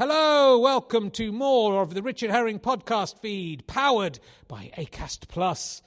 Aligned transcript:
Hello, 0.00 0.58
welcome 0.58 1.10
to 1.10 1.30
more 1.30 1.82
of 1.82 1.92
the 1.92 2.00
Richard 2.00 2.30
Herring 2.30 2.58
podcast 2.58 3.18
feed, 3.18 3.66
powered 3.66 4.18
by 4.48 4.70
Acast 4.78 5.28
Plus. 5.28 5.82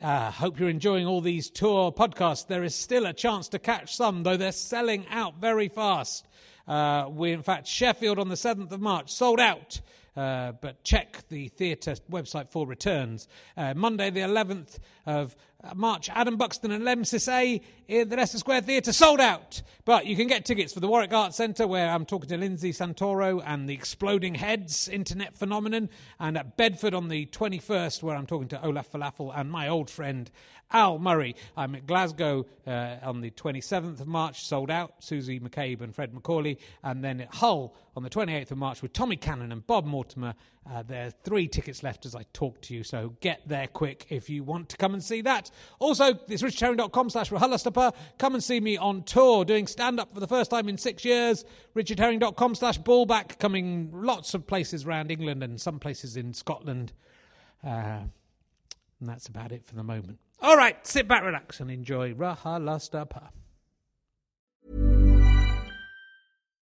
Uh, 0.00 0.30
hope 0.30 0.60
you're 0.60 0.68
enjoying 0.68 1.04
all 1.04 1.20
these 1.20 1.50
tour 1.50 1.90
podcasts. 1.90 2.46
There 2.46 2.62
is 2.62 2.76
still 2.76 3.06
a 3.06 3.12
chance 3.12 3.48
to 3.48 3.58
catch 3.58 3.96
some, 3.96 4.22
though 4.22 4.36
they're 4.36 4.52
selling 4.52 5.04
out 5.10 5.40
very 5.40 5.66
fast. 5.66 6.28
Uh, 6.68 7.08
we, 7.10 7.32
in 7.32 7.42
fact, 7.42 7.66
Sheffield 7.66 8.20
on 8.20 8.28
the 8.28 8.36
7th 8.36 8.70
of 8.70 8.80
March 8.80 9.10
sold 9.12 9.40
out. 9.40 9.80
Uh, 10.16 10.52
but 10.52 10.84
check 10.84 11.24
the 11.28 11.48
theatre 11.48 11.96
website 12.08 12.52
for 12.52 12.68
returns. 12.68 13.26
Uh, 13.56 13.74
Monday, 13.74 14.10
the 14.10 14.20
11th 14.20 14.78
of 15.06 15.34
March, 15.74 16.08
Adam 16.10 16.36
Buxton 16.36 16.70
and 16.70 16.84
Lemn 16.84 17.02
Sissay 17.02 17.60
in 17.88 18.08
the 18.08 18.16
Leicester 18.16 18.38
Square 18.38 18.62
Theatre 18.62 18.92
sold 18.92 19.20
out. 19.20 19.62
But 19.84 20.06
you 20.06 20.16
can 20.16 20.26
get 20.26 20.44
tickets 20.44 20.72
for 20.72 20.80
the 20.80 20.88
Warwick 20.88 21.12
Arts 21.12 21.36
Centre, 21.36 21.66
where 21.66 21.88
I'm 21.90 22.04
talking 22.04 22.28
to 22.28 22.36
Lindsay 22.36 22.72
Santoro 22.72 23.42
and 23.44 23.68
the 23.68 23.74
Exploding 23.74 24.34
Heads 24.34 24.88
Internet 24.88 25.36
Phenomenon, 25.38 25.88
and 26.18 26.36
at 26.36 26.56
Bedford 26.56 26.94
on 26.94 27.08
the 27.08 27.26
21st, 27.26 28.02
where 28.02 28.16
I'm 28.16 28.26
talking 28.26 28.48
to 28.48 28.64
Olaf 28.64 28.92
Falafel 28.92 29.32
and 29.36 29.50
my 29.50 29.68
old 29.68 29.90
friend 29.90 30.30
Al 30.72 30.98
Murray. 30.98 31.36
I'm 31.56 31.74
at 31.74 31.86
Glasgow 31.86 32.46
uh, 32.66 32.96
on 33.02 33.20
the 33.20 33.30
27th 33.30 34.00
of 34.00 34.06
March, 34.06 34.44
sold 34.44 34.70
out, 34.70 34.94
Susie 34.98 35.38
McCabe 35.38 35.80
and 35.80 35.94
Fred 35.94 36.12
MacAulay, 36.12 36.58
and 36.82 37.04
then 37.04 37.20
at 37.20 37.34
Hull 37.36 37.74
on 37.96 38.02
the 38.02 38.10
28th 38.10 38.50
of 38.50 38.58
March 38.58 38.82
with 38.82 38.92
Tommy 38.92 39.16
Cannon 39.16 39.52
and 39.52 39.66
Bob 39.66 39.86
Mortimer. 39.86 40.34
Uh, 40.68 40.82
there 40.82 41.06
are 41.06 41.10
three 41.10 41.46
tickets 41.46 41.82
left 41.84 42.06
as 42.06 42.16
I 42.16 42.24
talk 42.32 42.60
to 42.62 42.74
you, 42.74 42.82
so 42.82 43.14
get 43.20 43.40
there 43.46 43.68
quick 43.68 44.06
if 44.08 44.28
you 44.28 44.42
want 44.42 44.68
to 44.70 44.76
come 44.76 44.94
and 44.94 45.02
see 45.02 45.20
that. 45.20 45.50
Also, 45.78 46.18
it's 46.28 46.42
richardherring.com 46.42 47.10
slash 47.10 47.30
RHLSTP. 47.30 47.94
Come 48.18 48.34
and 48.34 48.42
see 48.42 48.58
me 48.58 48.76
on 48.76 49.04
tour 49.04 49.44
doing 49.44 49.68
stand 49.68 50.00
up 50.00 50.12
for 50.12 50.18
the 50.18 50.26
first 50.26 50.50
time 50.50 50.68
in 50.68 50.76
six 50.76 51.04
years. 51.04 51.44
richardherring.com 51.76 52.56
slash 52.56 52.80
ballback, 52.80 53.38
coming 53.38 53.90
lots 53.92 54.34
of 54.34 54.46
places 54.46 54.84
around 54.84 55.12
England 55.12 55.44
and 55.44 55.60
some 55.60 55.78
places 55.78 56.16
in 56.16 56.34
Scotland. 56.34 56.92
Uh, 57.64 58.00
and 59.00 59.08
that's 59.08 59.28
about 59.28 59.52
it 59.52 59.64
for 59.64 59.76
the 59.76 59.84
moment. 59.84 60.18
All 60.42 60.56
right, 60.56 60.84
sit 60.86 61.06
back, 61.06 61.22
relax, 61.22 61.60
and 61.60 61.70
enjoy 61.70 62.12
RHLSTP. 62.12 63.28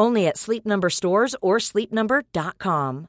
Only 0.00 0.26
at 0.26 0.38
Sleep 0.38 0.64
Number 0.64 0.88
stores 0.88 1.36
or 1.42 1.58
sleepnumber.com. 1.58 3.08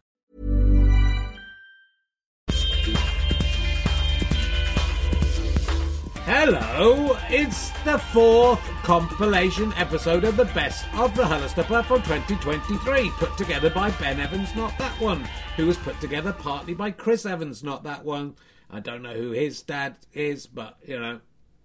Hello, 6.26 7.18
it's 7.30 7.70
the 7.86 7.98
fourth 7.98 8.60
compilation 8.84 9.72
episode 9.78 10.26
of 10.26 10.36
the 10.36 10.44
best 10.46 10.86
of 10.96 11.16
the 11.16 11.24
RHLSTP 11.24 11.86
from 11.86 12.02
2023, 12.02 13.10
put 13.12 13.38
together 13.38 13.70
by 13.70 13.90
Ben 13.92 14.20
Evans, 14.20 14.54
not 14.54 14.78
that 14.78 15.00
one, 15.00 15.26
who 15.56 15.68
was 15.68 15.78
put 15.78 15.98
together 16.02 16.34
partly 16.34 16.74
by 16.74 16.92
Chris 16.92 17.26
Evans, 17.26 17.64
not 17.64 17.86
that 17.86 18.04
one. 18.04 18.36
I 18.70 18.82
don't 18.82 19.02
know 19.02 19.14
who 19.14 19.32
his 19.32 19.62
dad 19.62 19.96
is, 20.12 20.46
but 20.46 20.76
you 20.86 21.00
know, 21.00 21.22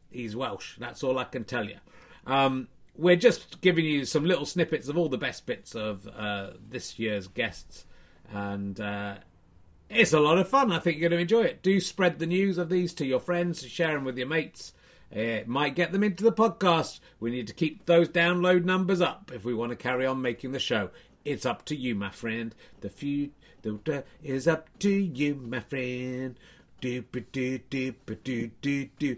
he's 0.09 0.37
Welsh. 0.37 0.79
That's 0.79 1.03
all 1.03 1.19
I 1.19 1.25
can 1.25 1.43
tell 1.43 1.65
you. 1.65 1.79
Um, 2.27 2.69
we're 2.99 3.17
just 3.17 3.61
giving 3.61 3.85
you 3.85 4.05
some 4.05 4.25
little 4.25 4.47
snippets 4.47 4.89
of 4.89 4.97
all 4.97 5.09
the 5.09 5.19
best 5.19 5.47
bits 5.47 5.75
of 5.75 6.09
uh, 6.09 6.51
this 6.69 6.99
year's 6.99 7.29
guests, 7.29 7.85
and 8.33 8.81
uh, 8.81 9.17
it's 9.89 10.13
a 10.13 10.21
lot 10.21 10.39
of 10.39 10.49
fun. 10.49 10.73
I 10.73 10.79
think 10.79 10.99
you're 10.99 11.11
going 11.11 11.19
to 11.19 11.23
enjoy 11.23 11.45
it. 11.45 11.63
Do 11.63 11.81
spread 11.81 12.19
the 12.19 12.27
news 12.27 12.59
of 12.59 12.69
these 12.69 12.93
to 12.95 13.07
your 13.07 13.21
friends, 13.21 13.67
share 13.67 13.95
them 13.95 14.05
with 14.05 14.19
your 14.19 14.27
mates. 14.27 14.73
It 15.11 15.47
might 15.47 15.77
get 15.77 15.93
them 15.93 16.03
into 16.03 16.25
the 16.25 16.33
podcast. 16.33 16.99
We 17.21 17.31
need 17.31 17.47
to 17.47 17.55
keep 17.55 17.87
those 17.87 18.09
download 18.09 18.65
numbers 18.65 19.01
up 19.01 19.31
if 19.33 19.45
we 19.45 19.55
want 19.55 19.71
to 19.71 19.77
carry 19.77 20.05
on 20.05 20.21
making 20.21 20.53
the 20.53 20.59
show. 20.59 20.91
It's 21.25 21.47
up 21.47 21.65
to 21.67 21.77
you, 21.77 21.95
my 21.95 22.11
friend. 22.11 22.55
The 22.81 22.91
future 22.91 24.05
is 24.23 24.49
up 24.49 24.69
to 24.81 24.91
you, 24.91 25.35
my 25.37 25.61
friend. 25.61 26.39
Do 26.81 27.03
do 27.03 27.59
do 27.59 27.95
do 28.05 28.51
do 28.61 28.89
do. 28.99 29.17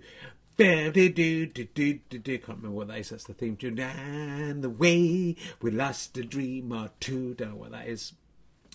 Can't 0.58 0.96
remember 0.96 2.70
what 2.70 2.88
that 2.88 2.98
is. 2.98 3.10
That's 3.10 3.24
the 3.24 3.34
theme 3.34 3.56
tune. 3.56 3.78
And 3.78 4.62
the 4.62 4.70
way 4.70 5.36
we 5.62 5.70
lost 5.70 6.18
a 6.18 6.24
dream 6.24 6.72
or 6.72 6.90
two. 6.98 7.34
Don't 7.34 7.50
know 7.50 7.56
what 7.56 7.70
that 7.70 7.86
is. 7.86 8.14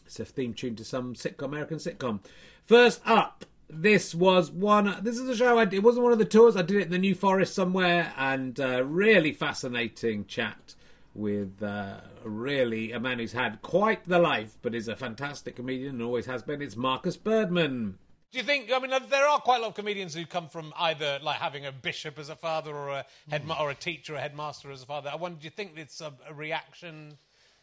It's 0.05 0.19
a 0.19 0.25
theme 0.25 0.53
tune 0.53 0.75
to 0.77 0.85
some 0.85 1.13
sitcom, 1.13 1.45
American 1.45 1.77
sitcom. 1.77 2.21
First 2.65 3.01
up, 3.05 3.45
this 3.69 4.15
was 4.15 4.49
one. 4.49 4.95
This 5.01 5.17
is 5.17 5.27
a 5.27 5.35
show. 5.35 5.57
I, 5.57 5.63
it 5.63 5.83
wasn't 5.83 6.03
one 6.03 6.13
of 6.13 6.19
the 6.19 6.25
tours. 6.25 6.55
I 6.55 6.61
did 6.61 6.77
it 6.77 6.85
in 6.85 6.91
the 6.91 6.97
New 6.97 7.15
Forest 7.15 7.53
somewhere, 7.53 8.13
and 8.17 8.57
really 8.59 9.33
fascinating 9.33 10.25
chat 10.25 10.75
with 11.13 11.61
uh, 11.61 11.97
really 12.23 12.91
a 12.91 12.99
man 12.99 13.19
who's 13.19 13.33
had 13.33 13.61
quite 13.61 14.07
the 14.07 14.19
life, 14.19 14.57
but 14.61 14.73
is 14.73 14.87
a 14.87 14.95
fantastic 14.95 15.57
comedian 15.57 15.95
and 15.95 16.01
always 16.01 16.27
has 16.27 16.43
been. 16.43 16.61
It's 16.61 16.75
Marcus 16.75 17.17
Birdman. 17.17 17.97
Do 18.33 18.39
you 18.39 18.45
think? 18.45 18.71
I 18.73 18.79
mean, 18.79 18.89
there 19.11 19.27
are 19.27 19.39
quite 19.39 19.57
a 19.57 19.61
lot 19.61 19.67
of 19.67 19.75
comedians 19.75 20.15
who 20.15 20.25
come 20.25 20.49
from 20.49 20.73
either 20.79 21.19
like 21.21 21.37
having 21.37 21.67
a 21.67 21.71
bishop 21.71 22.17
as 22.17 22.29
a 22.29 22.35
father 22.35 22.75
or 22.75 22.89
a 22.89 23.05
head 23.29 23.43
or 23.59 23.69
a 23.69 23.75
teacher, 23.75 24.15
or 24.15 24.17
a 24.17 24.21
headmaster 24.21 24.71
as 24.71 24.81
a 24.81 24.87
father. 24.87 25.11
I 25.13 25.17
wonder, 25.17 25.39
do 25.39 25.43
you 25.43 25.51
think 25.51 25.73
it's 25.75 26.01
a, 26.01 26.11
a 26.27 26.33
reaction? 26.33 27.19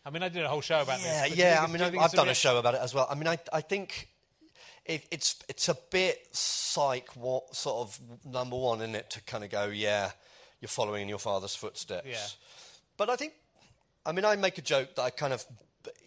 I 0.07 0.11
mean, 0.11 0.23
I 0.23 0.29
did 0.29 0.45
a 0.45 0.49
whole 0.49 0.61
show 0.61 0.81
about 0.81 1.03
yeah, 1.03 1.29
this. 1.29 1.37
Yeah, 1.37 1.61
I 1.61 1.67
mean, 1.67 1.83
I've, 1.83 1.99
I've 1.99 2.13
done 2.13 2.29
a 2.29 2.35
show 2.35 2.57
about 2.57 2.75
it 2.75 2.81
as 2.83 2.95
well. 2.95 3.09
I 3.11 3.17
mean, 3.17 3.27
I, 3.27 3.39
I 3.53 3.63
think 3.63 4.11
it, 4.87 5.05
it's 5.11 5.43
it's 5.49 5.69
a 5.69 5.77
bit 5.91 6.29
psych. 6.31 7.17
What 7.17 7.53
sort 7.57 7.89
of 7.89 8.01
number 8.25 8.57
one 8.57 8.81
in 8.81 8.95
it 8.95 9.11
to 9.11 9.23
kind 9.25 9.43
of 9.43 9.51
go, 9.51 9.67
yeah, 9.67 10.13
you're 10.61 10.69
following 10.69 11.03
in 11.03 11.09
your 11.09 11.19
father's 11.19 11.57
footsteps. 11.57 12.07
Yeah. 12.09 12.17
But 12.97 13.11
I 13.11 13.17
think, 13.17 13.33
I 14.07 14.13
mean, 14.13 14.25
I 14.25 14.37
make 14.37 14.57
a 14.57 14.63
joke 14.63 14.95
that 14.95 15.03
I 15.03 15.11
kind 15.11 15.33
of 15.33 15.45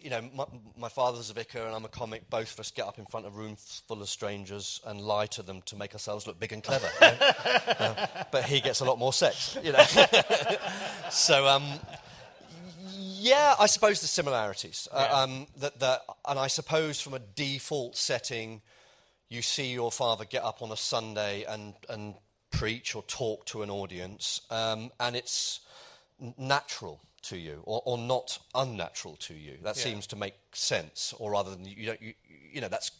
you 0.00 0.10
know, 0.10 0.20
my, 0.34 0.44
my, 0.76 0.88
father's 0.88 1.30
a 1.30 1.34
vicar 1.34 1.58
and 1.58 1.74
I'm 1.74 1.84
a 1.84 1.88
comic. 1.88 2.28
Both 2.30 2.54
of 2.54 2.60
us 2.60 2.70
get 2.70 2.86
up 2.86 2.98
in 2.98 3.06
front 3.06 3.26
of 3.26 3.36
rooms 3.36 3.82
full 3.88 4.00
of 4.00 4.08
strangers 4.08 4.80
and 4.86 5.00
lie 5.00 5.26
to 5.26 5.42
them 5.42 5.62
to 5.66 5.76
make 5.76 5.92
ourselves 5.94 6.26
look 6.26 6.38
big 6.38 6.52
and 6.52 6.62
clever. 6.62 6.88
You 7.00 7.08
know? 7.08 7.16
uh, 7.78 8.24
but 8.30 8.44
he 8.44 8.60
gets 8.60 8.80
a 8.80 8.84
lot 8.84 8.98
more 8.98 9.12
sex, 9.12 9.56
you 9.62 9.72
know. 9.72 9.84
so, 11.10 11.46
um, 11.46 11.64
yeah, 13.24 13.54
I 13.58 13.66
suppose 13.66 14.00
the 14.00 14.06
similarities. 14.06 14.86
Uh, 14.92 15.06
yeah. 15.08 15.16
Uh, 15.16 15.24
um, 15.24 15.46
that, 15.58 15.80
that, 15.80 16.02
and 16.28 16.38
I 16.38 16.46
suppose 16.46 17.00
from 17.00 17.14
a 17.14 17.18
default 17.18 17.96
setting, 17.96 18.60
you 19.28 19.42
see 19.42 19.72
your 19.72 19.90
father 19.90 20.24
get 20.24 20.44
up 20.44 20.62
on 20.62 20.70
a 20.70 20.76
Sunday 20.76 21.44
and, 21.44 21.74
and 21.88 22.14
preach 22.50 22.94
or 22.94 23.02
talk 23.02 23.46
to 23.46 23.62
an 23.62 23.70
audience, 23.70 24.40
um, 24.50 24.90
and 25.00 25.16
it's 25.16 25.60
natural 26.38 27.00
to 27.24 27.36
you 27.36 27.60
or, 27.64 27.82
or 27.84 27.98
not 27.98 28.38
unnatural 28.54 29.16
to 29.16 29.34
you. 29.34 29.58
That 29.62 29.76
yeah. 29.76 29.82
seems 29.82 30.06
to 30.08 30.16
make 30.16 30.34
sense, 30.52 31.14
or 31.18 31.32
rather 31.32 31.50
than 31.50 31.64
you, 31.64 31.86
don't, 31.86 32.02
you, 32.02 32.14
you 32.52 32.60
know, 32.60 32.68
that's 32.68 32.90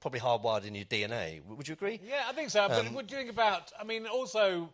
probably 0.00 0.20
hardwired 0.20 0.66
in 0.66 0.74
your 0.74 0.84
DNA. 0.84 1.44
Would 1.44 1.68
you 1.68 1.74
agree? 1.74 2.00
Yeah, 2.06 2.24
I 2.28 2.32
think 2.32 2.50
so. 2.50 2.64
Um, 2.64 2.70
but 2.70 2.92
what 2.92 3.06
do 3.06 3.14
you 3.14 3.20
think 3.20 3.30
about, 3.30 3.72
I 3.80 3.84
mean, 3.84 4.06
also, 4.06 4.70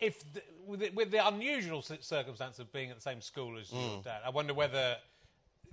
if 0.00 0.22
the, 0.32 0.42
with, 0.66 0.80
the, 0.80 0.90
with, 0.90 1.10
the, 1.10 1.26
unusual 1.26 1.82
circumstance 1.82 2.58
of 2.58 2.72
being 2.72 2.90
at 2.90 2.96
the 2.96 3.02
same 3.02 3.20
school 3.20 3.58
as 3.58 3.68
mm. 3.68 3.80
your 3.80 4.02
dad, 4.02 4.20
I 4.24 4.30
wonder 4.30 4.54
whether 4.54 4.96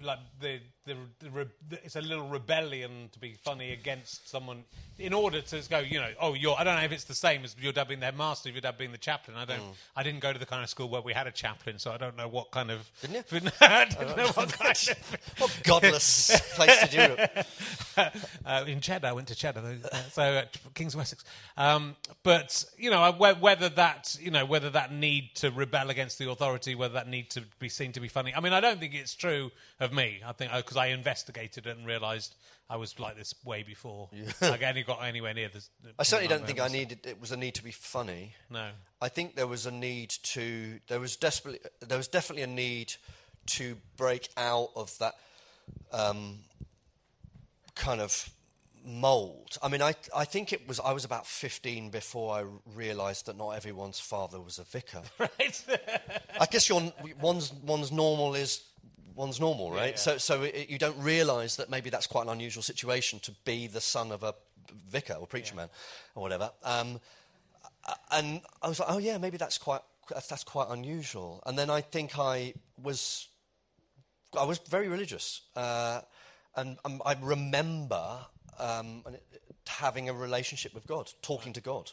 like 0.02 0.20
the 0.40 0.60
the, 0.86 0.96
the, 1.20 1.30
re- 1.30 1.46
the 1.70 1.84
it's 1.84 1.96
a 1.96 2.02
little 2.02 2.28
rebellion 2.28 3.10
to 3.12 3.20
be 3.20 3.34
funny 3.34 3.72
against 3.72 4.30
someone 4.30 4.64
in 4.98 5.14
order 5.14 5.42
to 5.42 5.70
go. 5.70 5.80
You 5.80 6.00
know, 6.00 6.10
oh, 6.20 6.34
you're. 6.34 6.56
I 6.58 6.64
don't 6.64 6.76
know 6.76 6.84
if 6.84 6.92
it's 6.92 7.04
the 7.04 7.16
same 7.16 7.44
as 7.44 7.56
your 7.60 7.72
dad 7.72 7.88
being 7.88 8.00
the 8.00 8.08
headmaster, 8.08 8.50
if 8.50 8.56
your 8.56 8.62
dad 8.62 8.78
being 8.78 8.92
the 8.92 8.98
chaplain. 8.98 9.38
I 9.38 9.46
don't. 9.46 9.62
I 9.96 10.04
didn't 10.04 10.22
go 10.22 10.34
to 10.34 10.40
the 10.40 10.46
kind 10.46 10.64
of 10.64 10.70
school 10.70 10.90
where 10.90 11.02
we 11.02 11.14
had 11.14 11.28
a 11.28 11.32
chaplain, 11.32 11.78
so 11.80 11.92
I 11.92 11.98
don't 11.98 12.18
know 12.18 12.28
what 12.28 12.52
kind 12.52 12.72
of. 12.72 12.90
Didn't 13.02 13.32
you? 13.32 13.52
I 13.62 13.86
don't 13.86 14.18
know 14.18 14.28
what 14.30 14.52
kind 14.54 14.72
of. 14.90 15.18
What 15.40 15.62
godless 15.64 16.32
place 16.56 16.80
to 16.80 16.88
do 16.90 17.16
it. 17.18 17.46
uh, 18.46 18.64
in 18.68 18.82
Cheddar, 18.82 19.08
I 19.08 19.12
went 19.14 19.28
to 19.30 19.36
Cheddar, 19.36 19.62
uh, 19.92 19.98
so 20.12 20.22
uh, 20.22 20.44
Kings 20.74 20.94
of 20.94 21.00
Wessex. 21.00 21.24
Um, 21.56 21.96
but 22.24 22.66
you 22.78 22.90
know, 22.90 23.12
whe- 23.14 23.40
whether 23.40 23.70
that 23.70 24.18
you 24.20 24.32
know 24.32 24.46
whether 24.46 24.70
that 24.72 24.92
need 24.94 25.36
to 25.36 25.52
rebel 25.52 25.90
against 25.90 26.20
the 26.20 26.30
authority, 26.30 26.76
whether 26.76 26.96
that 26.96 27.08
need 27.08 27.30
to 27.32 27.44
be 27.60 27.70
seen 27.70 27.92
to 27.94 28.00
be 28.00 28.08
funny. 28.08 28.34
I 28.36 28.42
mean, 28.42 28.54
I 28.54 28.60
don't 28.60 28.80
think 28.80 28.94
it's 28.96 29.16
true 29.16 29.52
of 29.80 29.94
me. 29.94 30.20
I 30.26 30.34
think 30.34 30.52
because 30.54 30.78
I 30.80 30.88
investigated 30.88 31.68
it 31.68 31.78
and 31.78 31.86
realised 31.86 32.36
I 32.70 32.78
was 32.78 33.00
like 33.00 33.18
this 33.18 33.34
way 33.44 33.64
before 33.64 34.10
I 34.42 34.58
only 34.64 34.84
got 34.84 35.04
anywhere 35.04 35.34
near 35.34 35.50
this. 35.50 35.70
I 35.98 36.04
certainly 36.04 36.28
don't 36.28 36.46
think 36.46 36.60
I 36.60 36.68
needed. 36.68 37.06
It 37.06 37.20
was 37.20 37.32
a 37.32 37.38
need 37.38 37.56
to 37.56 37.64
be 37.64 37.72
funny. 37.72 38.36
No. 38.50 38.70
I 39.02 39.10
think 39.10 39.36
there 39.36 39.48
was 39.48 39.66
a 39.66 39.72
need 39.72 40.10
to. 40.10 40.80
There 40.88 41.00
was 41.00 41.16
desperately. 41.16 41.60
There 41.82 41.98
was 41.98 42.08
definitely 42.08 42.44
a 42.44 42.48
need 42.48 42.94
to 43.48 43.76
break 43.98 44.30
out 44.38 44.70
of 44.76 44.96
that 45.00 45.16
um, 45.92 46.40
kind 47.76 48.02
of 48.02 48.30
mold. 48.86 49.58
I 49.64 49.68
mean, 49.70 49.82
I 49.82 49.96
I 50.16 50.26
think 50.26 50.54
it 50.54 50.68
was. 50.68 50.80
I 50.80 50.94
was 50.94 51.06
about 51.06 51.26
fifteen 51.26 51.90
before 51.90 52.36
I 52.36 52.44
realised 52.76 53.26
that 53.26 53.38
not 53.38 53.52
everyone's 53.52 54.00
father 54.00 54.40
was 54.40 54.60
a 54.60 54.64
vicar. 54.64 55.02
Right. 55.20 55.66
I 56.40 56.46
guess 56.46 56.70
your 56.70 56.94
one's 57.20 57.52
one's 57.54 57.92
normal 57.92 58.36
is 58.36 58.62
one's 59.20 59.40
normal, 59.40 59.70
right? 59.72 59.92
yeah. 59.92 59.98
So 59.98 60.18
so 60.18 60.44
it, 60.44 60.70
you 60.70 60.78
don't 60.78 60.98
realise 60.98 61.58
that 61.58 61.70
maybe 61.70 61.90
that's 61.90 62.08
quite 62.08 62.24
an 62.24 62.30
unusual 62.30 62.64
situation 62.64 63.20
to 63.20 63.32
be 63.44 63.68
the 63.68 63.82
son 63.82 64.12
of 64.12 64.24
a 64.24 64.34
vicar 64.90 65.16
or 65.16 65.28
preacher 65.28 65.56
man 65.56 65.70
or 66.16 66.24
whatever. 66.24 66.52
Um, 66.64 67.00
and 68.12 68.42
I 68.62 68.70
was 68.70 68.80
like, 68.80 68.90
oh 68.92 68.98
yeah, 68.98 69.18
maybe 69.18 69.38
that's 69.38 69.58
quite 69.58 69.82
that's, 70.10 70.28
that's 70.28 70.44
quite 70.44 70.68
unusual. 70.70 71.44
And 71.46 71.58
then 71.58 71.70
I 71.70 71.82
think 71.82 72.18
I 72.18 72.54
was 72.82 73.28
I 74.38 74.44
was 74.46 74.60
very 74.60 74.88
religious, 74.88 75.42
uh, 75.56 76.02
and 76.56 76.78
um, 76.86 77.02
I 77.06 77.16
remember 77.22 78.20
um, 78.58 79.04
having 79.68 80.08
a 80.08 80.14
relationship 80.14 80.74
with 80.74 80.88
God, 80.88 81.12
talking 81.22 81.54
to 81.54 81.62
God, 81.62 81.92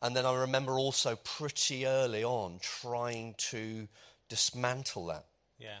and 0.00 0.14
then 0.14 0.26
I 0.26 0.34
remember 0.34 0.78
also 0.78 1.16
pretty 1.16 1.86
early 1.86 2.24
on 2.24 2.58
trying 2.60 3.34
to 3.50 3.88
dismantle 4.28 5.06
that. 5.06 5.24
yeah. 5.58 5.78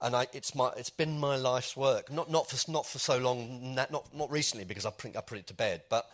And 0.00 0.14
I, 0.14 0.26
it's 0.34 0.54
my, 0.54 0.70
it's 0.76 0.90
been 0.90 1.18
my 1.18 1.36
life's 1.36 1.76
work. 1.76 2.12
Not, 2.12 2.30
not 2.30 2.50
for, 2.50 2.70
not 2.70 2.84
for 2.86 2.98
so 2.98 3.16
long, 3.18 3.74
not, 3.74 3.90
not, 3.90 4.14
not 4.14 4.30
recently 4.30 4.64
because 4.66 4.84
I 4.84 4.90
put, 4.90 5.16
I 5.16 5.20
put 5.22 5.38
it 5.38 5.46
to 5.46 5.54
bed, 5.54 5.82
but 5.88 6.06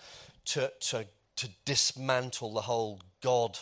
to, 0.47 0.73
to, 0.81 1.05
to 1.37 1.49
dismantle 1.65 2.55
the 2.55 2.61
whole 2.61 3.01
God 3.23 3.59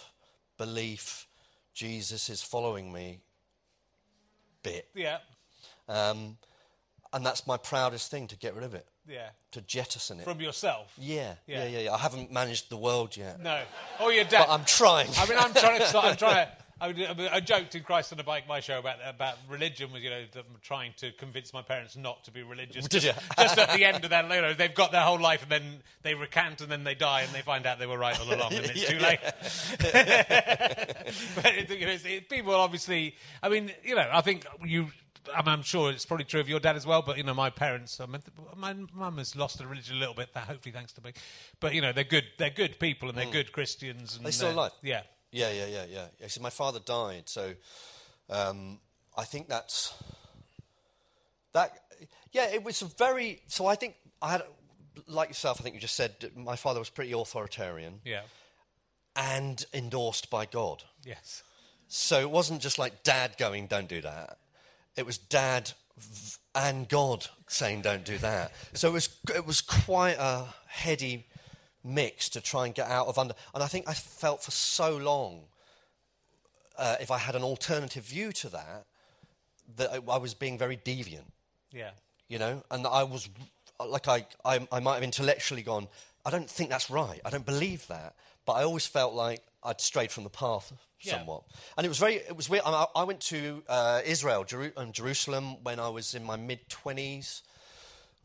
belief, 0.59 1.27
Jesus 1.73 2.29
is 2.29 2.43
following 2.43 2.93
me 2.93 3.21
bit. 4.63 4.89
Yeah. 4.95 5.19
Um, 5.89 6.37
and 7.13 7.25
that's 7.25 7.47
my 7.47 7.57
proudest 7.57 8.11
thing 8.11 8.29
to 8.29 8.37
get 8.37 8.55
rid 8.55 8.65
of 8.65 8.75
it, 8.75 8.87
Yeah. 9.09 9.31
to 9.53 9.61
jettison 9.63 10.21
it. 10.21 10.25
From 10.25 10.41
yourself. 10.41 10.93
yeah, 10.99 11.35
yeah, 11.47 11.65
Yeah. 11.65 11.69
yeah, 11.69 11.79
yeah. 11.81 11.93
I 11.95 11.99
haven't 11.99 12.31
managed 12.31 12.71
the 12.71 12.77
world 12.77 13.17
yet, 13.17 13.41
No. 13.41 13.63
Oh, 13.99 14.11
your 14.11 14.25
dad. 14.25 14.45
but 14.47 14.51
I'm 14.51 14.65
trying. 14.65 15.09
I 15.19 15.27
mean, 15.27 15.39
I'm 15.39 15.53
trying 15.55 15.81
to. 15.81 15.99
I'm 15.99 16.17
trying 16.17 16.47
to. 16.47 16.53
I, 16.81 16.93
mean, 16.93 17.29
I 17.31 17.41
joked 17.41 17.75
in 17.75 17.83
Christ 17.83 18.13
on 18.13 18.21
a 18.21 18.25
Bike, 18.25 18.49
my 18.49 18.61
show 18.61 18.79
about 18.79 18.97
about 19.07 19.35
religion 19.49 19.93
was, 19.93 20.03
you 20.03 20.09
know, 20.09 20.23
trying 20.63 20.95
to 20.99 21.13
convince 21.13 21.53
my 21.53 21.61
parents 21.61 21.97
not 21.97 22.25
to 22.25 22.31
be 22.31 22.43
religious. 22.43 22.85
Did 22.89 23.03
just, 23.03 23.07
you? 23.07 23.13
just 23.39 23.59
at 23.59 23.77
the 23.77 23.85
end 23.85 24.05
of 24.05 24.11
that, 24.11 24.25
you 24.25 24.41
know, 24.41 24.55
they've 24.55 24.75
got 24.75 24.91
their 24.91 25.03
whole 25.03 25.21
life 25.21 25.43
and 25.43 25.51
then 25.51 25.83
they 26.03 26.15
recant 26.15 26.63
and 26.63 26.71
then 26.71 26.85
they 26.85 26.95
die 26.95 27.23
and 27.23 27.33
they 27.35 27.43
find 27.43 27.67
out 27.67 27.79
they 27.79 27.87
were 27.87 27.99
right 27.99 28.19
all 28.19 28.27
along 28.35 28.55
and 28.55 28.67
it's 28.67 28.89
too 28.89 28.99
late. 28.99 29.21
but 31.37 31.47
it, 31.47 31.71
you 31.71 31.87
know, 31.87 31.93
it's, 31.93 32.05
it, 32.07 32.31
people 32.31 32.55
obviously, 32.55 33.15
I 33.43 33.51
mean, 33.51 33.71
you 33.85 33.95
know, 33.95 34.09
I 34.11 34.23
think 34.23 34.47
you. 34.65 34.89
I'm 35.37 35.61
sure 35.61 35.91
it's 35.91 36.07
probably 36.07 36.25
true 36.25 36.41
of 36.41 36.49
your 36.49 36.61
dad 36.61 36.77
as 36.77 36.87
well, 36.87 37.03
but 37.03 37.19
you 37.19 37.23
know, 37.23 37.35
my 37.35 37.51
parents, 37.51 38.01
I 38.01 38.07
mean, 38.07 38.23
my 38.57 38.75
mum 38.95 39.19
has 39.19 39.37
lost 39.37 39.61
her 39.61 39.67
religion 39.67 39.97
a 39.97 39.99
little 39.99 40.15
bit, 40.15 40.31
hopefully 40.35 40.73
thanks 40.73 40.95
to 40.95 41.03
me. 41.03 41.13
But 41.61 41.75
you 41.75 41.83
know, 41.83 41.93
they're 41.93 42.05
good, 42.05 42.25
they're 42.39 42.49
good 42.49 42.81
people 42.81 43.11
and 43.11 43.19
they're 43.19 43.27
mm. 43.27 43.33
good 43.33 43.53
Christians. 43.53 44.17
And 44.17 44.25
They 44.25 44.31
still 44.31 44.53
alive? 44.53 44.73
Yeah, 44.83 45.03
Yeah, 45.33 45.51
yeah, 45.51 45.67
yeah, 45.67 45.85
yeah. 45.89 46.07
yeah 46.21 46.27
so 46.29 46.41
my 46.41 46.51
father 46.51 46.81
died, 46.81 47.29
so 47.29 47.55
um, 48.29 48.79
I 49.17 49.25
think 49.25 49.49
that's 49.49 49.95
that. 51.53 51.73
Yeah, 52.33 52.49
it 52.53 52.65
was 52.65 52.83
a 52.83 52.87
very. 52.87 53.43
So 53.47 53.67
I 53.67 53.75
think 53.75 53.95
I 54.23 54.33
had, 54.33 54.43
like 55.07 55.29
yourself. 55.29 55.61
I 55.61 55.63
think 55.63 55.75
you 55.75 55.81
just 55.81 55.97
said 55.97 56.31
my 56.37 56.57
father 56.57 56.79
was 56.79 56.91
pretty 56.91 57.13
authoritarian 57.13 58.01
yeah, 58.05 58.23
and 59.17 59.65
endorsed 59.75 60.31
by 60.31 60.47
God. 60.47 60.85
yes, 61.05 61.43
So 61.89 62.21
it 62.21 62.31
wasn't 62.31 62.63
just 62.63 62.79
like 62.79 63.03
dad 63.03 63.37
going, 63.39 63.67
"Don't 63.67 63.89
do 63.89 64.01
that." 64.01 64.39
It 64.97 65.07
was 65.07 65.19
dad 65.19 65.73
v- 65.97 66.37
and 66.55 66.89
God 66.89 67.27
saying, 67.49 67.83
"Don't 67.83 68.05
do 68.05 68.19
that." 68.19 68.53
So 68.75 68.89
it 68.89 68.93
was 68.93 69.09
it 69.35 69.47
was 69.47 69.61
quite 69.61 70.17
a 70.19 70.47
heady 70.67 71.27
mix 71.85 72.29
to 72.31 72.41
try 72.41 72.67
and 72.67 72.75
get 72.75 72.89
out 72.89 73.07
of 73.07 73.19
under. 73.19 73.35
And 73.55 73.63
I 73.63 73.67
think 73.67 73.89
I 73.89 73.95
felt 73.95 74.43
for 74.43 74.51
so 74.51 74.97
long, 74.97 75.43
uh, 76.79 76.97
if 77.01 77.11
I 77.11 77.19
had 77.19 77.35
an 77.35 77.43
alternative 77.43 78.05
view 78.05 78.33
to 78.33 78.49
that, 78.51 78.87
that 79.77 79.91
I, 80.09 80.19
was 80.19 80.35
being 80.35 80.59
very 80.59 80.77
deviant 80.77 81.31
yeah, 81.73 81.91
you 82.29 82.39
know, 82.39 82.63
and 82.71 82.85
I 82.87 83.05
was 83.05 83.29
like, 83.85 84.09
I, 84.09 84.27
I, 84.45 84.67
I 84.73 84.81
might 84.81 84.95
have 84.95 85.05
intellectually 85.05 85.63
gone, 85.63 85.87
I 86.25 86.31
don't 86.31 86.51
think 86.51 86.71
that's 86.71 86.91
right. 86.91 87.21
I 87.25 87.31
don't 87.31 87.47
believe 87.47 87.87
that. 87.87 88.15
But 88.45 88.55
I 88.55 88.65
always 88.65 88.87
felt 88.87 89.15
like 89.15 89.41
I'd 89.63 89.81
strayed 89.81 90.11
from 90.11 90.25
the 90.25 90.31
path 90.31 90.73
Yeah. 91.01 91.19
somewhat. 91.19 91.45
And 91.77 91.87
it 91.87 91.89
was 91.89 91.99
very, 91.99 92.17
it 92.17 92.37
was 92.37 92.49
weird. 92.49 92.65
I, 92.67 92.87
I 92.97 93.05
went 93.05 93.21
to 93.21 93.63
uh, 93.69 94.01
Israel, 94.05 94.45
Jeru- 94.45 94.73
and 94.77 94.93
Jerusalem, 94.93 95.63
when 95.63 95.79
I 95.79 95.89
was 95.89 96.15
in 96.15 96.25
my 96.25 96.37
mid 96.37 96.69
20s. 96.69 97.43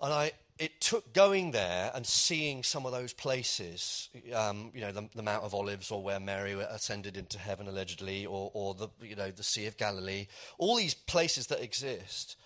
And 0.02 0.12
I, 0.12 0.32
it 0.58 0.80
took 0.80 1.14
going 1.14 1.52
there 1.52 1.92
and 1.94 2.06
seeing 2.06 2.64
some 2.64 2.86
of 2.86 2.94
those 2.94 3.12
places, 3.12 4.10
um, 4.34 4.72
you 4.74 4.82
know, 4.82 4.92
the, 4.92 5.10
the 5.14 5.22
Mount 5.22 5.44
of 5.44 5.54
Olives, 5.54 5.92
or 5.92 6.02
where 6.02 6.20
Mary 6.20 6.54
ascended 6.54 7.18
into 7.18 7.38
heaven 7.38 7.68
allegedly, 7.68 8.26
or, 8.26 8.52
or 8.54 8.74
the, 8.74 8.88
you 9.02 9.16
know, 9.16 9.32
the 9.32 9.44
Sea 9.44 9.68
of 9.68 9.78
Galilee, 9.78 10.28
all 10.58 10.78
these 10.78 10.94
places 10.94 11.48
that 11.48 11.62
exist, 11.62 12.38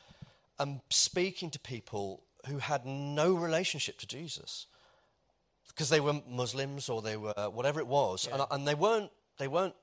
and 0.57 0.81
speaking 0.89 1.51
to 1.51 1.59
people 1.59 2.23
who 2.47 2.57
had 2.57 2.85
no 2.85 3.33
relationship 3.33 3.97
to 3.99 4.07
Jesus 4.07 4.65
because 5.67 5.89
they 5.89 5.99
were 5.99 6.21
Muslims 6.27 6.89
or 6.89 7.01
they 7.01 7.15
were 7.15 7.33
whatever 7.53 7.79
it 7.79 7.87
was, 7.87 8.27
and, 8.31 8.43
and 8.51 8.67
they 8.67 8.75
weren't 8.75 9.11
they 9.37 9.47
weren't 9.47 9.75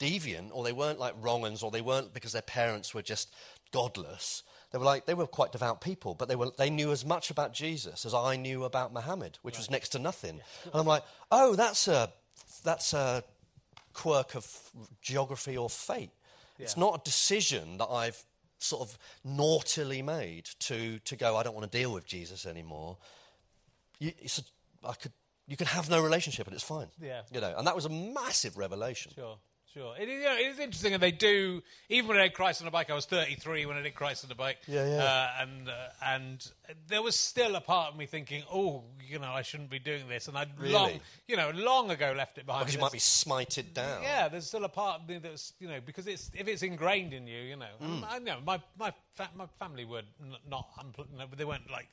deviant 0.00 0.50
or 0.52 0.64
they 0.64 0.72
weren't 0.72 0.98
like 0.98 1.14
wrong 1.20 1.44
uns 1.44 1.62
or 1.62 1.70
they 1.70 1.80
weren't 1.80 2.14
because 2.14 2.32
their 2.32 2.42
parents 2.42 2.94
were 2.94 3.02
just 3.02 3.34
godless. 3.72 4.42
They 4.74 4.78
were 4.78 4.84
like 4.84 5.06
they 5.06 5.14
were 5.14 5.28
quite 5.28 5.52
devout 5.52 5.80
people, 5.80 6.16
but 6.16 6.28
they 6.28 6.34
were 6.34 6.50
they 6.58 6.68
knew 6.68 6.90
as 6.90 7.04
much 7.04 7.30
about 7.30 7.54
Jesus 7.54 8.04
as 8.04 8.12
I 8.12 8.34
knew 8.34 8.64
about 8.64 8.92
Muhammad, 8.92 9.38
which 9.42 9.56
was 9.56 9.70
next 9.70 9.90
to 9.90 10.00
nothing. 10.00 10.40
And 10.64 10.74
I'm 10.74 10.84
like, 10.84 11.04
oh, 11.30 11.54
that's 11.54 11.86
a 11.86 12.10
that's 12.64 12.92
a 12.92 13.22
quirk 13.92 14.34
of 14.34 14.44
geography 15.00 15.56
or 15.56 15.70
fate. 15.70 16.10
It's 16.58 16.76
not 16.76 17.00
a 17.00 17.04
decision 17.04 17.78
that 17.78 17.86
I've 17.86 18.20
sort 18.58 18.82
of 18.82 18.98
naughtily 19.22 20.02
made 20.02 20.46
to, 20.58 20.98
to 21.00 21.14
go, 21.14 21.36
I 21.36 21.44
don't 21.44 21.54
want 21.54 21.70
to 21.70 21.78
deal 21.78 21.92
with 21.92 22.04
Jesus 22.04 22.44
anymore. 22.44 22.96
You, 24.00 24.10
it's 24.18 24.38
a, 24.38 24.88
I 24.88 24.94
could, 24.94 25.12
you 25.46 25.56
can 25.56 25.68
have 25.68 25.88
no 25.88 26.02
relationship 26.02 26.48
and 26.48 26.54
it's 26.54 26.64
fine. 26.64 26.88
Yeah. 27.00 27.20
You 27.32 27.40
know, 27.40 27.54
and 27.56 27.66
that 27.66 27.76
was 27.76 27.84
a 27.84 27.90
massive 27.90 28.56
revelation. 28.56 29.12
sure, 29.14 29.38
sure. 29.74 29.94
It 29.98 30.08
is, 30.08 30.20
you 30.20 30.24
know, 30.24 30.36
it 30.36 30.46
is 30.46 30.58
interesting, 30.58 30.94
and 30.94 31.02
they 31.02 31.10
do. 31.10 31.62
Even 31.88 32.08
when 32.08 32.18
I 32.18 32.24
did 32.24 32.34
Christ 32.34 32.62
on 32.62 32.68
a 32.68 32.70
bike, 32.70 32.90
I 32.90 32.94
was 32.94 33.04
33 33.06 33.66
when 33.66 33.76
I 33.76 33.82
did 33.82 33.94
Christ 33.94 34.24
on 34.24 34.30
a 34.30 34.34
bike. 34.34 34.58
Yeah, 34.66 34.86
yeah. 34.88 35.02
Uh, 35.04 35.28
and 35.42 35.68
uh, 35.68 35.72
and 36.04 36.50
there 36.88 37.02
was 37.02 37.18
still 37.18 37.54
a 37.56 37.60
part 37.60 37.92
of 37.92 37.98
me 37.98 38.06
thinking, 38.06 38.42
oh, 38.52 38.84
you 39.06 39.18
know, 39.18 39.30
I 39.30 39.42
shouldn't 39.42 39.70
be 39.70 39.78
doing 39.78 40.08
this, 40.08 40.28
and 40.28 40.38
I'd 40.38 40.48
long, 40.58 41.00
you 41.26 41.36
know, 41.36 41.50
long 41.54 41.90
ago 41.90 42.14
left 42.16 42.38
it 42.38 42.46
behind. 42.46 42.62
Because 42.66 42.74
you 42.74 42.80
might 42.80 42.92
be 42.92 42.98
smited 42.98 43.74
down. 43.74 44.02
Yeah, 44.02 44.28
there's 44.28 44.46
still 44.46 44.64
a 44.64 44.68
part 44.68 45.02
of 45.02 45.08
me 45.08 45.18
that's 45.18 45.52
you 45.58 45.68
know 45.68 45.80
because 45.84 46.06
it's 46.06 46.30
if 46.34 46.48
it's 46.48 46.62
ingrained 46.62 47.12
in 47.12 47.26
you, 47.26 47.40
you 47.40 47.56
know. 47.56 47.66
Mm. 47.82 48.04
I 48.08 48.18
know 48.20 48.38
my 48.44 48.60
my 48.78 48.92
fa- 49.12 49.30
my 49.36 49.46
family 49.58 49.84
were 49.84 50.02
n- 50.22 50.36
not 50.48 50.68
unpl- 50.78 51.06
no, 51.16 51.26
but 51.28 51.38
they 51.38 51.44
weren't 51.44 51.70
like 51.70 51.88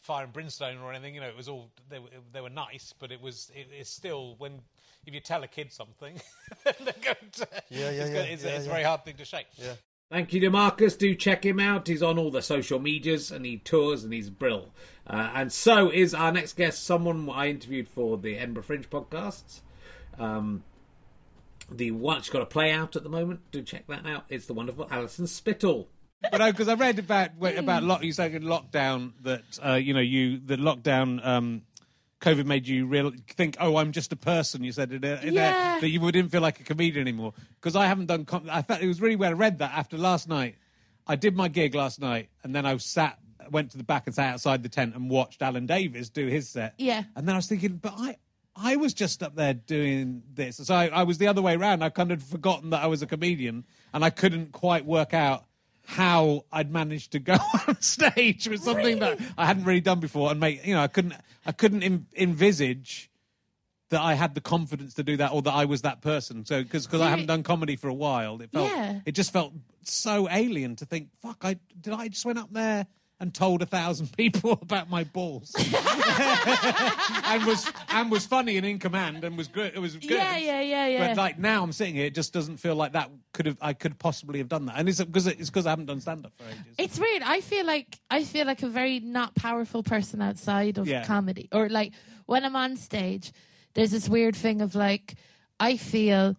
fire 0.00 0.24
and 0.24 0.32
brimstone 0.32 0.78
or 0.78 0.92
anything. 0.92 1.14
You 1.14 1.20
know, 1.20 1.28
it 1.28 1.36
was 1.36 1.48
all 1.48 1.70
they 1.88 1.98
were 1.98 2.08
they 2.32 2.40
were 2.40 2.50
nice, 2.50 2.94
but 2.98 3.12
it 3.12 3.20
was 3.20 3.50
it, 3.54 3.68
it's 3.72 3.90
still 3.90 4.34
when 4.38 4.60
if 5.06 5.14
you 5.14 5.20
tell 5.20 5.42
a 5.42 5.48
kid 5.48 5.72
something, 5.72 6.20
they're 6.64 6.74
going 7.02 7.16
to 7.32 7.48
Yeah, 7.68 7.78
yeah, 7.78 7.88
it's, 7.90 7.98
yeah, 7.98 8.06
gonna- 8.14 8.28
it's, 8.32 8.44
yeah, 8.44 8.50
it's 8.50 8.66
a 8.66 8.68
very 8.68 8.82
hard 8.82 9.04
thing 9.04 9.16
to 9.16 9.24
shake. 9.24 9.46
Yeah. 9.56 9.74
Thank 10.10 10.32
you 10.32 10.40
to 10.40 10.50
Marcus. 10.50 10.96
Do 10.96 11.14
check 11.14 11.44
him 11.46 11.60
out. 11.60 11.86
He's 11.86 12.02
on 12.02 12.18
all 12.18 12.32
the 12.32 12.42
social 12.42 12.80
medias 12.80 13.30
and 13.30 13.46
he 13.46 13.58
tours 13.58 14.02
and 14.02 14.12
he's 14.12 14.28
brill. 14.28 14.70
Uh, 15.06 15.30
and 15.34 15.52
so 15.52 15.88
is 15.88 16.14
our 16.14 16.32
next 16.32 16.56
guest, 16.56 16.82
someone 16.84 17.30
I 17.30 17.48
interviewed 17.48 17.88
for 17.88 18.18
the 18.18 18.36
Edinburgh 18.36 18.64
Fringe 18.64 18.90
podcasts. 18.90 19.60
Um, 20.18 20.64
the 21.70 21.92
one 21.92 22.20
she's 22.22 22.30
got 22.30 22.42
a 22.42 22.46
play 22.46 22.72
out 22.72 22.96
at 22.96 23.04
the 23.04 23.08
moment. 23.08 23.40
Do 23.52 23.62
check 23.62 23.86
that 23.86 24.04
out. 24.04 24.24
It's 24.28 24.46
the 24.46 24.52
wonderful 24.54 24.88
Alison 24.90 25.28
Spittle. 25.28 25.88
but 26.30 26.44
because 26.50 26.66
I 26.68 26.74
read 26.74 26.98
about 26.98 27.30
about 27.40 27.84
lock, 27.84 28.02
you 28.02 28.12
saying 28.12 28.34
in 28.34 28.42
lockdown 28.42 29.12
that 29.22 29.58
uh, 29.64 29.74
you 29.74 29.94
know 29.94 30.00
you 30.00 30.38
the 30.38 30.56
lockdown. 30.56 31.24
Um, 31.24 31.62
COVID 32.20 32.44
made 32.46 32.68
you 32.68 32.86
real 32.86 33.12
think, 33.28 33.56
oh, 33.60 33.76
I'm 33.76 33.92
just 33.92 34.12
a 34.12 34.16
person. 34.16 34.62
You 34.62 34.72
said 34.72 34.92
in 34.92 35.04
a, 35.04 35.20
in 35.22 35.34
Yeah. 35.34 35.78
a, 35.78 35.80
that 35.80 35.88
you 35.88 36.00
wouldn't 36.00 36.30
feel 36.30 36.42
like 36.42 36.60
a 36.60 36.64
comedian 36.64 37.00
anymore 37.06 37.32
because 37.54 37.74
I 37.76 37.86
haven't 37.86 38.06
done. 38.06 38.24
Com- 38.24 38.48
I 38.50 38.62
thought 38.62 38.82
it 38.82 38.86
was 38.88 39.00
really 39.00 39.22
I 39.24 39.32
read 39.32 39.58
that 39.58 39.72
after 39.72 39.96
last 39.96 40.28
night. 40.28 40.56
I 41.06 41.16
did 41.16 41.34
my 41.34 41.48
gig 41.48 41.74
last 41.74 42.00
night, 42.00 42.28
and 42.44 42.54
then 42.54 42.66
I 42.66 42.76
sat, 42.76 43.18
went 43.50 43.70
to 43.72 43.78
the 43.78 43.84
back 43.84 44.06
and 44.06 44.14
sat 44.14 44.34
outside 44.34 44.62
the 44.62 44.68
tent 44.68 44.94
and 44.94 45.10
watched 45.10 45.42
Alan 45.42 45.66
Davies 45.66 46.10
do 46.10 46.26
his 46.26 46.48
set. 46.48 46.74
Yeah. 46.78 47.04
and 47.16 47.26
then 47.26 47.34
I 47.34 47.38
was 47.38 47.46
thinking, 47.46 47.76
but 47.76 47.94
I. 47.96 48.16
I 48.62 48.76
was 48.76 48.92
just 48.92 49.22
up 49.22 49.36
there 49.36 49.54
doing 49.54 50.22
this. 50.34 50.56
So 50.56 50.74
I, 50.74 50.88
I 50.88 51.02
was 51.04 51.16
the 51.18 51.28
other 51.28 51.40
way 51.40 51.54
around. 51.54 51.82
I 51.82 51.88
kind 51.88 52.10
of 52.10 52.20
forgotten 52.22 52.70
that 52.70 52.82
I 52.82 52.88
was 52.88 53.00
a 53.00 53.06
comedian 53.06 53.64
and 53.94 54.04
I 54.04 54.10
couldn't 54.10 54.52
quite 54.52 54.84
work 54.84 55.14
out 55.14 55.44
how 55.84 56.44
I'd 56.52 56.70
managed 56.70 57.12
to 57.12 57.18
go 57.18 57.36
on 57.68 57.80
stage 57.80 58.48
with 58.48 58.62
something 58.62 58.98
that 59.00 59.18
I 59.36 59.46
hadn't 59.46 59.64
really 59.64 59.80
done 59.80 60.00
before 60.00 60.30
and 60.30 60.38
make, 60.40 60.64
you 60.66 60.74
know, 60.74 60.82
I 60.82 60.86
couldn't, 60.88 61.14
I 61.44 61.52
couldn't 61.52 61.82
en- 61.82 62.06
envisage 62.16 63.10
that 63.90 64.00
I 64.00 64.14
had 64.14 64.34
the 64.36 64.40
confidence 64.40 64.94
to 64.94 65.02
do 65.02 65.16
that 65.16 65.32
or 65.32 65.42
that 65.42 65.52
I 65.52 65.64
was 65.64 65.82
that 65.82 66.00
person. 66.00 66.44
So, 66.44 66.62
because 66.62 66.86
I 66.94 67.08
haven't 67.10 67.26
done 67.26 67.42
comedy 67.42 67.74
for 67.74 67.88
a 67.88 67.94
while, 67.94 68.40
it 68.40 68.52
felt, 68.52 68.68
Yeah. 68.70 69.00
it 69.04 69.12
just 69.12 69.32
felt 69.32 69.52
so 69.82 70.28
alien 70.30 70.76
to 70.76 70.84
think, 70.86 71.08
fuck, 71.20 71.38
I, 71.42 71.56
did 71.80 71.92
I 71.92 72.06
just 72.08 72.24
went 72.24 72.38
up 72.38 72.52
there 72.52 72.86
and 73.20 73.34
told 73.34 73.60
a 73.62 73.66
thousand 73.66 74.10
people 74.16 74.52
about 74.62 74.88
my 74.90 75.04
balls 75.04 75.54
and 75.58 77.44
was 77.44 77.70
and 77.90 78.10
was 78.10 78.26
funny 78.26 78.56
and 78.56 78.66
in 78.66 78.78
command 78.78 79.22
and 79.24 79.36
was 79.36 79.48
good. 79.48 79.72
It 79.74 79.78
was 79.78 79.94
good. 79.96 80.10
Yeah, 80.10 80.36
yeah, 80.36 80.60
yeah, 80.60 80.86
yeah. 80.86 81.08
But 81.08 81.16
like 81.16 81.38
now, 81.38 81.62
I'm 81.62 81.72
sitting 81.72 81.94
here, 81.94 82.06
it 82.06 82.14
just 82.14 82.32
doesn't 82.32 82.56
feel 82.56 82.74
like 82.74 82.92
that 82.92 83.10
could 83.32 83.46
have. 83.46 83.58
I 83.60 83.72
could 83.72 83.98
possibly 83.98 84.38
have 84.38 84.48
done 84.48 84.66
that, 84.66 84.76
and 84.78 84.88
it's 84.88 85.02
because 85.02 85.26
it's 85.26 85.50
because 85.50 85.66
I 85.66 85.70
haven't 85.70 85.86
done 85.86 86.00
stand 86.00 86.26
up 86.26 86.32
for 86.36 86.44
ages. 86.44 86.74
It's 86.78 86.98
weird. 86.98 87.22
I 87.22 87.40
feel 87.40 87.66
like 87.66 87.98
I 88.10 88.24
feel 88.24 88.46
like 88.46 88.62
a 88.62 88.68
very 88.68 89.00
not 89.00 89.34
powerful 89.34 89.82
person 89.82 90.22
outside 90.22 90.78
of 90.78 90.88
Yeah. 90.88 91.04
comedy. 91.04 91.48
Or 91.52 91.68
like 91.68 91.92
when 92.26 92.44
I'm 92.44 92.56
on 92.56 92.76
stage, 92.76 93.32
there's 93.74 93.90
this 93.90 94.08
weird 94.08 94.34
thing 94.36 94.62
of 94.62 94.74
like 94.74 95.14
I 95.58 95.76
feel 95.76 96.36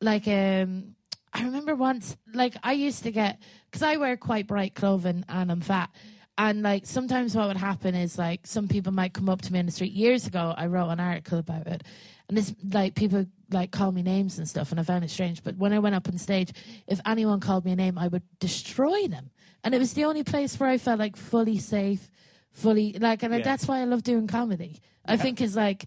like 0.00 0.26
um 0.26 0.96
I 1.32 1.44
remember 1.44 1.74
once 1.74 2.16
like 2.32 2.54
I 2.62 2.72
used 2.72 3.04
to 3.04 3.10
get 3.12 3.40
because 3.70 3.82
I 3.82 3.96
wear 3.96 4.16
quite 4.16 4.46
bright 4.46 4.74
clothing 4.74 5.24
and 5.28 5.50
I'm 5.50 5.60
fat. 5.60 5.90
And 6.36 6.62
like 6.62 6.84
sometimes 6.84 7.36
what 7.36 7.46
would 7.48 7.56
happen 7.56 7.94
is 7.94 8.18
like 8.18 8.46
some 8.46 8.66
people 8.66 8.92
might 8.92 9.12
come 9.12 9.28
up 9.28 9.40
to 9.42 9.52
me 9.52 9.60
in 9.60 9.66
the 9.66 9.72
street. 9.72 9.92
Years 9.92 10.26
ago, 10.26 10.52
I 10.56 10.66
wrote 10.66 10.88
an 10.90 10.98
article 10.98 11.38
about 11.38 11.68
it, 11.68 11.84
and 12.28 12.36
this 12.36 12.52
like 12.72 12.96
people 12.96 13.26
like 13.50 13.70
call 13.70 13.92
me 13.92 14.02
names 14.02 14.38
and 14.38 14.48
stuff, 14.48 14.72
and 14.72 14.80
I 14.80 14.82
found 14.82 15.04
it 15.04 15.10
strange. 15.10 15.44
But 15.44 15.56
when 15.56 15.72
I 15.72 15.78
went 15.78 15.94
up 15.94 16.08
on 16.08 16.18
stage, 16.18 16.52
if 16.88 17.00
anyone 17.06 17.38
called 17.38 17.64
me 17.64 17.70
a 17.72 17.76
name, 17.76 17.98
I 17.98 18.08
would 18.08 18.24
destroy 18.40 19.06
them, 19.06 19.30
and 19.62 19.76
it 19.76 19.78
was 19.78 19.92
the 19.94 20.06
only 20.06 20.24
place 20.24 20.58
where 20.58 20.68
I 20.68 20.76
felt 20.78 20.98
like 20.98 21.16
fully 21.16 21.58
safe, 21.58 22.10
fully 22.50 22.94
like, 22.98 23.22
and 23.22 23.32
Yeah. 23.32 23.42
that's 23.42 23.68
why 23.68 23.80
I 23.80 23.84
love 23.84 24.02
doing 24.02 24.26
comedy. 24.26 24.80
I 25.06 25.16
think 25.16 25.40
is 25.40 25.54
like 25.54 25.84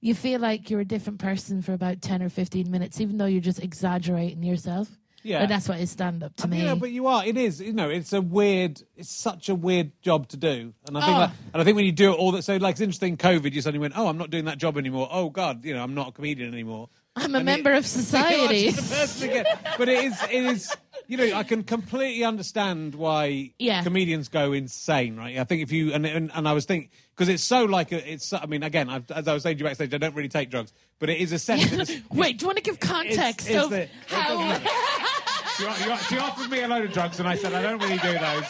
you 0.00 0.14
feel 0.14 0.40
like 0.40 0.70
you're 0.70 0.80
a 0.80 0.84
different 0.84 1.18
person 1.18 1.60
for 1.60 1.74
about 1.74 2.00
ten 2.00 2.22
or 2.22 2.30
fifteen 2.30 2.70
minutes, 2.70 3.02
even 3.02 3.18
though 3.18 3.26
you're 3.26 3.42
just 3.42 3.62
exaggerating 3.62 4.42
yourself. 4.42 4.96
Yeah. 5.22 5.40
and 5.42 5.50
that's 5.50 5.68
what 5.68 5.78
is 5.80 5.90
stand 5.90 6.22
up 6.22 6.34
to 6.36 6.48
me. 6.48 6.62
Yeah, 6.64 6.74
but 6.74 6.90
you 6.90 7.06
are. 7.06 7.24
It 7.24 7.36
is. 7.36 7.60
You 7.60 7.72
know, 7.72 7.90
it's 7.90 8.12
a 8.12 8.20
weird. 8.20 8.82
It's 8.96 9.10
such 9.10 9.48
a 9.48 9.54
weird 9.54 9.92
job 10.02 10.28
to 10.28 10.36
do, 10.36 10.72
and 10.86 10.96
I 10.96 11.00
think. 11.04 11.16
Oh. 11.16 11.20
That, 11.20 11.32
and 11.54 11.60
I 11.60 11.64
think 11.64 11.76
when 11.76 11.84
you 11.84 11.92
do 11.92 12.12
it 12.12 12.16
all 12.16 12.32
that, 12.32 12.42
so 12.42 12.56
like 12.56 12.72
it's 12.72 12.80
interesting. 12.80 13.16
COVID, 13.16 13.52
you 13.52 13.60
suddenly 13.60 13.80
went, 13.80 13.94
"Oh, 13.96 14.06
I'm 14.08 14.18
not 14.18 14.30
doing 14.30 14.46
that 14.46 14.58
job 14.58 14.78
anymore." 14.78 15.08
Oh 15.10 15.28
God, 15.30 15.64
you 15.64 15.74
know, 15.74 15.82
I'm 15.82 15.94
not 15.94 16.08
a 16.08 16.12
comedian 16.12 16.52
anymore. 16.52 16.88
I'm 17.16 17.34
a 17.34 17.38
And 17.38 17.48
it- 17.48 17.52
member 17.52 17.70
of 17.72 17.76
You 17.84 18.00
are 18.00 18.02
society. 18.02 18.70
just 18.70 18.92
a 18.92 18.96
person 18.96 19.30
again. 19.30 19.44
But 19.76 19.88
it 19.88 20.04
is. 20.04 20.22
It 20.24 20.44
is. 20.44 20.76
You 21.06 21.16
know, 21.16 21.36
I 21.36 21.42
can 21.42 21.64
completely 21.64 22.22
understand 22.22 22.94
why 22.94 23.52
Yeah. 23.58 23.82
comedians 23.82 24.28
go 24.28 24.52
insane, 24.52 25.16
right? 25.16 25.38
I 25.38 25.44
think 25.44 25.60
if 25.62 25.72
you 25.72 25.92
and 25.92 26.06
and, 26.06 26.30
and 26.32 26.46
I 26.48 26.52
was 26.52 26.66
thinking 26.66 26.88
because 27.16 27.28
it's 27.28 27.42
so 27.42 27.64
like 27.64 27.90
a, 27.90 28.12
it's. 28.12 28.32
I 28.32 28.46
mean, 28.46 28.62
again, 28.62 28.88
I've, 28.88 29.10
as 29.10 29.26
I 29.26 29.34
was 29.34 29.42
saying 29.42 29.56
to 29.56 29.64
you 29.64 29.68
backstage, 29.68 29.92
I 29.92 29.98
don't 29.98 30.14
really 30.14 30.28
take 30.28 30.50
drugs, 30.50 30.72
but 31.00 31.10
it 31.10 31.18
is 31.18 31.32
essential. 31.32 31.84
Wait, 32.12 32.38
do 32.38 32.44
you 32.44 32.46
want 32.46 32.58
to 32.58 32.62
give 32.62 32.78
context 32.78 33.50
it's 33.50 33.58
of 33.64 33.70
the- 33.70 33.88
how? 34.06 34.60
She, 35.60 36.14
she 36.14 36.18
offered 36.18 36.50
me 36.50 36.62
a 36.62 36.68
load 36.68 36.84
of 36.84 36.92
drugs, 36.92 37.18
and 37.18 37.28
I 37.28 37.34
said 37.36 37.52
I 37.52 37.62
don't 37.62 37.80
really 37.82 37.98
do 37.98 38.12
those. 38.12 38.44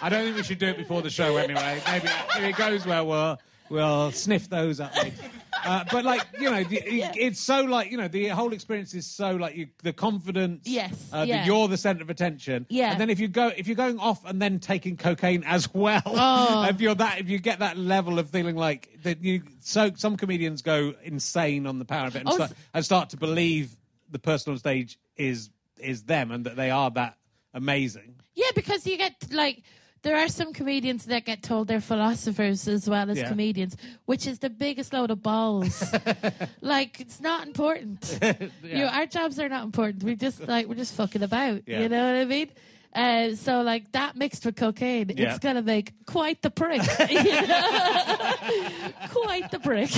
I 0.00 0.08
don't 0.08 0.24
think 0.24 0.36
we 0.36 0.42
should 0.44 0.58
do 0.58 0.66
it 0.68 0.76
before 0.76 1.02
the 1.02 1.10
show 1.10 1.36
anyway. 1.36 1.82
Maybe 1.86 2.06
if 2.08 2.42
it 2.44 2.56
goes 2.56 2.86
well, 2.86 3.06
we'll 3.06 3.38
we'll 3.68 4.12
sniff 4.12 4.48
those 4.48 4.78
up. 4.80 4.94
later. 4.96 5.16
Uh, 5.64 5.84
but 5.90 6.04
like 6.04 6.24
you 6.40 6.48
know, 6.48 6.62
the, 6.62 6.76
it- 6.76 7.16
it's 7.16 7.40
so 7.40 7.62
like 7.62 7.90
you 7.90 7.96
know, 7.98 8.06
the 8.06 8.28
whole 8.28 8.52
experience 8.52 8.94
is 8.94 9.06
so 9.06 9.32
like 9.32 9.56
you, 9.56 9.66
the 9.82 9.92
confidence. 9.92 10.62
Yes, 10.68 10.92
uh, 11.12 11.24
yeah. 11.26 11.38
that 11.38 11.46
you're 11.46 11.66
the 11.66 11.76
centre 11.76 12.02
of 12.04 12.10
attention. 12.10 12.64
Yeah. 12.68 12.92
and 12.92 13.00
then 13.00 13.10
if 13.10 13.18
you 13.18 13.26
go, 13.26 13.50
if 13.56 13.66
you're 13.66 13.74
going 13.74 13.98
off 13.98 14.24
and 14.24 14.40
then 14.40 14.60
taking 14.60 14.96
cocaine 14.96 15.42
as 15.44 15.72
well, 15.74 16.00
Oh. 16.06 16.64
if 16.70 16.80
you're 16.80 16.94
that, 16.94 17.18
if 17.18 17.28
you 17.28 17.40
get 17.40 17.58
that 17.58 17.76
level 17.76 18.20
of 18.20 18.30
feeling 18.30 18.54
like 18.54 18.88
that, 19.02 19.20
you 19.24 19.42
so 19.60 19.90
some 19.96 20.16
comedians 20.16 20.62
go 20.62 20.94
insane 21.02 21.66
on 21.66 21.80
the 21.80 21.84
power 21.84 22.06
of 22.06 22.14
it 22.14 22.20
and, 22.20 22.28
Oh, 22.28 22.34
start, 22.36 22.52
and 22.72 22.84
start 22.84 23.10
to 23.10 23.16
believe 23.16 23.72
the 24.10 24.20
person 24.20 24.52
on 24.52 24.58
stage 24.60 24.96
is 25.16 25.50
is 25.80 26.04
them 26.04 26.30
and 26.30 26.44
that 26.44 26.56
they 26.56 26.70
are 26.70 26.90
that 26.92 27.16
amazing. 27.54 28.16
Yeah, 28.34 28.50
because 28.54 28.86
you 28.86 28.96
get 28.96 29.14
like 29.32 29.62
there 30.02 30.16
are 30.16 30.28
some 30.28 30.52
comedians 30.52 31.06
that 31.06 31.24
get 31.24 31.42
told 31.42 31.66
they're 31.68 31.80
philosophers 31.80 32.68
as 32.68 32.88
well 32.88 33.10
as 33.10 33.18
Yeah. 33.18 33.28
comedians, 33.28 33.76
which 34.04 34.26
is 34.26 34.38
the 34.38 34.50
biggest 34.50 34.92
load 34.92 35.10
of 35.10 35.22
balls. 35.22 35.82
like 36.60 37.00
it's 37.00 37.20
not 37.20 37.46
important. 37.46 38.18
you 38.62 38.78
know, 38.78 38.86
our 38.86 39.06
jobs 39.06 39.38
are 39.40 39.48
not 39.48 39.64
important. 39.64 40.04
We 40.04 40.14
just 40.14 40.46
like 40.46 40.66
we're 40.68 40.76
just 40.76 40.94
fucking 40.94 41.22
about. 41.22 41.62
Yeah. 41.66 41.80
You 41.80 41.88
know 41.88 42.04
what 42.06 42.20
I 42.20 42.24
mean? 42.24 42.50
Uh, 42.94 43.34
so 43.36 43.60
like 43.62 43.92
that 43.92 44.16
mixed 44.16 44.44
with 44.46 44.56
cocaine, 44.56 45.12
Yeah. 45.16 45.30
it's 45.30 45.38
gonna 45.38 45.62
make 45.62 45.92
quite 46.06 46.40
the 46.42 46.50
prick. 46.50 46.80
quite 49.10 49.50
the 49.50 49.58
prick. 49.62 49.90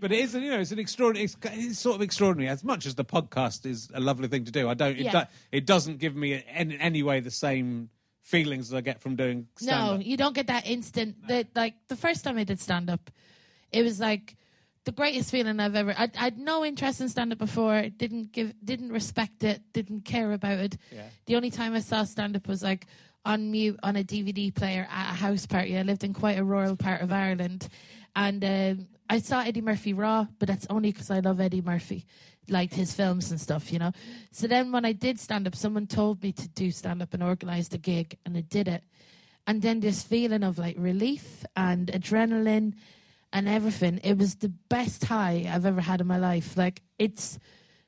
But 0.00 0.12
it 0.12 0.18
is, 0.20 0.34
you 0.34 0.50
know, 0.50 0.60
it's 0.60 0.72
an 0.72 0.78
extraordinary. 0.78 1.24
It's, 1.24 1.36
it's 1.42 1.78
sort 1.78 1.96
of 1.96 2.02
extraordinary. 2.02 2.48
As 2.50 2.64
much 2.64 2.86
as 2.86 2.94
the 2.94 3.04
podcast 3.04 3.66
is 3.66 3.88
a 3.94 4.00
lovely 4.00 4.28
thing 4.28 4.44
to 4.44 4.52
do, 4.52 4.68
I 4.68 4.74
don't. 4.74 4.96
It, 4.96 5.04
Yeah. 5.06 5.24
do, 5.24 5.30
it 5.52 5.66
doesn't 5.66 5.98
give 5.98 6.14
me 6.16 6.42
in 6.54 6.72
any 6.72 7.02
way 7.02 7.20
the 7.20 7.30
same 7.30 7.90
feelings 8.22 8.68
as 8.70 8.74
I 8.74 8.80
get 8.80 9.00
from 9.00 9.14
doing 9.16 9.46
No, 9.62 9.66
stand-up. 9.66 10.06
you 10.06 10.16
don't 10.16 10.34
get 10.34 10.48
that 10.48 10.66
instant. 10.66 11.16
That 11.28 11.48
like 11.54 11.74
the 11.88 11.96
first 11.96 12.24
time 12.24 12.38
I 12.38 12.44
did 12.44 12.60
stand 12.60 12.90
up, 12.90 13.10
it 13.72 13.82
was 13.82 14.00
like 14.00 14.36
the 14.86 14.92
greatest 14.92 15.32
feeling 15.32 15.58
I've 15.60 15.74
ever. 15.74 15.94
I'd, 15.98 16.16
I'd 16.16 16.38
no 16.38 16.64
interest 16.64 17.00
in 17.00 17.08
stand 17.08 17.32
up 17.32 17.38
before. 17.38 17.88
Didn't 17.96 18.32
give, 18.32 18.54
didn't 18.64 18.92
respect 18.92 19.42
it. 19.42 19.60
Didn't 19.72 20.04
care 20.04 20.32
about 20.32 20.58
it. 20.58 20.78
Yeah. 20.92 21.02
The 21.26 21.36
only 21.36 21.50
time 21.50 21.74
I 21.74 21.80
saw 21.80 22.04
stand 22.04 22.36
up 22.36 22.46
was 22.46 22.62
like 22.62 22.86
on 23.24 23.50
mute 23.50 23.78
on 23.82 23.96
a 23.96 24.04
DVD 24.04 24.54
player 24.54 24.86
at 24.88 25.10
a 25.10 25.16
house 25.16 25.44
party. 25.44 25.76
I 25.76 25.82
lived 25.82 26.04
in 26.04 26.14
quite 26.14 26.38
a 26.38 26.44
rural 26.44 26.76
part 26.76 27.02
of 27.02 27.12
Ireland, 27.12 27.68
and 28.14 28.44
um, 28.44 28.86
I 29.10 29.18
saw 29.18 29.40
Eddie 29.40 29.60
Murphy 29.60 29.92
raw, 29.92 30.28
but 30.38 30.48
that's 30.48 30.66
only 30.70 30.92
because 30.92 31.10
I 31.10 31.18
love 31.18 31.40
Eddie 31.40 31.62
Murphy. 31.62 32.06
Liked 32.48 32.74
his 32.74 32.94
films 32.94 33.32
and 33.32 33.40
stuff, 33.40 33.72
you 33.72 33.80
know. 33.80 33.90
So 34.30 34.46
then 34.46 34.70
when 34.70 34.84
I 34.84 34.92
did 34.92 35.18
stand 35.18 35.48
up, 35.48 35.56
someone 35.56 35.88
told 35.88 36.22
me 36.22 36.30
to 36.30 36.48
do 36.48 36.70
stand 36.70 37.02
up 37.02 37.12
and 37.12 37.24
organized 37.24 37.74
a 37.74 37.78
gig, 37.78 38.16
and 38.24 38.36
I 38.36 38.42
did 38.42 38.68
it 38.68 38.84
and 39.46 39.62
then 39.62 39.80
this 39.80 40.02
feeling 40.02 40.42
of 40.42 40.58
like 40.58 40.74
relief 40.78 41.44
and 41.54 41.86
adrenaline 41.88 42.74
and 43.36 43.46
everything 43.48 44.00
it 44.10 44.16
was 44.22 44.34
the 44.36 44.48
best 44.76 45.00
high 45.04 45.36
i've 45.52 45.66
ever 45.66 45.82
had 45.90 46.00
in 46.00 46.06
my 46.06 46.18
life. 46.30 46.56
Like 46.56 46.82
it's 46.98 47.38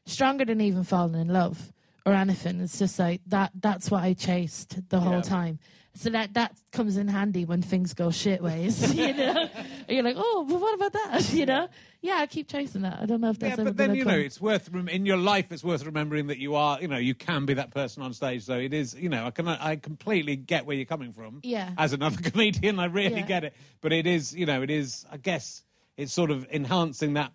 stronger 0.04 0.44
than 0.44 0.60
even 0.60 0.84
falling 0.84 1.20
in 1.20 1.28
love 1.28 1.72
or 2.06 2.12
anything. 2.12 2.60
It's 2.60 2.78
just 2.78 2.98
like 2.98 3.20
that 3.34 3.50
that's 3.66 3.90
what 3.90 4.02
i 4.08 4.12
chased 4.14 4.70
the 4.90 5.00
whole 5.00 5.22
Yeah. 5.24 5.36
time 5.38 5.58
so 5.98 6.10
that 6.10 6.32
that 6.34 6.54
comes 6.70 6.96
in 6.96 7.08
handy 7.08 7.44
when 7.44 7.60
things 7.60 7.92
go 7.92 8.10
shit 8.10 8.40
ways 8.42 8.94
you 9.04 9.12
know. 9.14 9.48
you're 9.88 10.02
like 10.04 10.16
oh 10.16 10.46
but 10.48 10.60
what 10.60 10.74
about 10.74 10.92
that 10.92 11.32
you 11.32 11.44
know 11.44 11.68
yeah 12.00 12.18
i 12.18 12.26
keep 12.26 12.46
chasing 12.48 12.82
that 12.82 12.98
i 13.00 13.06
don't 13.06 13.20
know 13.20 13.30
if 13.30 13.38
that's 13.38 13.56
Yeah, 13.56 13.62
ever 13.62 13.70
but 13.70 13.76
then 13.76 13.94
you 13.96 14.04
know 14.04 14.14
it's 14.18 14.40
worth 14.40 14.68
rem- 14.70 14.88
in 14.88 15.04
your 15.06 15.16
life. 15.16 15.50
It's 15.50 15.64
worth 15.64 15.84
remembering 15.84 16.28
that 16.28 16.38
you 16.38 16.54
are, 16.54 16.80
you 16.80 16.86
know, 16.88 16.98
you 16.98 17.14
can 17.14 17.44
be 17.46 17.54
that 17.54 17.70
person 17.72 18.02
on 18.02 18.12
stage. 18.12 18.44
So 18.44 18.54
it 18.58 18.72
is, 18.72 18.94
you 18.94 19.08
know, 19.08 19.26
I 19.26 19.30
can, 19.32 19.48
I 19.48 19.76
completely 19.76 20.36
get 20.36 20.66
where 20.66 20.76
you're 20.76 20.84
coming 20.84 21.12
from. 21.12 21.40
Yeah. 21.42 21.70
As 21.76 21.92
another 21.92 22.20
comedian, 22.30 22.78
I 22.78 22.84
really 22.86 23.16
Yeah. 23.20 23.26
get 23.34 23.44
it. 23.44 23.54
But 23.80 23.92
it 23.92 24.06
is, 24.06 24.34
you 24.34 24.46
know, 24.46 24.62
it 24.62 24.70
is. 24.70 25.04
I 25.10 25.16
guess 25.16 25.64
it's 25.96 26.12
sort 26.12 26.30
of 26.30 26.46
enhancing 26.52 27.14
that. 27.14 27.32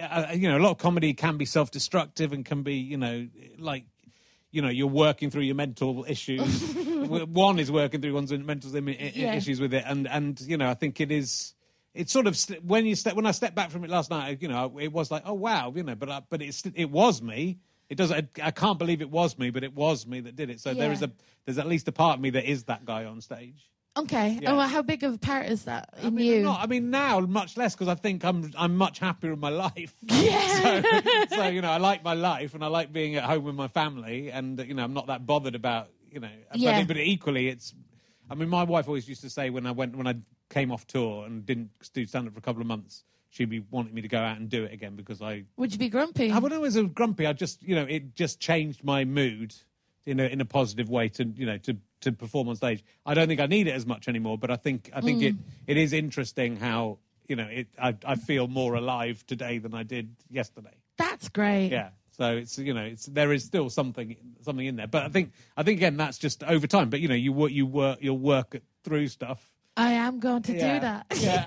Uh, 0.00 0.28
you 0.32 0.48
know, 0.48 0.56
a 0.56 0.62
lot 0.62 0.70
of 0.70 0.78
comedy 0.78 1.12
can 1.12 1.36
be 1.36 1.44
self-destructive 1.44 2.32
and 2.32 2.44
can 2.46 2.62
be, 2.62 2.74
you 2.76 2.96
know, 2.96 3.28
like. 3.58 3.84
You 4.50 4.62
know, 4.62 4.70
you're 4.70 4.86
working 4.86 5.30
through 5.30 5.42
your 5.42 5.54
mental 5.56 6.06
issues. 6.08 6.74
One 7.08 7.58
is 7.58 7.70
working 7.70 8.00
through 8.00 8.14
one's 8.14 8.32
mental 8.32 8.70
Yeah. 8.70 9.34
issues 9.34 9.60
with 9.60 9.74
it, 9.74 9.84
and 9.86 10.06
and 10.08 10.40
you 10.40 10.56
know, 10.56 10.68
I 10.68 10.74
think 10.74 11.00
it 11.00 11.10
is 11.10 11.54
it's 11.94 12.12
sort 12.12 12.26
of 12.26 12.38
when 12.64 12.86
you 12.86 12.94
step 12.94 13.14
when 13.14 13.26
I 13.26 13.32
stepped 13.32 13.54
back 13.54 13.70
from 13.70 13.84
it 13.84 13.90
last 13.90 14.10
night, 14.10 14.40
you 14.40 14.48
know, 14.48 14.78
it 14.78 14.92
was 14.92 15.10
like, 15.10 15.22
oh 15.26 15.34
wow, 15.34 15.72
you 15.74 15.82
know, 15.82 15.94
but 15.94 16.08
uh, 16.08 16.20
but 16.28 16.42
it's 16.42 16.62
it 16.74 16.90
was 16.90 17.20
me. 17.22 17.58
It 17.88 17.96
does. 17.96 18.12
I, 18.12 18.28
I 18.42 18.50
can't 18.50 18.78
believe 18.78 19.00
it 19.00 19.10
was 19.10 19.38
me, 19.38 19.48
but 19.50 19.64
it 19.64 19.74
was 19.74 20.06
me 20.06 20.20
that 20.20 20.36
did 20.36 20.50
it. 20.50 20.60
So 20.60 20.74
there 20.74 20.88
Yeah. 20.88 20.94
is 20.94 21.02
a 21.02 21.10
there's 21.46 21.58
at 21.58 21.66
least 21.66 21.88
a 21.88 21.92
part 21.92 22.16
of 22.16 22.20
me 22.20 22.30
that 22.30 22.44
is 22.44 22.64
that 22.64 22.84
guy 22.84 23.04
on 23.06 23.20
stage. 23.22 23.70
okay 23.96 24.38
Yeah. 24.40 24.52
oh, 24.52 24.56
well, 24.58 24.68
how 24.68 24.82
big 24.82 25.02
of 25.02 25.14
a 25.14 25.18
part 25.18 25.46
is 25.46 25.64
that 25.64 25.88
in 26.00 26.06
I 26.06 26.10
mean, 26.10 26.26
you 26.26 26.42
not, 26.42 26.60
I 26.62 26.66
mean 26.66 26.90
now 26.90 27.18
much 27.20 27.56
less 27.56 27.74
because 27.74 27.88
I 27.88 27.94
think 27.94 28.24
I'm 28.24 28.52
I'm 28.56 28.76
much 28.76 28.98
happier 28.98 29.32
in 29.32 29.40
my 29.40 29.48
life. 29.48 29.94
yeah 30.02 30.82
so, 31.30 31.36
so 31.36 31.48
you 31.48 31.62
know, 31.62 31.70
I 31.70 31.78
like 31.78 32.04
my 32.04 32.14
life 32.14 32.54
and 32.54 32.62
I 32.62 32.66
like 32.68 32.92
being 32.92 33.16
at 33.16 33.24
home 33.24 33.44
with 33.44 33.54
my 33.54 33.68
family, 33.68 34.30
and 34.30 34.58
you 34.60 34.74
know, 34.74 34.84
I'm 34.84 34.92
not 34.94 35.06
that 35.06 35.26
bothered 35.26 35.54
about 35.54 35.88
you 36.10 36.20
know. 36.20 36.28
Yeah. 36.54 36.80
But, 36.80 36.88
but 36.88 36.96
equally, 36.98 37.48
it's. 37.48 37.74
I 38.30 38.34
mean, 38.34 38.48
my 38.50 38.64
wife 38.64 38.88
always 38.88 39.08
used 39.08 39.22
to 39.22 39.30
say 39.30 39.48
when 39.48 39.66
I 39.66 39.70
went 39.70 39.96
when 39.96 40.06
I 40.06 40.16
came 40.50 40.70
off 40.70 40.86
tour 40.86 41.24
and 41.24 41.44
didn't 41.44 41.70
do 41.92 42.06
stand 42.06 42.26
up 42.26 42.34
for 42.34 42.38
a 42.38 42.42
couple 42.42 42.60
of 42.60 42.66
months, 42.66 43.04
she'd 43.30 43.50
be 43.50 43.60
wanting 43.70 43.94
me 43.94 44.02
to 44.02 44.08
go 44.08 44.18
out 44.18 44.36
and 44.36 44.48
do 44.48 44.64
it 44.64 44.72
again 44.72 44.96
because 44.96 45.22
I. 45.22 45.44
Would 45.56 45.72
you 45.72 45.78
be 45.78 45.88
grumpy? 45.88 46.30
I 46.30 46.38
wouldn't 46.38 46.56
always 46.56 46.76
grumpy. 46.94 47.26
I 47.26 47.32
just, 47.32 47.62
you 47.62 47.74
know, 47.74 47.84
it 47.84 48.14
just 48.14 48.40
changed 48.40 48.84
my 48.84 49.04
mood 49.04 49.54
in 50.06 50.20
a 50.20 50.24
in 50.24 50.40
a 50.40 50.44
positive 50.44 50.88
way 50.90 51.08
to, 51.10 51.24
you 51.24 51.46
know, 51.46 51.58
to 51.58 51.76
to 52.00 52.12
perform 52.12 52.48
on 52.48 52.56
stage. 52.56 52.84
I 53.04 53.14
don't 53.14 53.28
think 53.28 53.40
I 53.40 53.46
need 53.46 53.66
it 53.66 53.72
as 53.72 53.86
much 53.86 54.08
anymore, 54.08 54.38
but 54.38 54.50
I 54.50 54.56
think 54.56 54.90
I 54.94 55.00
think 55.00 55.22
it 55.22 55.34
mm. 55.34 55.42
it 55.66 55.76
is 55.76 55.92
interesting 55.92 56.56
how 56.56 56.98
you 57.26 57.36
know 57.36 57.48
it. 57.50 57.68
I 57.80 57.96
I 58.04 58.16
feel 58.16 58.48
more 58.48 58.74
alive 58.74 59.24
today 59.26 59.58
than 59.58 59.74
I 59.74 59.82
did 59.82 60.14
yesterday. 60.30 60.76
That's 60.96 61.28
great. 61.28 61.68
Yeah. 61.68 61.90
So 62.18 62.36
it's 62.36 62.58
you 62.58 62.74
know 62.74 62.82
it's 62.82 63.06
there 63.06 63.32
is 63.32 63.44
still 63.44 63.70
something 63.70 64.16
something 64.42 64.66
in 64.66 64.76
there, 64.76 64.88
but 64.88 65.04
I 65.04 65.08
think 65.08 65.32
I 65.56 65.62
think 65.62 65.78
again 65.78 65.96
that's 65.96 66.18
just 66.18 66.42
over 66.42 66.66
time. 66.66 66.90
But 66.90 67.00
you 67.00 67.08
know 67.08 67.14
you 67.14 67.32
work 67.32 67.52
you 67.52 67.64
work 67.66 67.98
you'll 68.00 68.18
work 68.18 68.56
it 68.56 68.64
through 68.82 69.08
stuff. 69.08 69.52
I 69.76 69.92
am 69.92 70.18
going 70.18 70.42
to 70.42 70.52
Yeah. 70.54 70.74
do 70.74 70.80
that. 70.80 71.06
Yeah. 71.20 71.44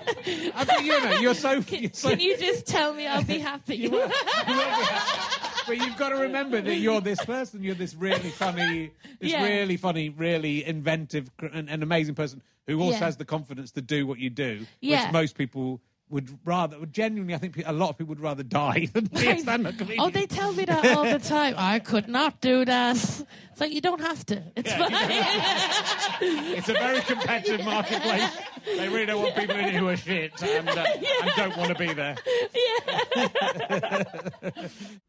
I 0.54 0.64
think 0.64 0.84
you 0.84 0.98
know 1.04 1.18
you're 1.20 1.34
so. 1.34 1.60
Can, 1.70 1.82
you're 1.82 1.90
so 1.92 2.08
can 2.10 2.20
you 2.20 2.38
just 2.38 2.66
tell 2.66 2.94
me 2.94 3.06
I'll 3.06 3.22
be 3.22 3.38
happy? 3.38 3.76
you 3.76 3.90
won't 3.90 4.10
be 4.10 4.16
happy 4.52 5.48
but 5.66 5.76
you've 5.76 5.96
got 5.96 6.08
to 6.08 6.16
remember 6.16 6.60
that 6.60 6.76
you're 6.76 7.00
this 7.02 7.22
person. 7.24 7.62
You're 7.62 7.74
this 7.76 7.94
really 7.94 8.30
funny, 8.30 8.90
this 9.20 9.30
Yeah. 9.30 9.44
really 9.44 9.76
funny, 9.76 10.08
really 10.08 10.64
inventive 10.64 11.30
and, 11.38 11.68
and 11.70 11.82
amazing 11.82 12.14
person 12.14 12.42
who 12.66 12.80
also 12.80 12.98
Yeah. 12.98 13.04
has 13.04 13.16
the 13.18 13.24
confidence 13.24 13.70
to 13.72 13.82
do 13.82 14.06
what 14.06 14.18
you 14.18 14.30
do, 14.30 14.66
Yeah. 14.80 15.04
which 15.04 15.12
most 15.12 15.36
people 15.36 15.80
would 16.12 16.38
rather. 16.44 16.76
Genuinely, 16.86 17.34
I 17.34 17.38
think 17.38 17.60
a 17.66 17.72
lot 17.72 17.90
of 17.90 17.98
people 17.98 18.10
would 18.10 18.20
rather 18.20 18.42
die 18.44 18.86
than 18.92 19.06
be 19.06 19.26
a 19.26 19.38
stand-up 19.38 19.76
comedian. 19.78 20.00
oh, 20.00 20.10
they 20.10 20.26
tell 20.26 20.52
me 20.52 20.64
that 20.66 20.84
all 20.96 21.04
the 21.04 21.18
time. 21.36 21.54
I 21.58 21.78
could 21.80 22.06
not 22.06 22.40
do 22.40 22.64
that. 22.64 22.96
It's 22.96 23.60
like 23.60 23.72
you 23.72 23.80
don't 23.80 24.00
have 24.00 24.24
to. 24.26 24.42
It's 24.54 24.70
Yeah, 24.70 24.88
fine. 24.88 26.22
It's 26.56 26.68
a 26.68 26.74
very 26.74 27.00
competitive 27.00 27.64
marketplace. 27.66 28.30
They 28.64 28.88
really 28.88 29.06
don't 29.06 29.22
want 29.22 29.34
people 29.34 29.56
who 29.56 29.88
are 29.88 29.96
shit 29.96 30.40
and, 30.42 30.68
uh, 30.68 30.84
and 30.86 31.30
don't 31.36 31.56
want 31.56 31.70
to 31.70 31.74
be 31.74 31.92
there. 31.92 32.16
Yeah. 32.54 34.04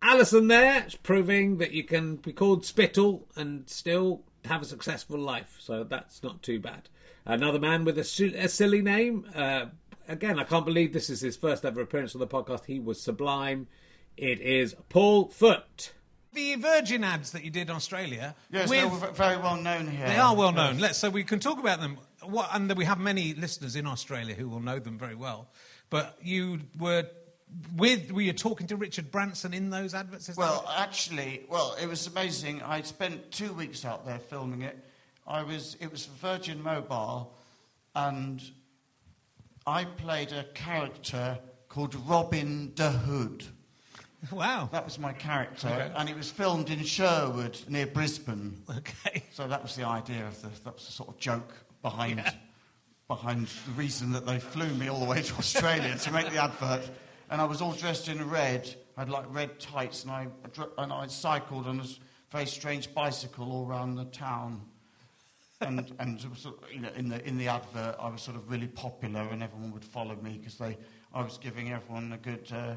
Alison 0.01 0.47
there 0.47 0.83
is 0.87 0.95
proving 0.95 1.57
that 1.57 1.71
you 1.71 1.83
can 1.83 2.15
be 2.17 2.33
called 2.33 2.65
Spittle 2.65 3.27
and 3.35 3.69
still 3.69 4.23
have 4.45 4.61
a 4.61 4.65
successful 4.65 5.19
life, 5.19 5.55
so 5.59 5.83
that's 5.83 6.23
not 6.23 6.41
too 6.41 6.59
bad. 6.59 6.89
Another 7.25 7.59
man 7.59 7.85
with 7.85 7.97
a, 7.97 8.03
su- 8.03 8.33
a 8.35 8.49
silly 8.49 8.81
name. 8.81 9.25
Uh, 9.33 9.67
again, 10.07 10.39
I 10.39 10.43
can't 10.43 10.65
believe 10.65 10.93
this 10.93 11.09
is 11.09 11.21
his 11.21 11.35
first 11.37 11.65
ever 11.65 11.81
appearance 11.81 12.15
on 12.15 12.19
the 12.19 12.27
podcast. 12.27 12.65
He 12.65 12.79
was 12.79 13.01
sublime. 13.01 13.67
It 14.17 14.39
is 14.41 14.75
Paul 14.89 15.29
Foot. 15.29 15.93
The 16.33 16.55
Virgin 16.55 17.03
ads 17.03 17.31
that 17.31 17.43
you 17.43 17.51
did 17.51 17.69
in 17.69 17.75
Australia. 17.75 18.35
Yes, 18.51 18.69
with- 18.69 19.01
they're 19.01 19.11
very 19.11 19.37
well 19.37 19.55
known 19.57 19.87
here. 19.87 20.07
They 20.07 20.17
are 20.17 20.35
well 20.35 20.51
known. 20.51 20.79
Let's 20.79 20.97
so 20.97 21.09
we 21.09 21.23
can 21.23 21.39
talk 21.39 21.59
about 21.59 21.79
them. 21.79 21.97
What, 22.23 22.49
and 22.53 22.71
we 22.75 22.85
have 22.85 22.99
many 22.99 23.33
listeners 23.33 23.75
in 23.75 23.85
Australia 23.85 24.33
who 24.33 24.47
will 24.49 24.59
know 24.61 24.79
them 24.79 24.97
very 24.97 25.15
well. 25.15 25.49
But 25.89 26.17
you 26.21 26.61
were 26.79 27.05
with 27.75 28.11
were 28.11 28.21
you 28.21 28.33
talking 28.33 28.65
to 28.67 28.75
Richard 28.75 29.11
Branson 29.11 29.53
in 29.53 29.69
those 29.69 29.93
adverts? 29.93 30.29
Is 30.29 30.37
Well, 30.37 30.63
right? 30.65 30.79
actually, 30.79 31.45
well, 31.49 31.75
it 31.79 31.87
was 31.87 32.07
amazing. 32.07 32.61
I 32.63 32.81
spent 32.81 33.31
two 33.31 33.53
weeks 33.53 33.85
out 33.85 34.05
there 34.05 34.17
filming 34.19 34.63
it. 34.63 34.77
I 35.27 35.43
was, 35.43 35.77
it 35.79 35.91
was 35.91 36.05
Virgin 36.05 36.61
Mobile, 36.61 37.33
and 37.95 38.41
I 39.65 39.85
played 39.85 40.31
a 40.31 40.43
character 40.53 41.39
called 41.69 41.95
Robin 42.07 42.71
the 42.75 42.89
Hood. 42.91 43.45
wow. 44.31 44.69
That 44.71 44.85
was 44.85 44.99
my 44.99 45.13
character, 45.13 45.67
Okay. 45.67 45.91
and 45.95 46.09
it 46.09 46.15
was 46.15 46.29
filmed 46.29 46.69
in 46.69 46.83
Sherwood 46.83 47.59
near 47.67 47.87
Brisbane. 47.87 48.61
Okay. 48.77 49.23
So 49.31 49.47
that 49.47 49.61
was 49.63 49.75
the 49.75 49.85
idea 49.85 50.25
of 50.27 50.41
the 50.41 50.49
that 50.63 50.75
was 50.75 50.85
the 50.85 50.91
sort 50.91 51.09
of 51.09 51.17
joke 51.17 51.53
behind 51.81 52.23
behind 53.07 53.47
the 53.47 53.71
reason 53.73 54.11
that 54.13 54.25
they 54.25 54.39
flew 54.39 54.69
me 54.75 54.87
all 54.89 54.99
the 54.99 55.05
way 55.05 55.21
to 55.21 55.33
Australia 55.35 55.95
to 55.97 56.11
make 56.11 56.29
the 56.31 56.41
advert. 56.41 56.89
And 57.29 57.41
I 57.41 57.45
was 57.45 57.61
all 57.61 57.73
dressed 57.73 58.07
in 58.09 58.29
red. 58.29 58.73
I 58.95 59.01
had 59.01 59.09
like 59.09 59.25
red 59.29 59.59
tights, 59.59 60.03
and 60.03 60.11
I 60.11 60.27
and 60.77 60.93
I 60.93 61.07
cycled 61.07 61.67
on 61.67 61.79
a 61.79 61.85
very 62.31 62.45
strange 62.45 62.93
bicycle 62.93 63.51
all 63.51 63.67
around 63.67 63.95
the 63.95 64.05
town. 64.05 64.61
And 65.67 65.93
and 65.99 66.23
you 66.71 66.79
know, 66.81 66.89
in 66.95 67.09
the 67.09 67.27
in 67.27 67.37
the 67.37 67.47
advert, 67.47 67.95
I 67.99 68.09
was 68.09 68.21
sort 68.21 68.37
of 68.37 68.49
really 68.49 68.67
popular, 68.67 69.21
and 69.21 69.41
everyone 69.43 69.71
would 69.71 69.85
follow 69.85 70.15
me 70.15 70.37
because 70.37 70.57
they 70.57 70.77
I 71.13 71.23
was 71.23 71.37
giving 71.37 71.71
everyone 71.71 72.13
a 72.13 72.17
good. 72.17 72.51
Uh, 72.51 72.75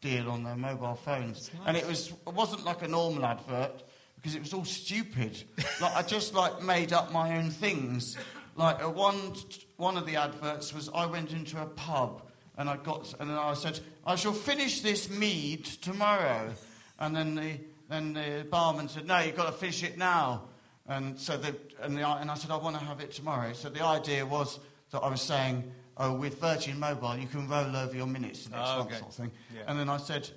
Deal 0.00 0.30
on 0.30 0.42
their 0.42 0.54
mobile 0.54 0.96
phones, 0.96 1.50
and 1.64 1.78
it 1.78 1.86
was 1.86 2.10
it 2.10 2.34
wasn't 2.34 2.62
like 2.62 2.82
a 2.82 2.88
normal 2.88 3.24
advert 3.24 3.84
because 4.16 4.34
it 4.34 4.40
was 4.40 4.52
all 4.52 4.66
stupid. 4.66 5.42
like 5.80 5.96
I 5.96 6.02
just 6.02 6.34
like 6.34 6.62
made 6.62 6.92
up 6.92 7.10
my 7.10 7.38
own 7.38 7.50
things. 7.50 8.18
Like 8.54 8.84
uh, 8.84 8.90
one 8.90 9.32
one 9.78 9.96
of 9.96 10.04
the 10.04 10.16
adverts 10.16 10.74
was 10.74 10.90
I 10.94 11.06
went 11.06 11.32
into 11.32 11.58
a 11.58 11.64
pub 11.64 12.20
and 12.58 12.68
I 12.68 12.76
got 12.76 13.14
and 13.18 13.30
then 13.30 13.38
I 13.38 13.54
said 13.54 13.80
I 14.06 14.16
shall 14.16 14.34
finish 14.34 14.82
this 14.82 15.08
mead 15.08 15.64
tomorrow, 15.64 16.52
and 16.98 17.16
then 17.16 17.34
the 17.34 17.52
then 17.88 18.12
the 18.12 18.46
barman 18.50 18.90
said 18.90 19.06
no 19.06 19.20
you've 19.20 19.36
got 19.36 19.46
to 19.46 19.52
finish 19.52 19.82
it 19.84 19.96
now, 19.96 20.42
and 20.88 21.18
so 21.18 21.36
the 21.36 21.54
and 21.82 21.96
the 21.96 22.06
and 22.06 22.30
I 22.30 22.34
said 22.34 22.50
I 22.50 22.56
want 22.56 22.78
to 22.78 22.84
have 22.84 23.00
it 23.00 23.12
tomorrow. 23.12 23.52
So 23.52 23.68
the 23.68 23.84
idea 23.84 24.24
was 24.26 24.58
that 24.90 25.00
I 25.00 25.08
was 25.10 25.22
saying. 25.22 25.70
Oh, 25.96 26.12
with 26.12 26.40
Virgin 26.40 26.80
Mobile, 26.80 27.16
you 27.16 27.28
can 27.28 27.46
roll 27.48 27.76
over 27.76 27.94
your 27.94 28.08
minutes 28.08 28.50
next 28.50 28.60
Oh, 28.68 28.78
month, 28.78 28.88
okay. 28.88 28.98
sort 28.98 29.10
of 29.10 29.14
thing. 29.14 29.30
Yeah. 29.54 29.60
And 29.68 29.78
then 29.78 29.88
I 29.88 29.96
said, 29.98 30.28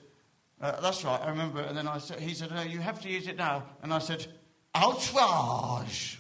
uh, 0.62 0.80
that's 0.82 1.04
right, 1.04 1.20
I 1.20 1.30
remember. 1.32 1.62
And 1.62 1.76
then 1.76 1.88
I 1.88 1.98
said, 1.98 2.20
he 2.20 2.36
said, 2.36 2.52
no, 2.52 2.62
you 2.62 2.78
have 2.80 3.02
to 3.02 3.10
use 3.10 3.28
it 3.28 3.38
now. 3.38 3.64
And 3.82 3.92
I 3.92 3.98
said, 3.98 4.28
outrage. 4.76 6.20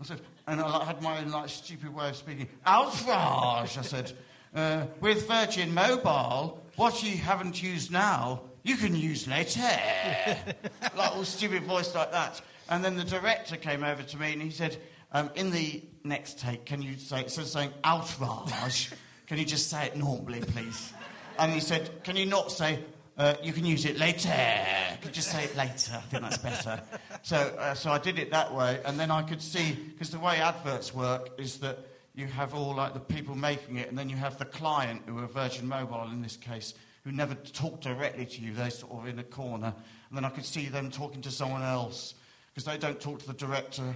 I 0.00 0.04
said, 0.04 0.20
and 0.46 0.60
I 0.60 0.78
like, 0.78 0.86
had 0.86 1.02
my 1.02 1.18
own 1.18 1.30
like 1.30 1.48
stupid 1.48 1.94
way 1.94 2.10
of 2.10 2.16
speaking. 2.16 2.48
Outrage. 2.64 3.78
I 3.78 3.82
said, 3.82 4.12
uh, 4.54 4.86
with 5.00 5.26
Virgin 5.26 5.74
Mobile, 5.74 6.62
what 6.76 7.02
you 7.02 7.16
haven't 7.16 7.62
used 7.62 7.90
now, 7.90 8.42
you 8.62 8.76
can 8.76 8.94
use 8.94 9.26
later. 9.26 9.60
like 10.96 11.16
all 11.16 11.24
stupid 11.24 11.64
voice 11.64 11.94
like 11.94 12.12
that. 12.12 12.40
And 12.68 12.84
then 12.84 12.96
the 12.96 13.04
director 13.04 13.56
came 13.56 13.84
over 13.84 14.02
to 14.02 14.16
me 14.18 14.32
and 14.32 14.42
he 14.42 14.50
said, 14.50 14.76
um, 15.12 15.30
in 15.34 15.50
the 15.50 15.82
next 16.04 16.38
take, 16.38 16.64
can 16.64 16.82
you 16.82 16.96
say, 16.96 17.22
instead 17.22 17.42
of 17.42 17.48
saying 17.48 17.70
outrage, 17.84 18.90
can 19.26 19.38
you 19.38 19.44
just 19.44 19.70
say 19.70 19.86
it 19.86 19.96
normally, 19.96 20.40
please? 20.40 20.92
And 21.38 21.52
he 21.52 21.60
said, 21.60 22.02
can 22.02 22.16
you 22.16 22.26
not 22.26 22.50
say, 22.50 22.80
uh, 23.18 23.34
you 23.42 23.52
can 23.52 23.64
use 23.64 23.84
it 23.84 23.98
later? 23.98 24.34
Could 25.00 25.10
you 25.10 25.14
just 25.14 25.30
say 25.30 25.44
it 25.44 25.56
later? 25.56 25.94
I 25.94 26.00
think 26.00 26.22
that's 26.22 26.38
better. 26.38 26.82
So, 27.22 27.36
uh, 27.36 27.74
so 27.74 27.90
I 27.90 27.98
did 27.98 28.18
it 28.18 28.30
that 28.32 28.54
way, 28.54 28.80
and 28.84 28.98
then 29.00 29.10
I 29.10 29.22
could 29.22 29.40
see, 29.40 29.72
because 29.72 30.10
the 30.10 30.18
way 30.18 30.38
adverts 30.40 30.94
work 30.94 31.30
is 31.38 31.58
that 31.60 31.78
you 32.14 32.26
have 32.26 32.54
all 32.54 32.74
like 32.74 32.94
the 32.94 33.00
people 33.00 33.34
making 33.34 33.76
it, 33.76 33.88
and 33.88 33.96
then 33.96 34.10
you 34.10 34.16
have 34.16 34.38
the 34.38 34.44
client, 34.44 35.02
who 35.06 35.18
are 35.18 35.26
Virgin 35.26 35.66
Mobile 35.66 36.08
in 36.12 36.20
this 36.20 36.36
case, 36.36 36.74
who 37.04 37.12
never 37.12 37.34
talk 37.34 37.80
directly 37.80 38.26
to 38.26 38.40
you. 38.42 38.52
They're 38.52 38.70
sort 38.70 38.92
of 38.92 39.06
in 39.06 39.18
a 39.18 39.24
corner, 39.24 39.72
and 40.08 40.16
then 40.16 40.24
I 40.24 40.30
could 40.30 40.44
see 40.44 40.66
them 40.66 40.90
talking 40.90 41.22
to 41.22 41.30
someone 41.30 41.62
else 41.62 42.14
because 42.56 42.72
they 42.72 42.78
don't 42.78 42.98
talk 42.98 43.18
to 43.18 43.26
the 43.26 43.34
director 43.34 43.94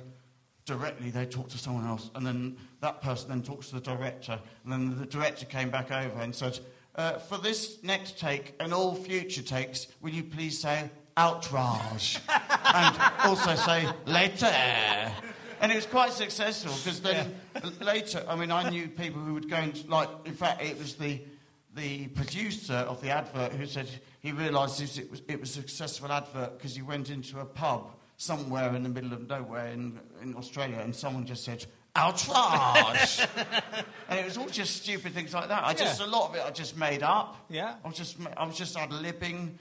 directly. 0.67 1.09
They 1.09 1.25
talk 1.25 1.49
to 1.49 1.59
someone 1.59 1.87
else, 1.87 2.11
and 2.15 2.27
then 2.27 2.59
that 2.83 3.01
person 3.01 3.31
then 3.31 3.43
talks 3.43 3.69
to 3.69 3.77
the 3.77 3.81
director, 3.81 4.39
and 4.65 4.73
then 4.73 4.99
the 4.99 5.07
director 5.07 5.47
came 5.47 5.71
back 5.71 5.91
over 5.91 6.21
and 6.21 6.35
said, 6.35 6.59
uh, 6.95 7.15
"For 7.15 7.39
this 7.39 7.83
next 7.83 8.19
take 8.19 8.55
and 8.61 8.75
all 8.75 8.95
future 8.95 9.41
takes, 9.41 9.87
will 10.03 10.11
you 10.11 10.23
please 10.23 10.61
say 10.61 10.91
outrage 11.17 12.21
and 12.75 13.01
also 13.25 13.55
say 13.55 13.89
later?" 14.05 14.53
And 15.63 15.73
it 15.73 15.75
was 15.75 15.87
quite 15.87 16.13
successful 16.13 16.75
because 16.85 17.01
then 17.01 17.35
later, 17.81 18.23
I 18.29 18.37
mean, 18.37 18.51
I 18.51 18.69
knew 18.69 18.89
people 18.89 19.23
who 19.23 19.33
would 19.35 19.49
go 19.49 19.57
and 19.57 19.89
like. 19.89 20.11
In 20.27 20.35
fact, 20.35 20.63
it 20.63 20.79
was 20.79 20.97
the 20.97 21.23
the 21.75 22.09
producer 22.09 22.75
of 22.75 23.01
the 23.01 23.09
advert 23.09 23.53
who 23.53 23.65
said 23.65 23.89
he 24.19 24.33
realised 24.33 24.83
it 24.99 25.11
was 25.11 25.23
it 25.29 25.41
was 25.41 25.57
a 25.57 25.63
successful 25.63 26.13
advert 26.13 26.59
because 26.59 26.77
he 26.77 26.83
went 26.83 27.09
into 27.09 27.41
a 27.41 27.45
pub 27.47 27.95
somewhere 28.21 28.75
in 28.77 28.83
the 28.83 28.89
middle 28.91 29.15
of 29.15 29.27
nowhere 29.27 29.69
in 29.69 29.99
in 30.23 30.37
Australia 30.37 30.79
and 30.79 30.95
someone 30.95 31.25
just 31.25 31.43
said 31.43 31.65
outrage, 31.97 33.27
and 34.09 34.19
it 34.21 34.25
was 34.27 34.37
all 34.37 34.47
just 34.49 34.83
stupid 34.83 35.15
things 35.15 35.33
like 35.33 35.49
that. 35.49 35.65
I 35.65 35.73
just 35.73 35.99
Yeah. 36.01 36.07
a 36.07 36.09
lot 36.09 36.29
of 36.29 36.37
it 36.37 36.43
I 36.45 36.51
just 36.51 36.77
made 36.77 37.03
up. 37.03 37.37
Yeah. 37.49 37.77
I 37.83 37.89
was 37.89 37.97
just 37.97 38.17
I 38.37 38.45
was 38.47 38.57
just 38.59 38.77
ad 38.77 38.91
libbing. 38.91 39.55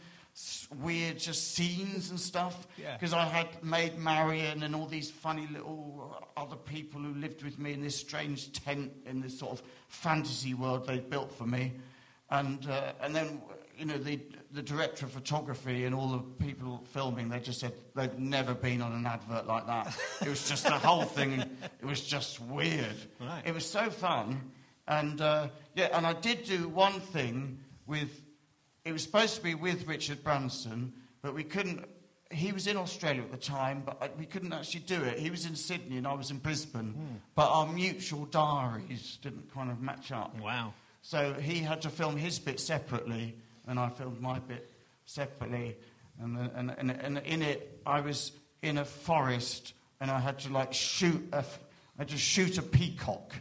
Weird, 0.81 1.17
just 1.19 1.53
scenes 1.55 2.11
and 2.11 2.19
stuff. 2.19 2.67
Yeah. 2.77 2.93
Because 2.95 3.13
I 3.13 3.25
had 3.25 3.47
made 3.63 3.97
Marion 3.97 4.63
and 4.63 4.75
all 4.75 4.85
these 4.85 5.09
funny 5.09 5.47
little 5.51 6.15
other 6.37 6.55
people 6.55 7.01
who 7.01 7.13
lived 7.15 7.43
with 7.43 7.57
me 7.59 7.73
in 7.73 7.81
this 7.81 7.95
strange 7.95 8.51
tent 8.53 8.91
in 9.05 9.21
this 9.21 9.37
sort 9.39 9.51
of 9.53 9.63
fantasy 9.87 10.53
world 10.53 10.85
they 10.85 10.99
built 10.99 11.31
for 11.33 11.45
me, 11.47 11.73
and 12.29 12.69
uh, 12.69 12.93
and 13.01 13.15
then 13.15 13.41
you 13.77 13.85
know 13.85 13.97
the 13.97 14.19
the 14.51 14.61
director 14.61 15.05
of 15.05 15.11
photography 15.11 15.85
and 15.85 15.93
all 15.93 16.09
the 16.09 16.45
people 16.45 16.83
filming 16.91 17.29
they 17.29 17.39
just 17.39 17.59
said 17.59 17.71
they'd 17.95 18.17
never 18.17 18.53
been 18.53 18.81
on 18.81 18.91
an 18.93 19.05
advert 19.05 19.45
like 19.45 19.67
that. 19.67 19.95
it 20.21 20.27
was 20.27 20.49
just 20.49 20.63
the 20.63 20.71
whole 20.71 21.03
thing. 21.03 21.39
It 21.81 21.85
was 21.85 22.01
just 22.01 22.39
weird. 22.41 22.95
Right. 23.19 23.43
It 23.45 23.53
was 23.53 23.65
so 23.65 23.89
fun, 23.89 24.51
and 24.87 25.21
uh, 25.21 25.49
yeah, 25.75 25.89
and 25.93 26.05
I 26.05 26.13
did 26.13 26.43
do 26.43 26.67
one 26.67 26.99
thing 26.99 27.59
with. 27.85 28.09
It 28.85 28.93
was 28.93 29.03
supposed 29.03 29.35
to 29.35 29.43
be 29.43 29.53
with 29.55 29.87
Richard 29.87 30.23
Branson, 30.23 30.93
but 31.21 31.35
we 31.35 31.43
couldn't. 31.43 31.85
he 32.31 32.51
was 32.51 32.65
in 32.65 32.77
Australia 32.77 33.21
at 33.21 33.31
the 33.31 33.37
time, 33.37 33.83
but 33.85 33.97
I, 34.01 34.09
we 34.17 34.25
couldn't 34.25 34.53
actually 34.53 34.81
do 34.81 35.03
it. 35.03 35.19
He 35.19 35.29
was 35.29 35.45
in 35.45 35.55
Sydney 35.55 35.97
and 35.97 36.07
I 36.07 36.13
was 36.13 36.31
in 36.31 36.37
Brisbane, 36.37 37.21
but 37.35 37.49
our 37.49 37.67
mutual 37.67 38.25
diaries 38.25 39.19
didn't 39.21 39.53
kind 39.53 39.69
of 39.69 39.81
match 39.81 40.11
up. 40.11 40.39
Wow. 40.39 40.73
So 41.01 41.33
he 41.33 41.59
had 41.59 41.81
to 41.83 41.89
film 41.89 42.17
his 42.17 42.39
bit 42.39 42.59
separately, 42.59 43.35
and 43.69 43.79
I 43.79 43.87
filmed 43.89 44.19
my 44.19 44.39
bit 44.39 44.69
separately. 45.05 45.77
And, 46.21 46.35
the- 46.35 46.51
and, 46.55 46.71
and, 46.77 46.91
and 46.91 47.17
in 47.19 47.41
it, 47.41 47.79
I 47.85 48.01
was 48.01 48.33
in 48.61 48.77
a 48.77 48.83
forest, 48.85 49.73
and 50.01 50.11
I 50.11 50.19
had 50.19 50.39
to 50.39 50.51
like 50.51 50.73
shoot 50.73 51.21
a, 51.31 51.37
I 51.39 51.99
had 51.99 52.09
to 52.09 52.17
shoot 52.17 52.57
a 52.57 52.61
peacock. 52.61 53.33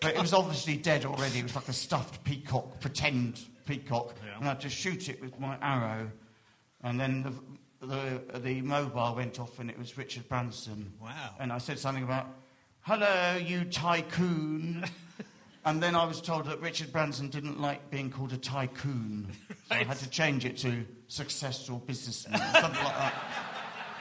But 0.00 0.14
it 0.14 0.20
was 0.20 0.32
obviously 0.32 0.76
dead 0.76 1.04
already. 1.04 1.38
It 1.40 1.42
was 1.44 1.54
like 1.54 1.68
a 1.68 1.72
stuffed 1.72 2.24
peacock, 2.24 2.80
pretend 2.80 3.40
peacock, 3.66 4.14
and 4.36 4.44
I 4.44 4.48
had 4.48 4.60
to 4.62 4.68
shoot 4.68 5.08
it 5.08 5.20
with 5.20 5.38
my 5.38 5.56
arrow. 5.60 6.10
And 6.82 6.98
then 7.00 7.22
the, 7.80 7.86
the, 7.86 8.38
the 8.38 8.60
mobile 8.62 9.14
went 9.16 9.38
off, 9.40 9.58
and 9.58 9.68
it 9.70 9.78
was 9.78 9.96
Richard 9.98 10.28
Branson. 10.28 10.92
Wow. 11.00 11.34
And 11.38 11.52
I 11.52 11.58
said 11.58 11.78
something 11.78 12.04
about, 12.04 12.26
"Hello, 12.82 13.36
you 13.36 13.64
tycoon." 13.64 14.84
and 15.66 15.82
then 15.82 15.94
I 15.94 16.04
was 16.04 16.20
told 16.20 16.46
that 16.46 16.60
Richard 16.60 16.92
Branson 16.92 17.28
didn't 17.28 17.60
like 17.60 17.90
being 17.90 18.10
called 18.10 18.32
a 18.32 18.38
tycoon, 18.38 19.28
so 19.48 19.74
I 19.74 19.84
had 19.84 19.98
to 19.98 20.08
change 20.08 20.44
it 20.44 20.56
to 20.58 20.86
successful 21.08 21.82
businessman, 21.86 22.38
something 22.60 22.84
like 22.84 22.96
that. 22.96 23.14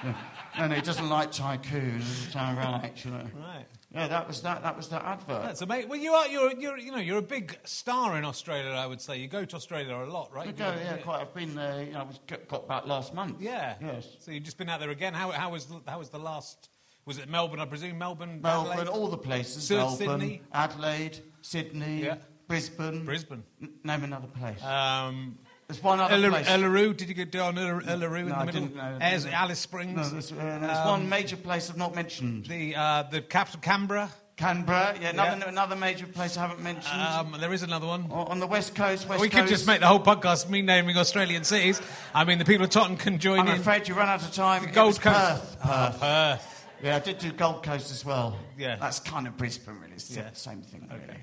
Yeah. 0.03 0.15
No, 0.57 0.67
no, 0.67 0.75
he 0.75 0.81
doesn't 0.81 1.09
like 1.09 1.31
tycoon. 1.31 1.97
Is 1.97 2.33
that 2.33 2.57
right? 2.57 3.03
You 3.03 3.11
know. 3.11 3.17
Right. 3.17 3.65
Yeah, 3.93 4.07
that 4.07 4.27
was 4.27 4.41
that. 4.41 4.61
That 4.61 4.77
was 4.77 4.89
that 4.89 5.03
advert. 5.03 5.43
That's 5.43 5.61
amazing. 5.61 5.89
Well, 5.89 5.99
you 5.99 6.13
are. 6.13 6.27
You're. 6.27 6.53
You're. 6.53 6.77
You 6.77 6.91
know. 6.91 6.97
You're 6.97 7.17
a 7.17 7.21
big 7.21 7.57
star 7.63 8.17
in 8.17 8.25
Australia. 8.25 8.71
I 8.71 8.85
would 8.85 9.01
say. 9.01 9.17
You 9.17 9.27
go 9.27 9.43
to 9.43 9.55
Australia 9.55 9.95
a 9.95 10.05
lot, 10.05 10.33
right? 10.33 10.47
I 10.47 10.51
go, 10.51 10.73
yeah, 10.81 10.97
quite. 10.97 11.21
I've 11.21 11.33
been 11.33 11.55
there. 11.55 11.83
You 11.83 11.93
know, 11.93 12.01
I 12.01 12.03
was 12.03 12.19
got, 12.27 12.67
back 12.67 12.85
last 12.85 13.13
month. 13.13 13.41
Yeah. 13.41 13.75
Yes. 13.81 14.07
So 14.19 14.31
you've 14.31 14.43
just 14.43 14.57
been 14.57 14.69
out 14.69 14.79
there 14.79 14.91
again. 14.91 15.13
How, 15.13 15.31
how 15.31 15.51
was 15.51 15.65
the, 15.65 15.81
how 15.87 15.99
was 15.99 16.09
the 16.09 16.19
last? 16.19 16.69
Was 17.05 17.19
it 17.19 17.29
Melbourne? 17.29 17.59
I 17.59 17.65
presume 17.65 17.97
Melbourne. 17.97 18.41
Melbourne, 18.41 18.71
Adelaide? 18.71 18.87
all 18.87 19.07
the 19.07 19.17
places. 19.17 19.69
Melbourne, 19.69 19.97
Sydney? 19.97 20.41
Adelaide, 20.53 21.19
Sydney, 21.49 22.03
Yeah. 22.05 22.15
Brisbane. 22.47 23.05
Brisbane. 23.05 23.43
N- 23.61 23.69
name 23.83 24.03
another 24.03 24.27
place. 24.27 24.61
Um, 24.63 25.37
There's 25.67 25.81
one 25.81 25.99
other 25.99 26.29
place. 26.29 26.47
Uluru. 26.47 26.95
Did 26.97 27.09
you 27.09 27.13
go 27.15 27.25
down 27.25 27.55
Uluru 27.55 27.81
in 27.81 27.85
No, 27.87 27.97
the 27.99 28.35
I 28.35 28.45
middle? 28.45 28.61
didn't 28.61 28.75
know. 28.75 28.97
As 29.01 29.25
Alice 29.27 29.59
Springs. 29.59 29.95
No, 29.95 30.03
there's, 30.09 30.31
uh, 30.31 30.35
there's 30.35 30.77
Um, 30.77 30.87
one 30.87 31.09
major 31.09 31.37
place 31.37 31.69
I've 31.69 31.77
not 31.77 31.93
mentioned. 31.95 32.45
The 32.47 32.75
uh, 32.75 33.03
the 33.03 33.21
capital 33.21 33.59
Canberra. 33.61 34.09
Canberra, 34.37 34.97
yeah, 34.99 35.09
another, 35.11 35.37
Yeah. 35.37 35.47
another 35.49 35.75
major 35.77 36.07
place 36.07 36.35
I 36.35 36.41
haven't 36.41 36.61
mentioned. 36.61 36.99
Um, 37.01 37.37
there 37.39 37.53
is 37.53 37.63
another 37.63 37.87
one. 37.87 38.07
O- 38.11 38.25
on 38.25 38.39
the 38.41 38.47
west 38.47 38.75
coast, 38.75 39.07
west 39.07 39.07
Coast 39.07 39.21
we 39.21 39.29
coast. 39.29 39.41
could 39.43 39.49
just 39.49 39.65
make 39.65 39.79
the 39.79 39.87
whole 39.87 40.01
podcast 40.01 40.49
me 40.49 40.61
naming 40.61 40.97
Australian 40.97 41.43
cities. 41.45 41.79
I 42.13 42.25
mean, 42.25 42.37
the 42.39 42.43
people 42.45 42.65
of 42.65 42.69
Tottenham 42.71 42.97
can 42.97 43.17
join 43.19 43.39
in. 43.41 43.47
I'm 43.47 43.55
in. 43.55 43.61
afraid 43.61 43.87
you 43.87 43.93
run 43.95 44.09
out 44.09 44.21
of 44.23 44.33
time. 44.33 44.63
It 44.65 44.73
Gold 44.73 44.99
Coast. 44.99 45.15
Perth. 45.17 45.57
Perth. 45.61 45.99
Perth. 46.01 46.65
Yeah, 46.83 46.97
I 46.97 46.99
did 46.99 47.19
do 47.19 47.31
Gold 47.31 47.63
Coast 47.63 47.91
as 47.91 48.03
well. 48.03 48.37
Yeah. 48.57 48.75
That's 48.75 48.99
kind 48.99 49.25
of 49.25 49.37
Brisbane, 49.37 49.79
really. 49.79 49.93
It's 49.93 50.09
the 50.09 50.19
Yeah. 50.21 50.29
same 50.33 50.61
thing, 50.61 50.89
really. 50.91 51.21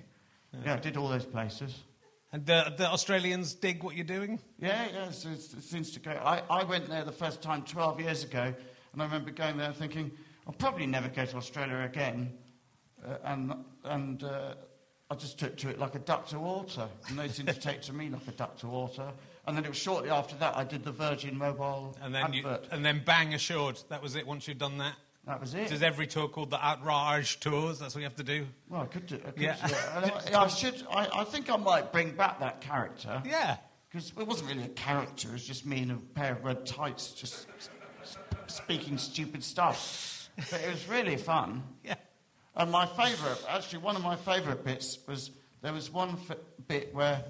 Yeah, 0.65 0.75
I 0.75 0.79
did 0.79 0.97
all 0.97 1.09
those 1.09 1.25
places. 1.25 1.79
And 2.33 2.47
the, 2.47 2.73
the 2.77 2.88
Australians 2.88 3.55
dig 3.55 3.83
what 3.83 3.95
you're 3.95 4.05
doing. 4.05 4.41
Yeah, 4.59 4.87
yeah, 4.93 5.09
it's, 5.09 5.25
it's, 5.25 5.53
it 5.53 5.62
seems 5.62 5.91
to 5.93 6.01
go. 6.01 6.12
I, 6.12 6.43
I 6.49 6.65
went 6.65 6.88
there 6.88 7.05
the 7.05 7.12
first 7.12 7.43
time 7.43 7.62
12 7.62 8.01
years 8.01 8.25
ago, 8.25 8.55
and 8.93 9.03
I 9.03 9.05
remember 9.05 9.31
going 9.31 9.59
there 9.59 9.73
thinking, 9.73 10.11
I'll 10.47 10.55
probably 10.55 10.87
never 10.87 11.09
go 11.09 11.25
to 11.27 11.37
Australia 11.37 11.81
again. 11.85 12.33
Uh, 13.07 13.17
and 13.25 13.55
and 13.85 14.23
uh, 14.25 14.55
I 15.11 15.15
just 15.15 15.38
took 15.38 15.57
to 15.59 15.69
it 15.69 15.79
like 15.79 15.95
a 15.95 15.99
duck 15.99 16.27
to 16.29 16.38
water, 16.38 16.88
and 17.09 17.19
they 17.19 17.29
seemed 17.29 17.49
to 17.49 17.59
take 17.59 17.83
to 17.83 17.93
me 17.93 18.09
like 18.09 18.27
a 18.29 18.33
duck 18.33 18.57
to 18.59 18.67
water. 18.67 19.09
And 19.47 19.57
then 19.57 19.65
it 19.65 19.69
was 19.69 19.77
shortly 19.79 20.09
after 20.09 20.37
that 20.37 20.57
I 20.57 20.65
did 20.65 20.85
the 20.85 20.93
Virgin 20.93 21.37
Mobile 21.37 21.97
And 22.01 22.15
then, 22.15 22.33
you, 22.33 22.47
advert. 22.47 22.69
and 22.71 22.85
then 22.85 23.03
bang 23.05 23.35
assured. 23.35 23.79
That 23.88 24.01
was 24.01 24.15
it. 24.15 24.25
Once 24.27 24.47
you'd 24.47 24.59
done 24.59 24.79
that, 24.79 24.95
that 25.27 25.41
was 25.41 25.55
it. 25.55 25.69
there's 25.69 25.83
every 25.83 26.07
tour 26.07 26.29
called 26.29 26.51
the 26.51 26.65
Outrage 26.65 27.39
tours. 27.41 27.79
That's 27.79 27.95
what 27.95 28.01
you 28.01 28.07
have 28.07 28.17
to 28.17 28.25
do. 28.25 28.47
Well, 28.69 28.83
I 28.83 28.87
could 28.87 29.07
do. 29.07 29.17
I, 29.17 29.31
could, 29.31 29.43
Yeah. 29.43 29.57
And 29.95 30.35
I, 30.35 30.43
I 30.45 30.47
should. 30.49 30.83
I, 30.91 31.09
I 31.21 31.25
think 31.25 31.51
I 31.51 31.57
might 31.57 31.93
bring 31.93 32.13
back 32.13 32.41
that 32.41 32.61
character. 32.61 33.23
Yeah. 33.25 33.57
Because 33.89 34.13
it 34.19 34.27
wasn't 34.27 34.51
really 34.51 34.65
a 34.65 34.69
character, 34.69 35.29
it 35.29 35.33
was 35.33 35.47
just 35.47 35.67
me 35.67 35.83
in 35.83 35.91
a 35.91 35.97
pair 35.97 36.33
of 36.33 36.45
red 36.45 36.65
tights 36.65 37.13
just 37.13 37.47
sp- 37.61 38.49
speaking 38.49 38.97
stupid 38.97 39.45
stuff. 39.45 40.31
But 40.51 40.63
it 40.63 40.71
was 40.71 40.89
really 40.89 41.17
fun. 41.17 41.63
Yeah. 41.85 41.97
And 42.55 42.71
my 42.71 42.85
favourite, 42.87 43.43
actually, 43.49 43.79
one 43.79 43.97
of 43.97 44.03
my 44.03 44.15
favourite 44.17 44.63
bits 44.65 44.99
was 45.09 45.31
there 45.63 45.73
was 45.73 45.91
one 45.91 46.19
f- 46.29 46.37
bit 46.69 46.95
where 46.95 47.25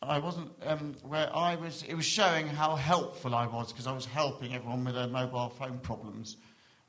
I 0.00 0.18
wasn't, 0.20 0.50
um, 0.64 0.94
where 1.02 1.28
I 1.34 1.56
was, 1.56 1.82
it 1.88 1.94
was 1.94 2.04
showing 2.06 2.46
how 2.46 2.76
helpful 2.76 3.34
I 3.34 3.46
was 3.48 3.72
because 3.72 3.88
I 3.88 3.92
was 3.92 4.04
helping 4.04 4.54
everyone 4.54 4.84
with 4.84 4.94
their 4.94 5.08
mobile 5.08 5.48
phone 5.48 5.78
problems. 5.80 6.36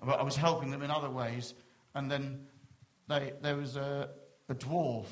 But 0.03 0.19
I 0.19 0.23
was 0.23 0.35
helping 0.35 0.71
them 0.71 0.81
in 0.81 0.91
other 0.91 1.09
ways. 1.09 1.53
And 1.95 2.09
then 2.09 2.47
they, 3.07 3.33
there 3.41 3.55
was 3.57 3.75
a, 3.75 4.09
a 4.47 4.55
dwarf 4.55 5.07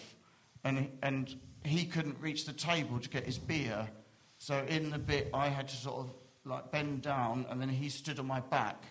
and, 0.63 0.79
he- 0.79 0.91
and 1.03 1.35
he 1.63 1.85
couldn't 1.85 2.17
reach 2.19 2.45
the 2.45 2.53
table 2.53 2.99
to 2.99 3.09
get 3.09 3.25
his 3.25 3.37
beer. 3.37 3.89
So 4.37 4.63
in 4.67 4.89
the 4.91 4.99
bit, 4.99 5.29
I 5.33 5.47
had 5.49 5.67
to 5.69 5.75
sort 5.75 5.97
of 6.05 6.13
like 6.45 6.71
bend 6.71 7.01
down 7.01 7.45
and 7.49 7.59
then 7.61 7.69
he 7.69 7.89
stood 7.89 8.19
on 8.19 8.27
my 8.27 8.39
back 8.39 8.83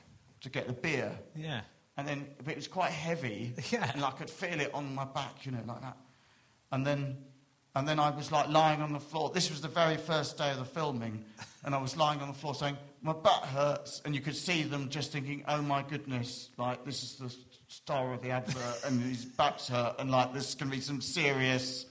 to 0.42 0.50
get 0.50 0.66
the 0.66 0.72
beer. 0.74 1.12
Yeah. 1.34 1.60
And 1.96 2.06
then 2.06 2.26
but 2.44 2.48
it 2.52 2.56
was 2.56 2.68
quite 2.68 2.90
heavy. 2.92 3.54
Yeah. 3.70 3.90
And 3.94 4.04
I 4.04 4.10
could 4.10 4.28
feel 4.28 4.60
it 4.60 4.74
on 4.74 4.94
my 4.94 5.04
back, 5.06 5.46
you 5.46 5.52
know, 5.52 5.62
like 5.66 5.80
that. 5.80 5.96
And 6.72 6.86
then 6.86 7.16
and 7.76 7.86
then 7.86 8.00
I 8.00 8.08
was 8.08 8.32
like 8.32 8.48
lying 8.48 8.80
on 8.80 8.94
the 8.94 9.00
floor. 9.00 9.28
This 9.28 9.50
was 9.50 9.60
the 9.60 9.68
very 9.68 9.98
first 9.98 10.38
day 10.38 10.50
of 10.50 10.58
the 10.58 10.64
filming. 10.64 11.22
And 11.62 11.74
I 11.74 11.78
was 11.78 11.94
lying 11.94 12.20
on 12.22 12.28
the 12.28 12.34
floor 12.34 12.54
saying, 12.54 12.78
My 13.02 13.12
butt 13.12 13.44
hurts. 13.44 14.00
And 14.04 14.14
you 14.14 14.22
could 14.22 14.34
see 14.34 14.62
them 14.62 14.88
just 14.88 15.12
thinking, 15.12 15.44
Oh 15.46 15.60
my 15.60 15.82
goodness, 15.82 16.48
like 16.56 16.86
this 16.86 17.02
is 17.02 17.16
the 17.16 17.30
star 17.68 18.14
of 18.14 18.22
the 18.22 18.30
advert 18.30 18.80
and 18.86 19.02
his 19.02 19.24
backs 19.24 19.68
hurt 19.68 19.96
and 19.98 20.10
like 20.10 20.32
this 20.32 20.54
can 20.54 20.70
be 20.70 20.80
some 20.80 21.00
serious 21.00 21.84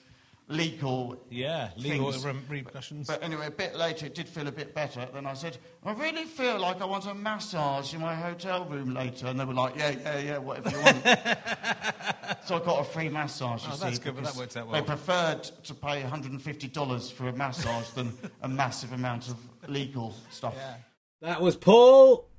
legal 0.48 1.20
Yeah. 1.30 1.70
Legal 1.76 2.12
things. 2.12 2.26
repercussions. 2.50 3.08
But 3.08 3.24
anyway, 3.24 3.48
a 3.48 3.52
bit 3.52 3.76
later, 3.76 4.06
it 4.06 4.16
did 4.16 4.28
feel 4.28 4.48
a 4.48 4.52
bit 4.52 4.74
better. 4.76 5.08
Then 5.14 5.26
I 5.26 5.34
said, 5.34 5.58
I 5.84 5.94
really 5.94 6.26
feel 6.26 6.60
like 6.60 6.82
I 6.82 6.86
want 6.86 7.06
a 7.08 7.14
massage 7.14 7.94
in 7.94 8.02
my 8.02 8.14
hotel 8.16 8.66
room 8.66 8.94
later. 8.94 9.28
And 9.28 9.40
they 9.40 9.46
were 9.46 9.54
like, 9.54 9.76
yeah, 9.76 9.92
yeah, 9.92 10.20
yeah, 10.20 10.38
whatever 10.38 10.70
you 10.70 10.78
want. 10.84 11.04
so 12.46 12.56
I 12.58 12.60
got 12.64 12.80
a 12.82 12.84
free 12.84 13.10
massage, 13.10 13.64
you 13.66 13.72
Oh, 13.74 13.90
see. 13.92 13.98
good, 14.00 14.16
but 14.16 14.24
that 14.26 14.36
worked 14.36 14.58
out 14.58 14.72
They 14.72 14.82
preferred 14.82 15.44
to 15.64 15.74
pay 15.74 16.04
$150 16.04 17.12
for 17.12 17.28
a 17.30 17.34
massage 17.34 17.90
than 17.90 18.14
a 18.42 18.48
massive 18.48 18.94
amount 18.94 19.30
of 19.30 19.38
legal 19.68 20.16
stuff. 20.30 20.56
That 21.22 21.42
was 21.42 21.56
Paul, 21.56 22.30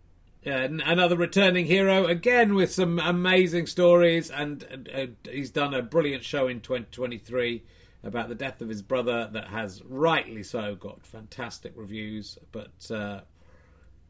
uh, 0.47 0.51
another 0.51 1.17
returning 1.17 1.67
hero, 1.67 2.07
again 2.07 2.55
with 2.55 2.73
some 2.73 3.01
amazing 3.01 3.67
stories, 3.67 4.31
and 4.31 4.87
uh, 4.95 5.07
he's 5.29 5.51
done 5.51 5.75
a 5.75 5.83
brilliant 5.83 6.23
show 6.23 6.47
in 6.47 6.61
2023 6.61 7.65
about 8.07 8.29
the 8.29 8.35
death 8.35 8.61
of 8.63 8.69
his 8.69 8.83
brother 8.83 9.29
that 9.33 9.49
has 9.49 9.83
rightly 9.85 10.43
so 10.43 10.75
got 10.75 11.05
fantastic 11.07 11.73
reviews, 11.77 12.39
but 12.53 12.91
uh, 12.91 13.21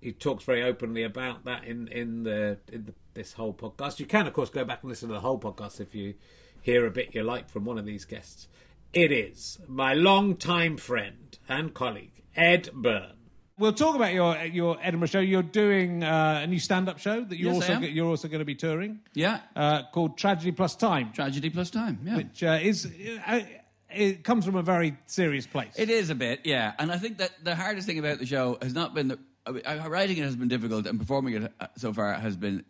he 0.00 0.12
talks 0.12 0.44
very 0.44 0.62
openly 0.62 1.02
about 1.02 1.44
that 1.44 1.64
in 1.64 1.88
in 1.88 2.22
the 2.24 2.58
in 2.72 2.84
the, 2.86 2.94
this 3.14 3.32
whole 3.32 3.54
podcast. 3.54 3.98
You 3.98 4.06
can, 4.06 4.26
of 4.26 4.32
course, 4.32 4.50
go 4.50 4.64
back 4.64 4.82
and 4.82 4.90
listen 4.90 5.08
to 5.08 5.14
the 5.14 5.20
whole 5.20 5.38
podcast 5.38 5.80
if 5.80 5.94
you 5.94 6.14
hear 6.62 6.86
a 6.86 6.90
bit 6.90 7.14
you 7.14 7.22
like 7.22 7.48
from 7.48 7.64
one 7.64 7.78
of 7.78 7.86
these 7.86 8.04
guests. 8.04 8.48
It 8.92 9.12
is 9.12 9.58
my 9.66 9.94
long-time 9.94 10.76
friend 10.76 11.38
and 11.48 11.74
colleague 11.74 12.22
Ed 12.36 12.70
Byrne. 12.72 13.12
We'll 13.58 13.72
talk 13.72 13.96
about 13.96 14.12
your 14.12 14.36
your 14.44 14.76
Edinburgh 14.82 15.08
show. 15.08 15.20
You're 15.20 15.42
doing 15.42 16.02
uh, 16.04 16.40
a 16.44 16.46
new 16.46 16.58
stand-up 16.58 16.98
show 16.98 17.24
that 17.24 17.38
you're 17.38 17.54
Yes, 17.54 17.62
also 17.62 17.72
am. 17.74 17.82
you're 17.84 18.06
also 18.06 18.28
going 18.28 18.40
to 18.40 18.44
be 18.44 18.54
touring. 18.54 19.00
Yeah. 19.14 19.40
uh, 19.56 19.84
called 19.94 20.18
Tragedy 20.18 20.52
Plus 20.52 20.76
Time, 20.76 21.12
Tragedy 21.12 21.48
plus 21.48 21.70
time. 21.70 22.00
Yeah. 22.04 22.16
which 22.18 22.42
uh, 22.42 22.58
is 22.62 22.86
uh, 23.26 23.40
it 23.90 24.24
comes 24.24 24.44
from 24.44 24.56
a 24.56 24.62
very 24.62 24.96
serious 25.06 25.46
place. 25.46 25.72
It 25.76 25.90
is 25.90 26.10
a 26.10 26.14
bit, 26.14 26.40
yeah. 26.44 26.72
And 26.78 26.90
I 26.90 26.98
think 26.98 27.18
that 27.18 27.32
the 27.42 27.54
hardest 27.54 27.86
thing 27.86 27.98
about 27.98 28.18
the 28.18 28.26
show 28.26 28.58
has 28.62 28.74
not 28.74 28.94
been 28.94 29.08
the. 29.08 29.18
I 29.48 29.52
mean, 29.52 29.62
uh, 29.64 29.88
writing 29.88 30.18
it 30.18 30.24
has 30.24 30.34
been 30.34 30.48
difficult, 30.48 30.86
and 30.86 30.98
performing 30.98 31.34
it 31.34 31.52
uh, 31.60 31.68
so 31.76 31.92
far 31.92 32.14
has 32.14 32.36
been 32.36 32.64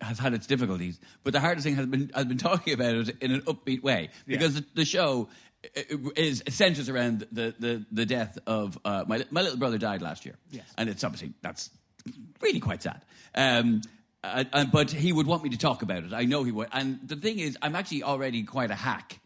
has 0.00 0.18
had 0.18 0.34
its 0.34 0.46
difficulties. 0.46 0.98
But 1.22 1.32
the 1.32 1.40
hardest 1.40 1.64
thing 1.64 1.76
has 1.76 1.86
been 1.86 2.10
has 2.14 2.24
been 2.24 2.38
talking 2.50 2.74
about 2.74 2.94
it 2.94 3.16
in 3.20 3.30
an 3.30 3.42
upbeat 3.42 3.82
way 3.82 4.10
because 4.26 4.54
the, 4.54 4.64
the 4.74 4.84
show 4.84 5.28
uh, 5.76 6.10
is 6.16 6.42
centers 6.48 6.88
around 6.88 7.26
the, 7.30 7.54
the, 7.58 7.86
the 7.92 8.06
death 8.06 8.38
of 8.46 8.76
uh, 8.84 9.04
my 9.06 9.24
my 9.30 9.42
little 9.42 9.58
brother 9.58 9.78
died 9.78 10.02
last 10.02 10.26
year, 10.26 10.34
yes. 10.50 10.64
and 10.76 10.88
it's 10.88 11.04
obviously 11.04 11.32
that's 11.42 11.70
really 12.40 12.60
quite 12.60 12.82
sad. 12.82 13.04
Um, 13.34 13.82
uh, 14.24 14.44
uh, 14.52 14.64
but 14.64 14.90
he 14.90 15.12
would 15.12 15.26
want 15.26 15.44
me 15.44 15.50
to 15.50 15.58
talk 15.58 15.82
about 15.82 16.02
it. 16.02 16.12
I 16.12 16.24
know 16.24 16.42
he 16.42 16.52
would. 16.52 16.68
And 16.72 16.98
the 17.06 17.16
thing 17.16 17.38
is, 17.38 17.56
I'm 17.62 17.76
actually 17.76 18.02
already 18.02 18.42
quite 18.42 18.70
a 18.70 18.74
hack 18.74 19.20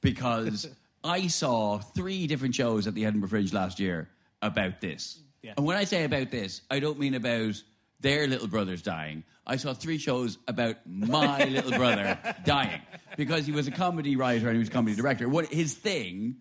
because 0.00 0.68
I 1.04 1.26
saw 1.26 1.78
three 1.78 2.26
different 2.26 2.54
shows 2.54 2.86
at 2.86 2.94
the 2.94 3.04
Edinburgh 3.04 3.28
Fringe 3.28 3.52
last 3.52 3.78
year 3.78 4.08
about 4.42 4.80
this. 4.80 5.20
And 5.56 5.66
when 5.66 5.76
I 5.76 5.84
say 5.84 6.04
about 6.04 6.30
this, 6.30 6.62
I 6.70 6.80
don't 6.80 6.98
mean 6.98 7.14
about 7.14 7.62
their 8.00 8.26
little 8.26 8.48
brothers 8.48 8.80
dying. 8.80 9.22
I 9.46 9.56
saw 9.56 9.74
three 9.74 9.98
shows 9.98 10.38
about 10.48 10.76
my 10.86 11.44
little 11.50 11.72
brother 11.72 12.18
dying 12.46 12.80
because 13.18 13.44
he 13.44 13.52
was 13.52 13.66
a 13.66 13.70
comedy 13.70 14.16
writer 14.16 14.46
and 14.48 14.56
he 14.56 14.58
was 14.58 14.68
a 14.68 14.72
comedy 14.72 14.96
director. 14.96 15.28
What 15.28 15.52
his 15.52 15.74
thing, 15.74 16.36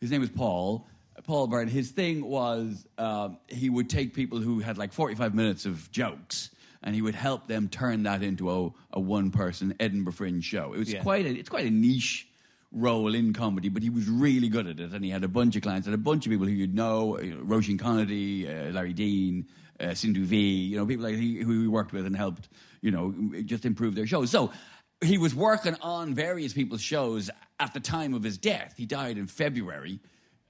his 0.00 0.10
name 0.10 0.20
was 0.20 0.30
Paul. 0.30 0.88
Paul 1.24 1.46
Byrne, 1.46 1.68
his 1.68 1.90
thing 1.92 2.24
was 2.26 2.84
um, 2.98 3.38
he 3.46 3.70
would 3.70 3.88
take 3.88 4.14
people 4.14 4.40
who 4.40 4.58
had 4.58 4.78
like 4.78 4.92
45 4.92 5.32
minutes 5.34 5.64
of 5.66 5.88
jokes 5.92 6.50
and 6.82 6.94
he 6.94 7.02
would 7.02 7.14
help 7.14 7.46
them 7.46 7.68
turn 7.68 8.02
that 8.04 8.22
into 8.24 8.50
a, 8.50 8.70
a 8.92 9.00
one 9.00 9.30
person 9.30 9.74
Edinburgh 9.78 10.14
Fringe 10.14 10.42
show. 10.42 10.72
It 10.72 10.78
was 10.78 10.92
Yeah. 10.92 11.02
quite 11.02 11.26
a, 11.26 11.28
it's 11.30 11.48
quite 11.50 11.66
a 11.66 11.70
niche 11.70 12.26
role 12.72 13.14
in 13.14 13.32
comedy, 13.32 13.68
but 13.68 13.82
he 13.82 13.90
was 13.90 14.08
really 14.08 14.48
good 14.48 14.66
at 14.66 14.78
it. 14.78 14.92
And 14.92 15.04
he 15.04 15.10
had 15.10 15.24
a 15.24 15.28
bunch 15.28 15.56
of 15.56 15.62
clients 15.62 15.86
and 15.86 15.94
a 15.94 15.98
bunch 15.98 16.26
of 16.26 16.30
people 16.30 16.46
who 16.46 16.52
you'd 16.52 16.74
know, 16.74 17.18
you 17.20 17.34
know 17.34 17.42
Roisin 17.42 17.78
Kennedy, 17.78 18.48
uh, 18.48 18.72
Larry 18.72 18.92
Dean, 18.92 19.46
uh, 19.80 19.94
Sindhu 19.94 20.24
Vee, 20.24 20.66
you 20.66 20.76
know, 20.76 20.86
people 20.86 21.04
like 21.04 21.16
he, 21.16 21.40
who 21.40 21.62
he 21.62 21.66
worked 21.66 21.92
with 21.92 22.06
and 22.06 22.16
helped, 22.16 22.48
you 22.80 22.90
know, 22.90 23.14
just 23.44 23.64
improve 23.64 23.94
their 23.94 24.06
shows. 24.06 24.30
So 24.30 24.52
he 25.00 25.18
was 25.18 25.34
working 25.34 25.76
on 25.80 26.14
various 26.14 26.52
people's 26.52 26.82
shows 26.82 27.30
at 27.58 27.74
the 27.74 27.80
time 27.80 28.14
of 28.14 28.22
his 28.22 28.38
death. 28.38 28.74
He 28.76 28.86
died 28.86 29.18
in 29.18 29.26
February. 29.26 30.00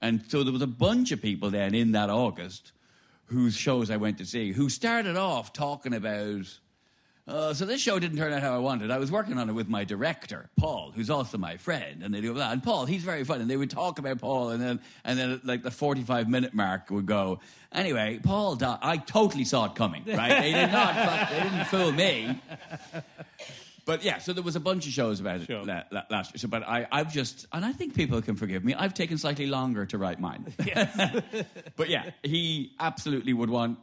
And 0.01 0.23
so 0.27 0.43
there 0.43 0.53
was 0.53 0.61
a 0.61 0.67
bunch 0.67 1.11
of 1.11 1.21
people 1.21 1.49
then 1.49 1.73
in 1.73 1.93
that 1.93 2.09
August 2.09 2.71
whose 3.25 3.55
shows 3.55 3.89
I 3.89 3.97
went 3.97 4.17
to 4.17 4.25
see 4.25 4.51
who 4.51 4.69
started 4.69 5.15
off 5.15 5.53
talking 5.53 5.93
about 5.93 6.59
uh, 7.31 7.53
so 7.53 7.65
this 7.65 7.81
show 7.81 7.97
didn't 7.99 8.17
turn 8.17 8.33
out 8.33 8.41
how 8.41 8.53
I 8.53 8.57
wanted. 8.59 8.91
I 8.91 8.97
was 8.97 9.11
working 9.11 9.37
on 9.37 9.49
it 9.49 9.53
with 9.53 9.67
my 9.69 9.83
director, 9.83 10.49
Paul, 10.57 10.91
who's 10.95 11.09
also 11.09 11.37
my 11.37 11.57
friend, 11.57 12.03
and 12.03 12.13
they 12.13 12.21
do 12.21 12.33
that. 12.35 12.51
And 12.51 12.61
Paul, 12.63 12.85
he's 12.85 13.03
very 13.03 13.23
fun, 13.23 13.41
and 13.41 13.49
they 13.49 13.57
would 13.57 13.69
talk 13.71 13.99
about 13.99 14.19
Paul, 14.19 14.49
and 14.49 14.61
then 14.61 14.79
and 15.03 15.17
then 15.17 15.41
like 15.43 15.63
the 15.63 15.71
forty-five 15.71 16.29
minute 16.29 16.53
mark 16.53 16.89
would 16.89 17.05
go. 17.05 17.39
Anyway, 17.71 18.19
Paul, 18.21 18.55
died. 18.55 18.79
I 18.81 18.97
totally 18.97 19.45
saw 19.45 19.65
it 19.65 19.75
coming. 19.75 20.03
Right? 20.05 20.41
They 20.41 20.51
did 20.53 20.71
not. 20.71 20.95
fuck- 21.07 21.29
they 21.29 21.39
didn't 21.41 21.65
fool 21.65 21.91
me. 21.91 22.39
But 23.83 24.03
yeah, 24.03 24.19
so 24.19 24.31
there 24.33 24.43
was 24.43 24.55
a 24.55 24.59
bunch 24.59 24.85
of 24.85 24.93
shows 24.93 25.19
about 25.19 25.41
it 25.41 25.47
Sure. 25.47 25.63
la- 25.63 25.83
la- 25.91 26.03
last 26.09 26.31
year. 26.33 26.37
So, 26.39 26.47
but 26.47 26.61
I, 26.67 26.85
I've 26.91 27.11
just, 27.11 27.47
and 27.51 27.65
I 27.65 27.71
think 27.73 27.95
people 27.95 28.21
can 28.21 28.35
forgive 28.35 28.63
me. 28.63 28.75
I've 28.75 28.93
taken 28.93 29.17
slightly 29.17 29.47
longer 29.47 29.85
to 29.87 29.97
write 29.97 30.19
mine. 30.19 30.53
but 31.75 31.89
yeah, 31.89 32.11
he 32.21 32.73
absolutely 32.79 33.33
would 33.33 33.49
want, 33.49 33.79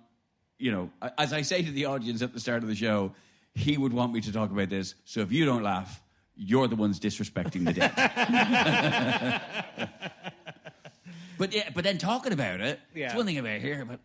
you 0.59 0.71
know, 0.71 0.91
as 1.19 1.33
I 1.33 1.43
say 1.43 1.63
to 1.63 1.71
the 1.71 1.87
audience 1.87 2.23
at 2.23 2.33
the 2.33 2.39
start 2.41 2.63
of 2.63 2.69
the 2.69 2.77
show, 2.77 3.13
he 3.59 3.77
would 3.77 3.93
want 3.93 4.13
me 4.13 4.21
to 4.21 4.33
talk 4.33 4.51
about 4.51 4.69
this. 4.69 4.95
So 5.05 5.21
if 5.21 5.33
you 5.33 5.45
don't 5.45 5.63
laugh, 5.63 6.03
you're 6.37 6.69
the 6.69 6.77
ones 6.77 7.01
disrespecting 7.01 7.65
the 7.65 7.73
dead. 7.73 7.93
but 11.39 11.53
yeah, 11.53 11.71
but 11.75 11.85
then 11.85 11.99
talking 11.99 12.33
about 12.33 12.61
it, 12.61 12.81
Yeah. 12.95 13.07
it's 13.07 13.15
one 13.15 13.27
thing 13.27 13.39
about 13.39 13.61
here, 13.61 13.85
but 13.85 14.01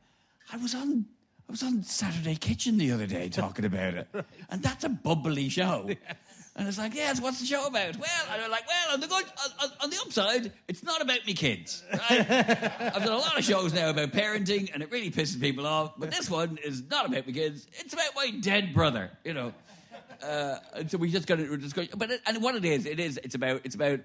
I 0.52 0.58
was 0.58 0.76
on. 0.76 1.06
I 1.48 1.52
was 1.52 1.62
on 1.62 1.84
Saturday 1.84 2.36
Kitchen 2.36 2.78
the 2.78 2.92
other 2.94 3.06
day 3.06 3.28
talking 3.30 3.66
about 3.66 3.94
it, 3.96 4.08
and 4.50 4.63
that's 4.63 4.84
a 4.86 4.89
bubbly 4.89 5.50
show. 5.50 5.89
And 6.56 6.68
it's 6.68 6.78
like, 6.78 6.94
yes, 6.94 7.20
what's 7.20 7.39
the 7.39 7.48
show 7.48 7.66
about? 7.66 7.98
Well, 7.98 8.10
and 8.32 8.44
I'm 8.44 8.52
like, 8.52 8.68
well, 8.68 8.94
on 8.94 9.00
the 9.00 9.08
good, 9.08 9.26
on, 9.62 9.70
on- 9.82 9.89
the 9.89 9.98
upside, 10.06 10.52
it's 10.68 10.84
not 10.84 11.02
about 11.02 11.26
me 11.26 11.34
kids. 11.34 11.84
Right? 11.92 12.20
I've 12.30 13.04
done 13.04 13.13
a 13.13 13.18
lot 13.18 13.38
of 13.38 13.44
shows 13.44 13.74
now 13.74 13.89
about 13.89 14.12
parenting, 14.12 14.72
and 14.72 14.84
it 14.84 14.92
really 14.92 15.10
pisses 15.10 15.39
people 15.42 15.66
off. 15.66 15.94
But 15.98 16.12
this 16.12 16.30
one 16.30 16.60
is 16.63 16.84
not 16.89 17.08
about 17.08 17.26
my 17.26 17.34
kids; 17.34 17.66
it's 17.74 17.94
about 17.94 18.16
my 18.16 18.30
dead 18.39 18.74
brother. 18.74 19.10
You 19.24 19.34
know. 19.34 19.54
Uh, 20.22 20.60
and 20.76 20.92
so 20.92 20.98
we 20.98 21.10
just 21.10 21.28
got 21.28 21.38
to 21.38 21.58
just 21.58 21.76
go, 21.76 21.86
but 21.98 22.12
it, 22.12 22.22
and 22.26 22.42
what 22.42 22.56
it 22.56 22.63
is, 22.63 22.86
it 22.86 23.00
is, 23.00 23.20
it's 23.24 23.36
about, 23.36 23.62
it's 23.63 23.76
about. 23.76 24.00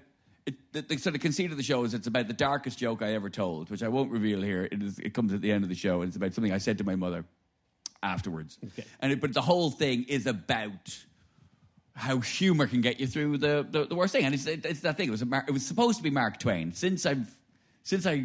It, 0.45 0.55
the, 0.73 0.81
the 0.81 0.97
sort 0.97 1.15
of 1.15 1.21
conceit 1.21 1.51
of 1.51 1.57
the 1.57 1.63
show 1.63 1.83
is 1.83 1.93
it's 1.93 2.07
about 2.07 2.27
the 2.27 2.33
darkest 2.33 2.79
joke 2.79 3.01
I 3.03 3.13
ever 3.13 3.29
told, 3.29 3.69
which 3.69 3.83
I 3.83 3.89
won't 3.89 4.11
reveal 4.11 4.41
here. 4.41 4.67
It 4.71 4.81
is. 4.81 4.97
It 4.97 5.13
comes 5.13 5.33
at 5.33 5.41
the 5.41 5.51
end 5.51 5.63
of 5.63 5.69
the 5.69 5.75
show, 5.75 6.01
and 6.01 6.09
it's 6.09 6.17
about 6.17 6.33
something 6.33 6.51
I 6.51 6.57
said 6.57 6.79
to 6.79 6.83
my 6.83 6.95
mother 6.95 7.25
afterwards. 8.01 8.57
Okay. 8.65 8.85
And 9.01 9.11
it, 9.11 9.21
but 9.21 9.33
the 9.33 9.41
whole 9.41 9.69
thing 9.69 10.05
is 10.07 10.25
about 10.25 10.97
how 11.99 12.19
humor 12.19 12.65
can 12.65 12.79
get 12.79 12.97
you 12.99 13.07
through 13.07 13.37
the, 13.37 13.67
the, 13.69 13.85
the 13.85 13.95
worst 13.95 14.13
thing. 14.13 14.23
And 14.23 14.33
it's, 14.33 14.45
it's 14.45 14.79
that 14.81 14.95
thing. 14.95 15.09
It 15.09 15.11
was, 15.11 15.21
a 15.21 15.25
Mar- 15.25 15.43
it 15.47 15.51
was 15.51 15.65
supposed 15.65 15.97
to 15.97 16.03
be 16.03 16.09
Mark 16.09 16.39
Twain. 16.39 16.71
Since 16.73 17.05
I've 17.05 17.29
since 17.83 18.05
I 18.05 18.23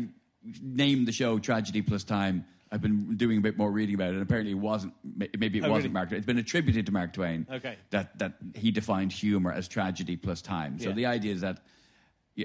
named 0.62 1.08
the 1.08 1.12
show 1.12 1.38
Tragedy 1.40 1.82
Plus 1.82 2.04
Time, 2.04 2.44
I've 2.70 2.80
been 2.80 3.16
doing 3.16 3.38
a 3.38 3.40
bit 3.40 3.56
more 3.58 3.70
reading 3.70 3.94
about 3.96 4.10
it. 4.10 4.14
And 4.14 4.22
apparently, 4.22 4.52
it 4.52 4.58
wasn't. 4.58 4.94
Maybe 5.16 5.58
it 5.58 5.64
Oh, 5.64 5.70
wasn't 5.70 5.84
really? 5.84 5.88
Mark 5.90 6.08
Twain. 6.10 6.18
It's 6.18 6.26
been 6.26 6.38
attributed 6.38 6.86
to 6.86 6.92
Mark 6.92 7.12
Twain. 7.12 7.46
Okay. 7.50 7.76
That 7.90 8.16
that 8.20 8.34
he 8.54 8.70
defined 8.70 9.10
humor 9.12 9.52
as 9.52 9.66
tragedy 9.68 10.16
plus 10.16 10.40
time. 10.40 10.78
So 10.78 10.90
Yeah. 10.90 10.94
the 10.94 11.06
idea 11.06 11.34
is 11.34 11.40
that 11.40 11.58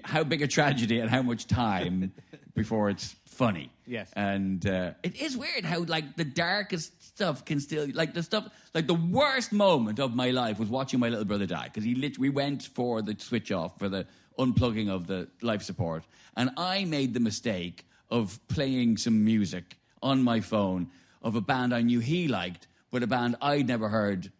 how 0.03 0.23
big 0.23 0.41
a 0.41 0.47
tragedy 0.47 0.99
and 0.99 1.09
how 1.09 1.21
much 1.21 1.45
time 1.47 2.11
before 2.55 2.89
it's 2.89 3.15
funny. 3.25 3.71
Yes. 3.87 4.11
And 4.15 4.65
uh, 4.67 4.91
it 5.03 5.15
is 5.21 5.35
weird 5.37 5.63
how 5.65 5.79
like 5.83 6.15
the 6.15 6.25
darkest 6.25 6.93
stuff 7.19 7.43
can 7.43 7.59
still 7.59 7.85
like 7.93 8.13
the 8.13 8.23
stuff 8.23 8.47
like 8.73 8.87
the 8.87 8.93
worst 8.93 9.51
moment 9.51 9.99
of 9.99 10.15
my 10.15 10.31
life 10.31 10.57
was 10.57 10.69
watching 10.69 10.99
my 11.01 11.09
little 11.09 11.25
brother 11.25 11.45
die 11.45 11.65
because 11.65 11.83
he 11.83 11.93
lit- 11.95 12.17
we 12.17 12.29
went 12.29 12.63
for 12.63 13.01
the 13.01 13.13
switch 13.19 13.51
off 13.51 13.77
for 13.77 13.89
the 13.89 14.05
unplugging 14.37 14.89
of 14.89 15.05
the 15.05 15.27
life 15.41 15.61
support 15.61 16.03
and 16.37 16.49
I 16.55 16.85
made 16.85 17.13
the 17.13 17.19
mistake 17.19 17.85
of 18.09 18.39
playing 18.47 18.95
some 18.97 19.25
music 19.25 19.77
on 20.01 20.23
my 20.23 20.39
phone 20.39 20.91
of 21.21 21.35
a 21.35 21.41
band 21.41 21.73
I 21.73 21.81
knew 21.81 21.99
he 21.99 22.29
liked 22.29 22.67
but 22.89 23.03
a 23.03 23.07
band 23.07 23.35
I'd 23.41 23.67
never 23.67 23.89
heard 23.89 24.31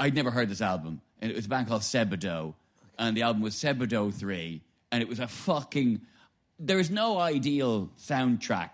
I'd 0.00 0.14
never 0.14 0.30
heard 0.30 0.48
this 0.48 0.62
album, 0.62 1.02
and 1.20 1.30
it 1.30 1.36
was 1.36 1.44
a 1.44 1.48
band 1.50 1.68
called 1.68 1.82
Sebadoh, 1.82 2.54
and 2.98 3.14
the 3.14 3.20
album 3.20 3.42
was 3.42 3.54
Sebadoh 3.54 4.12
Three, 4.14 4.62
and 4.90 5.02
it 5.02 5.08
was 5.10 5.20
a 5.20 5.28
fucking. 5.28 6.00
There 6.58 6.78
is 6.78 6.90
no 6.90 7.18
ideal 7.18 7.90
soundtrack 7.98 8.70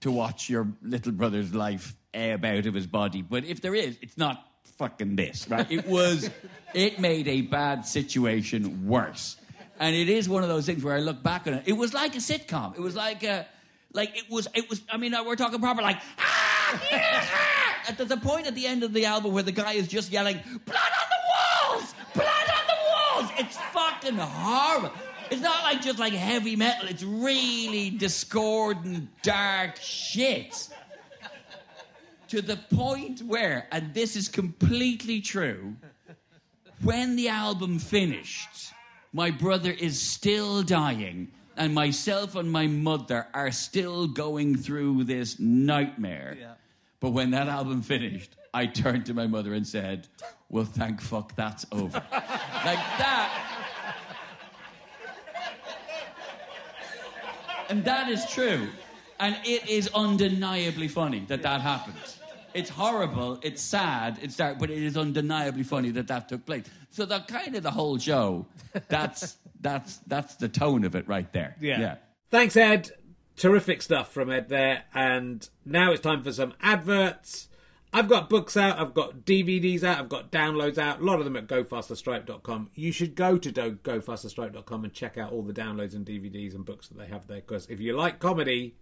to 0.00 0.10
watch 0.10 0.50
your 0.50 0.66
little 0.82 1.12
brother's 1.12 1.54
life 1.54 1.94
ebb 2.14 2.44
out 2.44 2.66
of 2.66 2.74
his 2.74 2.86
body, 2.86 3.22
but 3.22 3.44
if 3.44 3.60
there 3.60 3.74
is, 3.74 3.98
it's 4.02 4.18
not 4.18 4.46
fucking 4.78 5.16
this, 5.16 5.48
right? 5.48 5.66
It 5.70 5.86
was. 5.86 6.30
It 6.74 6.98
made 7.00 7.28
a 7.28 7.42
bad 7.42 7.86
situation 7.86 8.86
worse, 8.86 9.36
and 9.78 9.94
it 9.94 10.08
is 10.08 10.28
one 10.28 10.42
of 10.42 10.48
those 10.48 10.66
things 10.66 10.84
where 10.84 10.94
I 10.94 11.00
look 11.00 11.22
back 11.22 11.46
on 11.46 11.54
it. 11.54 11.64
It 11.66 11.72
was 11.72 11.92
like 11.94 12.14
a 12.14 12.18
sitcom. 12.18 12.76
It 12.76 12.80
was 12.80 12.96
like 12.96 13.22
a. 13.22 13.46
Like 13.92 14.16
it 14.16 14.30
was, 14.30 14.46
it 14.54 14.70
was. 14.70 14.80
I 14.88 14.96
mean, 14.98 15.14
we're 15.26 15.34
talking 15.34 15.60
proper, 15.60 15.82
like 15.82 15.98
ah, 16.18 16.82
yeah, 16.92 17.24
ah. 17.24 17.60
And 17.88 17.96
There's 17.96 18.10
a 18.12 18.16
point 18.16 18.46
at 18.46 18.54
the 18.54 18.66
end 18.66 18.84
of 18.84 18.92
the 18.92 19.06
album 19.06 19.32
where 19.32 19.42
the 19.42 19.52
guy 19.52 19.72
is 19.72 19.88
just 19.88 20.12
yelling, 20.12 20.38
"Blood 20.64 20.78
on 20.78 21.08
the 21.10 21.76
walls! 21.80 21.94
Blood 22.14 22.26
on 22.26 22.66
the 22.68 23.26
walls!" 23.26 23.32
It's 23.38 23.56
fucking 23.56 24.16
horrible. 24.16 24.92
It's 25.30 25.42
not 25.42 25.62
like 25.64 25.82
just 25.82 25.98
like 25.98 26.12
heavy 26.12 26.56
metal. 26.56 26.88
It's 26.88 27.02
really 27.02 27.90
discordant, 27.90 29.08
dark 29.22 29.76
shit. 29.76 30.68
To 32.30 32.40
the 32.40 32.56
point 32.56 33.22
where, 33.22 33.66
and 33.72 33.92
this 33.92 34.14
is 34.14 34.28
completely 34.28 35.20
true, 35.20 35.74
when 36.80 37.16
the 37.16 37.28
album 37.28 37.80
finished, 37.80 38.72
my 39.12 39.32
brother 39.32 39.72
is 39.72 40.00
still 40.00 40.62
dying, 40.62 41.32
and 41.56 41.74
myself 41.74 42.36
and 42.36 42.48
my 42.48 42.68
mother 42.68 43.26
are 43.34 43.50
still 43.50 44.06
going 44.06 44.56
through 44.56 45.02
this 45.04 45.40
nightmare. 45.40 46.56
But 47.00 47.10
when 47.10 47.32
that 47.32 47.48
album 47.48 47.82
finished, 47.82 48.36
I 48.54 48.66
turned 48.66 49.06
to 49.06 49.14
my 49.14 49.26
mother 49.26 49.52
and 49.54 49.66
said, 49.66 50.06
Well, 50.48 50.64
thank 50.64 51.00
fuck 51.00 51.34
that's 51.34 51.66
over. 51.72 51.98
like 52.12 52.84
that. 53.02 53.50
And 57.68 57.84
that 57.84 58.08
is 58.08 58.24
true. 58.26 58.68
And 59.18 59.36
it 59.44 59.68
is 59.68 59.90
undeniably 59.94 60.86
funny 60.86 61.24
that 61.26 61.42
that 61.42 61.60
happened. 61.60 61.96
It's 62.54 62.70
horrible, 62.70 63.38
it's 63.42 63.62
sad, 63.62 64.18
it's 64.22 64.36
dark, 64.36 64.58
but 64.58 64.70
it 64.70 64.82
is 64.82 64.96
undeniably 64.96 65.62
funny 65.62 65.90
that 65.90 66.08
that 66.08 66.28
took 66.28 66.46
place. 66.46 66.64
So 66.90 67.04
that 67.06 67.28
kind 67.28 67.54
of 67.54 67.62
the 67.62 67.70
whole 67.70 67.98
show, 67.98 68.46
that's 68.88 69.36
that's 69.60 69.98
that's 70.06 70.36
the 70.36 70.48
tone 70.48 70.84
of 70.84 70.94
it 70.94 71.06
right 71.08 71.30
there. 71.32 71.56
Yeah. 71.60 71.80
yeah. 71.80 71.96
Thanks, 72.30 72.56
Ed. 72.56 72.90
Terrific 73.36 73.82
stuff 73.82 74.12
from 74.12 74.30
Ed 74.30 74.48
there. 74.48 74.84
And 74.94 75.48
now 75.64 75.92
it's 75.92 76.00
time 76.00 76.22
for 76.22 76.32
some 76.32 76.54
adverts. 76.60 77.48
I've 77.92 78.08
got 78.08 78.28
books 78.28 78.56
out, 78.56 78.78
I've 78.78 78.94
got 78.94 79.24
DVDs 79.24 79.82
out, 79.82 79.98
I've 79.98 80.08
got 80.08 80.30
downloads 80.30 80.78
out, 80.78 81.00
a 81.00 81.04
lot 81.04 81.18
of 81.18 81.24
them 81.24 81.36
at 81.36 81.48
gofasterstripe.com. 81.48 82.70
You 82.74 82.92
should 82.92 83.16
go 83.16 83.36
to 83.36 83.50
gofasterstripe.com 83.50 84.84
and 84.84 84.92
check 84.92 85.18
out 85.18 85.32
all 85.32 85.42
the 85.42 85.52
downloads 85.52 85.94
and 85.94 86.06
DVDs 86.06 86.54
and 86.54 86.64
books 86.64 86.86
that 86.88 86.98
they 86.98 87.06
have 87.06 87.26
there 87.26 87.40
because 87.40 87.66
if 87.68 87.80
you 87.80 87.96
like 87.96 88.20
comedy, 88.20 88.76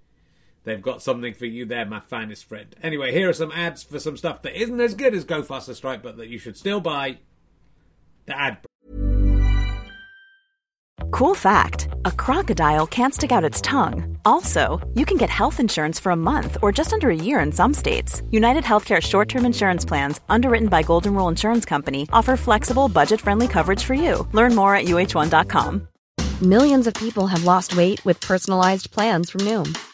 they've 0.69 0.83
got 0.83 1.03
something 1.03 1.35
for 1.35 1.47
you 1.47 1.65
there, 1.65 1.87
my 1.87 2.01
finest 2.01 2.45
friend. 2.45 2.75
Anyway, 2.83 3.13
here 3.13 3.29
are 3.29 3.35
some 3.35 3.53
ads 3.53 3.83
for 3.83 3.99
some 3.99 4.17
stuff 4.17 4.43
that 4.43 4.61
isn't 4.61 4.81
as 4.81 4.95
good 4.95 5.15
as 5.15 5.25
Go 5.25 5.43
Faster 5.43 5.75
Stripe, 5.75 6.03
but 6.03 6.17
that 6.17 6.29
you 6.29 6.39
should 6.39 6.57
still 6.57 6.81
buy. 6.81 7.19
The 8.27 8.39
ad 8.39 8.59
Cool 11.11 11.35
fact 11.35 11.89
a 12.05 12.13
crocodile 12.13 12.87
can't 12.87 13.15
stick 13.15 13.33
out 13.33 13.45
its 13.45 13.61
tongue. 13.61 14.19
Also, 14.25 14.87
you 14.95 15.05
can 15.05 15.17
get 15.17 15.31
health 15.31 15.59
insurance 15.59 15.99
for 15.99 16.13
a 16.13 16.17
month 16.17 16.59
or 16.63 16.71
just 16.71 16.93
under 16.93 17.09
a 17.09 17.17
year 17.17 17.41
in 17.41 17.51
some 17.51 17.75
states. 17.75 18.23
United 18.31 18.65
Healthcare 18.65 19.01
short 19.01 19.29
term 19.29 19.47
insurance 19.47 19.85
plans, 19.85 20.21
underwritten 20.29 20.69
by 20.69 20.83
Golden 20.83 21.15
Rule 21.15 21.29
Insurance 21.29 21.65
Company, 21.65 22.07
offer 22.13 22.37
flexible, 22.37 22.89
budget 22.89 23.21
friendly 23.21 23.49
coverage 23.49 23.85
for 23.85 23.95
you. 23.95 24.29
Learn 24.33 24.55
more 24.55 24.75
at 24.75 24.85
uh1.com. 24.85 25.89
Millions 26.43 26.87
of 26.87 26.95
people 26.95 27.27
have 27.27 27.45
lost 27.45 27.77
weight 27.77 28.05
with 28.05 28.21
personalized 28.21 28.91
plans 28.93 29.31
from 29.31 29.41
Noom, 29.41 29.77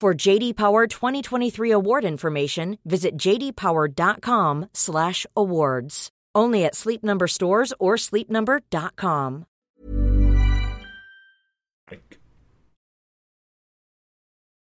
For 0.00 0.14
JD 0.14 0.56
Power 0.56 0.86
2023 0.86 1.72
award 1.72 2.06
information, 2.06 2.78
visit 2.86 3.18
jdpower.com/awards. 3.18 6.10
Only 6.34 6.64
at 6.64 6.74
Sleep 6.74 7.04
Number 7.04 7.28
stores 7.28 7.74
or 7.78 7.96
sleepnumber.com. 7.96 9.44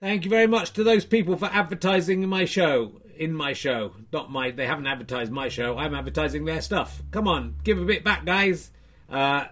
Thank 0.01 0.25
you 0.25 0.31
very 0.31 0.49
much 0.49 0.73
to 0.73 0.83
those 0.83 1.05
people 1.05 1.37
for 1.37 1.47
advertising 1.47 2.29
my 2.29 2.45
show. 2.45 3.01
In 3.17 3.33
my 3.33 3.53
show. 3.53 3.93
Not 4.13 4.33
my 4.33 4.51
they 4.51 4.67
haven't 4.67 4.89
advertised 4.89 5.31
my 5.31 5.49
show. 5.49 5.79
I'm 5.79 5.95
advertising 5.95 6.47
their 6.47 6.61
stuff. 6.61 7.01
Come 7.13 7.29
on, 7.29 7.55
give 7.63 7.79
a 7.79 7.85
bit 7.85 8.03
back, 8.03 8.25
guys. 8.25 8.73
Uh 9.09 9.45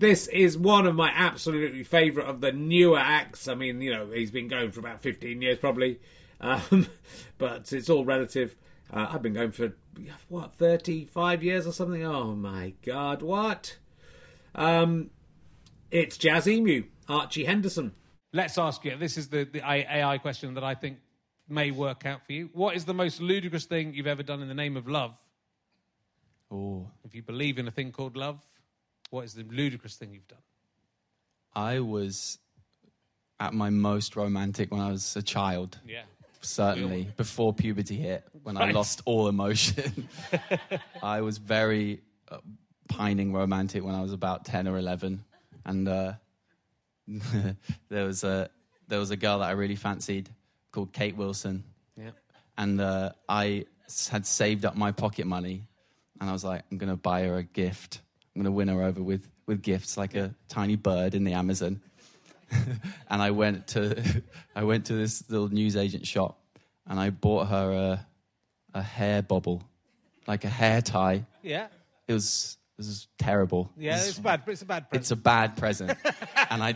this 0.00 0.26
is 0.28 0.56
one 0.56 0.86
of 0.86 0.94
my 0.94 1.12
absolutely 1.14 1.84
favourite 1.84 2.28
of 2.28 2.40
the 2.40 2.52
newer 2.52 2.98
acts. 2.98 3.46
I 3.46 3.54
mean, 3.54 3.82
you 3.82 3.92
know, 3.92 4.10
he's 4.10 4.30
been 4.30 4.48
going 4.48 4.72
for 4.72 4.80
about 4.80 5.02
15 5.02 5.40
years 5.42 5.58
probably. 5.58 6.00
Um, 6.40 6.88
but 7.38 7.72
it's 7.72 7.90
all 7.90 8.04
relative. 8.04 8.56
Uh, 8.92 9.08
I've 9.10 9.22
been 9.22 9.34
going 9.34 9.52
for, 9.52 9.74
what, 10.28 10.54
35 10.54 11.44
years 11.44 11.66
or 11.66 11.72
something? 11.72 12.04
Oh 12.04 12.34
my 12.34 12.72
god, 12.84 13.22
what? 13.22 13.76
Um, 14.54 15.10
it's 15.90 16.16
Jazz 16.16 16.48
Emu, 16.48 16.84
Archie 17.06 17.44
Henderson. 17.44 17.92
Let's 18.32 18.56
ask 18.58 18.84
you. 18.84 18.96
This 18.96 19.18
is 19.18 19.28
the, 19.28 19.44
the 19.44 19.60
AI 19.62 20.18
question 20.18 20.54
that 20.54 20.64
I 20.64 20.74
think 20.74 20.98
may 21.48 21.70
work 21.70 22.06
out 22.06 22.24
for 22.24 22.32
you. 22.32 22.48
What 22.54 22.74
is 22.74 22.86
the 22.86 22.94
most 22.94 23.20
ludicrous 23.20 23.66
thing 23.66 23.92
you've 23.92 24.06
ever 24.06 24.22
done 24.22 24.40
in 24.40 24.48
the 24.48 24.54
name 24.54 24.76
of 24.76 24.88
love? 24.88 25.14
Oh, 26.50 26.88
If 27.04 27.14
you 27.14 27.22
believe 27.22 27.58
in 27.58 27.68
a 27.68 27.70
thing 27.70 27.92
called 27.92 28.16
love, 28.16 28.40
what 29.10 29.24
is 29.24 29.34
the 29.34 29.44
ludicrous 29.44 29.96
thing 29.96 30.12
you've 30.12 30.28
done? 30.28 30.38
I 31.54 31.80
was 31.80 32.38
at 33.38 33.54
my 33.54 33.70
most 33.70 34.16
romantic 34.16 34.70
when 34.70 34.80
I 34.80 34.90
was 34.90 35.16
a 35.16 35.22
child. 35.22 35.78
Yeah. 35.86 36.02
Certainly, 36.42 37.12
before 37.18 37.52
puberty 37.52 37.96
hit, 37.96 38.24
when 38.44 38.56
I 38.56 38.70
lost 38.70 39.02
all 39.04 39.28
emotion. 39.28 40.08
I 41.02 41.20
was 41.20 41.36
very 41.36 42.00
uh, 42.30 42.38
pining 42.88 43.34
romantic 43.34 43.84
when 43.84 43.94
I 43.94 44.00
was 44.00 44.14
about 44.14 44.46
10 44.46 44.66
or 44.66 44.78
11. 44.78 45.22
And 45.66 45.86
uh, 45.86 46.12
there, 47.90 48.06
was 48.06 48.24
a, 48.24 48.48
there 48.88 48.98
was 48.98 49.10
a 49.10 49.16
girl 49.18 49.40
that 49.40 49.48
I 49.48 49.52
really 49.52 49.76
fancied 49.76 50.30
called 50.72 50.94
Kate 50.94 51.14
Wilson. 51.14 51.62
Yeah. 51.94 52.12
And 52.56 52.80
uh, 52.80 53.10
I 53.28 53.66
had 54.10 54.24
saved 54.24 54.64
up 54.64 54.76
my 54.76 54.92
pocket 54.92 55.26
money. 55.26 55.66
And 56.20 56.30
I 56.30 56.32
was 56.32 56.44
like, 56.44 56.62
I'm 56.70 56.78
going 56.78 56.90
to 56.90 56.96
buy 56.96 57.22
her 57.24 57.36
a 57.36 57.42
gift. 57.42 58.00
I'm 58.34 58.42
going 58.42 58.44
to 58.52 58.56
win 58.56 58.68
her 58.68 58.82
over 58.82 59.02
with, 59.02 59.28
with 59.46 59.62
gifts 59.62 59.96
like 59.96 60.14
a 60.14 60.34
tiny 60.48 60.76
bird 60.76 61.14
in 61.14 61.24
the 61.24 61.32
Amazon. 61.32 61.80
and 63.08 63.22
I 63.22 63.30
went 63.30 63.68
to 63.68 64.22
I 64.56 64.64
went 64.64 64.86
to 64.86 64.94
this 64.94 65.28
little 65.30 65.48
newsagent 65.48 66.06
shop 66.06 66.38
and 66.86 66.98
I 66.98 67.10
bought 67.10 67.46
her 67.48 67.72
a, 67.72 68.06
a 68.78 68.82
hair 68.82 69.22
bobble, 69.22 69.62
like 70.26 70.44
a 70.44 70.48
hair 70.48 70.82
tie. 70.82 71.26
Yeah. 71.42 71.68
It 72.08 72.12
was 72.12 72.56
it 72.78 72.82
was 72.86 73.08
terrible. 73.18 73.70
Yeah, 73.76 73.92
It 73.92 73.94
was- 73.96 74.08
it's 74.08 74.18
bad. 74.18 74.42
It's 74.48 74.62
a 74.62 74.64
bad 74.66 74.88
present. 74.88 75.00
it's 75.02 75.10
a 75.12 75.16
bad 75.16 75.56
present, 75.56 75.98
and 76.50 76.62
I 76.62 76.74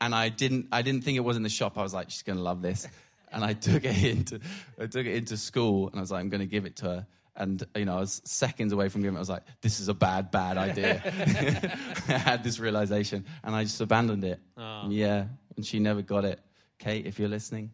and 0.00 0.14
I 0.14 0.28
didn't 0.28 0.68
I 0.72 0.82
didn't 0.82 1.02
think 1.04 1.16
it 1.16 1.20
was 1.24 1.36
in 1.36 1.42
the 1.42 1.48
shop. 1.50 1.76
I 1.76 1.82
was 1.82 1.92
like, 1.92 2.08
she's 2.10 2.22
gonna 2.22 2.40
love 2.40 2.62
this, 2.62 2.86
and 3.32 3.44
I 3.44 3.52
took 3.52 3.84
it 3.84 4.02
into 4.04 4.40
I 4.80 4.86
took 4.86 5.04
it 5.04 5.14
into 5.16 5.36
school, 5.36 5.88
and 5.88 5.96
I 5.96 6.00
was 6.00 6.10
like, 6.12 6.20
I'm 6.20 6.28
gonna 6.30 6.46
give 6.46 6.64
it 6.64 6.76
to 6.76 6.84
her. 6.86 7.06
And 7.34 7.64
you 7.74 7.86
know, 7.86 7.96
I 7.96 8.00
was 8.00 8.20
seconds 8.24 8.72
away 8.72 8.88
from 8.88 9.00
giving 9.02 9.14
it. 9.14 9.18
I 9.18 9.20
was 9.20 9.30
like, 9.30 9.44
"This 9.62 9.80
is 9.80 9.88
a 9.88 9.94
bad, 9.94 10.30
bad 10.30 10.58
idea." 10.58 11.00
I 12.08 12.18
had 12.18 12.44
this 12.44 12.58
realization, 12.58 13.24
and 13.42 13.54
I 13.54 13.62
just 13.62 13.80
abandoned 13.80 14.24
it. 14.24 14.40
Yeah, 14.88 15.26
and 15.56 15.64
she 15.64 15.78
never 15.78 16.02
got 16.02 16.24
it. 16.24 16.40
Kate, 16.78 17.06
if 17.06 17.18
you're 17.18 17.28
listening, 17.28 17.70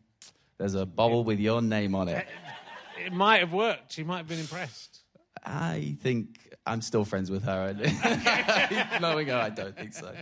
there's 0.58 0.74
a 0.74 0.86
bobble 0.86 1.24
with 1.24 1.40
your 1.40 1.62
name 1.62 1.94
on 1.94 2.08
it. 2.08 2.26
It 3.04 3.12
might 3.12 3.40
have 3.40 3.52
worked. 3.52 3.92
She 3.92 4.04
might 4.04 4.18
have 4.18 4.28
been 4.28 4.40
impressed. 4.40 5.00
I 5.44 5.96
think 6.02 6.54
I'm 6.66 6.82
still 6.82 7.04
friends 7.04 7.30
with 7.30 7.42
her. 7.44 7.74
Knowing 9.00 9.28
her, 9.28 9.36
I 9.36 9.50
don't 9.50 9.76
think 9.76 9.94
so. 9.94 10.14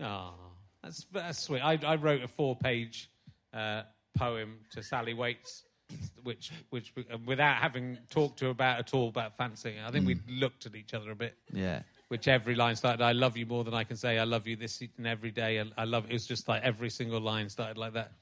Oh, 0.00 0.34
that's, 0.82 1.06
that's 1.12 1.42
sweet. 1.42 1.60
I, 1.60 1.78
I 1.84 1.96
wrote 1.96 2.22
a 2.22 2.28
four-page 2.28 3.10
uh, 3.52 3.82
poem 4.16 4.58
to 4.70 4.82
Sally 4.82 5.14
Waits, 5.14 5.64
which, 6.22 6.52
which, 6.70 6.92
uh, 6.96 7.16
without 7.24 7.56
having 7.56 7.98
talked 8.10 8.38
to 8.40 8.46
her 8.46 8.50
about 8.50 8.78
at 8.78 8.94
all 8.94 9.08
about 9.08 9.36
fancying, 9.36 9.76
I 9.86 9.90
think 9.90 10.06
we 10.06 10.18
looked 10.28 10.66
at 10.66 10.74
each 10.74 10.94
other 10.94 11.10
a 11.10 11.16
bit. 11.16 11.34
Yeah. 11.52 11.82
Which 12.08 12.26
every 12.26 12.54
line 12.54 12.74
started, 12.74 13.02
"I 13.02 13.12
love 13.12 13.36
you 13.36 13.44
more 13.44 13.64
than 13.64 13.74
I 13.74 13.84
can 13.84 13.96
say. 13.96 14.18
I 14.18 14.24
love 14.24 14.46
you 14.46 14.56
this 14.56 14.82
and 14.96 15.06
every 15.06 15.30
day. 15.30 15.60
I, 15.60 15.64
I 15.76 15.84
love." 15.84 16.06
It 16.08 16.14
was 16.14 16.26
just 16.26 16.48
like 16.48 16.62
every 16.62 16.88
single 16.88 17.20
line 17.20 17.50
started 17.50 17.76
like 17.76 17.92
that. 17.92 18.12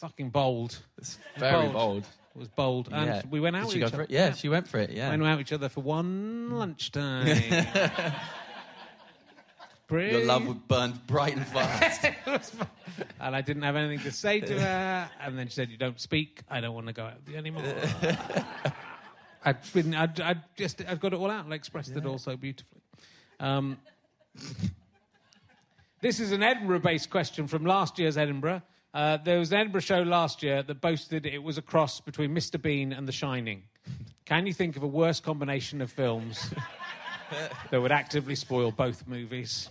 Fucking 0.00 0.30
bold. 0.30 0.78
It's 0.96 1.18
very 1.36 1.68
bold. 1.68 2.06
It 2.34 2.38
was 2.38 2.48
bold, 2.48 2.88
and 2.90 3.06
yeah. 3.06 3.22
we 3.28 3.40
went 3.40 3.54
out 3.54 3.68
Did 3.68 3.68
with 3.68 3.76
each 3.76 3.82
other. 3.82 3.96
for 3.98 4.02
it? 4.04 4.10
Yeah, 4.10 4.32
she 4.32 4.48
went 4.48 4.66
for 4.66 4.78
it. 4.78 4.90
Yeah. 4.90 5.10
We 5.10 5.18
went 5.18 5.24
out 5.24 5.38
with 5.38 5.46
each 5.46 5.52
other 5.52 5.68
for 5.68 5.82
one 5.82 6.50
lunchtime. 6.52 7.26
Your 9.90 10.24
love 10.24 10.46
would 10.46 10.66
burn 10.66 10.98
bright 11.06 11.36
and 11.36 11.46
fast. 11.48 12.04
and 13.20 13.36
I 13.36 13.40
didn't 13.40 13.62
have 13.62 13.76
anything 13.76 14.00
to 14.00 14.12
say 14.12 14.40
to 14.40 14.60
her. 14.60 15.10
And 15.20 15.38
then 15.38 15.48
she 15.48 15.54
said, 15.54 15.70
"You 15.70 15.76
don't 15.76 16.00
speak. 16.00 16.42
I 16.48 16.60
don't 16.60 16.74
want 16.74 16.86
to 16.86 16.92
go 16.92 17.04
out 17.04 17.16
with 17.16 17.28
you 17.28 17.36
anymore." 17.36 17.62
I'd 19.44 19.72
been, 19.72 19.94
I'd, 19.94 20.18
I'd 20.20 20.42
just, 20.56 20.82
I'd 20.88 21.00
got 21.00 21.12
it 21.12 21.16
all 21.16 21.30
out 21.30 21.44
and 21.44 21.52
I 21.52 21.56
expressed 21.56 21.94
it 21.94 22.06
all 22.06 22.16
so 22.18 22.36
beautifully. 22.36 22.80
Um, 23.38 23.76
this 26.00 26.18
is 26.18 26.32
an 26.32 26.42
Edinburgh-based 26.42 27.10
question 27.10 27.46
from 27.46 27.66
last 27.66 27.98
year's 27.98 28.16
Edinburgh. 28.16 28.62
Uh, 28.94 29.18
there 29.18 29.38
was 29.38 29.52
an 29.52 29.58
Edinburgh 29.58 29.82
show 29.82 30.02
last 30.02 30.42
year 30.42 30.62
that 30.62 30.80
boasted 30.80 31.26
it 31.26 31.42
was 31.42 31.58
a 31.58 31.62
cross 31.62 32.00
between 32.00 32.34
Mr. 32.34 32.60
Bean 32.60 32.92
and 32.92 33.06
The 33.06 33.12
Shining. 33.12 33.64
Can 34.24 34.46
you 34.46 34.54
think 34.54 34.76
of 34.76 34.82
a 34.82 34.86
worse 34.86 35.20
combination 35.20 35.82
of 35.82 35.92
films 35.92 36.50
that 37.70 37.80
would 37.80 37.92
actively 37.92 38.34
spoil 38.34 38.70
both 38.70 39.06
movies? 39.06 39.68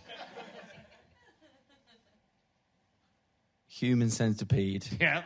Human 3.68 4.10
Centipede 4.10 4.86
Yeah. 5.00 5.24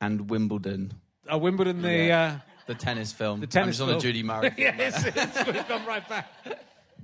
and 0.00 0.28
Wimbledon. 0.28 0.92
Uh, 1.32 1.38
Wimbledon, 1.38 1.82
the 1.82 2.10
uh, 2.10 2.36
The 2.66 2.74
tennis 2.74 3.12
film. 3.12 3.40
the 3.40 3.46
tennis 3.46 3.66
I'm 3.66 3.70
just 3.70 3.80
on 3.82 3.88
a 3.88 3.92
film. 3.92 4.00
Judy 4.00 4.22
Murray. 4.22 4.50
film 4.56 4.74
yes, 4.78 5.04
now. 5.04 5.22
it's, 5.22 5.46
we've 5.46 5.68
gone 5.68 5.86
right 5.86 6.08
back. 6.08 6.28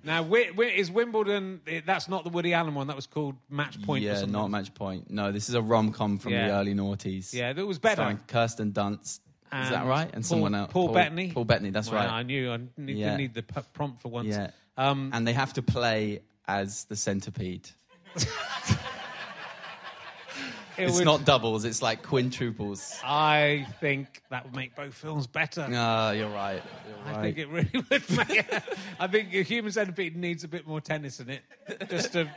Now, 0.04 0.22
Wi- 0.22 0.48
Wi- 0.48 0.72
is 0.74 0.90
Wimbledon? 0.90 1.60
eh, 1.66 1.80
That's 1.86 2.08
not 2.08 2.24
the 2.24 2.30
Woody 2.30 2.54
Allen 2.54 2.74
one. 2.74 2.88
That 2.88 2.96
was 2.96 3.06
called 3.06 3.36
Match 3.48 3.80
Point. 3.82 4.02
or 4.04 4.06
yeah, 4.08 4.14
something. 4.16 4.32
not 4.32 4.50
match 4.50 4.74
point. 4.74 5.08
No, 5.10 5.30
this 5.30 5.48
is 5.48 5.54
a 5.54 5.62
rom 5.62 5.92
com 5.92 6.18
from 6.18 6.32
Yeah. 6.32 6.48
the 6.48 6.54
early 6.54 6.74
noughties. 6.74 7.32
Yeah, 7.32 7.52
that 7.52 7.64
was 7.64 7.78
better. 7.78 7.96
Starring 8.02 8.18
Kirsten 8.26 8.72
Dunst. 8.72 9.20
Is 9.54 9.68
that 9.68 9.80
And 9.82 9.88
right? 9.88 10.04
And 10.06 10.12
Paul- 10.14 10.22
someone 10.24 10.54
else. 10.56 10.72
Paul 10.72 10.88
Bettany. 10.88 11.30
Paul 11.30 11.44
Bettany, 11.44 11.70
that's 11.70 11.90
Well, 11.90 12.00
right. 12.00 12.10
I 12.10 12.22
knew. 12.24 12.50
I 12.50 12.56
need, 12.78 12.96
Yeah. 12.96 13.10
didn't 13.10 13.18
need 13.18 13.34
the 13.34 13.42
p- 13.44 13.60
prompt 13.74 14.00
for 14.00 14.08
once. 14.08 14.28
Yeah. 14.28 14.50
Um, 14.76 15.10
and 15.12 15.26
they 15.26 15.32
have 15.34 15.52
to 15.54 15.62
play 15.62 16.20
as 16.48 16.84
the 16.84 16.96
centipede. 16.96 17.68
it 18.16 18.26
it's 20.78 20.96
would- 20.96 21.04
not 21.04 21.24
doubles, 21.24 21.64
it's 21.64 21.82
like 21.82 22.02
quintuples. 22.02 22.98
I 23.04 23.66
think 23.80 24.22
that 24.30 24.44
would 24.44 24.56
make 24.56 24.74
both 24.74 24.94
films 24.94 25.26
better. 25.26 25.66
Ah, 25.70 26.12
you're 26.12 26.30
right. 26.30 26.62
You're 26.88 27.06
I 27.06 27.12
right. 27.12 27.22
think 27.22 27.38
it 27.38 27.48
really 27.48 27.70
would 27.90 28.28
make. 28.28 28.46
I 28.98 29.06
think 29.06 29.34
a 29.34 29.42
Human 29.42 29.70
Centipede 29.72 30.16
needs 30.16 30.44
a 30.44 30.48
bit 30.48 30.66
more 30.66 30.80
tennis 30.80 31.20
in 31.20 31.28
it, 31.30 31.42
just 31.90 32.12
to 32.14 32.28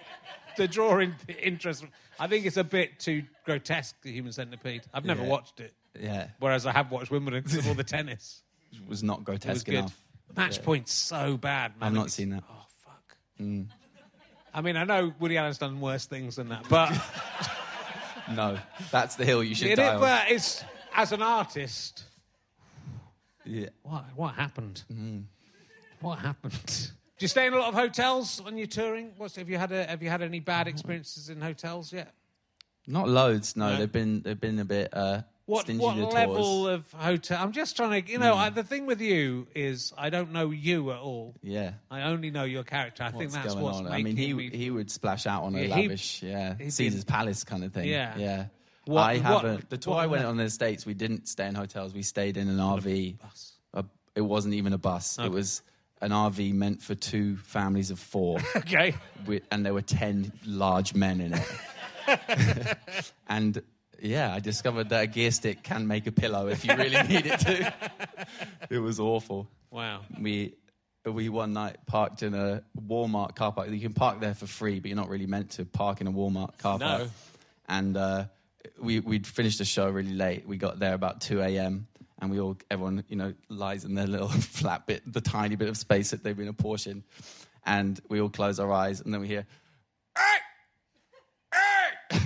to 0.58 0.67
draw 0.67 1.00
in 1.00 1.15
interest. 1.41 1.86
I 2.19 2.28
think 2.28 2.45
it's 2.45 2.58
a 2.58 2.63
bit 2.63 3.00
too 3.00 3.24
grotesque. 3.45 3.95
The 4.02 4.12
Human 4.12 4.34
Centipede. 4.34 4.82
I've 4.94 5.06
never 5.06 5.23
Yeah. 5.23 5.29
watched 5.29 5.60
it, 5.62 5.73
yeah, 6.00 6.27
whereas 6.40 6.65
I 6.65 6.71
have 6.73 6.92
watched 6.92 7.12
Wimbledon 7.12 7.44
because 7.44 7.58
of 7.60 7.67
all 7.67 7.73
the 7.75 7.83
tennis. 7.83 8.42
it 8.73 8.86
was 8.88 9.02
not 9.04 9.19
It 9.19 9.19
was 9.19 9.25
grotesque 9.25 9.65
good. 9.65 9.75
enough. 9.75 10.02
Match. 10.36 10.62
Point's 10.63 10.92
so 10.94 11.38
bad. 11.38 11.78
Man. 11.80 11.88
I've 11.88 11.94
not 11.94 12.12
seen 12.12 12.30
that. 12.32 12.44
Oh 12.50 12.65
fuck. 12.80 13.17
Mm. 13.40 13.67
I 14.54 14.62
mean, 14.62 14.78
I 14.78 14.84
know 14.86 15.13
Woody 15.19 15.38
Allen's 15.38 15.58
done 15.58 15.80
worse 15.82 16.06
things 16.06 16.36
than 16.38 16.50
that, 16.50 16.65
but 16.69 16.92
No, 18.36 18.58
that's 18.92 19.15
the 19.15 19.26
hill 19.26 19.44
you 19.44 19.54
should 19.56 19.67
it, 19.67 19.76
die 19.76 19.96
on. 19.96 20.00
but 20.02 20.32
it's 20.32 20.63
as 20.96 21.12
an 21.12 21.21
artist. 21.21 22.04
Yeah. 23.46 23.67
What 23.84 24.06
what 24.15 24.34
happened? 24.36 24.84
Mm-hmm. 24.92 25.19
What 26.02 26.19
happened? 26.19 26.92
Do 27.17 27.23
you 27.23 27.28
stay 27.30 27.48
in 27.48 27.54
a 27.54 27.58
lot 27.58 27.69
of 27.69 27.76
hotels 27.76 28.42
when 28.42 28.58
you're 28.58 28.67
touring? 28.67 29.12
What's 29.17 29.36
have 29.38 29.50
you 29.50 29.58
had 29.58 29.71
a, 29.71 29.86
have 29.86 30.04
you 30.04 30.10
had 30.10 30.21
any 30.21 30.40
bad 30.42 30.67
experiences 30.67 31.30
in 31.30 31.40
hotels 31.40 31.94
yet? 31.94 32.13
Not 32.88 33.08
loads. 33.08 33.56
No, 33.56 33.69
No. 33.69 33.78
they've 33.78 33.92
been 33.92 34.21
they've 34.21 34.40
been 34.40 34.60
a 34.60 34.65
bit 34.65 34.90
uh, 34.94 35.21
What 35.48 35.69
what 35.69 35.96
tours. 35.96 36.13
level 36.13 36.67
of 36.67 36.91
hotel? 36.91 37.39
I'm 37.41 37.52
just 37.52 37.75
trying 37.75 38.04
to, 38.04 38.12
you 38.12 38.17
know, 38.17 38.33
hmm. 38.33 38.39
I, 38.39 38.50
the 38.50 38.63
thing 38.63 38.87
with 38.87 39.00
you 39.00 39.46
is 39.54 39.93
I 39.96 40.10
don't 40.10 40.31
know 40.31 40.50
you 40.50 40.91
at 40.91 40.98
all. 40.98 41.35
Yeah. 41.43 41.73
I 41.91 42.04
only 42.04 42.31
know 42.31 42.46
your 42.46 42.63
character. 42.63 43.04
I 43.04 43.12
think 43.12 43.25
What's 43.25 43.35
that's 43.35 43.54
going 43.54 43.63
what's 43.63 43.77
on? 43.77 43.83
making 43.83 43.96
I 44.00 44.04
mean, 44.04 44.17
he 44.17 44.33
me. 44.33 44.50
he 44.50 44.71
would 44.71 44.89
splash 44.89 45.27
out 45.27 45.43
on 45.43 45.54
a 45.54 45.60
Yeah, 45.60 45.75
he- 45.75 45.81
lavish, 45.83 46.23
yeah, 46.23 46.56
he'd 46.58 46.71
Caesar's 46.71 47.04
Palace 47.04 47.43
kind 47.43 47.63
of 47.63 47.73
thing. 47.73 47.87
Yeah. 47.87 48.17
yeah. 48.17 48.46
What- 48.85 49.02
I 49.02 49.17
haven't. 49.17 49.69
the 49.69 49.77
tour 49.77 49.93
what 49.93 50.04
I 50.04 50.08
went 50.08 50.25
on 50.25 50.31
in 50.31 50.46
the 50.46 50.50
states, 50.50 50.83
we 50.83 50.96
didn't 50.96 51.27
stay 51.27 51.48
in 51.48 51.54
hotels. 51.54 51.93
We 51.93 52.02
stayed 52.02 52.37
in 52.37 52.48
an 52.48 52.58
RV. 52.58 53.17
A- 53.75 53.85
it 54.15 54.21
wasn't 54.21 54.56
even 54.56 54.73
a 54.73 54.79
bus. 54.79 55.19
It 55.19 55.29
was 55.29 55.62
an 56.02 56.10
RV 56.10 56.54
meant 56.54 56.81
for 56.81 56.96
two 56.96 57.37
families 57.37 57.91
of 57.91 58.00
four. 58.00 58.39
okay. 58.56 58.96
with, 59.27 59.43
and 59.52 59.63
there 59.63 59.75
were 59.75 59.81
10 59.81 60.31
large 60.46 60.96
men 60.96 61.21
in 61.21 61.33
it. 61.35 62.77
and 63.27 63.62
yeah, 64.02 64.33
I 64.33 64.39
discovered 64.39 64.89
that 64.89 65.04
a 65.04 65.08
gear 65.08 65.31
stick 65.31 65.63
can 65.63 65.87
make 65.87 66.08
a 66.08 66.12
pillow 66.12 66.48
if 66.48 66.65
you 66.65 66.75
really 66.75 67.02
need 67.08 67.25
it 67.25 67.39
to. 67.41 67.73
it 68.69 68.79
was 68.79 69.00
awful. 69.00 69.48
Wow. 69.71 70.02
We 70.19 70.56
we 71.06 71.29
one 71.29 71.54
night 71.54 71.77
parked 71.85 72.23
in 72.23 72.33
a 72.33 72.63
Walmart 72.87 73.35
car 73.35 73.52
park. 73.52 73.69
You 73.69 73.79
can 73.79 73.93
park 73.93 74.19
there 74.19 74.33
for 74.33 74.48
free, 74.48 74.79
but 74.79 74.87
you're 74.89 74.96
not 74.98 75.10
really 75.10 75.27
meant 75.27 75.52
to 75.52 75.65
park 75.65 76.02
in 76.02 76.08
a 76.08 76.12
Walmart 76.12 76.58
car 76.58 76.79
No. 76.79 76.85
park. 76.98 77.10
And 77.67 77.96
uh, 77.98 78.25
we 78.79 79.00
we'd 79.00 79.27
finished 79.27 79.60
the 79.60 79.65
show 79.65 79.89
really 79.89 80.13
late. 80.13 80.48
We 80.48 80.58
got 80.58 80.79
there 80.79 80.93
about 80.93 81.21
2 81.21 81.41
a.m. 81.41 81.87
And 82.19 82.31
we 82.31 82.39
all, 82.39 82.56
everyone, 82.71 83.04
you 83.10 83.17
know, 83.17 83.33
lies 83.50 83.83
in 83.83 83.93
their 83.93 84.08
little 84.08 84.27
flat 84.58 84.87
bit, 84.87 85.02
the 85.12 85.19
tiny 85.21 85.56
bit 85.58 85.67
of 85.67 85.75
space 85.77 86.12
that 86.12 86.23
they've 86.23 86.35
been 86.37 86.48
apportioned. 86.48 87.04
And 87.65 88.00
we 88.10 88.21
all 88.21 88.29
close 88.29 88.58
our 88.60 88.71
eyes, 88.71 89.02
and 89.02 89.13
then 89.13 89.19
we 89.21 89.27
hear, 89.27 89.46
I'm 91.52 92.19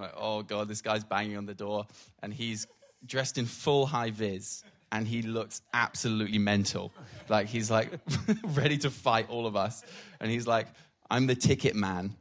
like, 0.00 0.14
oh 0.16 0.42
god, 0.42 0.68
this 0.68 0.80
guy's 0.82 1.04
banging 1.04 1.36
on 1.36 1.46
the 1.46 1.54
door, 1.54 1.86
and 2.22 2.32
he's 2.32 2.66
dressed 3.06 3.38
in 3.38 3.46
full 3.46 3.86
high 3.86 4.10
vis, 4.10 4.62
and 4.92 5.06
he 5.06 5.22
looks 5.22 5.62
absolutely 5.74 6.38
mental. 6.38 6.92
Like 7.28 7.46
he's 7.48 7.70
like 7.70 7.90
ready 8.44 8.78
to 8.78 8.90
fight 8.90 9.28
all 9.30 9.46
of 9.46 9.56
us, 9.56 9.82
and 10.20 10.30
he's 10.30 10.46
like, 10.46 10.66
I'm 11.10 11.26
the 11.26 11.34
ticket 11.34 11.74
man. 11.74 12.14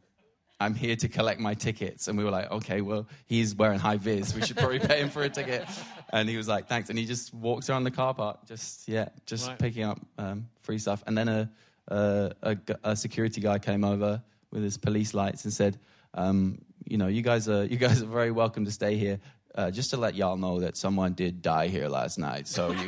I'm 0.59 0.73
here 0.73 0.95
to 0.95 1.07
collect 1.07 1.39
my 1.39 1.53
tickets. 1.53 2.07
And 2.07 2.17
we 2.17 2.23
were 2.23 2.31
like, 2.31 2.49
okay, 2.49 2.81
well, 2.81 3.07
he's 3.27 3.53
wearing 3.53 3.77
high 3.77 3.97
vis. 3.97 4.33
We 4.33 4.41
should 4.41 4.57
probably 4.57 4.79
pay 4.79 4.99
him 5.01 5.09
for 5.11 5.21
a 5.21 5.29
ticket. 5.29 5.67
And 6.11 6.27
he 6.27 6.35
was 6.35 6.47
like, 6.47 6.67
thanks. 6.67 6.89
And 6.89 6.97
he 6.97 7.05
just 7.05 7.31
walks 7.31 7.69
around 7.69 7.83
the 7.83 7.91
car 7.91 8.15
park, 8.15 8.39
just, 8.47 8.87
yeah, 8.87 9.09
just 9.27 9.49
Right. 9.49 9.59
picking 9.59 9.83
up 9.83 9.99
um, 10.17 10.47
free 10.63 10.79
stuff. 10.79 11.03
And 11.05 11.15
then 11.15 11.27
a, 11.27 11.49
a, 11.89 12.31
a 12.41 12.57
a 12.83 12.95
security 12.95 13.39
guy 13.39 13.59
came 13.59 13.83
over 13.83 14.19
with 14.49 14.63
his 14.63 14.79
police 14.79 15.13
lights 15.13 15.43
and 15.43 15.53
said, 15.53 15.77
um, 16.15 16.57
you 16.89 16.97
know, 16.97 17.07
you 17.07 17.21
guys 17.21 17.47
are, 17.49 17.65
you 17.71 17.77
guys 17.77 18.01
are 18.01 18.05
very 18.07 18.31
welcome 18.31 18.65
to 18.65 18.71
stay 18.71 18.97
here. 18.97 19.19
Uh, 19.55 19.71
just 19.71 19.89
to 19.89 19.97
let 19.97 20.13
y'all 20.13 20.37
know 20.37 20.59
that 20.59 20.77
someone 20.77 21.13
did 21.13 21.41
die 21.41 21.67
here 21.67 21.87
last 21.87 22.19
night. 22.19 22.47
So, 22.47 22.71
you, 22.71 22.87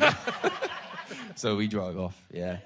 so 1.36 1.56
we 1.56 1.68
drove 1.68 1.97
off. 2.00 2.16
Yeah. 2.32 2.58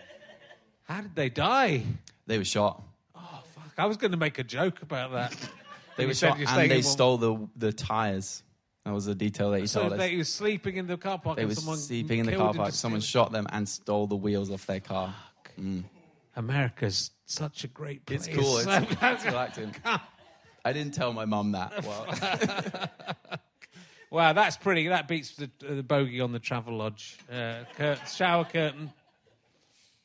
How 0.84 1.00
did 1.00 1.16
they 1.16 1.30
die? 1.30 1.84
They 2.28 2.38
were 2.38 2.44
shot. 2.44 2.84
Oh 3.16 3.42
fuck, 3.46 3.72
I 3.78 3.86
was 3.86 3.96
going 3.96 4.12
to 4.12 4.18
make 4.18 4.40
a 4.40 4.44
joke 4.44 4.82
about 4.82 5.12
that. 5.14 5.36
They 5.96 6.08
were 6.08 6.16
shot 6.16 6.40
and 6.40 6.72
they 6.72 6.82
stole 6.82 7.18
the, 7.20 7.48
the 7.56 7.72
tires. 7.72 8.42
That 8.84 8.96
was 8.96 9.06
a 9.06 9.14
detail 9.14 9.52
that 9.52 9.62
you 9.62 9.68
So 9.68 9.82
told 9.82 9.94
us. 9.94 10.00
they 10.00 10.16
was 10.16 10.28
sleeping 10.28 10.78
in 10.78 10.88
the 10.88 10.98
car 10.98 11.20
park. 11.20 11.38
They 11.38 11.46
were 11.46 11.54
sleeping 11.54 12.18
in 12.18 12.26
the 12.26 12.36
car 12.36 12.52
park. 12.52 12.74
Someone 12.74 13.00
shot 13.00 13.32
them 13.32 13.46
and 13.52 13.70
stole 13.70 14.08
the 14.08 14.16
wheels 14.16 14.50
off 14.50 14.66
their 14.66 14.80
car. 14.80 15.14
America's 16.36 17.12
such 17.26 17.64
a 17.64 17.68
great 17.68 18.06
place. 18.08 18.26
It's 18.28 18.36
cool. 18.36 18.58
It's, 18.58 18.68
it's 18.68 19.26
acting. 19.26 19.76
I 20.66 20.74
didn't 20.74 20.94
tell 20.94 21.14
my 21.14 21.26
mum 21.26 21.52
that. 21.54 21.84
Well, 21.86 22.90
Wow, 24.12 24.34
that's 24.34 24.58
pretty. 24.58 24.90
That 24.90 25.08
beats 25.08 25.32
the, 25.32 25.50
the 25.60 25.82
bogey 25.82 26.22
on 26.22 26.32
the 26.32 26.38
travel 26.40 26.78
lodge. 26.78 27.18
Uh, 27.32 27.64
cur- 27.76 27.98
shower 28.08 28.46
curtain. 28.46 28.92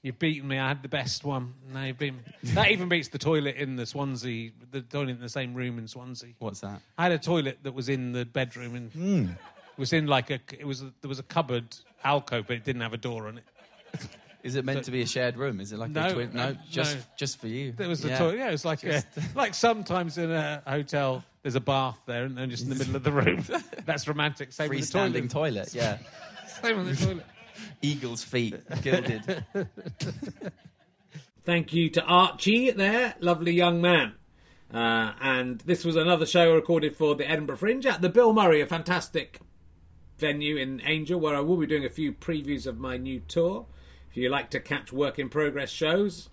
You've 0.01 0.19
beaten 0.19 0.49
me. 0.49 0.59
I 0.59 0.69
had 0.69 0.83
the 0.83 0.89
best 0.89 1.25
one. 1.25 1.53
No, 1.75 1.85
you've 1.85 1.99
been. 1.99 2.21
That 2.55 2.71
even 2.71 2.89
beats 2.89 3.09
the 3.09 3.19
toilet 3.19 3.57
in 3.57 3.77
the 3.77 3.85
Swansea. 3.85 4.53
The 4.71 4.81
toilet 4.81 5.11
in 5.11 5.21
the 5.21 5.29
same 5.29 5.53
room 5.53 5.79
in 5.79 5.87
Swansea. 5.87 6.31
what's 6.39 6.61
that? 6.61 6.81
I 6.97 7.03
had 7.03 7.13
a 7.13 7.19
toilet 7.19 7.59
that 7.65 7.75
was 7.75 7.91
in 7.91 8.13
the 8.13 8.25
bedroom 8.25 8.77
and 8.77 9.29
it 9.29 9.79
was 9.79 9.93
in 9.93 10.07
like 10.07 10.31
a. 10.31 10.41
It 10.59 10.67
was 10.67 10.81
a, 10.81 10.91
there 11.03 11.09
was 11.11 11.19
a 11.19 11.25
cupboard 11.25 11.77
alcove, 12.03 12.47
but 12.47 12.57
it 12.57 12.65
didn't 12.65 12.81
have 12.81 12.95
a 12.95 12.99
door 12.99 13.29
on 13.29 13.37
it. 13.39 13.45
Is 14.45 14.55
it 14.55 14.65
meant 14.65 14.85
to 14.85 14.91
be 14.91 15.03
a 15.03 15.07
shared 15.07 15.37
room? 15.37 15.61
Is 15.61 15.73
it 15.73 15.79
like 15.79 15.91
No, 15.91 16.07
a 16.07 16.13
twin? 16.15 16.31
No, 16.33 16.57
just 16.71 16.97
no. 16.97 17.03
just 17.17 17.39
for 17.41 17.49
you. 17.49 17.73
There 17.73 17.89
was 17.89 18.01
the 18.03 18.09
Yeah. 18.11 18.19
toilet. 18.19 18.39
Yeah, 18.39 18.49
it 18.49 18.53
was 18.53 18.65
like 18.65 18.85
a, 18.85 19.03
like 19.35 19.53
sometimes 19.55 20.17
in 20.17 20.31
a 20.31 20.63
hotel, 20.67 21.25
there's 21.43 21.57
a 21.57 21.61
bath 21.61 21.99
there, 22.07 22.25
and 22.25 22.37
then 22.39 22.49
just 22.49 22.63
in 22.63 22.71
the 22.71 22.77
middle 22.77 22.95
of 22.97 23.03
the 23.03 23.13
room. 23.13 23.45
That's 23.85 24.07
romantic. 24.07 24.53
Same 24.53 24.69
with 24.71 24.79
the 24.79 24.99
freestanding 24.99 25.29
toilet. 25.29 25.71
toilet. 25.73 25.75
Yeah, 25.75 25.99
Same 26.63 26.77
with 26.85 26.99
the 26.99 27.05
toilet. 27.07 27.27
eagle's 27.83 28.23
feet, 28.23 28.55
gilded. 28.83 29.45
Thank 31.45 31.73
you 31.73 31.89
to 31.91 32.03
Archie 32.03 32.71
there, 32.71 33.15
lovely 33.21 33.53
young 33.53 33.81
man. 33.81 34.15
Uh, 34.73 35.15
and 35.21 35.61
this 35.63 35.83
was 35.85 35.97
another 35.97 36.27
show 36.27 36.55
recorded 36.55 36.95
for 36.95 37.15
the 37.15 37.29
Edinburgh 37.29 37.57
Fringe 37.57 37.87
at 37.87 38.03
the 38.03 38.11
Bill 38.11 38.35
Murray, 38.35 38.61
a 38.61 38.67
fantastic 38.67 39.41
venue 40.19 40.57
in 40.57 40.83
Angel, 40.85 41.19
where 41.19 41.35
I 41.35 41.41
will 41.41 41.57
be 41.57 41.67
doing 41.67 41.87
a 41.87 41.89
few 41.91 42.13
previews 42.13 42.67
of 42.67 42.79
my 42.79 42.99
new 42.99 43.21
tour. 43.21 43.65
If 44.11 44.17
you 44.17 44.29
like 44.31 44.51
to 44.51 44.61
catch 44.61 44.93
work 44.93 45.19
in 45.19 45.29
progress 45.29 45.71
shows 45.71 46.29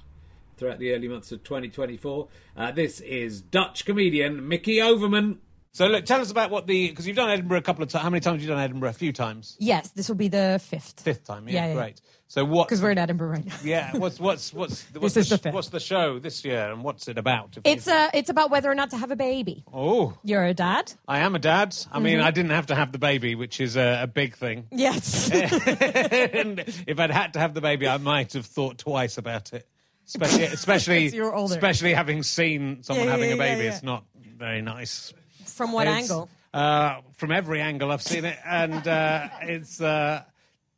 throughout 0.58 0.80
the 0.80 0.94
early 0.94 1.08
months 1.08 1.32
of 1.32 1.44
2024, 1.44 2.28
uh, 2.58 2.72
this 2.72 3.00
is 3.02 3.42
Dutch 3.42 3.86
comedian 3.86 4.48
Micky 4.48 4.82
Overman. 4.82 5.40
So 5.74 5.88
look, 5.88 6.06
tell 6.06 6.22
us 6.22 6.32
about 6.32 6.52
what 6.52 6.68
the 6.68 6.88
because 6.88 7.06
you've 7.06 7.18
done 7.18 7.30
Edinburgh 7.30 7.58
a 7.58 7.62
couple 7.62 7.84
of 7.84 7.90
times. 7.90 8.04
How 8.04 8.10
many 8.10 8.22
times 8.22 8.36
have 8.36 8.42
you 8.44 8.48
done 8.48 8.64
Edinburgh? 8.64 8.90
A 8.92 8.94
few 8.94 9.12
times. 9.12 9.58
Yes, 9.60 9.90
this 9.90 10.08
will 10.08 10.16
be 10.16 10.30
the 10.30 10.62
fifth. 10.64 11.02
Fifth 11.02 11.26
time. 11.26 11.50
Yeah, 11.50 11.56
Yeah, 11.56 11.68
yeah. 11.68 11.74
great. 11.74 12.02
So 12.28 12.44
what? 12.44 12.68
Because 12.68 12.82
we're 12.82 12.90
in 12.92 12.98
Edinburgh 12.98 13.30
right 13.30 13.46
now. 13.46 13.56
yeah. 13.64 13.96
What's 13.96 14.20
what's 14.20 14.52
what's 14.52 14.84
what's, 14.98 15.16
is 15.16 15.30
the, 15.30 15.38
the 15.38 15.52
what's 15.52 15.70
the 15.70 15.80
show 15.80 16.18
this 16.18 16.44
year 16.44 16.72
and 16.72 16.84
what's 16.84 17.08
it 17.08 17.18
about? 17.20 17.56
It's 17.64 17.88
uh, 17.88 18.10
it's 18.16 18.30
about 18.30 18.50
whether 18.50 18.70
or 18.70 18.76
not 18.76 18.90
to 18.90 18.98
have 18.98 19.12
a 19.12 19.16
baby. 19.16 19.64
oh, 19.72 20.18
You're 20.24 20.44
a 20.44 20.54
dad. 20.54 20.92
I 21.08 21.20
am 21.20 21.36
a 21.36 21.40
dad. 21.40 21.76
I 21.92 22.00
mean, 22.00 22.18
Mm-hmm. 22.18 22.26
I 22.28 22.32
didn't 22.32 22.52
have 22.52 22.66
to 22.68 22.76
have 22.76 22.92
the 22.92 22.98
baby, 22.98 23.36
which 23.36 23.62
is 23.62 23.78
a, 23.78 24.02
a 24.04 24.08
big 24.08 24.36
thing. 24.36 24.66
Yes. 24.72 25.30
and 25.32 26.60
if 26.88 27.00
I'd 27.00 27.12
had 27.12 27.34
to 27.34 27.40
have 27.40 27.54
the 27.54 27.62
baby, 27.62 27.88
I 27.88 27.98
might 27.98 28.34
have 28.34 28.46
thought 28.48 28.78
twice 28.80 29.18
about 29.18 29.54
it. 29.54 29.68
Especially, 30.08 30.44
especially, 30.46 31.08
you 31.10 31.24
were 31.24 31.34
older. 31.34 31.54
especially 31.54 31.94
having 31.94 32.24
seen 32.24 32.82
someone 32.84 33.06
Yeah, 33.06 33.12
having 33.12 33.30
yeah, 33.30 33.36
a 33.36 33.38
baby. 33.40 33.64
yeah. 33.66 33.72
It's 33.74 33.84
not 33.84 34.04
very 34.38 34.62
nice. 34.62 35.14
From 35.46 35.72
what 35.72 35.88
It's- 35.88 36.04
angle? 36.10 36.30
Uh, 36.54 37.02
from 37.18 37.32
every 37.34 37.60
angle 37.60 37.92
I've 37.92 38.02
seen 38.02 38.24
it, 38.24 38.38
and 38.46 38.88
uh, 38.88 39.28
it's 39.42 39.82
uh, 39.82 40.24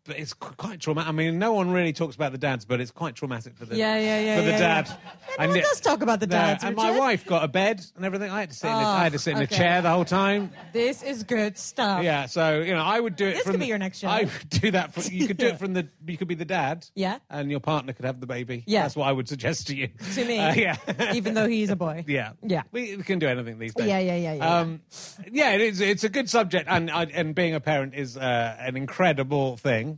it's 0.09 0.33
quite 0.33 0.79
traumatic. 0.79 1.09
I 1.09 1.11
mean, 1.11 1.39
no 1.39 1.53
one 1.53 1.71
really 1.71 1.93
talks 1.93 2.15
about 2.15 2.31
the 2.31 2.37
dads, 2.37 2.65
but 2.65 2.79
it's 2.81 2.91
quite 2.91 3.15
traumatic 3.15 3.55
for 3.57 3.65
the 3.65 3.75
Yeah, 3.75 3.97
yeah, 3.97 4.19
yeah, 4.19 4.35
for 4.37 4.41
the 4.43 4.51
yeah, 4.51 4.57
dad. 4.57 4.87
yeah. 4.87 5.35
And 5.39 5.53
no 5.53 5.61
does 5.61 5.79
talk 5.81 6.01
about 6.01 6.19
the 6.19 6.27
no, 6.27 6.31
dads, 6.31 6.63
and 6.63 6.75
my 6.75 6.97
wife 6.97 7.25
got 7.25 7.43
a 7.43 7.47
bed 7.47 7.85
and 7.95 8.05
everything. 8.05 8.31
I 8.31 8.39
had 8.41 8.49
to 8.49 8.55
sit 8.55 8.67
in 8.67 8.73
a, 8.73 8.77
Oh, 8.77 8.81
I 8.81 9.03
had 9.03 9.11
to 9.13 9.19
sit 9.19 9.31
in 9.37 9.43
okay. 9.43 9.55
a 9.55 9.57
chair 9.57 9.81
the 9.81 9.89
whole 9.89 10.05
time. 10.05 10.51
This 10.73 11.03
is 11.03 11.23
good 11.23 11.57
stuff. 11.57 12.03
Yeah, 12.03 12.25
so 12.27 12.61
you 12.61 12.73
know, 12.73 12.83
I 12.83 12.99
would 12.99 13.15
do 13.15 13.27
it. 13.27 13.33
This 13.35 13.43
from 13.43 13.53
could 13.53 13.59
be 13.61 13.67
your 13.67 13.77
next 13.77 13.99
show. 13.99 14.07
I 14.07 14.21
would 14.23 14.49
do 14.49 14.71
that. 14.71 14.93
For, 14.93 15.01
you 15.11 15.27
could 15.27 15.37
do 15.37 15.47
it 15.47 15.59
from 15.59 15.73
the. 15.73 15.87
You 16.07 16.17
could 16.17 16.27
be 16.27 16.35
the 16.35 16.45
dad. 16.45 16.85
Yeah. 16.95 17.19
And 17.29 17.51
your 17.51 17.59
partner 17.59 17.93
could 17.93 18.05
have 18.05 18.19
the 18.19 18.27
baby. 18.27 18.63
Yeah. 18.65 18.83
That's 18.83 18.95
what 18.95 19.07
I 19.07 19.11
would 19.11 19.27
suggest 19.27 19.67
to 19.67 19.75
you. 19.75 19.89
To 20.15 20.25
me. 20.25 20.37
Uh, 20.47 20.53
yeah. 20.53 20.77
Even 21.13 21.33
though 21.33 21.47
he's 21.47 21.69
a 21.69 21.75
boy. 21.75 22.05
Yeah. 22.07 22.33
Yeah. 22.43 22.63
We, 22.71 22.95
we 22.95 23.03
can 23.03 23.19
do 23.19 23.27
anything 23.27 23.57
these 23.59 23.73
days. 23.73 23.87
Yeah, 23.87 23.99
yeah, 23.99 24.15
yeah, 24.15 24.33
yeah, 24.35 24.59
Um, 24.59 24.81
yeah, 25.31 25.51
it 25.53 25.61
is. 25.61 25.81
It's 25.81 26.03
a 26.03 26.09
good 26.09 26.29
subject, 26.29 26.67
and 26.69 26.89
and 26.91 27.33
being 27.35 27.53
a 27.55 27.59
parent 27.59 27.95
is 27.95 28.15
uh, 28.17 28.55
an 28.59 28.77
incredible 28.77 29.57
thing. 29.57 29.96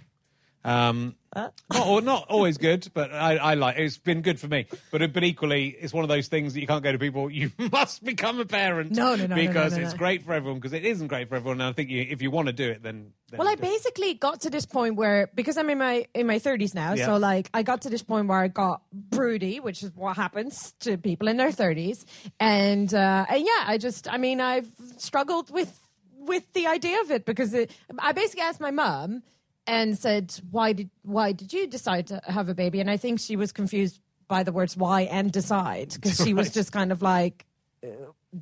Um, 0.65 1.15
Uh. 1.31 1.49
not, 1.71 1.87
al- 1.87 2.01
not 2.01 2.25
always 2.27 2.57
good, 2.57 2.87
but 2.93 3.13
I, 3.13 3.37
I 3.37 3.53
like. 3.53 3.77
It's 3.77 3.97
been 3.97 4.21
good 4.21 4.39
for 4.39 4.47
me, 4.47 4.65
but 4.91 5.13
but 5.13 5.23
equally, 5.23 5.69
it's 5.79 5.93
one 5.93 6.03
of 6.03 6.09
those 6.09 6.27
things 6.27 6.53
that 6.53 6.59
you 6.61 6.67
can't 6.67 6.83
go 6.83 6.91
to 6.91 6.97
people. 6.99 7.29
You 7.31 7.51
must 7.71 8.03
become 8.03 8.39
a 8.39 8.45
parent. 8.45 8.91
No, 8.91 9.15
no, 9.15 9.15
no, 9.15 9.27
no, 9.27 9.35
no, 9.35 9.47
because 9.47 9.77
no, 9.77 9.83
it's 9.83 9.93
no. 9.93 9.97
great 9.97 10.23
for 10.23 10.33
everyone. 10.33 10.59
Because 10.59 10.73
it 10.73 10.83
isn't 10.85 11.07
great 11.07 11.29
for 11.29 11.35
everyone. 11.35 11.61
And 11.61 11.69
I 11.69 11.73
think 11.73 11.89
you, 11.89 12.01
if 12.09 12.21
you 12.21 12.29
want 12.31 12.47
to 12.47 12.53
do 12.53 12.69
it, 12.71 12.81
then, 12.83 13.13
then 13.29 13.37
Well, 13.37 13.47
I 13.47 13.53
it. 13.53 13.61
basically 13.61 14.15
got 14.15 14.41
to 14.41 14.49
this 14.49 14.65
point 14.65 14.95
where 14.95 15.29
because 15.35 15.55
I'm 15.57 15.69
in 15.69 15.77
my 15.77 16.05
in 16.13 16.25
my 16.27 16.39
30s 16.39 16.73
now, 16.75 16.93
Yeah. 16.93 17.05
so 17.05 17.17
like 17.17 17.49
I 17.53 17.63
got 17.63 17.83
to 17.83 17.89
this 17.89 18.03
point 18.03 18.27
where 18.27 18.39
I 18.39 18.47
got 18.49 18.81
broody, 18.91 19.59
which 19.59 19.81
is 19.83 19.91
what 19.95 20.15
happens 20.17 20.73
to 20.81 20.97
people 20.97 21.27
in 21.29 21.37
their 21.37 21.51
30s, 21.51 22.03
and 22.39 22.93
uh, 22.93 23.25
and 23.29 23.39
yeah, 23.45 23.63
I 23.65 23.77
just 23.77 24.11
I 24.11 24.17
mean 24.17 24.41
I've 24.41 24.67
struggled 24.97 25.51
with 25.51 25.79
with 26.17 26.51
the 26.53 26.67
idea 26.67 26.99
of 27.01 27.11
it 27.11 27.23
because 27.25 27.53
it, 27.53 27.71
I 27.97 28.11
basically 28.11 28.41
asked 28.41 28.59
my 28.59 28.71
mum 28.71 29.23
and 29.69 29.97
said 29.97 30.33
why 30.49 30.73
did 30.73 30.89
why 31.03 31.31
did 31.31 31.53
you 31.53 31.67
decide 31.67 32.07
to 32.07 32.19
have 32.25 32.49
a 32.49 32.55
baby, 32.55 32.81
and 32.81 32.89
I 32.89 32.97
think 32.97 33.19
she 33.19 33.35
was 33.35 33.51
confused 33.51 34.01
by 34.27 34.43
the 34.43 34.51
words 34.51 34.75
why 34.75 35.01
and 35.01 35.31
decide 35.31 35.93
because 35.93 36.17
she 36.17 36.33
was 36.33 36.51
just 36.51 36.71
kind 36.71 36.91
of 36.91 37.01
like 37.01 37.45
uh, 37.83 37.87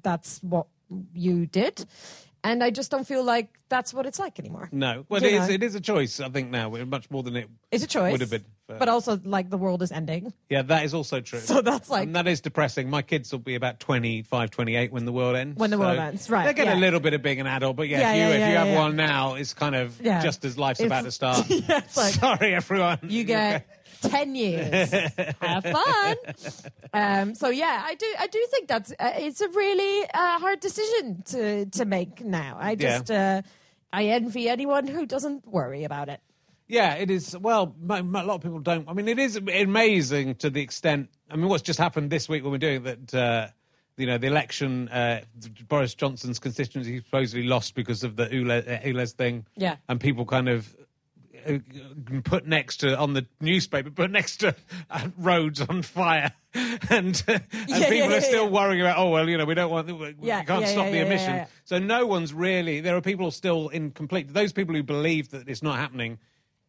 that's 0.02 0.40
what 0.42 0.68
you 1.14 1.46
did. 1.46 1.86
and 2.44 2.64
I 2.64 2.72
just 2.72 2.90
don't 2.90 3.06
feel 3.06 3.24
like 3.24 3.50
that's 3.68 3.94
what 3.94 4.06
it's 4.06 4.20
like 4.20 4.40
anymore. 4.40 4.70
No, 4.72 5.06
well, 5.10 5.22
it 5.24 5.34
is, 5.34 5.50
it 5.50 5.64
is 5.64 5.76
a 5.76 5.82
choice. 5.82 6.20
I 6.22 6.30
think 6.30 6.50
now, 6.50 6.70
much 6.70 7.12
more 7.12 7.24
than 7.24 7.36
it 7.36 7.50
It's 7.72 7.84
a 7.84 7.88
choice, 7.88 8.14
would 8.14 8.22
have 8.22 8.30
been. 8.30 8.46
But 8.68 8.90
also 8.90 9.20
like 9.24 9.50
the 9.50 9.58
world 9.58 9.82
is 9.82 9.92
ending. 9.92 10.34
yeah, 10.50 10.62
that 10.62 10.84
is 10.86 10.94
also 10.94 11.22
true. 11.22 11.40
So 11.40 11.62
that's 11.62 11.90
like- 11.90 12.08
and 12.08 12.16
that 12.16 12.28
is 12.28 12.42
depressing. 12.42 12.90
My 12.90 13.02
kids 13.02 13.32
will 13.32 13.40
be 13.40 13.56
about 13.56 13.80
25, 13.80 14.50
28 14.52 14.92
when 14.92 15.06
the 15.06 15.12
world 15.14 15.36
ends. 15.36 15.58
When 15.58 15.70
the 15.70 15.78
world 15.78 15.98
ends, 15.98 16.30
right, 16.30 16.46
They 16.46 16.54
get 16.54 16.68
yeah. 16.68 16.76
a 16.76 16.80
little 16.80 17.00
bit 17.00 17.14
of 17.14 17.22
being 17.22 17.40
an 17.40 17.48
adult, 17.48 17.78
but 17.78 17.88
yeah, 17.88 18.00
Yeah, 18.00 18.12
if 18.12 18.16
you, 18.16 18.22
yeah, 18.22 18.28
if 18.28 18.34
you 18.34 18.40
yeah, 18.54 18.60
have 18.60 18.68
yeah. 18.68 18.80
one 18.80 18.96
now, 18.96 19.36
it's 19.36 19.54
kind 19.54 19.76
of 19.76 20.00
Yeah. 20.02 20.22
just 20.22 20.44
as 20.46 20.58
life's 20.58 20.80
It's- 20.82 20.88
about 20.90 21.06
to 21.06 21.12
start. 21.12 21.48
Yeah, 21.50 21.82
like- 21.96 22.14
Sorry, 22.14 22.54
everyone. 22.54 23.00
You 23.04 23.24
get 23.24 23.68
ten 24.02 24.36
years. 24.36 24.92
Have 25.42 25.64
fun. 25.78 26.16
Um, 26.94 27.36
so 27.36 27.50
yeah, 27.50 27.82
I 27.86 27.96
do. 27.96 28.06
I 28.20 28.28
do 28.28 28.46
think 28.52 28.68
that's 28.68 28.92
uh, 28.92 29.12
it's 29.16 29.42
a 29.42 29.48
really 29.50 30.04
uh, 30.14 30.40
hard 30.40 30.60
decision 30.60 31.24
to 31.28 31.66
to 31.68 31.86
make 31.86 32.24
now. 32.24 32.58
I 32.60 32.76
just 32.76 33.10
uh, 33.10 33.42
I 33.92 34.06
envy 34.06 34.50
anyone 34.50 34.88
who 34.88 35.06
doesn't 35.06 35.48
worry 35.48 35.84
about 35.84 36.10
it. 36.10 36.20
Yeah, 36.68 36.96
it 36.96 37.10
is. 37.10 37.38
Well, 37.38 37.76
a 37.90 38.02
lot 38.04 38.30
of 38.36 38.42
people 38.42 38.60
don't. 38.60 38.88
I 38.90 38.94
mean, 38.94 39.08
it 39.08 39.20
is 39.20 39.36
amazing 39.38 40.36
to 40.36 40.50
the 40.50 40.62
extent. 40.62 41.10
I 41.32 41.36
mean, 41.36 41.48
what's 41.48 41.64
just 41.64 41.80
happened 41.80 42.10
this 42.10 42.28
week 42.28 42.44
when 42.44 42.52
we're 42.52 42.58
doing 42.58 42.84
that? 42.84 43.14
Uh, 43.14 43.48
you 43.96 44.06
know, 44.06 44.18
the 44.18 44.28
election, 44.28 44.90
uh, 44.90 45.22
Boris 45.68 45.96
Johnson's 45.96 46.38
constituency 46.40 46.98
supposedly 47.00 47.48
lost 47.48 47.74
because 47.74 48.04
of 48.04 48.16
the 48.16 48.28
ULEZ, 48.28 48.68
uh, 48.68 48.80
ULEZ 48.86 49.12
thing. 49.14 49.46
Yeah. 49.56 49.78
and 49.90 50.00
people 50.00 50.26
kind 50.26 50.50
of. 50.50 50.76
uh, 51.48 51.58
Put 52.26 52.46
next 52.46 52.78
to 52.78 52.98
on 52.98 53.14
the 53.14 53.26
newspaper, 53.42 53.90
put 53.90 54.12
next 54.12 54.38
to 54.42 54.54
uh, 54.90 55.08
roads 55.18 55.62
on 55.62 55.82
fire, 55.82 56.32
and, 56.54 56.80
and 56.90 57.44
Yeah, 57.68 57.90
people 57.90 58.10
yeah, 58.12 58.18
are 58.18 58.22
still 58.22 58.44
yeah. 58.46 58.50
worrying 58.50 58.82
about. 58.82 58.98
Oh 58.98 59.10
well, 59.10 59.28
you 59.30 59.38
know, 59.38 59.46
we 59.46 59.56
don't 59.56 59.72
want. 59.72 59.88
We 59.88 60.16
Yeah, 60.22 60.44
can't 60.44 60.62
yeah, 60.62 60.68
stop 60.68 60.86
yeah, 60.86 60.92
the 60.92 60.98
yeah, 60.98 61.04
yeah, 61.04 61.10
emission. 61.10 61.36
yeah. 61.36 61.46
So 61.64 61.80
no 61.80 62.06
one's 62.06 62.34
really. 62.34 62.82
There 62.82 62.96
are 62.98 63.02
people 63.02 63.32
still 63.32 63.70
in 63.70 63.92
complete. 63.92 64.34
Those 64.34 64.52
people 64.54 64.76
who 64.76 64.84
believe 64.84 65.30
that 65.32 65.48
it's 65.48 65.64
not 65.64 65.78
happening, 65.78 66.18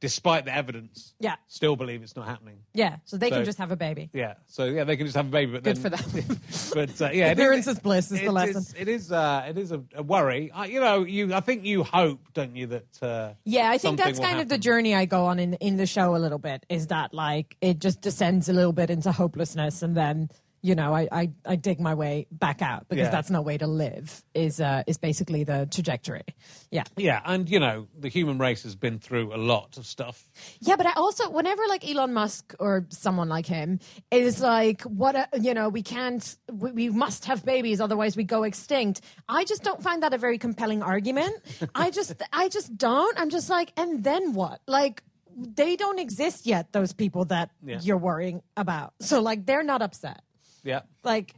despite 0.01 0.45
the 0.45 0.55
evidence, 0.55 1.15
Yeah. 1.19 1.37
still 1.49 1.77
believe 1.77 2.03
it's 2.03 2.15
not 2.15 2.27
happening. 2.27 2.59
Yeah, 2.73 2.97
so 3.05 3.17
they 3.17 3.31
So- 3.31 3.37
can 3.37 3.45
just 3.45 3.59
have 3.59 3.73
a 3.73 3.77
baby. 3.77 4.11
Yeah. 4.13 4.35
So 4.47 4.65
yeah, 4.65 4.85
they 4.85 4.97
can 4.97 5.07
just 5.07 5.17
have 5.17 5.27
a 5.27 5.31
baby. 5.31 5.53
But 5.53 5.65
Good 5.65 5.77
then, 5.77 5.99
for 5.99 6.21
them. 6.23 6.41
but 6.75 7.03
uh, 7.03 7.11
yeah, 7.13 7.33
is 7.37 7.79
bliss 7.81 8.13
is 8.13 8.21
the 8.21 8.33
lesson. 8.33 8.65
It 8.79 8.89
is. 8.89 9.11
Uh, 9.11 9.47
it 9.49 9.59
is 9.59 9.73
a, 9.73 9.83
a 9.95 10.03
worry. 10.03 10.51
I, 10.53 10.67
you 10.67 10.81
know, 10.81 11.05
you. 11.05 11.35
I 11.35 11.41
think 11.41 11.65
you 11.65 11.83
hope, 11.83 12.21
don't 12.35 12.55
you, 12.55 12.67
that. 12.69 13.03
Uh, 13.03 13.33
Yeah, 13.45 13.71
I 13.71 13.79
think 13.79 13.99
that's 13.99 14.19
kind 14.21 14.41
of 14.41 14.49
the 14.49 14.59
journey 14.59 14.95
I 14.95 15.05
go 15.05 15.27
on 15.27 15.39
in 15.39 15.55
in 15.55 15.77
the 15.77 15.87
show 15.87 16.15
a 16.15 16.19
little 16.19 16.39
bit. 16.39 16.65
Is 16.69 16.89
that 16.89 17.13
like 17.13 17.57
it 17.61 17.79
just 17.81 18.01
descends 18.01 18.49
a 18.49 18.53
little 18.53 18.73
bit 18.73 18.91
into 18.91 19.11
hopelessness, 19.13 19.83
and 19.83 19.97
then 19.97 20.31
you 20.63 20.75
know 20.75 20.95
I 20.95 21.09
I, 21.13 21.31
I 21.47 21.57
dig 21.57 21.81
my 21.81 21.95
way 21.95 22.27
back 22.31 22.63
out 22.63 22.89
because 22.89 23.05
Yeah. 23.07 23.11
that's 23.11 23.31
no 23.31 23.43
way 23.43 23.59
to 23.59 23.67
live. 23.67 24.25
Is 24.35 24.61
uh 24.61 24.83
is 24.87 24.99
basically 24.99 25.45
the 25.45 25.69
trajectory. 25.71 26.23
Yeah. 26.71 26.85
Yeah, 26.97 27.21
and 27.25 27.49
you 27.49 27.61
know, 27.61 27.89
the 27.99 28.09
human 28.09 28.39
race 28.39 28.63
has 28.65 28.75
been 28.77 28.99
through 28.99 29.35
a 29.35 29.39
lot 29.39 29.79
of 29.79 29.87
stuff. 29.87 30.29
Yeah, 30.61 30.77
but 30.77 30.87
I 30.87 30.93
also 30.97 31.31
whenever 31.31 31.63
like 31.69 31.89
Elon 31.89 32.13
Musk 32.13 32.55
or 32.59 32.87
someone 32.91 33.29
like 33.29 33.47
him 33.47 33.79
is 34.11 34.41
like, 34.41 34.83
what 34.83 35.15
a, 35.17 35.29
you 35.41 35.55
know, 35.55 35.69
we 35.69 35.83
can't, 35.83 36.37
we, 36.53 36.73
we 36.73 36.89
must 36.91 37.25
have 37.27 37.45
babies, 37.45 37.81
otherwise 37.81 38.17
we 38.17 38.25
go 38.25 38.43
extinct. 38.43 39.01
I 39.29 39.45
just 39.45 39.63
don't 39.63 39.83
find 39.83 40.03
that 40.03 40.13
a 40.13 40.19
very 40.19 40.39
compelling 40.39 40.83
argument. 40.83 41.35
I 41.75 41.91
just, 41.91 42.15
I 42.33 42.49
just 42.49 42.77
don't. 42.77 43.19
I'm 43.19 43.31
just 43.31 43.49
like, 43.51 43.73
and 43.77 44.03
then 44.05 44.35
what? 44.35 44.61
Like. 44.67 45.03
They 45.41 45.77
don't 45.77 46.01
exist 46.01 46.47
yet. 46.47 46.73
Those 46.73 46.93
people 46.93 47.27
that 47.27 47.51
Yeah. 47.65 47.79
you're 47.81 47.97
worrying 47.97 48.43
about, 48.57 48.95
so 49.01 49.23
like 49.23 49.47
they're 49.47 49.63
not 49.63 49.83
upset. 49.83 50.21
Yeah. 50.65 50.81
Like, 51.05 51.35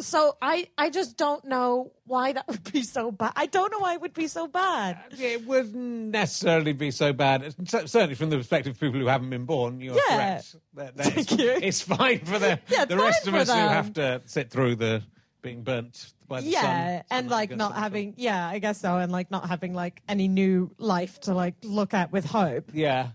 so 0.00 0.36
I, 0.42 0.68
I 0.76 0.90
just 0.90 1.16
don't 1.16 1.44
know 1.44 1.92
why 2.06 2.32
that 2.32 2.48
would 2.48 2.72
be 2.72 2.82
so 2.82 3.12
bad. 3.12 3.32
I 3.36 3.46
don't 3.46 3.70
know 3.70 3.78
why 3.78 3.94
it 3.94 4.00
would 4.00 4.14
be 4.14 4.26
so 4.26 4.48
bad. 4.48 4.98
It 5.18 5.46
wouldn't 5.46 6.10
necessarily 6.10 6.72
be 6.72 6.90
so 6.90 7.12
bad. 7.12 7.54
Certainly, 7.68 8.14
from 8.16 8.30
the 8.30 8.38
perspective 8.38 8.74
of 8.74 8.80
people 8.80 8.98
who 8.98 9.06
haven't 9.06 9.30
been 9.30 9.44
born, 9.44 9.80
you 9.80 9.92
are 9.92 9.96
Yeah. 10.08 10.16
correct. 10.16 10.56
That- 10.74 10.96
that 10.96 11.16
is- 11.16 11.26
it's 11.38 11.80
fine 11.82 12.20
for 12.20 12.38
them. 12.38 12.58
Yeah, 12.68 12.84
the 12.86 12.96
rest 12.96 13.28
of 13.28 13.34
us 13.34 13.48
who 13.48 13.54
have 13.54 13.92
to 13.94 14.22
sit 14.24 14.50
through 14.50 14.76
the 14.76 15.02
being 15.42 15.62
burnt 15.62 16.12
by 16.28 16.40
the 16.40 16.52
sun. 16.52 16.62
yeah 16.62 17.02
and 17.10 17.28
like 17.28 17.50
not 17.54 17.74
having 17.74 18.14
yeah 18.16 18.46
i 18.48 18.60
guess 18.60 18.80
so 18.80 18.96
and 18.96 19.10
like 19.10 19.28
not 19.32 19.48
having 19.48 19.74
like 19.74 20.00
any 20.08 20.28
new 20.28 20.70
life 20.78 21.18
to 21.20 21.34
like 21.34 21.54
look 21.64 21.92
at 21.94 22.12
with 22.12 22.24
hope 22.24 22.70
Yeah. 22.72 23.08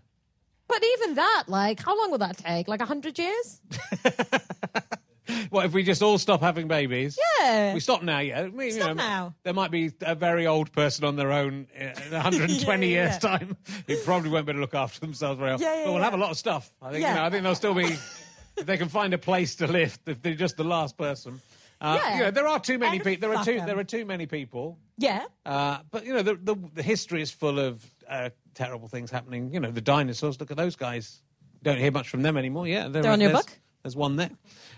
but 0.68 0.84
even 0.84 1.16
that 1.16 1.46
like 1.48 1.80
how 1.82 1.98
long 1.98 2.12
will 2.12 2.18
that 2.18 2.38
take 2.38 2.68
like 2.68 2.82
a 2.82 2.86
hundred 2.86 3.18
years 3.18 3.62
What 5.50 5.66
if 5.66 5.74
we 5.74 5.84
just 5.84 6.02
all 6.02 6.18
stop 6.18 6.42
having 6.42 6.68
babies? 6.68 7.18
Yeah. 7.42 7.74
We 7.74 7.80
stop 7.80 8.02
now, 8.04 8.20
yeah. 8.20 8.48
We- 8.48 8.66
you 8.66 8.72
Stop 8.72 8.88
know, 8.98 9.04
now. 9.04 9.36
There 9.44 9.54
might 9.54 9.72
be 9.72 9.92
a 10.02 10.16
very 10.16 10.46
old 10.48 10.72
person 10.72 11.06
on 11.06 11.16
their 11.16 11.32
own 11.32 11.68
uh, 11.80 11.84
in 12.06 12.12
120 12.12 12.88
Yeah, 12.88 13.04
yeah, 13.04 13.04
years' 13.04 13.14
yeah. 13.24 13.38
time 13.38 13.58
who 13.88 13.98
probably 14.04 14.30
won't 14.30 14.46
be 14.46 14.52
able 14.52 14.58
to 14.60 14.62
look 14.62 14.76
after 14.76 15.00
themselves 15.00 15.40
very 15.40 15.52
well. 15.52 15.62
Yeah, 15.62 15.76
yeah, 15.80 15.86
but 15.86 15.94
we'll 15.94 16.04
have 16.04 16.14
a 16.14 16.18
lot 16.18 16.32
of 16.32 16.38
stuff. 16.38 16.70
I 16.82 16.92
think, 16.92 17.02
Yeah. 17.04 17.10
you 17.10 17.16
know, 17.16 17.26
I 17.26 17.30
think 17.30 17.44
they'll 17.44 17.56
still 17.56 17.74
be, 17.74 17.86
if 18.58 18.66
they 18.66 18.78
can 18.78 18.90
find 18.90 19.14
a 19.14 19.18
place 19.18 19.56
to 19.58 19.68
live, 19.68 19.98
if 20.06 20.22
they're 20.22 20.34
just 20.34 20.58
the 20.58 20.64
last 20.64 20.98
person. 20.98 21.42
Uh, 21.80 22.00
Yeah. 22.02 22.16
you 22.18 22.24
know, 22.24 22.32
there 22.32 22.48
are 22.48 22.60
too 22.60 22.78
many 22.80 23.00
people. 23.00 23.30
There 23.30 23.38
are 23.38 23.46
too. 23.46 23.58
'em. 23.60 23.68
There 23.68 23.78
are 23.78 23.84
too 23.84 24.04
many 24.06 24.26
people. 24.26 24.78
yeah 24.98 25.26
Uh, 25.46 25.78
but 25.92 26.06
you 26.06 26.14
know, 26.14 26.24
the, 26.24 26.34
the 26.36 26.56
the 26.74 26.82
history 26.84 27.22
is 27.22 27.30
full 27.30 27.60
of 27.60 27.86
uh, 28.10 28.30
terrible 28.56 28.88
things 28.88 29.12
happening. 29.12 29.54
You 29.54 29.60
know, 29.60 29.70
the 29.70 29.82
dinosaurs. 29.82 30.40
Look 30.40 30.50
at 30.50 30.58
those 30.58 30.76
guys. 30.76 31.22
Don't 31.62 31.78
hear 31.78 31.92
much 31.92 32.10
from 32.10 32.24
them 32.24 32.36
anymore. 32.36 32.68
Yeah, 32.68 32.88
there- 32.88 33.04
They're 33.04 33.12
on 33.12 33.22
your 33.22 33.32
book? 33.32 33.52
There's 33.88 33.96
one 33.96 34.18
there. 34.18 34.32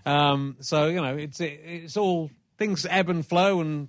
Um, 0.05 0.57
so 0.60 0.86
you 0.88 1.01
know, 1.01 1.18
it's 1.18 1.39
it, 1.41 1.60
it's 1.66 1.97
all 1.97 2.30
things 2.60 2.86
ebb 2.88 3.10
and 3.10 3.26
flow, 3.26 3.60
and 3.60 3.88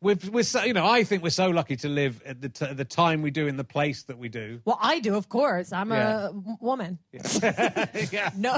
we're 0.00 0.16
we're 0.32 0.44
so, 0.44 0.64
you 0.64 0.72
know, 0.72 0.86
I 0.86 1.04
think 1.04 1.22
we're 1.22 1.28
so 1.28 1.50
lucky 1.50 1.76
to 1.76 1.88
live 1.90 2.22
at 2.24 2.40
the 2.40 2.48
t- 2.48 2.72
the 2.72 2.86
time 2.86 3.20
we 3.20 3.30
do 3.30 3.46
in 3.46 3.58
the 3.58 3.64
place 3.64 4.04
that 4.04 4.16
we 4.16 4.28
do. 4.30 4.60
well 4.64 4.78
i 4.80 4.98
do 4.98 5.14
of 5.14 5.28
course 5.28 5.72
i'm 5.72 5.90
Yeah. 5.92 6.28
a 6.28 6.32
w- 6.32 6.56
woman 6.60 6.98
yeah, 8.10 8.30
no 8.36 8.56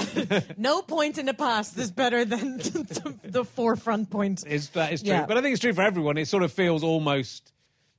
no 0.56 0.82
point 0.82 1.18
in 1.18 1.26
the 1.26 1.34
past 1.34 1.76
is 1.78 1.90
better 1.90 2.24
than 2.24 2.56
the, 2.58 3.14
the 3.24 3.44
forefront 3.44 4.08
point 4.10 4.44
It's, 4.46 4.68
that 4.68 4.92
is 4.92 5.02
true. 5.02 5.10
Yeah. 5.12 5.26
But 5.26 5.36
I 5.36 5.42
think 5.42 5.52
it's 5.54 5.60
true 5.60 5.74
for 5.74 5.82
everyone. 5.82 6.16
It 6.16 6.28
sort 6.28 6.42
of 6.44 6.52
feels 6.52 6.82
almost, 6.82 7.52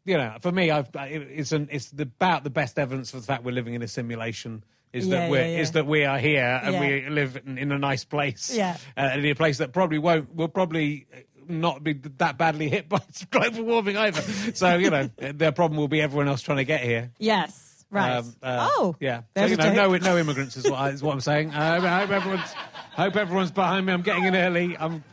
you 0.05 0.17
know, 0.17 0.37
for 0.41 0.51
me, 0.51 0.71
I've, 0.71 0.89
it- 0.95 1.27
it's 1.39 1.51
an, 1.51 1.67
it's 1.71 1.91
the, 1.91 2.03
about 2.03 2.43
the 2.43 2.49
best 2.49 2.79
evidence 2.79 3.11
for 3.11 3.17
the 3.19 3.25
fact 3.25 3.43
we're 3.43 3.51
living 3.51 3.73
in 3.75 3.81
a 3.81 3.87
simulation. 3.87 4.63
Is 4.95 5.07
Yeah, 5.07 5.19
that 5.19 5.29
we're 5.31 5.41
yeah, 5.41 5.55
yeah. 5.55 5.59
is 5.61 5.71
that 5.73 5.85
we 5.87 6.05
are 6.05 6.17
here 6.17 6.61
and 6.63 6.79
we 6.79 7.09
live 7.09 7.37
in, 7.45 7.57
in 7.57 7.71
a 7.73 7.77
nice 7.77 8.05
place, 8.05 8.55
Yeah. 8.55 8.77
uh, 8.97 9.11
in 9.15 9.25
a 9.25 9.33
place 9.33 9.57
that 9.57 9.73
probably 9.73 9.97
won't 9.99 10.33
will 10.33 10.47
probably 10.47 11.07
not 11.49 11.83
be 11.83 11.93
that 12.17 12.37
badly 12.37 12.69
hit 12.69 12.87
by 12.95 13.01
global 13.29 13.63
warming 13.63 13.97
either. 13.97 14.21
So 14.53 14.77
you 14.77 14.89
know, 14.89 15.09
their 15.17 15.51
problem 15.51 15.77
will 15.77 15.89
be 15.89 16.01
everyone 16.01 16.27
else 16.29 16.41
trying 16.41 16.57
to 16.59 16.63
get 16.65 16.81
here. 16.81 17.11
yes 17.19 17.85
right 17.91 18.17
Um, 18.17 18.35
uh, 18.41 18.67
oh 18.71 18.95
yeah. 18.99 19.19
So, 19.19 19.23
there's 19.35 19.51
you 19.51 19.57
know, 19.57 19.73
no, 19.73 19.95
no 19.97 20.17
immigrants 20.17 20.57
is 20.57 20.63
what, 20.69 20.79
I, 20.79 20.89
is 20.89 21.03
what 21.03 21.13
I'm 21.13 21.21
saying. 21.21 21.51
Uh, 21.53 21.79
I 21.83 21.99
hope 21.99 22.09
everyone's, 22.09 22.53
hope 22.93 23.15
everyone's 23.15 23.51
behind 23.51 23.85
me. 23.85 23.93
I'm 23.93 24.01
getting 24.01 24.25
in 24.25 24.35
early. 24.35 24.75
I'm, 24.77 25.03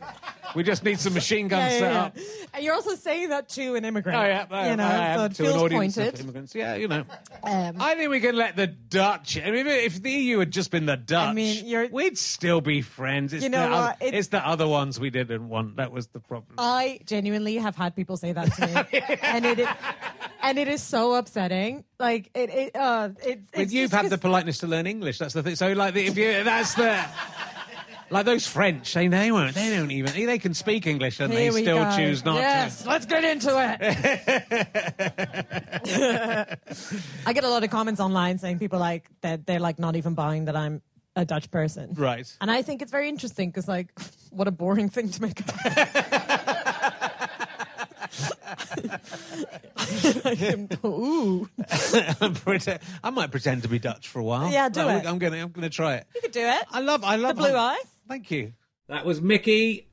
we 0.57 0.63
just 0.63 0.85
need 0.85 0.99
some 1.01 1.15
machine 1.15 1.49
guns 1.49 1.73
yeah, 1.75 1.79
set 1.79 1.93
yeah, 1.93 2.03
up. 2.05 2.17
And 2.55 2.65
you're 2.65 2.75
also 2.75 2.95
saying 2.95 3.31
that 3.31 3.49
to 3.51 3.75
an 3.75 3.85
immigrant. 3.85 4.19
Oh 4.19 4.25
yeah, 4.25 4.47
I, 4.51 4.71
you 4.71 4.77
know, 4.77 4.85
I 4.85 5.17
so 5.17 5.25
it 5.25 5.35
to 5.35 5.45
an 5.45 5.51
feels 5.53 5.63
of 5.63 5.71
pointed. 5.71 6.21
immigrants. 6.21 6.55
Yeah, 6.55 6.75
you 6.75 6.89
know. 6.89 7.05
Um, 7.43 7.77
I 7.81 7.95
think 7.95 8.11
we 8.11 8.21
can 8.21 8.37
let 8.37 8.57
the 8.57 8.67
Dutch. 8.67 9.39
I 9.39 9.51
mean, 9.51 9.67
if 9.67 10.03
the 10.03 10.11
EU 10.11 10.39
had 10.39 10.51
just 10.51 10.71
been 10.71 10.87
the 10.87 10.97
Dutch, 10.97 11.35
mean, 11.35 11.65
you're- 11.67 11.89
we'd 11.91 12.19
still 12.19 12.61
be 12.61 12.83
friends. 12.83 13.33
It's 13.33 13.43
You 13.43 13.49
know 13.51 13.65
the 13.65 13.71
what? 13.71 13.79
Other, 13.79 13.97
It's- 14.01 14.19
it's 14.21 14.29
the 14.29 14.47
other 14.47 14.69
ones 14.69 15.01
we 15.01 15.11
didn't 15.11 15.49
want. 15.49 15.77
That 15.77 15.93
was 15.93 16.09
the 16.09 16.21
problem. 16.21 16.55
I 16.59 17.01
genuinely 17.07 17.57
have 17.57 17.77
had 17.77 17.97
people 17.97 18.17
say 18.17 18.33
that 18.33 18.53
to 18.55 18.67
me, 18.67 19.01
and 19.23 19.45
it 19.47 19.59
is, 19.61 19.69
and 20.43 20.59
it 20.59 20.69
is 20.69 20.83
so 20.83 21.15
upsetting. 21.15 21.85
Like 21.99 22.31
it, 22.35 22.51
it, 22.51 22.77
uh, 22.77 23.11
it. 23.25 23.41
but 23.55 23.71
you've 23.71 23.93
had 23.93 24.11
the 24.11 24.19
politeness 24.19 24.59
to 24.59 24.67
learn 24.67 24.87
English. 24.87 25.19
That's 25.19 25.35
the 25.35 25.43
thing. 25.43 25.55
So, 25.57 25.73
like, 25.73 25.95
the, 25.95 26.07
if 26.07 26.17
you, 26.17 26.45
that's 26.45 26.75
the. 26.75 27.05
Like 28.13 28.27
those 28.27 28.47
French, 28.47 28.93
they 28.93 29.09
they 29.09 29.33
won't. 29.33 29.55
They 29.55 29.75
don't 29.75 29.91
even. 29.91 30.13
They 30.27 30.39
can 30.39 30.53
speak 30.55 30.87
English 30.87 31.19
and 31.19 31.33
Here 31.33 31.51
they 31.51 31.63
still 31.63 31.83
go. 31.83 31.97
choose 31.97 32.23
not 32.25 32.37
yes, 32.37 32.83
to. 32.83 32.85
Yes, 32.85 32.87
let's 32.87 33.07
get 33.07 33.25
into 33.25 33.51
it. 33.59 33.81
I 37.27 37.33
get 37.33 37.45
a 37.45 37.49
lot 37.49 37.65
of 37.65 37.71
comments 37.71 38.01
online 38.01 38.39
saying 38.39 38.59
people 38.59 38.79
like 38.79 39.09
that 39.23 39.47
they're 39.47 39.61
like 39.61 39.79
not 39.79 39.97
even 39.97 40.15
buying 40.15 40.45
that 40.45 40.57
I'm 40.57 40.83
a 41.17 41.25
Dutch 41.25 41.51
person, 41.51 41.95
Right. 41.95 42.31
and 42.41 42.51
I 42.51 42.63
think 42.63 42.83
it's 42.83 42.91
very 42.91 43.09
interesting 43.09 43.51
because 43.51 43.69
like, 43.69 43.91
what 44.31 44.49
a 44.49 44.53
boring 44.53 44.89
thing 44.89 45.11
to 45.11 45.23
make. 45.23 45.41
Ooh, 50.85 51.49
I 53.03 53.11
might 53.13 53.31
pretend 53.31 53.63
to 53.63 53.69
be 53.69 53.79
Dutch 53.79 54.09
for 54.09 54.19
a 54.19 54.25
while. 54.25 54.51
Yeah, 54.51 54.69
do 54.69 54.83
Like, 54.85 55.05
it. 55.05 55.09
I'm 55.09 55.19
gonna. 55.19 55.39
I'm 55.39 55.51
gonna 55.51 55.71
try 55.71 55.97
it. 55.97 56.07
you 56.15 56.21
could 56.21 56.33
do 56.33 56.41
it. 56.45 56.65
I 56.71 56.81
love. 56.81 57.05
I 57.05 57.17
love 57.17 57.37
The 57.37 57.43
blue 57.43 57.57
eyes. 57.57 57.79
Thank 58.09 58.31
you. 58.31 58.53
That 58.89 59.05
was 59.05 59.21
Micky. 59.21 59.89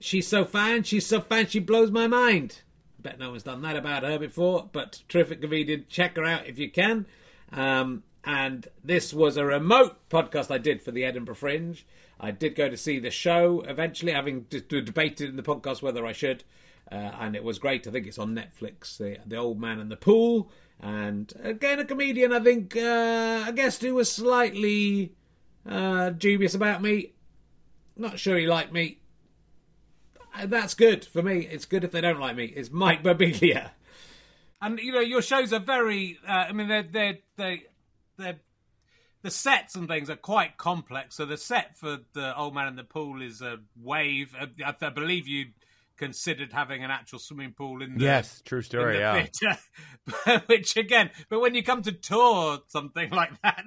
She's 0.00 0.26
so 0.26 0.44
fan, 0.44 0.82
she's 0.82 1.06
so 1.06 1.20
fan, 1.20 1.46
she 1.46 1.60
blows 1.60 1.90
my 1.90 2.06
mind. 2.08 2.62
I 2.98 3.02
Bet 3.02 3.18
no 3.18 3.30
one's 3.30 3.44
done 3.44 3.62
that 3.62 3.76
about 3.76 4.02
her 4.02 4.18
before, 4.18 4.68
but 4.72 5.02
terrific 5.08 5.40
comedian. 5.40 5.86
Check 5.88 6.16
her 6.16 6.24
out 6.24 6.46
if 6.46 6.58
you 6.58 6.70
can. 6.70 7.06
Um, 7.52 8.02
and 8.24 8.66
this 8.82 9.12
was 9.14 9.36
a 9.36 9.44
remote 9.44 10.08
podcast 10.08 10.50
I 10.50 10.58
did 10.58 10.82
for 10.82 10.90
the 10.90 11.04
Edinburgh 11.04 11.36
Fringe. 11.36 11.86
I 12.18 12.30
did 12.30 12.54
go 12.56 12.68
to 12.68 12.76
see 12.76 12.98
the 12.98 13.10
show 13.10 13.60
eventually, 13.66 14.12
having 14.12 14.42
d- 14.42 14.60
d- 14.60 14.80
debated 14.80 15.28
in 15.30 15.36
the 15.36 15.42
podcast 15.42 15.82
whether 15.82 16.04
I 16.06 16.12
should. 16.12 16.44
uh, 16.90 16.94
and 17.20 17.34
it 17.36 17.42
was 17.44 17.58
great. 17.58 17.86
I 17.86 17.90
think 17.90 18.06
it's 18.06 18.18
on 18.18 18.34
Netflix. 18.34 18.96
The, 18.98 19.18
the 19.26 19.36
Old 19.36 19.60
Man 19.60 19.78
and 19.80 19.90
the 19.90 19.96
Pool, 19.96 20.50
and 20.80 21.32
again 21.42 21.78
a 21.80 21.84
comedian. 21.84 22.32
I 22.32 22.40
think 22.40 22.76
uh, 22.76 23.44
a 23.48 23.52
guest 23.54 23.82
who 23.82 23.94
was 23.94 24.10
slightly 24.10 25.14
uh, 25.68 26.10
dubious 26.10 26.54
about 26.54 26.82
me. 26.82 27.12
Not 27.96 28.18
sure 28.18 28.36
he 28.36 28.46
liked 28.46 28.72
me. 28.72 28.98
Uh, 30.34 30.46
That's 30.46 30.74
good 30.74 31.04
for 31.04 31.22
me. 31.22 31.40
It's 31.40 31.64
good 31.64 31.84
if 31.84 31.92
they 31.92 32.00
don't 32.00 32.20
like 32.20 32.36
me. 32.36 32.46
It's 32.46 32.70
Mike 32.70 33.02
Birbiglia. 33.02 33.70
And 34.60 34.78
you 34.78 34.92
know, 34.92 35.00
your 35.00 35.22
shows 35.22 35.52
are 35.52 35.58
very. 35.60 36.18
Uh, 36.26 36.30
I 36.48 36.52
mean, 36.52 36.68
they're 36.68 36.84
they're 36.84 37.18
they 37.36 37.62
they're 38.16 38.40
the 39.22 39.30
sets 39.30 39.74
and 39.74 39.88
things 39.88 40.10
are 40.10 40.16
quite 40.16 40.56
complex. 40.56 41.16
So 41.16 41.24
the 41.24 41.36
set 41.36 41.76
for 41.78 41.98
the 42.12 42.36
Old 42.36 42.54
Man 42.54 42.68
in 42.68 42.76
the 42.76 42.84
Pool 42.84 43.22
is 43.22 43.40
a 43.40 43.58
wave. 43.80 44.34
Uh, 44.38 44.46
I, 44.64 44.74
I 44.80 44.90
believe 44.90 45.28
you 45.28 45.46
considered 46.02 46.52
having 46.52 46.82
an 46.82 46.90
actual 46.90 47.20
swimming 47.20 47.52
pool 47.52 47.80
in 47.80 47.96
the 47.96 48.04
Yes, 48.04 48.42
true 48.44 48.60
story, 48.60 48.98
yeah. 48.98 49.24
Which 50.46 50.76
again, 50.76 51.10
but 51.30 51.40
when 51.40 51.54
you 51.54 51.62
come 51.62 51.80
to 51.82 51.92
tour 51.92 52.58
something 52.66 53.10
like 53.12 53.40
that, 53.42 53.64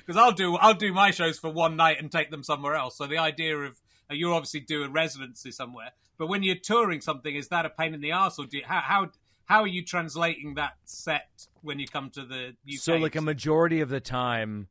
because 0.00 0.16
I'll 0.18 0.32
do 0.32 0.56
I'll 0.56 0.74
do 0.74 0.92
my 0.92 1.10
shows 1.10 1.38
for 1.38 1.50
one 1.50 1.76
night 1.76 1.96
and 1.98 2.12
take 2.12 2.30
them 2.30 2.42
somewhere 2.42 2.74
else. 2.74 2.98
So 2.98 3.06
the 3.06 3.16
idea 3.16 3.56
of 3.56 3.80
uh, 4.10 4.14
you 4.14 4.34
obviously 4.34 4.60
do 4.60 4.84
a 4.84 4.90
residency 4.90 5.50
somewhere, 5.50 5.92
but 6.18 6.26
when 6.26 6.42
you're 6.42 6.56
touring 6.56 7.00
something, 7.00 7.34
is 7.34 7.48
that 7.48 7.64
a 7.64 7.70
pain 7.70 7.94
in 7.94 8.02
the 8.02 8.12
ass, 8.12 8.38
or 8.38 8.44
do 8.44 8.58
you, 8.58 8.64
how 8.66 8.80
how 8.80 9.08
how 9.46 9.62
are 9.62 9.66
you 9.66 9.82
translating 9.82 10.56
that 10.56 10.74
set 10.84 11.46
when 11.62 11.78
you 11.78 11.86
come 11.88 12.10
to 12.10 12.24
the 12.26 12.48
UK? 12.70 12.80
So 12.80 12.96
like 12.96 13.16
a 13.16 13.22
majority 13.22 13.80
of 13.80 13.88
the 13.88 14.00
time, 14.00 14.68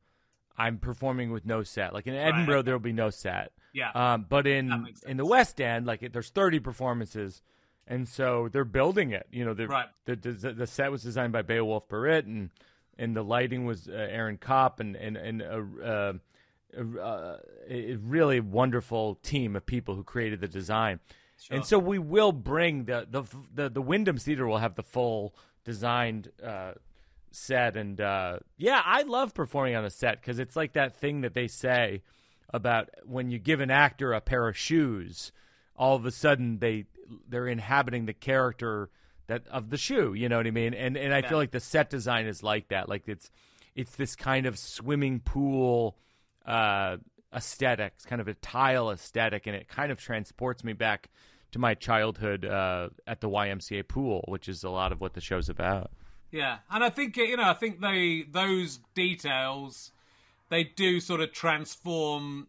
I'm 0.57 0.77
performing 0.79 1.31
with 1.31 1.45
no 1.45 1.63
set. 1.63 1.93
Like 1.93 2.07
in 2.07 2.15
Edinburgh, 2.15 2.63
there 2.63 2.73
will 2.73 2.79
be 2.79 2.93
no 2.93 3.09
set. 3.09 3.51
Yeah. 3.73 3.91
Um, 3.93 4.25
but 4.27 4.47
in 4.47 4.87
in 5.05 5.17
the 5.17 5.25
West 5.25 5.61
End, 5.61 5.85
like 5.85 6.01
it, 6.03 6.13
there's 6.13 6.29
30 6.29 6.59
performances, 6.59 7.41
and 7.85 8.07
so 8.07 8.49
they're 8.51 8.65
building 8.65 9.11
it. 9.11 9.27
You 9.31 9.45
know, 9.45 9.53
Right. 9.53 9.87
the, 10.05 10.15
the 10.15 10.53
the 10.53 10.67
set 10.67 10.91
was 10.91 11.03
designed 11.03 11.33
by 11.33 11.43
Beowulf 11.43 11.87
Boritt, 11.87 12.25
and 12.25 12.49
and 12.97 13.15
the 13.15 13.23
lighting 13.23 13.65
was 13.65 13.87
uh, 13.87 13.91
Aaron 13.93 14.37
Copp, 14.37 14.79
and 14.79 14.95
and 14.95 15.15
and 15.15 15.41
a, 15.43 15.65
uh, 15.83 16.13
a, 16.75 16.99
uh, 16.99 17.37
a 17.69 17.95
really 17.97 18.39
wonderful 18.39 19.15
team 19.21 19.55
of 19.55 19.65
people 19.65 19.95
who 19.95 20.03
created 20.03 20.41
the 20.41 20.47
design. 20.47 20.99
And 21.51 21.63
so 21.63 21.77
we 21.77 21.99
will 21.99 22.31
bring 22.31 22.85
the 22.85 23.05
the 23.07 23.23
the, 23.53 23.69
the 23.69 23.81
Wyndham 23.81 24.17
Theater 24.17 24.47
will 24.47 24.57
have 24.57 24.73
the 24.73 24.81
full 24.83 25.35
designed 25.63 26.31
uh, 26.43 26.71
set, 27.31 27.75
and 27.77 27.99
uh, 27.99 28.39
yeah, 28.57 28.81
I 28.85 29.03
love 29.03 29.33
performing 29.33 29.75
on 29.75 29.85
a 29.85 29.89
set 29.89 30.21
because 30.21 30.39
it's 30.39 30.55
like 30.55 30.73
that 30.73 30.95
thing 30.97 31.21
that 31.21 31.33
they 31.33 31.47
say 31.47 32.01
about 32.53 32.89
when 33.05 33.29
you 33.29 33.39
give 33.39 33.59
an 33.59 33.71
actor 33.71 34.13
a 34.13 34.21
pair 34.21 34.47
of 34.47 34.57
shoes, 34.57 35.31
all 35.75 35.95
of 35.95 36.05
a 36.05 36.11
sudden 36.11 36.59
they 36.59 36.85
they're 37.29 37.47
inhabiting 37.47 38.05
the 38.05 38.13
character 38.13 38.89
that 39.27 39.47
of 39.49 39.69
the 39.69 39.77
shoe. 39.77 40.13
You 40.13 40.29
know 40.29 40.37
what 40.37 40.47
I 40.47 40.51
mean? 40.51 40.73
And 40.73 40.95
and 40.97 41.13
I 41.13 41.19
Yeah. 41.19 41.29
feel 41.29 41.37
like 41.37 41.51
the 41.51 41.59
set 41.59 41.89
design 41.89 42.25
is 42.27 42.43
like 42.43 42.69
that. 42.69 42.89
Like 42.89 43.07
it's 43.07 43.29
it's 43.75 43.95
this 43.95 44.15
kind 44.15 44.45
of 44.45 44.57
swimming 44.57 45.19
pool 45.19 45.97
uh, 46.45 46.97
aesthetic, 47.35 47.93
it's 47.95 48.05
kind 48.05 48.21
of 48.21 48.27
a 48.27 48.33
tile 48.35 48.89
aesthetic, 48.89 49.47
and 49.47 49.55
it 49.55 49.67
kind 49.67 49.91
of 49.91 49.99
transports 49.99 50.63
me 50.63 50.73
back 50.73 51.09
to 51.51 51.59
my 51.59 51.73
childhood 51.73 52.45
uh, 52.45 52.89
at 53.05 53.19
the 53.21 53.29
YMCA 53.29 53.87
pool, 53.87 54.23
which 54.27 54.47
is 54.49 54.63
a 54.63 54.69
lot 54.69 54.91
of 54.91 55.01
what 55.01 55.13
the 55.13 55.21
show's 55.21 55.49
about. 55.49 55.91
Yeah, 56.31 56.57
and 56.69 56.83
I 56.83 56.89
think 56.89 57.15
you 57.17 57.37
know, 57.37 57.49
I 57.49 57.53
think 57.53 57.81
they 57.81 58.25
those 58.29 58.79
details 58.95 59.91
they 60.49 60.63
do 60.63 60.99
sort 60.99 61.21
of 61.21 61.31
transform. 61.31 62.47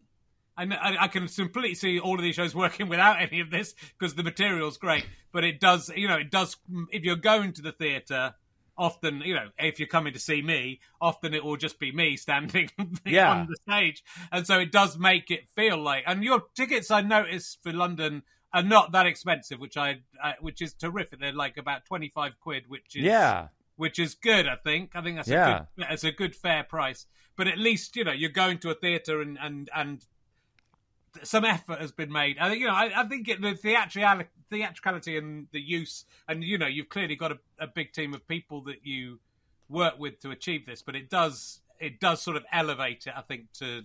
And 0.57 0.73
I, 0.73 1.03
I 1.03 1.07
can 1.07 1.27
completely 1.27 1.75
see 1.75 1.99
all 1.99 2.15
of 2.15 2.21
these 2.21 2.35
shows 2.35 2.53
working 2.53 2.89
without 2.89 3.21
any 3.21 3.39
of 3.39 3.49
this 3.49 3.73
because 3.97 4.15
the 4.15 4.23
material's 4.23 4.77
great. 4.77 5.05
But 5.31 5.45
it 5.45 5.59
does, 5.61 5.89
you 5.95 6.07
know, 6.07 6.17
it 6.17 6.31
does. 6.31 6.57
If 6.91 7.03
you're 7.03 7.15
going 7.15 7.53
to 7.53 7.61
the 7.61 7.71
theatre, 7.71 8.35
often, 8.77 9.21
you 9.21 9.35
know, 9.35 9.49
if 9.57 9.79
you're 9.79 9.87
coming 9.87 10.11
to 10.13 10.19
see 10.19 10.41
me, 10.41 10.81
often 10.99 11.33
it 11.33 11.45
will 11.45 11.55
just 11.55 11.79
be 11.79 11.91
me 11.93 12.17
standing 12.17 12.69
Yeah. 13.05 13.31
on 13.31 13.47
the 13.47 13.55
stage, 13.71 14.03
and 14.33 14.45
so 14.45 14.59
it 14.59 14.71
does 14.71 14.97
make 14.97 15.31
it 15.31 15.47
feel 15.49 15.77
like. 15.77 16.03
And 16.05 16.23
your 16.25 16.41
tickets, 16.55 16.91
I 16.91 17.01
noticed 17.01 17.59
for 17.63 17.71
London, 17.71 18.23
are 18.53 18.63
not 18.63 18.91
that 18.91 19.05
expensive, 19.05 19.59
which 19.59 19.77
I, 19.77 19.99
I 20.21 20.33
which 20.41 20.61
is 20.61 20.73
terrific. 20.73 21.19
They're 21.21 21.31
like 21.31 21.55
about 21.57 21.85
twenty 21.85 22.09
five 22.09 22.37
quid, 22.41 22.63
which 22.67 22.95
is 22.97 23.03
Yeah. 23.03 23.47
Which 23.79 23.97
is 23.97 24.13
good. 24.13 24.45
I 24.47 24.57
think. 24.57 24.91
I 24.93 25.01
think 25.01 25.15
that's 25.15 25.29
Yeah. 25.29 25.47
a 25.47 25.59
good, 25.59 25.67
that's 25.89 26.03
a 26.03 26.11
good 26.11 26.35
fair 26.35 26.63
price. 26.63 27.05
But 27.37 27.47
at 27.47 27.57
least 27.57 27.95
you 27.95 28.03
know 28.03 28.11
you're 28.11 28.29
going 28.29 28.57
to 28.59 28.69
a 28.69 28.75
theatre 28.75 29.21
and 29.21 29.37
and 29.41 29.69
and 29.73 30.05
some 31.23 31.45
effort 31.45 31.79
has 31.79 31.91
been 31.91 32.11
made. 32.11 32.37
I 32.37 32.49
think 32.49 32.59
you 32.61 32.67
know. 32.67 32.73
I, 32.73 32.91
I 33.01 33.07
think 33.07 33.27
it, 33.29 33.41
the 33.41 33.53
theatricality, 33.55 34.29
theatricality 34.49 35.17
and 35.17 35.47
the 35.51 35.61
use, 35.61 36.05
and 36.27 36.43
you 36.43 36.57
know, 36.57 36.67
you've 36.67 36.89
clearly 36.89 37.15
got 37.15 37.31
a, 37.31 37.39
a 37.59 37.67
big 37.67 37.93
team 37.93 38.13
of 38.13 38.27
people 38.27 38.61
that 38.63 38.85
you 38.85 39.19
work 39.69 39.97
with 39.97 40.19
to 40.21 40.31
achieve 40.31 40.65
this. 40.65 40.81
But 40.81 40.95
it 40.95 41.09
does 41.09 41.61
it 41.79 41.99
does 41.99 42.21
sort 42.21 42.35
of 42.37 42.43
elevate 42.51 43.07
it. 43.07 43.13
I 43.15 43.21
think 43.21 43.51
to 43.53 43.83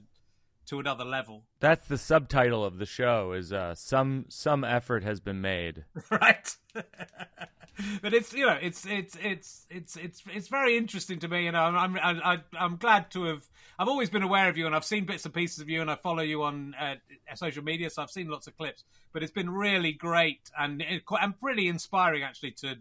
to 0.66 0.80
another 0.80 1.04
level. 1.04 1.44
That's 1.60 1.86
the 1.86 1.98
subtitle 1.98 2.64
of 2.64 2.78
the 2.78 2.86
show. 2.86 3.32
Is 3.32 3.52
uh, 3.52 3.74
some 3.74 4.26
some 4.28 4.64
effort 4.64 5.02
has 5.04 5.20
been 5.20 5.40
made. 5.40 5.84
right? 6.10 6.56
but 8.02 8.14
it's 8.14 8.32
you 8.32 8.46
know 8.46 8.58
it's 8.60 8.86
it's 8.86 9.16
it's 9.22 9.66
it's 9.70 9.96
it's 9.96 10.22
it's 10.32 10.48
very 10.48 10.76
interesting 10.76 11.18
to 11.20 11.28
me. 11.28 11.44
You 11.44 11.52
know, 11.52 11.62
I'm 11.62 11.96
I'm 11.96 12.20
I, 12.22 12.38
I'm 12.58 12.76
glad 12.76 13.10
to 13.12 13.24
have. 13.24 13.44
I've 13.78 13.88
always 13.88 14.10
been 14.10 14.22
aware 14.22 14.48
of 14.48 14.56
you, 14.56 14.66
and 14.66 14.74
I've 14.74 14.84
seen 14.84 15.04
bits 15.04 15.24
and 15.24 15.34
pieces 15.34 15.58
of 15.60 15.68
you, 15.68 15.80
and 15.80 15.90
I 15.90 15.96
follow 15.96 16.22
you 16.22 16.44
on 16.44 16.74
uh, 16.80 16.94
social 17.34 17.64
media, 17.64 17.90
so 17.90 18.02
I've 18.02 18.10
seen 18.10 18.28
lots 18.28 18.46
of 18.46 18.56
clips. 18.56 18.84
But 19.12 19.22
it's 19.22 19.32
been 19.32 19.50
really 19.50 19.92
great 19.92 20.50
and 20.58 20.82
quite- 21.04 21.22
and 21.22 21.38
pretty 21.38 21.68
inspiring 21.68 22.22
actually 22.22 22.52
to 22.52 22.76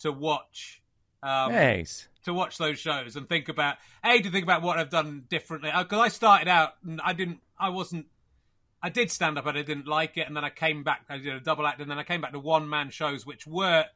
to 0.00 0.12
watch. 0.12 0.82
Um, 1.24 1.52
Thanks. 1.52 2.06
to 2.26 2.34
watch 2.34 2.58
those 2.58 2.78
shows 2.78 3.16
and 3.16 3.26
think 3.26 3.48
about 3.48 3.78
a 4.04 4.20
to 4.20 4.30
think 4.30 4.42
about 4.42 4.60
what 4.60 4.78
I've 4.78 4.90
done 4.90 5.24
differently. 5.30 5.70
Because 5.76 5.98
I 5.98 6.08
started 6.08 6.48
out 6.48 6.74
and 6.86 7.00
I 7.02 7.14
didn't 7.14 7.40
I 7.58 7.70
wasn't 7.70 8.06
I 8.82 8.90
did 8.90 9.10
stand 9.10 9.38
up 9.38 9.46
and 9.46 9.56
I 9.56 9.62
didn't 9.62 9.86
like 9.86 10.18
it. 10.18 10.26
And 10.26 10.36
then 10.36 10.44
I 10.44 10.50
came 10.50 10.84
back 10.84 11.06
I 11.08 11.16
did 11.16 11.32
a 11.32 11.40
double 11.40 11.66
act 11.66 11.80
and 11.80 11.90
then 11.90 11.98
I 11.98 12.02
came 12.02 12.20
back 12.20 12.32
to 12.32 12.38
one 12.38 12.68
man 12.68 12.90
shows 12.90 13.24
which 13.24 13.46
were 13.46 13.86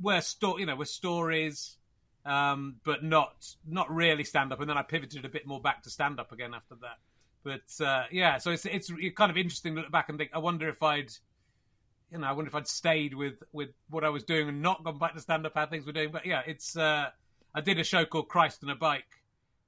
were 0.00 0.22
sto- 0.22 0.56
you 0.56 0.64
know 0.64 0.74
were 0.74 0.86
stories 0.86 1.76
um, 2.24 2.76
but 2.84 3.04
not 3.04 3.54
not 3.68 3.90
really 3.94 4.24
stand 4.24 4.50
up. 4.50 4.60
And 4.60 4.70
then 4.70 4.78
I 4.78 4.82
pivoted 4.82 5.26
a 5.26 5.28
bit 5.28 5.46
more 5.46 5.60
back 5.60 5.82
to 5.82 5.90
stand 5.90 6.18
up 6.18 6.32
again 6.32 6.54
after 6.54 6.76
that. 6.76 6.98
But 7.44 7.84
uh, 7.84 8.04
yeah 8.10 8.38
so 8.38 8.50
it's 8.50 8.64
it's 8.64 8.90
kind 9.14 9.30
of 9.30 9.36
interesting 9.36 9.74
to 9.74 9.82
look 9.82 9.90
back 9.90 10.08
and 10.08 10.16
think 10.16 10.30
I 10.32 10.38
wonder 10.38 10.70
if 10.70 10.82
I'd 10.82 11.12
you 12.12 12.18
know, 12.18 12.26
I 12.26 12.32
wonder 12.32 12.48
if 12.48 12.54
I'd 12.54 12.68
stayed 12.68 13.14
with 13.14 13.42
with 13.52 13.70
what 13.88 14.04
I 14.04 14.10
was 14.10 14.22
doing 14.22 14.48
and 14.48 14.60
not 14.60 14.84
gone 14.84 14.98
back 14.98 15.14
to 15.14 15.20
stand 15.20 15.46
up 15.46 15.52
how 15.54 15.66
things 15.66 15.86
were 15.86 15.92
doing. 15.92 16.10
But 16.12 16.26
yeah, 16.26 16.42
it's 16.46 16.76
uh, 16.76 17.08
I 17.54 17.60
did 17.60 17.78
a 17.78 17.84
show 17.84 18.04
called 18.04 18.28
Christ 18.28 18.62
on 18.62 18.70
a 18.70 18.76
Bike, 18.76 19.04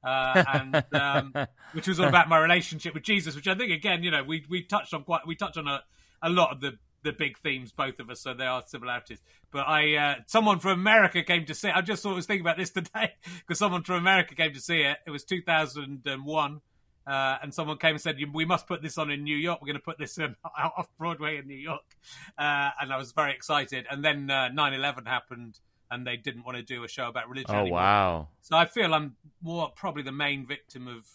uh, 0.05 0.45
and 0.53 0.85
um, 0.93 1.35
which 1.73 1.89
was 1.89 1.99
all 1.99 2.09
about 2.09 2.29
my 2.29 2.39
relationship 2.39 2.93
with 2.93 3.03
Jesus, 3.03 3.35
which 3.35 3.49
I 3.49 3.55
think 3.55 3.73
again, 3.73 4.03
you 4.03 4.11
know, 4.11 4.23
we 4.23 4.45
we 4.49 4.63
touched 4.63 4.93
on 4.93 5.05
quite 5.05 5.27
we 5.27 5.37
touched 5.37 5.57
on 5.57 5.67
a, 5.67 5.83
a 6.23 6.29
lot 6.29 6.53
of 6.53 6.61
the 6.61 6.79
the 7.03 7.13
big 7.13 7.39
themes, 7.39 7.71
both 7.71 8.01
of 8.01 8.11
us, 8.11 8.21
so 8.21 8.35
there 8.35 8.49
are 8.49 8.63
similarities. 8.67 9.21
But 9.53 9.69
I, 9.69 9.95
uh, 9.95 10.15
someone 10.27 10.59
from 10.59 10.73
America 10.73 11.23
came 11.23 11.45
to 11.47 11.55
see. 11.55 11.69
I 11.69 11.81
just 11.83 12.03
sort 12.03 12.13
of 12.13 12.17
was 12.17 12.27
thinking 12.27 12.41
about 12.41 12.57
this 12.57 12.71
today 12.73 13.13
because 13.39 13.59
someone 13.59 13.85
from 13.85 13.97
America 13.97 14.35
came 14.35 14.53
to 14.53 14.61
see 14.61 14.81
it. 14.81 14.99
It 15.07 15.11
was 15.11 15.25
2001. 15.25 16.61
Uh, 17.07 17.37
and 17.43 17.53
someone 17.53 17.77
came 17.77 17.91
and 17.91 18.01
said, 18.01 18.17
"We 18.33 18.45
must 18.45 18.67
put 18.67 18.83
this 18.83 18.97
on 18.97 19.11
in 19.11 19.25
New 19.25 19.37
York. 19.37 19.61
We're 19.61 19.67
going 19.67 19.77
to 19.77 19.83
put 19.83 19.99
this 19.99 20.19
in, 20.19 20.37
off 20.45 20.89
Broadway 20.99 21.39
in 21.39 21.47
New 21.47 21.57
York." 21.57 21.97
Uh, 22.39 22.71
and 22.81 22.93
I 22.93 22.97
was 22.97 23.13
very 23.13 23.33
excited. 23.33 23.87
And 23.91 24.05
then 24.05 24.31
uh, 24.31 24.49
9/11 24.55 25.07
happened, 25.07 25.61
and 25.91 26.07
they 26.07 26.17
didn't 26.17 26.45
want 26.45 26.57
to 26.57 26.63
do 26.63 26.85
a 26.85 26.89
show 26.89 27.09
about 27.09 27.29
religion. 27.29 27.55
Oh 27.55 27.61
anymore. 27.61 27.79
wow. 27.79 28.29
So 28.41 28.57
I 28.57 28.65
feel 28.67 28.95
I'm 28.95 29.17
more 29.43 29.71
probably 29.77 30.03
the 30.03 30.13
main 30.13 30.47
victim 30.47 30.89
of 30.89 31.07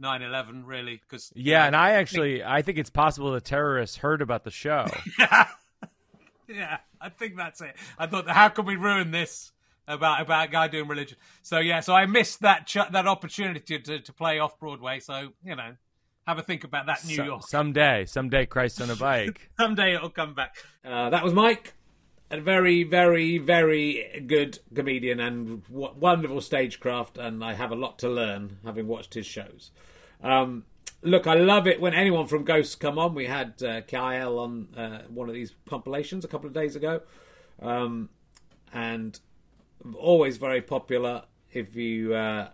9/11, 0.00 0.62
really, 0.64 1.00
because 1.02 1.32
Yeah, 1.34 1.66
and 1.66 1.76
I 1.76 1.92
actually 1.92 2.42
I 2.42 2.62
think 2.62 2.78
it's 2.78 2.90
possible 2.90 3.32
the 3.32 3.40
terrorists 3.40 3.96
heard 3.96 4.22
about 4.22 4.44
the 4.44 4.50
show. 4.50 4.86
yeah, 6.48 6.78
I 7.00 7.08
think 7.08 7.36
that's 7.36 7.60
it. 7.60 7.76
I 7.98 8.06
thought, 8.06 8.28
how 8.28 8.48
can 8.48 8.64
we 8.64 8.76
ruin 8.76 9.10
this 9.10 9.52
about 9.90 10.20
about 10.22 10.48
a 10.48 10.50
guy 10.50 10.68
doing 10.68 10.88
religion? 10.88 11.18
So 11.42 11.58
yeah, 11.58 11.80
so 11.80 11.94
I 11.94 12.06
missed 12.06 12.40
that 12.40 12.66
ch- 12.66 12.90
that 12.92 13.06
opportunity 13.06 13.78
to, 13.78 13.98
to 14.00 14.12
play 14.12 14.38
off 14.38 14.58
Broadway. 14.58 15.00
So 15.00 15.30
you 15.44 15.56
know, 15.56 15.74
have 16.26 16.38
a 16.38 16.42
think 16.42 16.64
about 16.64 16.86
that, 16.86 17.04
New 17.04 17.16
So- 17.16 17.24
York. 17.24 17.42
someday, 17.48 18.04
someday, 18.06 18.46
Christ 18.46 18.80
on 18.80 18.90
a 18.90 18.96
bike. 18.96 19.50
Someday 19.58 19.94
it'll 19.94 20.10
come 20.10 20.34
back. 20.34 20.54
Uh, 20.84 21.10
that 21.10 21.24
was 21.24 21.32
Mike, 21.34 21.74
a 22.30 22.40
very, 22.40 22.84
very, 22.84 23.38
very 23.38 24.22
good 24.26 24.58
comedian 24.74 25.18
and 25.20 25.66
w- 25.68 25.92
wonderful 25.98 26.40
stagecraft, 26.40 27.18
and 27.18 27.42
I 27.44 27.54
have 27.54 27.72
a 27.72 27.74
lot 27.76 27.98
to 28.00 28.08
learn 28.08 28.58
having 28.64 28.86
watched 28.86 29.14
his 29.14 29.26
shows. 29.26 29.70
Um, 30.22 30.64
look, 31.02 31.26
I 31.26 31.34
love 31.34 31.66
it 31.66 31.80
when 31.80 31.94
anyone 31.94 32.26
from 32.26 32.44
Ghosts 32.44 32.74
come 32.76 32.98
on. 32.98 33.14
We 33.14 33.26
had 33.26 33.60
uh, 33.62 33.80
Kyle 33.80 34.38
on 34.38 34.68
uh, 34.76 35.02
one 35.08 35.28
of 35.28 35.34
these 35.34 35.54
compilations 35.68 36.24
a 36.24 36.28
couple 36.28 36.46
of 36.46 36.52
days 36.52 36.76
ago, 36.76 37.00
um, 37.60 38.10
and 38.72 39.18
always 39.96 40.36
very 40.36 40.60
popular. 40.62 41.22
If 41.52 41.74
you 41.76 42.14
uh, 42.14 42.48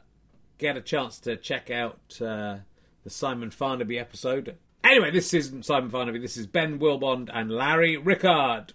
get 0.59 0.77
a 0.77 0.81
chance 0.81 1.19
to 1.21 1.37
check 1.37 1.71
out 1.71 2.19
uh, 2.21 2.59
the 3.05 3.11
Simon 3.11 3.51
Farnaby 3.51 4.01
episode. 4.01 4.57
Anyway, 4.83 5.11
this 5.11 5.35
isn't 5.35 5.65
Simon 5.65 5.91
Farnaby. 5.91 6.21
This 6.21 6.37
is 6.37 6.47
Ben 6.47 6.79
Willbond 6.79 7.29
and 7.33 7.51
Larry 7.51 7.97
Rickard. 7.97 8.73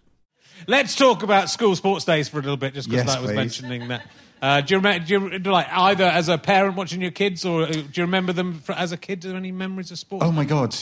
Let's 0.68 0.96
talk 0.96 1.24
about 1.24 1.50
school 1.50 1.76
sports 1.76 2.06
days 2.06 2.28
for 2.30 2.38
a 2.40 2.42
little 2.42 2.58
bit, 2.58 2.74
just 2.74 2.90
because 2.90 3.06
Yes, 3.08 3.16
I 3.16 3.20
was 3.20 3.30
please. 3.32 3.36
mentioning 3.36 3.88
that. 3.88 4.06
Uh, 4.42 4.62
do 4.62 4.74
you 4.74 4.78
remember? 4.80 5.06
Do 5.06 5.14
you 5.14 5.52
like 5.52 5.68
either 5.72 6.04
as 6.04 6.28
a 6.28 6.38
parent 6.38 6.76
watching 6.76 7.02
your 7.02 7.12
kids, 7.12 7.46
or 7.46 7.64
uh, 7.64 7.68
do 7.72 7.80
you 7.94 8.04
remember 8.04 8.34
them 8.34 8.60
fr 8.60 8.74
as 8.74 8.92
a 8.92 8.98
kid? 8.98 9.22
Do 9.22 9.28
you 9.30 9.34
have 9.34 9.42
any 9.42 9.52
memories 9.52 9.92
of 9.92 10.00
sports? 10.00 10.26
Oh 10.26 10.32
my 10.32 10.46
god! 10.46 10.76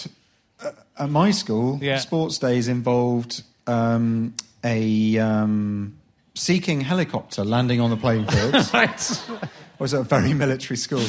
Uh, 0.61 0.71
at 0.97 1.09
my 1.09 1.31
school, 1.31 1.77
Yeah. 1.81 1.97
sports 1.99 2.37
days 2.39 2.67
involved 2.67 3.43
um, 3.67 4.33
a 4.63 5.17
um, 5.19 5.98
seeking 6.39 6.81
helicopter 6.81 7.43
landing 7.43 7.81
on 7.81 7.89
the 7.89 7.97
playing 7.97 8.25
fields. 8.25 8.73
right. 8.73 9.21
I 9.29 9.83
was 9.83 9.93
at 9.93 10.01
a 10.01 10.03
very 10.03 10.33
military 10.33 10.77
school. 10.77 11.05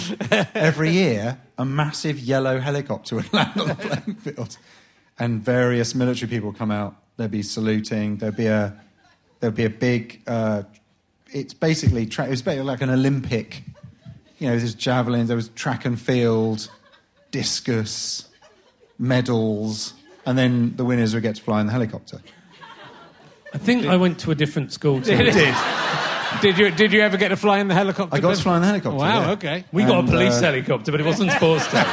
Every 0.54 0.90
year, 0.90 1.38
a 1.56 1.64
massive 1.64 2.18
yellow 2.18 2.58
helicopter 2.58 3.16
would 3.16 3.32
land 3.32 3.60
on 3.60 3.68
the 3.68 3.74
playing 3.74 4.14
field, 4.16 4.58
and 5.18 5.40
various 5.40 5.94
military 5.94 6.28
people 6.28 6.52
come 6.52 6.70
out. 6.70 6.96
There'd 7.16 7.30
be 7.30 7.42
saluting. 7.42 8.16
There'd 8.16 8.36
be 8.36 8.46
a 8.46 8.76
there'd 9.38 9.54
be 9.54 9.64
a 9.64 9.70
big. 9.70 10.22
Uh, 10.26 10.64
it's 11.32 11.54
basically 11.54 12.06
tra- 12.06 12.26
it 12.26 12.30
was 12.30 12.42
basically 12.42 12.66
like 12.66 12.82
an 12.82 12.90
Olympic. 12.90 13.62
You 14.38 14.48
know, 14.48 14.58
there's 14.58 14.74
javelin. 14.74 15.26
There 15.26 15.36
was 15.36 15.48
track 15.50 15.84
and 15.84 16.00
field, 16.00 16.68
discus, 17.30 18.28
medals, 18.98 19.94
and 20.26 20.36
then 20.36 20.76
the 20.76 20.84
winners 20.84 21.14
would 21.14 21.22
get 21.22 21.36
to 21.36 21.42
fly 21.42 21.60
in 21.60 21.66
the 21.66 21.72
helicopter. 21.72 22.20
I 23.52 23.58
think 23.58 23.86
I 23.86 23.96
went 23.96 24.20
to 24.20 24.30
a 24.30 24.34
different 24.34 24.72
school. 24.72 25.00
Too. 25.00 25.16
Did 25.16 25.36
it? 25.36 25.54
Did 26.40 26.58
you 26.58 26.70
did 26.70 26.92
you 26.92 27.00
ever 27.00 27.16
get 27.16 27.28
to 27.30 27.36
fly 27.36 27.58
in 27.58 27.66
the 27.66 27.74
helicopter? 27.74 28.16
I 28.16 28.20
got 28.20 28.36
to 28.36 28.42
fly 28.42 28.54
in 28.56 28.62
the 28.62 28.68
helicopter. 28.68 28.96
Wow. 28.96 29.22
yeah. 29.22 29.30
Okay. 29.32 29.64
We 29.72 29.82
got 29.82 29.98
And, 29.98 30.08
a 30.08 30.12
police 30.12 30.38
uh, 30.38 30.42
helicopter, 30.42 30.92
but 30.92 31.00
it 31.00 31.04
wasn't 31.06 31.32
sports 31.32 31.70
day. 31.72 31.82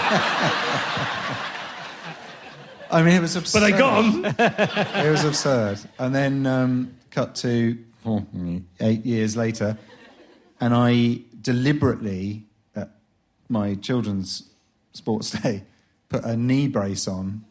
I 2.90 3.02
mean, 3.04 3.16
it 3.16 3.22
was 3.22 3.36
absurd. 3.36 3.60
but 3.62 3.74
I 3.74 3.78
got 3.78 4.06
'em. 4.06 4.26
it 5.06 5.10
was 5.12 5.24
absurd. 5.26 5.80
And 6.00 6.14
then 6.16 6.46
um, 6.46 6.94
cut 7.12 7.36
to 7.38 7.78
oh, 8.06 8.26
eight 8.80 9.06
years 9.06 9.36
later, 9.36 9.78
and 10.62 10.74
I 10.74 11.22
deliberately, 11.42 12.46
at 12.76 12.92
my 13.50 13.76
children's 13.76 14.44
sports 14.94 15.32
day, 15.32 15.64
put 16.10 16.24
a 16.24 16.38
knee 16.38 16.68
brace 16.68 17.08
on, 17.08 17.44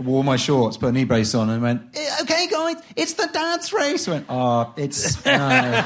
wore 0.00 0.22
my 0.24 0.36
shorts, 0.36 0.76
put 0.76 0.88
a 0.88 0.92
knee 0.92 1.04
brace 1.04 1.34
on, 1.34 1.50
and 1.50 1.62
went, 1.62 1.82
"Eh, 1.94 2.10
"Okay, 2.22 2.46
guys, 2.50 2.76
it's 2.96 3.14
the 3.14 3.28
dad's 3.32 3.72
race." 3.72 4.06
I 4.08 4.10
went, 4.12 4.26
"Oh, 4.28 4.72
it's 4.76 5.24
no," 5.24 5.84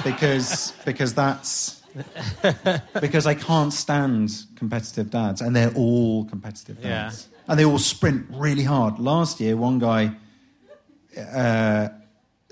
because 0.04 0.72
because 0.84 1.14
that's. 1.14 1.82
because 3.00 3.26
I 3.26 3.34
can't 3.34 3.72
stand 3.72 4.30
competitive 4.56 5.10
dads, 5.10 5.40
and 5.40 5.56
they're 5.56 5.72
all 5.74 6.24
competitive 6.26 6.76
Yeah. 6.82 7.04
dads, 7.04 7.28
and 7.48 7.58
they 7.58 7.64
all 7.64 7.78
sprint 7.78 8.26
really 8.30 8.64
hard. 8.64 8.98
Last 8.98 9.40
year, 9.40 9.56
one 9.56 9.78
guy 9.78 10.12
uh, 11.18 11.88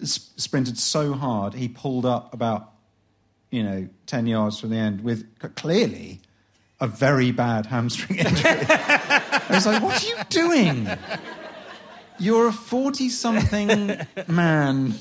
sprinted 0.02 0.78
so 0.78 1.12
hard 1.12 1.54
he 1.54 1.68
pulled 1.68 2.06
up 2.06 2.32
about 2.32 2.72
you 3.50 3.62
know 3.62 3.88
ten 4.06 4.26
yards 4.26 4.58
from 4.60 4.70
the 4.70 4.76
end 4.78 5.02
with 5.02 5.26
clearly 5.56 6.20
a 6.84 6.86
very 6.86 7.32
bad 7.32 7.66
hamstring 7.66 8.18
injury. 8.18 8.50
I 8.68 9.44
was 9.50 9.66
like, 9.66 9.82
"What 9.82 10.02
are 10.02 10.06
you 10.06 10.16
doing? 10.28 10.88
You're 12.18 12.48
a 12.48 12.52
forty-something 12.52 14.06
man." 14.28 14.94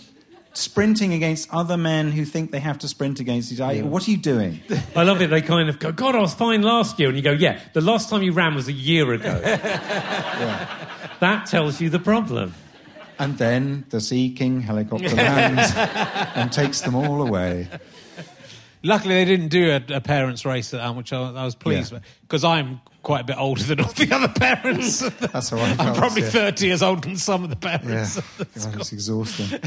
Sprinting 0.56 1.14
against 1.14 1.52
other 1.52 1.78
men 1.78 2.12
who 2.12 2.26
think 2.26 2.52
they 2.52 2.60
have 2.60 2.78
to 2.78 2.88
sprint 2.88 3.20
against 3.20 3.52
each 3.52 3.60
other. 3.60 3.84
What 3.86 4.08
are 4.08 4.12
you 4.12 4.18
doing? 4.18 4.62
I 4.96 5.02
love 5.02 5.20
it. 5.20 5.32
They 5.32 5.42
kind 5.42 5.68
of 5.68 5.80
go, 5.80 5.92
God, 5.92 6.14
I 6.14 6.20
was 6.20 6.36
fine 6.36 6.62
last 6.62 7.00
year. 7.00 7.10
And 7.10 7.18
you 7.18 7.24
go, 7.24 7.32
yeah, 7.32 7.60
the 7.74 7.82
last 7.82 8.08
time 8.08 8.22
you 8.22 8.34
ran 8.34 8.54
was 8.54 8.68
a 8.68 8.72
year 8.72 9.12
ago. 9.14 9.42
That 11.24 11.46
tells 11.46 11.80
you 11.80 11.90
the 11.90 12.00
problem. 12.00 12.54
And 13.18 13.38
then 13.38 13.86
the 13.90 14.02
Sea 14.02 14.34
King 14.34 14.60
helicopter 14.60 15.16
lands 15.16 15.72
and 16.36 16.52
takes 16.52 16.82
them 16.82 16.96
all 16.96 17.26
away. 17.26 17.70
Luckily, 18.84 19.16
they 19.16 19.26
didn't 19.26 19.48
do 19.48 19.72
a, 19.72 19.96
a 19.96 20.02
parents' 20.02 20.46
race 20.46 20.74
at 20.74 20.82
that, 20.82 20.96
which 20.96 21.14
I, 21.14 21.22
I 21.32 21.46
was 21.46 21.56
pleased 21.56 21.92
Yeah. 21.92 22.00
with 22.00 22.08
because 22.22 22.44
I'm 22.44 22.82
quite 23.02 23.22
a 23.22 23.24
bit 23.26 23.38
older 23.38 23.62
than 23.64 23.80
all 23.82 23.92
the 23.92 24.10
other 24.14 24.28
parents. 24.30 25.00
That's 25.20 25.50
how 25.50 25.58
I 25.58 25.70
I'm 25.72 25.78
felt, 25.78 25.98
probably 25.98 26.22
yeah. 26.24 26.30
30 26.30 26.66
years 26.68 26.82
older 26.82 27.02
than 27.02 27.18
some 27.18 27.44
of 27.44 27.50
the 27.50 27.58
Yeah, 27.68 27.78
parents. 27.78 28.16
God, 28.38 28.76
it's 28.80 28.94
exhausting. 28.94 29.60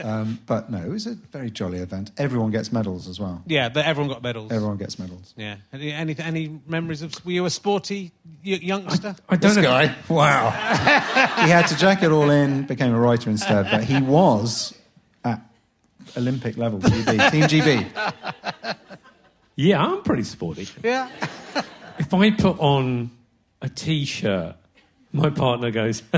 um, 0.00 0.38
but 0.46 0.70
no, 0.70 0.78
it 0.78 0.88
was 0.88 1.06
a 1.06 1.14
very 1.14 1.50
jolly 1.50 1.78
event. 1.78 2.12
Everyone 2.18 2.50
gets 2.50 2.72
medals 2.72 3.08
as 3.08 3.18
well. 3.20 3.42
Yeah, 3.46 3.68
but 3.68 3.84
everyone 3.86 4.12
got 4.12 4.22
medals. 4.22 4.52
Everyone 4.52 4.76
gets 4.78 4.98
medals. 4.98 5.34
Yeah. 5.36 5.56
Any, 5.72 5.92
any 5.92 6.16
any 6.18 6.60
memories 6.66 7.02
of? 7.02 7.24
Were 7.24 7.32
you 7.32 7.44
a 7.46 7.50
sporty 7.50 8.12
y- 8.44 8.58
youngster? 8.62 9.16
I 9.28 9.36
don't 9.36 9.40
This 9.40 9.56
know. 9.56 9.62
guy, 9.62 9.94
wow. 10.08 10.50
he 11.44 11.50
had 11.50 11.66
to 11.68 11.76
jack 11.76 12.02
it 12.02 12.10
all 12.10 12.30
in, 12.30 12.64
became 12.66 12.92
a 12.94 12.98
writer 13.00 13.30
instead, 13.30 13.68
but 13.70 13.84
he 13.84 14.00
was 14.00 14.72
at 14.72 14.78
Olympic 16.16 16.56
level, 16.56 16.78
GB, 16.80 17.30
Team 17.30 17.42
GB. 17.44 18.76
Yeah, 19.56 19.82
I'm 19.84 20.02
pretty 20.02 20.24
sporty. 20.24 20.68
Yeah. 20.82 21.08
If 21.98 22.12
I 22.12 22.30
put 22.30 22.58
on 22.60 23.10
a 23.62 23.70
t-shirt, 23.70 24.54
my 25.12 25.30
partner 25.30 25.70
goes. 25.70 26.02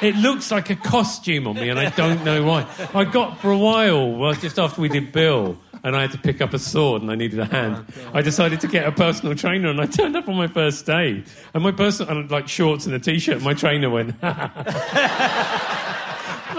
it 0.00 0.16
looks 0.16 0.50
like 0.50 0.70
a 0.70 0.76
costume 0.76 1.46
on 1.46 1.56
me, 1.56 1.68
and 1.68 1.78
I 1.78 1.90
don't 1.90 2.24
know 2.24 2.42
why. 2.42 2.66
I 2.94 3.04
got 3.04 3.42
for 3.42 3.50
a 3.50 3.58
while, 3.58 4.12
well, 4.12 4.32
just 4.32 4.58
after 4.58 4.80
we 4.80 4.88
did 4.88 5.12
Bill, 5.12 5.58
and 5.82 5.94
I 5.94 6.00
had 6.00 6.12
to 6.12 6.18
pick 6.18 6.40
up 6.40 6.54
a 6.54 6.58
sword, 6.58 7.02
and 7.02 7.10
I 7.10 7.16
needed 7.16 7.38
a 7.38 7.44
hand. 7.44 7.84
I 8.14 8.22
decided 8.22 8.60
to 8.60 8.66
get 8.66 8.86
a 8.86 8.92
personal 8.92 9.34
trainer, 9.34 9.68
and 9.68 9.78
I 9.78 9.84
turned 9.84 10.16
up 10.16 10.26
on 10.26 10.36
my 10.36 10.48
first 10.48 10.86
day, 10.86 11.22
and 11.52 11.62
my 11.62 11.72
personal, 11.72 12.16
and 12.16 12.30
like 12.30 12.48
shorts 12.48 12.86
and 12.86 12.94
a 12.94 12.98
t-shirt. 12.98 13.42
My 13.42 13.52
trainer 13.52 13.90
went. 13.90 14.14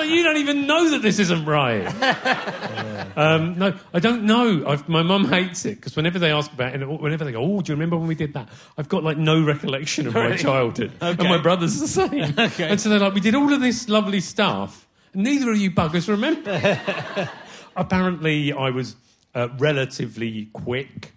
You 0.04 0.24
don't 0.24 0.38
even 0.38 0.68
know 0.68 0.90
that 0.92 1.02
this 1.02 1.20
isn't 1.20 1.46
right. 1.46 1.86
Um, 3.18 3.58
no, 3.58 3.74
I 3.94 4.00
don't 4.00 4.24
know. 4.24 4.66
I've, 4.68 4.90
my 4.90 5.02
mum 5.02 5.30
hates 5.30 5.64
it 5.64 5.76
because 5.76 5.96
whenever 5.96 6.20
they 6.20 6.34
ask 6.34 6.52
about 6.52 6.76
it, 6.76 6.82
and 6.82 7.00
whenever 7.00 7.24
they 7.24 7.32
go, 7.32 7.42
"Oh, 7.42 7.62
do 7.62 7.72
you 7.72 7.76
remember 7.76 7.96
when 7.96 8.08
we 8.08 8.16
did 8.16 8.34
that?" 8.34 8.50
I've 8.78 8.90
got 8.90 9.06
like 9.06 9.18
no 9.18 9.42
recollection 9.42 10.08
of 10.08 10.14
my 10.16 10.36
childhood, 10.36 10.92
and 11.00 11.18
my 11.20 11.38
brother's 11.38 11.80
the 11.80 11.88
same. 11.88 12.34
Okay. 12.38 12.68
And 12.68 12.82
so 12.82 12.90
they're 12.90 13.00
like, 13.00 13.14
"We 13.14 13.22
did 13.22 13.34
all 13.34 13.54
of 13.54 13.62
this 13.62 13.88
lovely 13.88 14.20
stuff, 14.20 14.86
and 15.14 15.24
neither 15.24 15.50
of 15.50 15.56
you 15.58 15.72
buggers 15.72 16.10
remember." 16.10 16.60
Apparently, 17.78 18.52
I 18.52 18.70
was 18.72 18.98
uh, 19.34 19.48
relatively 19.60 20.50
quick. 20.52 21.14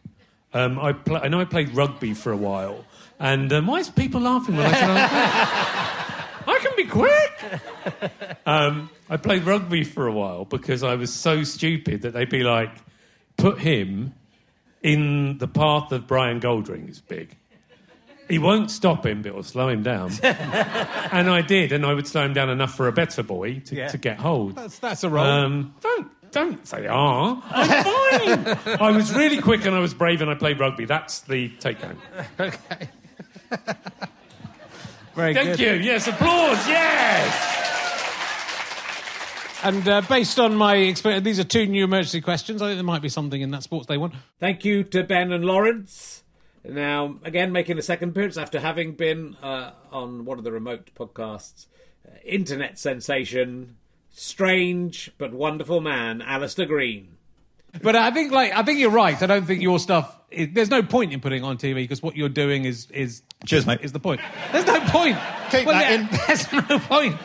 Um, 0.55 0.79
I, 0.79 0.93
pl- 0.93 1.17
I 1.23 1.27
know 1.27 1.41
I 1.41 1.47
played 1.47 1.75
rugby 1.75 2.15
for 2.15 2.31
a 2.31 2.37
while, 2.37 2.85
and 3.19 3.53
um, 3.53 3.67
why 3.67 3.79
is 3.79 3.91
people 3.91 4.21
laughing 4.21 4.57
when 4.57 4.67
I 4.67 4.73
said 4.73 4.89
I? 4.91 6.25
I 6.47 6.59
can 6.61 6.73
be 6.77 6.85
quick. 6.85 7.28
Um, 8.47 8.89
I 9.11 9.19
played 9.19 9.45
rugby 9.45 9.85
for 9.85 10.07
a 10.07 10.13
while 10.13 10.47
because 10.47 10.83
I 10.83 10.95
was 10.95 11.13
so 11.13 11.43
stupid 11.45 12.01
that 12.03 12.15
they'd 12.15 12.31
be 12.31 12.45
like, 12.45 12.71
put 13.37 13.59
him 13.59 14.15
in 14.83 15.37
the 15.37 15.47
path 15.49 15.93
of 15.93 16.07
Brian 16.07 16.41
Goldring, 16.41 16.87
who's 16.87 17.01
big. 17.03 17.37
He 18.27 18.39
won't 18.39 18.71
stop 18.71 19.05
him, 19.05 19.21
but 19.21 19.29
it'll 19.29 19.43
slow 19.43 19.69
him 19.69 19.83
down. 19.83 20.13
and 20.23 21.29
I 21.29 21.43
did, 21.43 21.73
and 21.73 21.85
I 21.85 21.93
would 21.93 22.07
slow 22.07 22.25
him 22.25 22.33
down 22.33 22.49
enough 22.49 22.75
for 22.75 22.89
a 22.89 22.93
better 22.93 23.23
boy 23.23 23.61
to, 23.67 23.75
Yeah. 23.75 23.89
to 23.89 23.99
get 23.99 24.19
hold. 24.19 24.55
That's 24.57 24.79
that's 24.79 25.05
a 25.05 25.11
role. 25.11 25.25
Um, 25.27 25.75
don't 25.83 26.31
don't 26.31 26.67
say 26.67 26.87
ah. 26.89 27.43
I'm 27.51 28.55
fine. 28.57 28.77
I 28.81 28.91
was 28.93 29.15
really 29.15 29.43
quick 29.43 29.67
and 29.67 29.75
I 29.75 29.79
was 29.81 29.93
brave 29.93 30.23
and 30.23 30.31
I 30.31 30.35
played 30.35 30.59
rugby. 30.59 30.87
That's 30.87 31.21
the 31.21 31.51
take 31.61 31.81
home. 31.83 31.99
okay. 32.41 32.89
Very 35.19 35.35
Thank 35.35 35.57
good. 35.57 35.59
you. 35.59 35.73
Yes, 35.73 36.07
applause. 36.07 36.69
Yes. 36.69 37.57
And 39.65 39.89
uh, 39.89 40.01
based 40.03 40.39
on 40.39 40.55
my 40.55 40.77
experience, 40.77 41.25
these 41.25 41.41
are 41.41 41.45
two 41.45 41.67
new 41.67 41.83
emergency 41.83 42.21
questions. 42.21 42.63
I 42.63 42.69
think 42.69 42.77
there 42.77 42.85
might 42.85 43.03
be 43.03 43.09
something 43.09 43.41
in 43.41 43.51
that 43.51 43.65
sports 43.65 43.89
day 43.89 43.97
one. 43.97 44.13
Thank 44.39 44.65
you 44.65 44.85
to 44.85 45.03
Ben 45.03 45.33
and 45.33 45.45
Laurence. 45.45 46.23
Now, 46.63 47.17
again, 47.25 47.51
making 47.51 47.79
a 47.79 47.83
second 47.83 48.11
appearance 48.11 48.37
after 48.37 48.61
having 48.61 48.93
been 48.93 49.37
uh, 49.43 49.73
on 49.91 50.25
one 50.25 50.39
of 50.39 50.45
the 50.45 50.53
remote 50.53 50.93
podcasts, 50.95 51.67
uh, 52.07 52.13
internet 52.25 52.79
sensation, 52.79 53.75
strange 54.11 55.11
but 55.19 55.33
wonderful 55.33 55.81
man, 55.81 56.23
Alistair 56.23 56.67
Green. 56.67 57.18
But 57.83 57.97
I 57.97 58.11
think, 58.11 58.33
like, 58.33 58.53
I 58.53 58.63
think 58.63 58.79
you're 58.81 58.91
right. 58.91 59.21
I 59.23 59.27
don't 59.27 59.45
think 59.47 59.63
your 59.63 59.79
stuff. 59.79 60.15
Is, 60.31 60.49
there's 60.53 60.71
no 60.71 60.83
point 60.83 61.13
in 61.13 61.21
putting 61.21 61.43
it 61.43 61.47
on 61.47 61.57
TV 61.59 61.75
because 61.77 62.03
what 62.03 62.17
you're 62.17 62.29
doing 62.29 62.65
is 62.65 62.91
is 62.91 63.23
Cheers, 63.47 63.67
mate. 63.67 63.81
is 63.83 63.93
the 63.93 64.01
point. 64.01 64.21
There's 64.53 64.67
no 64.67 64.81
point. 64.81 65.17
Keep 65.51 65.67
Well, 65.67 65.75
that 65.75 65.93
in. 65.93 66.09
There's 66.27 66.53
no 66.53 66.79
point. 66.79 67.17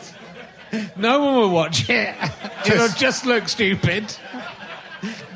No 0.96 1.20
one 1.24 1.34
will 1.36 1.50
watch 1.50 1.88
it. 1.90 2.14
It'll 2.66 2.88
just 2.88 3.26
look 3.26 3.48
stupid. 3.48 4.14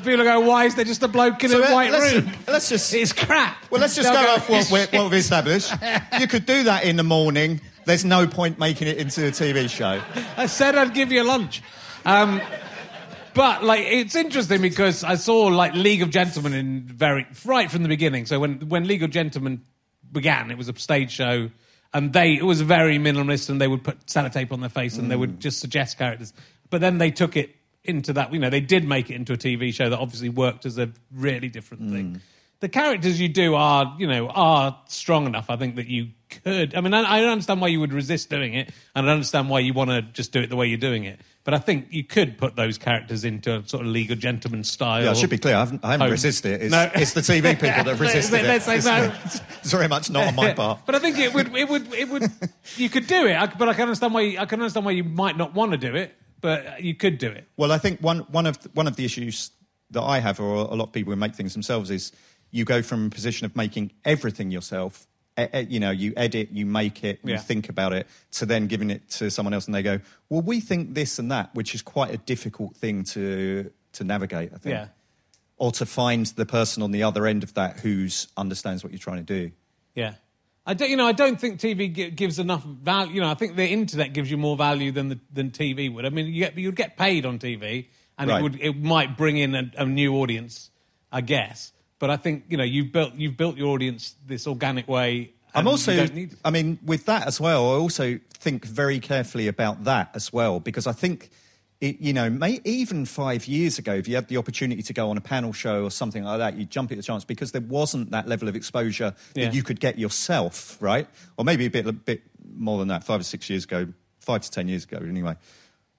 People 0.03 0.23
go, 0.23 0.39
why 0.39 0.65
is 0.65 0.75
there 0.75 0.85
just 0.85 1.03
a 1.03 1.07
bloke 1.07 1.43
in 1.43 1.49
So 1.51 1.59
a 1.59 1.61
let- 1.61 1.73
white 1.73 1.91
let's, 1.91 2.13
room? 2.13 2.31
let's 2.47 2.69
just 2.69 2.93
It's 2.93 3.13
crap. 3.13 3.57
well, 3.69 3.81
let's 3.81 3.95
just 3.95 4.11
They'll 4.11 4.21
go, 4.23 4.33
off 4.35 4.49
what, 4.49 4.71
we, 4.71 4.97
what 4.97 5.11
we've 5.11 5.19
established. 5.19 5.71
you 6.19 6.27
could 6.27 6.45
do 6.45 6.63
that 6.63 6.85
in 6.85 6.95
the 6.95 7.03
morning. 7.03 7.61
There's 7.85 8.05
no 8.05 8.25
point 8.27 8.57
making 8.59 8.87
it 8.87 8.97
into 8.97 9.27
a 9.27 9.31
TV 9.31 9.69
show. 9.69 10.01
I 10.37 10.45
said 10.47 10.75
I'd 10.75 10.93
give 10.93 11.11
you 11.11 11.23
lunch. 11.23 11.61
Um, 12.05 12.41
but 13.33 13.63
like, 13.63 13.85
it's 13.85 14.15
interesting 14.15 14.61
because 14.61 15.03
I 15.03 15.15
saw 15.15 15.47
like 15.47 15.73
League 15.73 16.01
of 16.01 16.09
Gentlemen 16.09 16.53
in 16.53 16.81
very 16.81 17.25
right 17.45 17.69
from 17.69 17.83
the 17.83 17.89
beginning. 17.89 18.25
So 18.25 18.39
when 18.39 18.69
when 18.69 18.87
League 18.87 19.03
of 19.03 19.11
Gentlemen 19.11 19.61
began, 20.11 20.51
it 20.51 20.57
was 20.57 20.69
a 20.69 20.77
stage 20.77 21.11
show. 21.11 21.49
and 21.93 22.13
they 22.13 22.35
it 22.35 22.43
was 22.43 22.61
very 22.61 22.97
minimalist, 22.97 23.49
and 23.49 23.59
they 23.59 23.67
would 23.67 23.83
put 23.83 24.05
sellotape 24.05 24.51
on 24.51 24.59
their 24.61 24.69
face, 24.69 24.97
and 24.97 25.09
they 25.09 25.15
would 25.15 25.37
mm. 25.37 25.39
just 25.39 25.59
suggest 25.59 25.97
characters. 25.97 26.33
But 26.69 26.81
then 26.81 26.99
they 26.99 27.11
took 27.11 27.35
it 27.35 27.55
into 27.83 28.13
that. 28.13 28.33
You 28.33 28.39
know, 28.39 28.49
they 28.49 28.61
did 28.61 28.87
make 28.87 29.09
it 29.09 29.15
into 29.15 29.33
a 29.33 29.37
TV 29.37 29.73
show 29.73 29.89
that 29.89 29.99
obviously 29.99 30.29
worked 30.29 30.65
as 30.65 30.77
a 30.77 30.91
really 31.11 31.49
different 31.49 31.91
thing. 31.91 32.13
Mm. 32.13 32.21
The 32.59 32.69
characters 32.69 33.19
you 33.19 33.29
do 33.29 33.55
are, 33.55 33.95
you 33.97 34.07
know, 34.07 34.27
are 34.27 34.77
strong 34.87 35.25
enough. 35.25 35.49
I 35.49 35.55
think 35.55 35.77
that 35.77 35.87
you 35.87 36.09
could. 36.29 36.75
I 36.75 36.81
mean, 36.81 36.93
I, 36.93 37.17
I 37.17 37.19
don't 37.21 37.31
understand 37.31 37.61
why 37.61 37.67
you 37.67 37.79
would 37.79 37.93
resist 37.93 38.29
doing 38.29 38.53
it, 38.53 38.67
and 38.95 39.05
I 39.05 39.09
don't 39.09 39.15
understand 39.15 39.49
why 39.49 39.59
you 39.59 39.73
want 39.73 39.89
to 39.89 40.01
just 40.01 40.31
do 40.31 40.39
it 40.41 40.49
the 40.49 40.55
way 40.55 40.67
you're 40.67 40.77
doing 40.77 41.03
it. 41.03 41.19
But 41.43 41.53
I 41.53 41.57
think 41.57 41.87
you 41.89 42.03
could 42.03 42.37
put 42.37 42.55
those 42.55 42.77
characters 42.77 43.23
into 43.25 43.57
a 43.57 43.67
sort 43.67 43.85
of 43.85 43.91
legal 43.91 44.15
gentleman 44.15 44.63
style. 44.63 45.03
Yeah, 45.03 45.11
I 45.11 45.13
should 45.13 45.29
be 45.29 45.37
clear. 45.37 45.55
I 45.55 45.59
haven't, 45.59 45.83
I 45.83 45.91
haven't 45.93 46.11
resisted 46.11 46.51
it. 46.53 46.61
It's, 46.63 46.71
No. 46.71 46.91
it's 46.93 47.13
the 47.13 47.21
TV 47.21 47.53
people 47.55 47.69
that 47.69 47.85
have 47.87 47.99
resisted 47.99 48.43
Let's 48.43 48.67
it. 48.67 48.69
say 48.69 48.75
It's, 48.77 48.85
no. 48.85 49.41
it's 49.61 49.71
very 49.71 49.87
much 49.87 50.09
not 50.11 50.27
on 50.27 50.35
my 50.35 50.53
part. 50.53 50.81
But 50.85 50.95
I 50.95 50.99
think 50.99 51.17
it 51.17 51.33
would, 51.33 51.55
it 51.55 51.67
would, 51.67 51.93
it 51.93 52.09
would. 52.09 52.23
You 52.75 52.89
could 52.89 53.07
do 53.07 53.25
it, 53.25 53.35
I, 53.35 53.47
but 53.47 53.67
I 53.67 53.73
can 53.73 53.83
understand 53.83 54.13
why. 54.13 54.21
You, 54.21 54.39
I 54.39 54.45
can 54.45 54.59
understand 54.59 54.85
why 54.85 54.91
you 54.91 55.03
might 55.03 55.37
not 55.37 55.53
want 55.53 55.71
to 55.71 55.77
do 55.77 55.95
it, 55.95 56.13
but 56.41 56.83
you 56.83 56.93
could 56.93 57.17
do 57.17 57.29
it. 57.31 57.47
Well, 57.57 57.71
I 57.71 57.77
think 57.79 57.99
one, 58.01 58.19
one, 58.31 58.45
of, 58.45 58.57
one 58.73 58.87
of 58.87 58.95
the 58.95 59.05
issues 59.05 59.51
that 59.91 60.01
I 60.03 60.19
have, 60.19 60.39
or 60.39 60.55
a 60.55 60.75
lot 60.75 60.83
of 60.83 60.91
people 60.91 61.11
who 61.13 61.19
make 61.19 61.33
things 61.35 61.53
themselves, 61.53 61.89
is 61.89 62.11
you 62.51 62.63
go 62.65 62.81
from 62.83 63.07
a 63.07 63.09
position 63.09 63.45
of 63.45 63.55
making 63.55 63.91
everything 64.05 64.51
yourself. 64.51 65.07
You 65.69 65.79
know, 65.79 65.91
you 65.91 66.13
edit, 66.17 66.49
you 66.51 66.65
make 66.65 67.03
it, 67.03 67.19
you 67.23 67.33
Yeah. 67.33 67.39
think 67.39 67.69
about 67.69 67.93
it, 67.93 68.07
to 68.31 68.45
then 68.45 68.67
giving 68.67 68.89
it 68.89 69.09
to 69.11 69.29
someone 69.31 69.53
else, 69.53 69.65
and 69.65 69.75
they 69.75 69.83
go, 69.83 69.99
"Well, 70.29 70.41
we 70.41 70.59
think 70.59 70.93
this 70.93 71.19
and 71.19 71.31
that," 71.31 71.53
which 71.55 71.73
is 71.75 71.81
quite 71.81 72.13
a 72.13 72.17
difficult 72.17 72.75
thing 72.75 73.03
to 73.05 73.71
to 73.93 74.03
navigate. 74.03 74.51
I 74.53 74.57
think, 74.57 74.73
Yeah. 74.73 74.87
or 75.57 75.71
to 75.73 75.85
find 75.85 76.25
the 76.27 76.45
person 76.45 76.83
on 76.83 76.91
the 76.91 77.03
other 77.03 77.25
end 77.27 77.43
of 77.43 77.53
that 77.55 77.79
who's 77.79 78.27
understands 78.37 78.83
what 78.83 78.91
you're 78.93 78.99
trying 78.99 79.25
to 79.25 79.33
do. 79.41 79.51
Yeah. 79.95 80.13
I 80.65 80.75
don't, 80.75 80.89
you 80.89 80.97
know, 80.97 81.07
I 81.07 81.13
don't 81.13 81.39
think 81.41 81.59
TV 81.59 81.87
gi- 81.91 82.11
gives 82.11 82.37
enough 82.37 82.63
value. 82.63 83.15
You 83.15 83.21
know, 83.21 83.29
I 83.31 83.33
think 83.33 83.55
the 83.55 83.67
internet 83.67 84.13
gives 84.13 84.29
you 84.29 84.37
more 84.37 84.55
value 84.55 84.91
than 84.91 85.09
the, 85.09 85.19
than 85.33 85.49
TV 85.49 85.89
would. 85.91 86.05
I 86.05 86.09
mean, 86.09 86.27
you 86.27 86.39
get, 86.45 86.55
you'd 86.57 86.75
get 86.75 86.95
paid 86.95 87.25
on 87.25 87.39
TV, 87.39 87.87
and 88.19 88.29
Right. 88.29 88.39
it 88.39 88.43
would 88.43 88.61
it 88.61 88.77
might 88.77 89.17
bring 89.17 89.37
in 89.37 89.55
a, 89.55 89.71
a 89.77 89.85
new 89.85 90.15
audience, 90.17 90.69
I 91.11 91.21
guess. 91.21 91.71
But 91.99 92.09
I 92.09 92.17
think 92.17 92.45
you 92.49 92.57
know 92.57 92.63
you've 92.63 92.91
built 92.91 93.13
you've 93.15 93.37
built 93.37 93.57
your 93.57 93.69
audience 93.69 94.15
this 94.25 94.47
organic 94.47 94.87
way. 94.87 95.31
I'm 95.55 95.67
also, 95.67 96.07
I 96.45 96.51
mean, 96.51 96.77
with 96.85 97.05
that 97.05 97.25
as 97.25 97.41
well, 97.41 97.71
I 97.71 97.77
also 97.77 98.19
think 98.33 98.65
very 98.65 98.99
carefully 98.99 99.47
about 99.47 99.83
that 99.85 100.11
as 100.13 100.31
well, 100.31 100.59
because 100.59 100.85
I 100.85 100.91
think, 100.91 101.31
it, 101.81 101.99
you 101.99 102.13
know, 102.13 102.29
may, 102.29 102.59
even 102.65 103.05
five 103.05 103.47
years 103.47 103.79
ago, 103.79 103.95
if 103.95 104.07
you 104.07 104.13
had 104.13 104.27
the 104.27 104.37
opportunity 104.37 104.83
to 104.83 104.93
go 104.93 105.09
on 105.09 105.17
a 105.17 105.21
panel 105.21 105.51
show 105.51 105.83
or 105.83 105.89
something 105.89 106.23
like 106.23 106.37
that, 106.37 106.55
you'd 106.55 106.69
jump 106.69 106.91
at 106.91 106.97
the 106.97 107.03
chance 107.03 107.25
because 107.25 107.51
there 107.51 107.63
wasn't 107.63 108.11
that 108.11 108.27
level 108.27 108.47
of 108.47 108.55
exposure 108.55 109.15
Yeah. 109.33 109.45
that 109.45 109.55
you 109.55 109.63
could 109.63 109.79
get 109.79 109.97
yourself, 109.97 110.77
right? 110.79 111.07
Or 111.35 111.43
maybe 111.43 111.65
a 111.65 111.71
bit, 111.71 111.87
a 111.87 111.93
bit 111.93 112.21
more 112.55 112.77
than 112.77 112.89
that, 112.89 113.03
five 113.03 113.19
or 113.19 113.23
six 113.23 113.49
years 113.49 113.63
ago, 113.63 113.87
five 114.19 114.41
to 114.41 114.51
ten 114.51 114.67
years 114.67 114.83
ago, 114.83 114.97
anyway. 114.97 115.35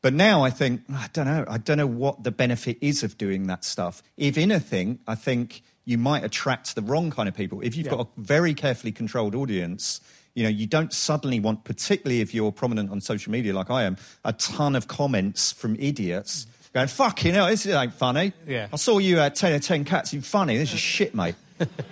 But 0.01 0.15
now 0.15 0.45
I 0.45 0.51
think 0.51 0.83
I 0.91 1.09
don't 1.13 1.27
know. 1.27 1.45
I 1.49 1.59
don't 1.59 1.77
know 1.77 1.89
what 1.89 2.23
the 2.23 2.31
benefit 2.31 2.79
is 2.81 3.03
of 3.03 3.19
doing 3.19 3.49
that 3.49 3.65
stuff. 3.65 4.01
If 4.17 4.39
anything, 4.39 5.01
I 5.09 5.17
think 5.17 5.63
you 5.85 5.99
might 5.99 6.25
attract 6.25 6.75
the 6.75 6.83
wrong 6.83 7.11
kind 7.11 7.29
of 7.29 7.35
people. 7.35 7.61
If 7.63 7.77
you've 7.77 7.87
Yeah. 7.87 7.97
got 7.97 8.01
a 8.17 8.21
very 8.21 8.55
carefully 8.55 8.93
controlled 8.93 9.35
audience, 9.35 10.01
you 10.35 10.43
know, 10.45 10.49
you 10.49 10.67
don't 10.67 10.93
suddenly 10.93 11.41
want, 11.41 11.65
particularly 11.65 12.21
if 12.21 12.33
you're 12.35 12.53
prominent 12.53 12.91
on 12.91 13.01
social 13.01 13.33
media 13.33 13.53
like 13.53 13.71
I 13.71 13.83
am, 13.85 13.97
a 14.25 14.33
ton 14.33 14.77
of 14.77 14.87
comments 14.89 15.53
from 15.53 15.77
idiots 15.81 16.47
going, 16.73 16.87
"Fucking 16.87 17.35
hell, 17.35 17.49
this 17.49 17.67
ain't 17.67 17.93
funny." 17.95 18.33
Yeah. 18.47 18.69
I 18.73 18.77
saw 18.77 18.99
you 18.99 19.19
at 19.19 19.35
ten 19.35 19.53
of 19.55 19.63
ten 19.63 19.85
cats. 19.85 20.13
You 20.13 20.21
funny? 20.23 20.57
This 20.57 20.73
is 20.73 20.79
shit, 20.81 21.15
mate. 21.15 21.35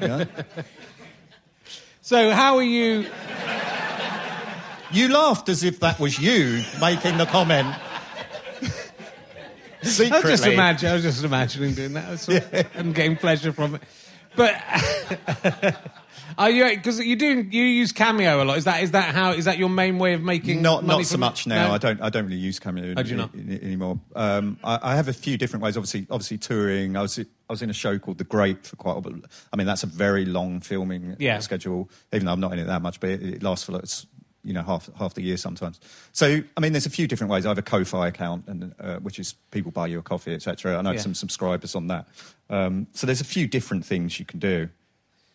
You 0.01 0.09
know? 0.09 0.27
So 2.01 2.31
how 2.31 2.57
are 2.57 2.63
you? 2.63 3.05
You 4.91 5.09
laughed 5.13 5.51
as 5.51 5.63
if 5.63 5.81
that 5.81 6.01
was 6.01 6.19
you 6.19 6.65
making 6.81 7.19
the 7.19 7.27
comment. 7.27 7.69
I 9.83 9.87
was 9.87 10.23
just 10.23 10.47
imagine. 10.47 10.91
I 10.91 10.95
was 10.95 11.03
just 11.03 11.25
imagining 11.25 11.75
doing 11.75 11.93
that. 11.95 12.29
Of- 12.29 12.67
and 12.77 12.95
getting 12.95 13.17
pleasure 13.17 13.53
from 13.53 13.77
it. 13.77 13.83
But 14.37 14.55
are 16.39 16.51
you? 16.51 16.69
Because 16.69 17.01
you 17.01 17.17
do. 17.17 17.43
You 17.43 17.63
use 17.65 17.93
Cameo 17.93 18.43
a 18.43 18.45
lot. 18.45 18.59
Is 18.59 18.65
that? 18.65 18.83
Is 18.83 18.93
that 18.93 19.15
how? 19.15 19.33
Is 19.33 19.47
that 19.47 19.59
your 19.59 19.69
main 19.69 19.99
way 19.99 20.15
of 20.15 20.23
making? 20.23 20.63
Not 20.63 20.85
money 20.85 20.99
not 21.01 21.07
so 21.07 21.15
it? 21.15 21.19
much 21.19 21.47
now. 21.47 21.69
No? 21.69 21.75
I 21.75 21.79
don't 21.79 22.01
I 22.01 22.09
don't 22.11 22.25
really 22.25 22.37
use 22.37 22.59
Cameo 22.59 22.95
do 22.95 23.11
you 23.11 23.17
not? 23.17 23.35
anymore. 23.35 23.99
Um, 24.15 24.59
I, 24.63 24.79
I 24.93 24.97
have 24.97 25.09
a 25.09 25.13
few 25.13 25.37
different 25.39 25.65
ways. 25.65 25.77
Obviously, 25.77 26.07
obviously 26.11 26.39
touring. 26.39 26.97
I 26.97 27.03
was 27.03 27.19
I 27.19 27.25
was 27.49 27.63
in 27.63 27.71
a 27.71 27.75
show 27.75 27.99
called 27.99 28.19
The 28.19 28.25
Great 28.25 28.67
for 28.67 28.77
quite 28.77 28.97
a 28.97 29.01
while. 29.01 29.21
I 29.53 29.57
mean, 29.57 29.67
that's 29.67 29.83
a 29.83 29.87
very 29.89 30.25
long 30.25 30.61
filming 30.61 31.17
Yeah. 31.19 31.39
schedule. 31.41 31.91
Even 32.13 32.27
though 32.27 32.33
I'm 32.33 32.41
not 32.41 32.53
in 32.53 32.59
it 32.61 32.67
that 32.67 32.83
much, 32.83 33.01
but 33.01 33.11
it, 33.11 33.23
it 33.23 33.43
lasts 33.43 33.65
for 33.65 33.73
like, 33.73 33.85
you 34.45 34.53
know 34.53 34.63
half 34.63 34.89
half 34.99 35.15
the 35.15 35.23
year 35.23 35.37
sometimes. 35.37 35.81
So 36.13 36.41
I 36.57 36.61
mean, 36.61 36.73
there's 36.73 36.87
a 36.87 36.91
few 36.91 37.07
different 37.07 37.31
ways. 37.33 37.45
I 37.47 37.51
have 37.51 37.59
a 37.59 37.63
Ko-fi 37.63 38.09
account, 38.09 38.45
and 38.47 38.75
uh, 38.81 38.97
which 38.99 39.19
is 39.19 39.35
people 39.51 39.71
buy 39.73 39.87
you 39.87 39.99
a 39.99 40.03
coffee, 40.03 40.35
etc. 40.35 40.79
I 40.79 40.83
know 40.83 40.93
Yeah. 40.93 40.99
some 41.01 41.15
subscribers 41.15 41.75
on 41.75 41.89
that. 41.89 42.07
Um, 42.51 42.87
so 42.93 43.07
there's 43.07 43.21
a 43.21 43.25
few 43.25 43.47
different 43.47 43.85
things 43.85 44.19
you 44.19 44.25
can 44.25 44.39
do. 44.39 44.69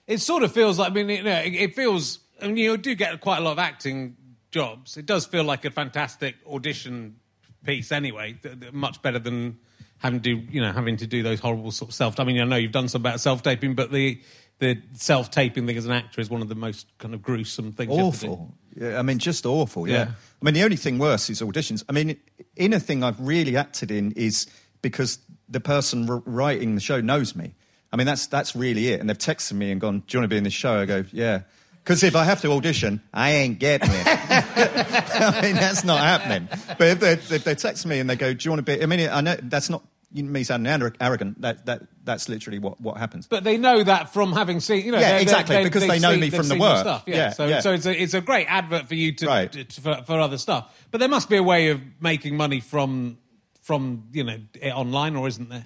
It 0.08 0.20
sort 0.20 0.44
of 0.44 0.52
feels 0.52 0.80
like. 0.80 0.92
I 0.92 0.94
mean, 0.94 1.10
you 1.10 1.24
know, 1.24 1.40
it, 1.40 1.54
it 1.54 1.76
feels. 1.76 2.20
I 2.42 2.48
mean, 2.48 2.58
you 2.58 2.76
do 2.78 2.96
get 2.96 3.22
quite 3.22 3.38
a 3.38 3.42
lot 3.42 3.52
of 3.54 3.60
acting 3.60 4.16
jobs. 4.52 4.98
It 4.98 5.06
does 5.06 5.26
feel 5.26 5.44
like 5.44 5.64
a 5.66 5.72
fantastic 5.72 6.36
audition 6.52 7.16
piece, 7.64 7.92
anyway. 7.92 8.34
th- 8.42 8.60
th- 8.60 8.74
much 8.74 9.02
better 9.02 9.20
than 9.20 9.58
having 10.00 10.20
to, 10.22 10.36
do, 10.36 10.52
you 10.52 10.60
know, 10.60 10.72
having 10.74 10.98
to 10.98 11.08
do 11.08 11.24
those 11.24 11.40
horrible 11.40 11.72
sort 11.72 11.90
of 11.90 11.96
self. 11.96 12.20
I 12.20 12.26
mean, 12.26 12.42
I 12.42 12.44
know 12.44 12.58
you've 12.58 12.74
done 12.74 12.90
some 12.90 13.02
about 13.02 13.22
self 13.22 13.42
taping, 13.44 13.76
but 13.76 13.92
the 13.92 14.20
the 14.60 14.82
self 14.94 15.32
taping 15.32 15.66
thing 15.68 15.78
as 15.78 15.86
an 15.86 15.92
actor 15.94 16.20
is 16.22 16.30
one 16.30 16.42
of 16.42 16.50
the 16.50 16.56
most 16.56 16.86
kind 16.98 17.14
of 17.14 17.22
gruesome 17.22 17.72
things. 17.72 17.96
you 17.96 18.04
have 18.06 18.14
to 18.16 18.20
do. 18.26 18.32
awful. 18.34 18.54
Yeah, 18.76 18.98
I 18.98 19.02
mean, 19.02 19.20
just 19.20 19.46
awful. 19.46 19.88
Yeah. 19.88 19.96
Yeah. 19.96 20.02
I 20.42 20.46
mean, 20.46 20.54
the 20.56 20.64
only 20.64 20.76
thing 20.76 21.00
worse 21.00 21.30
is 21.30 21.42
auditions. 21.42 21.84
I 21.88 21.92
mean, 21.94 22.18
in 22.56 22.74
a 22.74 22.80
thing 22.80 23.04
I've 23.04 23.20
really 23.20 23.56
acted 23.56 23.92
in 23.92 24.12
is 24.14 24.48
because 24.82 25.20
the 25.48 25.60
person 25.60 26.10
r- 26.10 26.24
writing 26.26 26.76
the 26.76 26.82
show 26.82 27.00
knows 27.02 27.36
me. 27.36 27.54
I 27.92 27.96
mean, 27.96 28.08
that's 28.08 28.28
that's 28.28 28.56
really 28.56 28.90
it. 28.90 29.00
And 29.00 29.10
they've 29.10 29.18
texted 29.18 29.54
me 29.54 29.72
and 29.72 29.80
gone, 29.80 30.00
"Do 30.08 30.16
you 30.16 30.20
want 30.20 30.30
to 30.30 30.34
be 30.34 30.38
in 30.38 30.44
this 30.44 30.54
show?" 30.54 30.80
I 30.80 30.86
go, 30.86 31.06
"Yeah." 31.12 31.42
Because 31.84 32.02
if 32.04 32.16
I 32.16 32.24
have 32.24 32.42
to 32.42 32.52
audition, 32.52 33.02
I 33.14 33.32
ain't 33.32 33.60
getting 33.60 33.92
it. 33.92 34.08
I 34.08 35.40
mean, 35.42 35.56
that's 35.56 35.84
not 35.84 36.00
happening. 36.00 36.48
But 36.78 36.88
if 36.88 37.00
they, 37.02 37.12
if 37.36 37.44
they 37.44 37.56
text 37.56 37.86
me 37.86 38.00
and 38.00 38.10
they 38.10 38.16
go, 38.16 38.34
"Do 38.34 38.46
you 38.46 38.52
want 38.52 38.66
to 38.66 38.78
be?" 38.78 38.82
I 38.82 38.86
mean, 38.86 39.10
I 39.10 39.22
know 39.22 39.36
that's 39.44 39.70
not 39.70 39.84
me 40.14 40.44
sounding 40.44 40.72
arro- 40.72 40.96
arrogant. 41.02 41.42
That 41.42 41.66
that 41.66 41.82
that's 42.04 42.30
literally 42.30 42.60
what 42.60 42.80
what 42.80 42.98
happens. 42.98 43.28
But 43.28 43.44
they 43.44 43.58
know 43.58 43.84
that 43.84 44.14
from 44.14 44.34
having 44.34 44.60
seen, 44.60 44.86
you 44.86 44.92
know, 44.92 45.00
Yeah, 45.00 45.12
they're- 45.14 45.22
exactly, 45.22 45.56
they're- 45.56 45.64
because 45.64 45.88
they 45.88 46.00
know 46.00 46.12
seen- 46.12 46.20
me 46.20 46.30
from 46.30 46.48
the 46.48 46.58
work. 46.58 46.80
Stuff. 46.80 47.04
Yeah, 47.08 47.16
Yeah, 47.16 47.30
so 47.32 47.48
yeah. 47.48 47.60
so 47.62 47.74
it's 47.74 47.86
a 47.86 48.02
it's 48.02 48.14
a 48.14 48.22
great 48.22 48.46
advert 48.48 48.88
for 48.88 48.96
you 48.96 49.12
to, 49.14 49.26
Right. 49.28 49.52
to- 49.52 49.82
for, 49.82 50.04
for 50.06 50.20
other 50.20 50.38
stuff. 50.38 50.74
But 50.92 51.00
there 51.00 51.10
must 51.10 51.30
be 51.30 51.38
a 51.38 51.44
way 51.44 51.70
of 51.70 51.82
making 52.02 52.38
money 52.38 52.60
from 52.60 53.18
from 53.62 54.04
you 54.14 54.24
know 54.24 54.38
it 54.62 54.72
online, 54.72 55.16
or 55.16 55.28
isn't 55.28 55.50
there? 55.50 55.66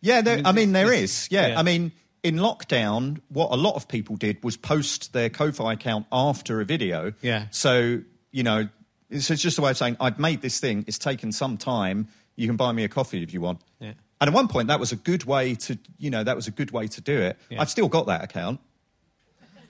Yeah, 0.00 0.20
there, 0.20 0.42
I 0.44 0.52
mean, 0.52 0.72
there 0.72 0.92
it's- 0.92 1.24
is. 1.24 1.28
Yeah. 1.30 1.48
yeah. 1.48 1.58
I 1.58 1.62
mean, 1.62 1.90
in 2.22 2.36
lockdown, 2.36 3.20
what 3.28 3.50
a 3.50 3.56
lot 3.56 3.74
of 3.74 3.88
people 3.88 4.16
did 4.16 4.42
was 4.44 4.56
post 4.56 5.12
their 5.12 5.28
Ko-fi 5.30 5.72
account 5.72 6.06
after 6.12 6.60
a 6.60 6.64
video. 6.64 7.12
Yeah. 7.22 7.46
So 7.50 8.00
you 8.30 8.42
know, 8.42 8.68
it's 9.10 9.26
just 9.28 9.58
a 9.58 9.62
way 9.62 9.70
of 9.70 9.76
saying 9.78 9.96
I've 10.00 10.18
made 10.18 10.42
this 10.42 10.60
thing. 10.60 10.84
It's 10.86 10.98
taken 10.98 11.32
some 11.32 11.56
time. 11.56 12.08
You 12.38 12.46
can 12.46 12.56
buy 12.56 12.70
me 12.72 12.84
a 12.84 12.88
coffee 12.88 13.22
if 13.22 13.34
you 13.34 13.40
want. 13.40 13.60
Yeah. 13.80 13.92
And 14.20 14.28
at 14.28 14.32
one 14.34 14.46
point, 14.48 14.68
that 14.68 14.78
was 14.80 14.92
a 14.92 14.96
good 14.96 15.24
way 15.24 15.54
to, 15.56 15.78
you 15.98 16.10
know, 16.10 16.22
that 16.22 16.36
was 16.36 16.46
a 16.46 16.50
good 16.52 16.70
way 16.70 16.86
to 16.86 17.00
do 17.00 17.18
it. 17.20 17.36
Yeah. 17.50 17.60
I've 17.60 17.68
still 17.68 17.88
got 17.88 18.06
that 18.06 18.22
account. 18.22 18.60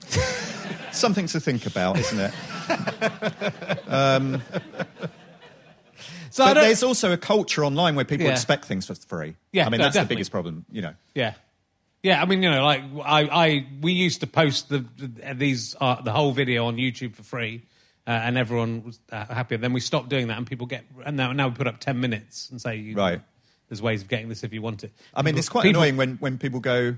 Something 0.91 1.27
to 1.27 1.39
think 1.39 1.65
about, 1.65 1.97
isn't 1.97 2.19
it? 2.19 3.87
um, 3.87 4.41
So 6.31 6.45
but 6.45 6.53
there's 6.55 6.83
also 6.83 7.11
a 7.11 7.17
culture 7.17 7.65
online 7.65 7.95
where 7.95 8.05
people 8.05 8.27
Yeah. 8.27 8.33
expect 8.33 8.65
things 8.65 8.85
for 8.85 8.93
free. 8.93 9.35
Yeah, 9.51 9.65
I 9.65 9.69
mean 9.69 9.79
no, 9.79 9.85
that's 9.85 9.95
definitely. 9.95 10.07
the 10.13 10.17
biggest 10.17 10.31
problem. 10.31 10.65
You 10.71 10.81
know. 10.83 10.93
Yeah, 11.15 11.33
yeah. 12.03 12.21
I 12.21 12.25
mean, 12.25 12.43
you 12.43 12.51
know, 12.51 12.63
like 12.63 12.83
I, 13.03 13.21
I 13.23 13.67
we 13.81 13.93
used 13.93 14.19
to 14.21 14.27
post 14.27 14.69
the, 14.69 14.85
the 14.97 15.33
these 15.33 15.75
uh, 15.81 16.01
the 16.01 16.11
whole 16.11 16.31
video 16.31 16.65
on 16.67 16.77
YouTube 16.77 17.15
for 17.15 17.23
free, 17.23 17.63
uh, 18.09 18.11
and 18.11 18.37
everyone 18.39 18.83
was 18.83 18.99
uh, 19.11 19.23
happy. 19.25 19.53
And 19.55 19.63
then 19.63 19.71
we 19.73 19.79
stopped 19.79 20.09
doing 20.09 20.27
that, 20.29 20.37
and 20.37 20.47
people 20.47 20.65
get 20.65 20.83
and 21.05 21.15
now 21.15 21.31
now 21.31 21.47
we 21.49 21.53
put 21.55 21.67
up 21.67 21.79
ten 21.79 21.99
minutes 21.99 22.49
and 22.49 22.59
say, 22.59 22.75
you, 22.77 22.95
Right. 22.95 23.21
There's 23.67 23.83
ways 23.83 24.01
of 24.01 24.07
getting 24.07 24.29
this 24.29 24.43
if 24.43 24.51
you 24.51 24.63
want 24.63 24.83
it. 24.83 24.91
I 25.13 25.21
mean, 25.21 25.25
People- 25.33 25.39
it's 25.39 25.49
quite 25.49 25.61
people- 25.63 25.81
annoying 25.83 25.95
when, 25.97 26.15
when 26.17 26.37
people 26.39 26.59
go, 26.59 26.95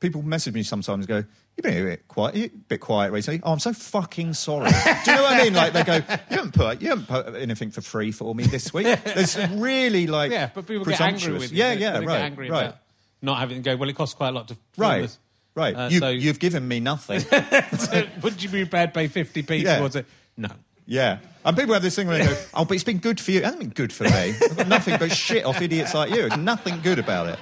people 0.00 0.22
message 0.22 0.54
me 0.54 0.62
sometimes 0.62 1.04
and 1.04 1.06
go, 1.06 1.16
you've 1.54 1.62
been 1.64 1.76
a 1.76 1.90
bit 1.90 2.08
quiet, 2.08 2.34
a 2.36 2.48
bit 2.48 2.80
quiet 2.80 3.12
recently. 3.12 3.40
Oh, 3.42 3.52
I'm 3.52 3.58
so 3.58 3.74
fucking 3.74 4.32
sorry. 4.32 4.70
Do 5.04 5.10
you 5.10 5.16
know 5.18 5.22
what 5.22 5.32
I 5.34 5.44
mean? 5.44 5.52
Like 5.52 5.74
they 5.74 5.84
go, 5.84 5.96
you 5.96 6.02
haven't 6.36 6.54
put, 6.54 6.80
you 6.80 6.88
haven't 6.88 7.08
put 7.08 7.34
anything 7.36 7.70
for 7.70 7.82
free 7.82 8.10
for 8.10 8.34
me 8.34 8.44
this 8.44 8.72
week. 8.72 8.86
There's 9.04 9.36
really 9.50 10.06
like, 10.06 10.32
Yeah, 10.32 10.48
but 10.54 10.66
people 10.66 10.86
get 10.86 10.98
angry 11.02 11.34
with 11.34 11.52
you. 11.52 11.58
Yeah, 11.58 11.72
yeah, 11.72 11.98
right, 11.98 12.20
angry 12.22 12.48
right, 12.48 12.62
about 12.68 12.78
not 13.20 13.38
having 13.38 13.58
to 13.58 13.62
go. 13.62 13.76
Well, 13.76 13.90
it 13.90 13.94
costs 13.96 14.14
quite 14.14 14.28
a 14.30 14.32
lot 14.32 14.48
to 14.48 14.56
right, 14.78 15.02
this. 15.02 15.18
right. 15.54 15.74
Uh, 15.76 15.88
you, 15.90 15.98
so- 16.00 16.08
you've 16.08 16.38
given 16.38 16.66
me 16.66 16.80
nothing. 16.80 17.20
so 17.78 18.06
would 18.22 18.42
you 18.42 18.48
be 18.48 18.62
prepared 18.62 18.94
to 18.94 18.98
pay 19.00 19.08
fifty 19.08 19.42
p 19.42 19.56
Yeah. 19.56 19.76
towards 19.78 19.96
it? 19.96 20.06
No. 20.36 20.48
yeah. 20.86 21.18
And 21.44 21.56
people 21.56 21.74
have 21.74 21.82
this 21.82 21.94
thing 21.96 22.08
where 22.08 22.18
they 22.18 22.24
go, 22.26 22.36
oh, 22.54 22.64
but 22.64 22.74
it's 22.74 22.84
been 22.84 22.98
good 22.98 23.20
for 23.20 23.30
you. 23.30 23.38
It 23.38 23.44
hasn't 23.44 23.60
been 23.60 23.70
good 23.70 23.92
for 23.92 24.04
me. 24.04 24.10
I've 24.10 24.56
got 24.56 24.68
nothing 24.68 24.98
but 24.98 25.12
shit 25.12 25.44
off 25.44 25.60
idiots 25.60 25.94
like 25.94 26.10
you. 26.10 26.26
It's 26.26 26.36
nothing 26.36 26.80
good 26.82 26.98
about 26.98 27.28
it. 27.28 27.38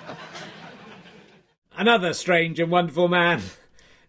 Another 1.77 2.13
strange 2.13 2.61
and 2.61 2.71
wonderful 2.71 3.09
man. 3.09 3.41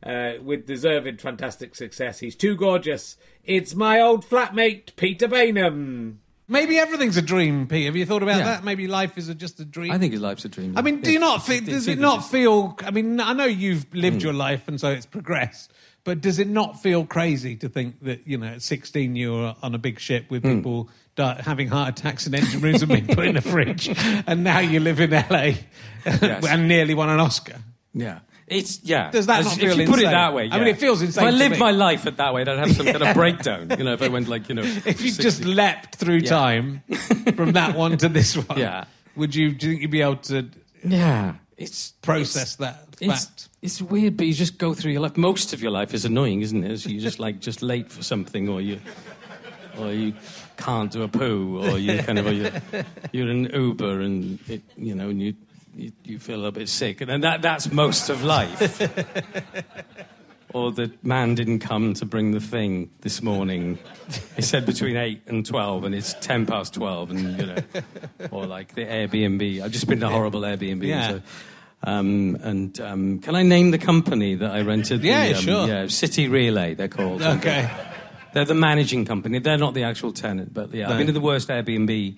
uh, 0.06 0.34
with 0.44 0.66
deserved 0.68 1.22
fantastic 1.22 1.76
success. 1.76 2.20
He's 2.20 2.36
too 2.36 2.58
gorgeous. 2.58 3.16
It's 3.46 3.74
my 3.74 4.02
old 4.02 4.26
flatmate, 4.26 4.96
Peter 4.98 5.30
Baynham. 5.30 6.16
Maybe 6.50 6.78
everything's 6.78 7.16
a 7.16 7.22
dream, 7.22 7.68
Pete. 7.68 7.86
Have 7.86 7.96
you 7.96 8.06
thought 8.06 8.22
about 8.22 8.40
Yeah. 8.40 8.44
that? 8.44 8.64
Maybe 8.66 8.86
life 8.88 9.18
is 9.18 9.30
a, 9.30 9.34
just 9.36 9.62
a 9.62 9.66
dream. 9.66 9.94
I 9.94 9.98
think 9.98 10.12
his 10.12 10.22
life's 10.22 10.44
a 10.44 10.50
dream. 10.50 10.78
I 10.78 10.82
mean, 10.82 11.00
do 11.00 11.10
you 11.10 11.20
not 11.20 11.46
feel? 11.46 11.62
Does 11.64 11.88
it 11.88 12.00
not 12.00 12.20
feel? 12.30 12.78
I 12.84 12.92
mean, 12.92 13.22
I 13.22 13.32
know 13.32 13.46
you've 13.46 13.86
lived 13.96 14.18
Hmm. 14.18 14.26
your 14.26 14.34
life, 14.34 14.68
and 14.68 14.78
so 14.78 14.90
it's 14.92 15.06
progressed. 15.06 15.72
But 16.06 16.20
does 16.20 16.38
it 16.39 16.47
not 16.49 16.82
feel 16.82 17.06
crazy 17.06 17.56
to 17.58 17.70
think 17.70 18.01
that 18.04 18.28
you 18.28 18.38
know, 18.38 18.47
at 18.47 18.62
sixteen, 18.62 19.16
you 19.16 19.32
were 19.34 19.56
on 19.64 19.74
a 19.74 19.78
big 19.78 19.99
ship 19.99 20.26
with 20.30 20.43
Hmm. 20.43 20.56
people 20.58 20.89
di- 21.16 21.41
having 21.43 21.70
heart 21.70 21.97
attacks 21.97 22.28
in 22.28 22.36
engine 22.36 22.60
rooms 22.60 22.82
and 22.82 22.91
being 22.91 23.08
put 23.08 23.26
in 23.26 23.38
a 23.38 23.41
fridge, 23.41 23.88
and 24.28 24.43
now 24.43 24.60
you 24.60 24.80
live 24.82 24.99
in 24.99 25.12
LA 25.12 25.54
Yes. 26.06 26.45
and 26.45 26.68
nearly 26.68 26.93
won 26.93 27.10
an 27.10 27.20
Oscar? 27.22 27.56
Yeah. 27.93 28.20
It's 28.47 28.82
yeah. 28.84 29.12
Does 29.12 29.28
that 29.28 29.39
As- 29.39 29.45
not 29.45 29.54
if 29.54 29.60
feel 29.70 29.80
you 29.80 29.88
put 29.88 29.99
it 29.99 30.04
that 30.12 30.34
way? 30.34 30.49
I 30.51 30.60
mean, 30.60 30.68
it 30.68 30.78
feels 30.78 31.01
insane 31.01 31.24
If 31.24 31.28
I 31.28 31.32
lived 31.32 31.58
my 31.58 31.72
life 31.72 32.06
at 32.06 32.18
that 32.18 32.34
way, 32.34 32.41
I'd 32.41 32.47
have 32.49 32.76
some 32.76 32.86
kind 32.86 33.01
of 33.01 33.14
breakdown. 33.22 33.70
You 33.78 33.86
know, 33.86 33.93
if 33.93 34.01
I 34.01 34.10
went 34.10 34.28
like 34.28 34.49
you 34.49 34.56
know, 34.56 34.64
If 34.64 35.01
you 35.01 35.10
60. 35.12 35.24
just 35.24 35.45
leapt 35.45 35.95
through 35.95 36.18
Yeah. 36.24 36.30
time 36.30 36.84
from 37.38 37.54
that 37.54 37.78
one 37.78 37.97
to 37.99 38.10
this 38.10 38.36
one, 38.36 38.58
Yeah. 38.60 38.84
would 39.16 39.34
you? 39.34 39.51
Do 39.54 39.68
you 39.68 39.72
think 39.74 39.82
you'd 39.84 39.91
be 39.91 40.01
able 40.01 40.18
to? 40.18 40.49
Yeah, 40.84 41.36
it's 41.58 41.93
process 42.01 42.58
that 42.58 42.97
fact. 42.97 43.01
it's 43.01 43.49
weird, 43.82 44.18
but 44.18 44.28
you 44.28 44.34
just 44.34 44.57
go 44.57 44.74
through 44.74 44.91
your 44.91 45.01
life. 45.01 45.16
Most 45.16 45.53
of 45.53 45.61
your 45.61 45.72
life 45.72 45.93
is 45.93 46.03
annoying, 46.03 46.41
isn't 46.41 46.64
it? 46.64 46.78
So 46.80 46.89
you're 46.89 47.01
just 47.01 47.20
like 47.20 47.39
just 47.39 47.61
late 47.61 47.91
for 47.91 48.03
something, 48.03 48.49
or 48.49 48.59
you, 48.59 48.80
or 49.80 49.91
you 49.91 50.14
can't 50.57 50.91
do 50.91 51.03
a 51.03 51.07
poo, 51.07 51.64
or 51.64 51.78
you 51.78 52.03
kind 52.03 52.20
of, 52.20 52.28
or 52.28 52.34
you're, 52.34 52.51
you're 53.14 53.30
in 53.30 53.45
Uber 53.45 54.01
and 54.01 54.39
it, 54.49 54.61
you 54.76 54.93
know, 54.93 55.09
and 55.09 55.22
you, 55.22 55.34
you 55.76 55.91
you 56.03 56.20
feel 56.20 56.36
a 56.36 56.38
little 56.38 56.51
bit 56.51 56.68
sick, 56.68 56.99
and 57.01 57.09
then 57.09 57.22
that 57.22 57.41
that's 57.41 57.72
most 57.72 58.09
of 58.09 58.24
life. 58.24 58.82
or 60.53 60.72
the 60.72 60.91
man 61.01 61.34
didn't 61.36 61.59
come 61.59 61.93
to 61.95 62.05
bring 62.05 62.32
the 62.32 62.39
thing 62.39 62.89
this 63.01 63.22
morning. 63.22 63.80
He 64.36 64.41
said 64.41 64.66
between 64.66 64.95
eight 64.95 65.22
and 65.28 65.45
twelve, 65.45 65.84
and 65.84 65.95
it's 65.95 66.14
ten 66.16 66.45
past 66.45 66.74
twelve, 66.74 67.11
and 67.11 67.39
you 67.39 67.45
know, 67.45 67.57
or 68.32 68.45
like 68.45 68.76
the 68.76 68.86
Airbnb. 68.86 69.61
I've 69.61 69.72
just 69.72 69.88
been 69.88 69.99
to 70.01 70.07
a 70.07 70.09
horrible 70.09 70.41
Airbnb. 70.41 70.86
Yeah. 70.86 71.09
So, 71.09 71.22
um, 71.84 72.38
and 72.42 72.80
um, 72.80 73.20
can 73.20 73.36
I 73.36 73.44
name 73.44 73.72
the 73.72 73.78
company 73.78 74.36
that 74.36 74.52
I 74.52 74.62
rented? 74.62 75.02
the, 75.02 75.08
Yeah, 75.10 75.28
um, 75.28 75.34
sure. 75.36 75.68
Yeah, 75.68 75.88
City 75.88 76.28
Relay. 76.28 76.74
They're 76.76 76.88
called. 76.88 77.22
Okay. 77.22 77.70
They're 78.34 78.46
the 78.46 78.56
managing 78.56 79.06
company. 79.06 79.38
They're 79.40 79.58
not 79.60 79.74
the 79.76 79.84
actual 79.84 80.12
tenant, 80.12 80.54
but 80.54 80.74
yeah, 80.74 80.88
No. 80.88 80.94
I've 80.94 80.98
been 80.98 81.08
to 81.08 81.14
the 81.14 81.20
worst 81.22 81.50
Airbnb 81.50 82.18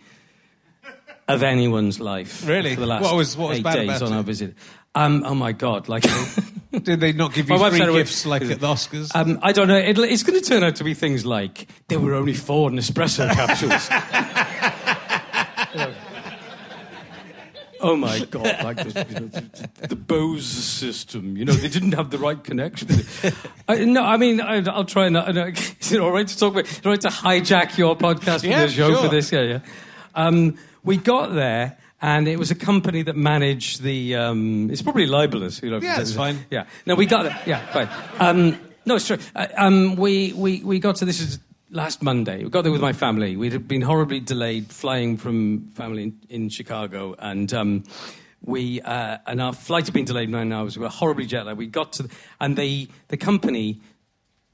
of 1.28 1.43
anyone's 1.43 1.99
life. 1.99 2.47
Really? 2.47 2.74
For 2.76 2.82
the 2.82 2.88
last 2.88 3.03
What 3.03 3.16
was- 3.16 3.36
what 3.36 3.49
was 3.49 3.57
eight 3.57 3.63
bad 3.63 3.76
days 3.76 3.89
about 3.89 4.01
on 4.03 4.13
it? 4.13 4.18
our 4.18 4.24
visit. 4.24 4.53
Um, 4.93 5.24
oh 5.26 5.36
my 5.36 5.51
god! 5.51 5.89
Like, 5.89 6.05
Did 6.72 7.01
they 7.01 7.11
not 7.11 7.34
give 7.34 7.49
you 7.49 7.57
free 7.57 7.80
gifts 7.80 8.26
like 8.26 8.43
at 8.43 8.59
the 8.61 8.68
Oscars? 8.68 9.11
um, 9.13 9.39
I 9.41 9.51
don't 9.51 9.68
know. 9.68 9.76
It, 9.78 9.97
it's 9.99 10.24
going 10.24 10.39
to 10.39 10.45
turn 10.45 10.63
out 10.63 10.78
to 10.78 10.84
be 10.86 10.93
things 10.93 11.26
like 11.26 11.68
there 11.89 11.99
were 11.99 12.13
only 12.13 12.34
four 12.34 12.70
Nespresso 12.70 13.30
capsules. 13.34 13.89
Oh 17.82 17.95
my 17.95 18.19
god! 18.26 18.63
Like 18.63 18.78
the, 18.78 19.05
you 19.09 19.19
know, 19.19 19.28
the, 19.28 19.88
the 19.89 19.95
Bose 19.95 20.45
system. 20.45 21.38
You 21.38 21.45
know, 21.45 21.53
they 21.53 21.67
didn't 21.69 21.93
have 21.93 22.09
the 22.09 22.17
right 22.17 22.41
connection. 22.43 22.89
I, 23.67 23.86
no, 23.86 24.03
I 24.03 24.17
mean, 24.17 24.41
I, 24.41 24.63
I'll 24.69 24.86
try 24.86 25.07
and. 25.07 25.17
Uh, 25.17 25.51
is 25.80 25.91
it 25.91 25.99
all 25.99 26.11
right 26.11 26.28
to 26.28 26.38
talk 26.38 26.53
about? 26.53 26.65
Is 26.65 26.78
it 26.80 26.86
all 26.86 26.91
right 26.91 27.01
to 27.01 27.09
hijack 27.09 27.78
your 27.78 27.95
podcast 27.95 28.41
for 28.41 28.47
Yeah, 28.47 28.65
the 28.65 28.71
show 28.71 28.89
sure. 28.91 29.03
for 29.03 29.07
this? 29.09 29.32
Yeah, 29.32 29.41
yeah. 29.41 29.59
Um, 30.15 30.57
we 30.84 30.97
got 30.97 31.34
there. 31.34 31.78
And 32.01 32.28
it 32.28 32.38
was 32.38 32.51
a 32.51 32.55
company 32.55 33.01
that 33.03 33.15
managed 33.15 33.82
the. 33.82 34.15
Um, 34.15 34.69
it's 34.69 34.82
probably 34.82 35.07
libelous. 35.07 35.63
You 35.63 35.71
know, 35.71 35.80
Yeah, 35.82 36.01
it's 36.01 36.13
fine. 36.13 36.45
Yeah. 36.51 36.65
No, 36.86 36.93
we 36.93 37.05
got 37.07 37.26
it. 37.26 37.32
Yeah, 37.47 37.65
fine. 37.71 37.89
Um, 38.19 38.59
no, 38.86 38.95
it's 38.95 39.07
true. 39.07 39.17
Uh, 39.34 39.47
um, 39.57 39.95
we, 39.95 40.32
we, 40.34 40.61
we 40.61 40.78
got 40.78 40.97
to 40.97 41.05
this 41.05 41.19
is 41.19 41.39
last 41.70 42.01
Monday. 42.01 42.43
We 42.43 42.49
got 42.49 42.63
there 42.63 42.72
with 42.72 42.82
my 42.82 42.93
family. 42.93 43.36
We'd 43.36 43.68
been 43.68 43.82
horribly 43.82 44.20
delayed 44.20 44.72
flying 44.72 45.18
from 45.18 45.72
family 45.72 46.03
in, 46.03 46.20
in 46.30 46.49
Chicago, 46.49 47.16
and 47.20 47.53
um, 47.53 47.84
we 48.43 48.82
uh, 48.82 49.18
and 49.26 49.41
our 49.41 49.53
flight 49.53 49.86
had 49.86 49.93
been 49.93 50.05
delayed 50.05 50.30
nine 50.30 50.51
hours. 50.51 50.78
We 50.78 50.84
were 50.84 50.89
horribly 50.89 51.26
jet 51.26 51.45
lagged. 51.45 51.57
We 51.57 51.68
got 51.68 51.93
to, 51.93 52.03
the, 52.03 52.16
and 52.39 52.55
the 52.57 52.88
the 53.07 53.18
company, 53.18 53.82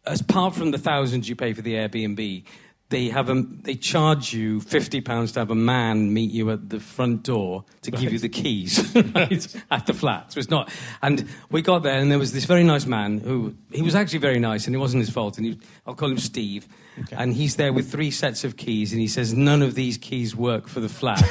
as 0.05 0.21
apart 0.21 0.55
from 0.55 0.71
the 0.71 0.77
thousands 0.77 1.27
you 1.27 1.35
pay 1.35 1.53
for 1.53 1.61
the 1.61 1.73
Airbnb. 1.73 2.43
They 2.91 3.07
have 3.07 3.29
a, 3.29 3.41
they 3.41 3.75
charge 3.75 4.33
you 4.33 4.59
fifty 4.59 4.99
pounds 4.99 5.31
to 5.31 5.39
have 5.39 5.49
a 5.49 5.55
man 5.55 6.13
meet 6.13 6.29
you 6.29 6.51
at 6.51 6.69
the 6.69 6.81
front 6.81 7.23
door 7.23 7.63
to 7.83 7.91
give 7.91 8.11
you 8.11 8.19
the 8.19 8.27
keys 8.27 8.93
right, 9.15 9.55
at 9.71 9.85
the 9.85 9.93
flat. 9.93 10.33
So 10.33 10.39
it's 10.39 10.49
not. 10.49 10.69
And 11.01 11.25
we 11.49 11.61
got 11.61 11.83
there, 11.83 11.97
and 11.97 12.11
there 12.11 12.19
was 12.19 12.33
this 12.33 12.43
very 12.43 12.65
nice 12.65 12.85
man 12.85 13.19
who 13.19 13.55
he 13.71 13.81
was 13.81 13.95
actually 13.95 14.19
very 14.19 14.39
nice, 14.39 14.67
and 14.67 14.75
it 14.75 14.79
wasn't 14.79 15.05
his 15.05 15.09
fault. 15.09 15.37
And 15.37 15.45
he, 15.45 15.59
I'll 15.87 15.95
call 15.95 16.11
him 16.11 16.17
Steve. 16.17 16.67
And 17.13 17.33
he's 17.33 17.55
there 17.55 17.71
with 17.71 17.89
three 17.89 18.11
sets 18.11 18.43
of 18.43 18.57
keys, 18.57 18.91
and 18.91 18.99
he 18.99 19.07
says 19.07 19.33
none 19.33 19.61
of 19.61 19.73
these 19.73 19.97
keys 19.97 20.35
work 20.35 20.67
for 20.67 20.81
the 20.81 20.89
flat. 20.89 21.21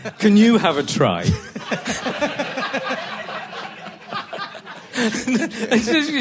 Can 0.18 0.36
you 0.36 0.58
have 0.58 0.76
a 0.76 0.82
try? 0.82 1.22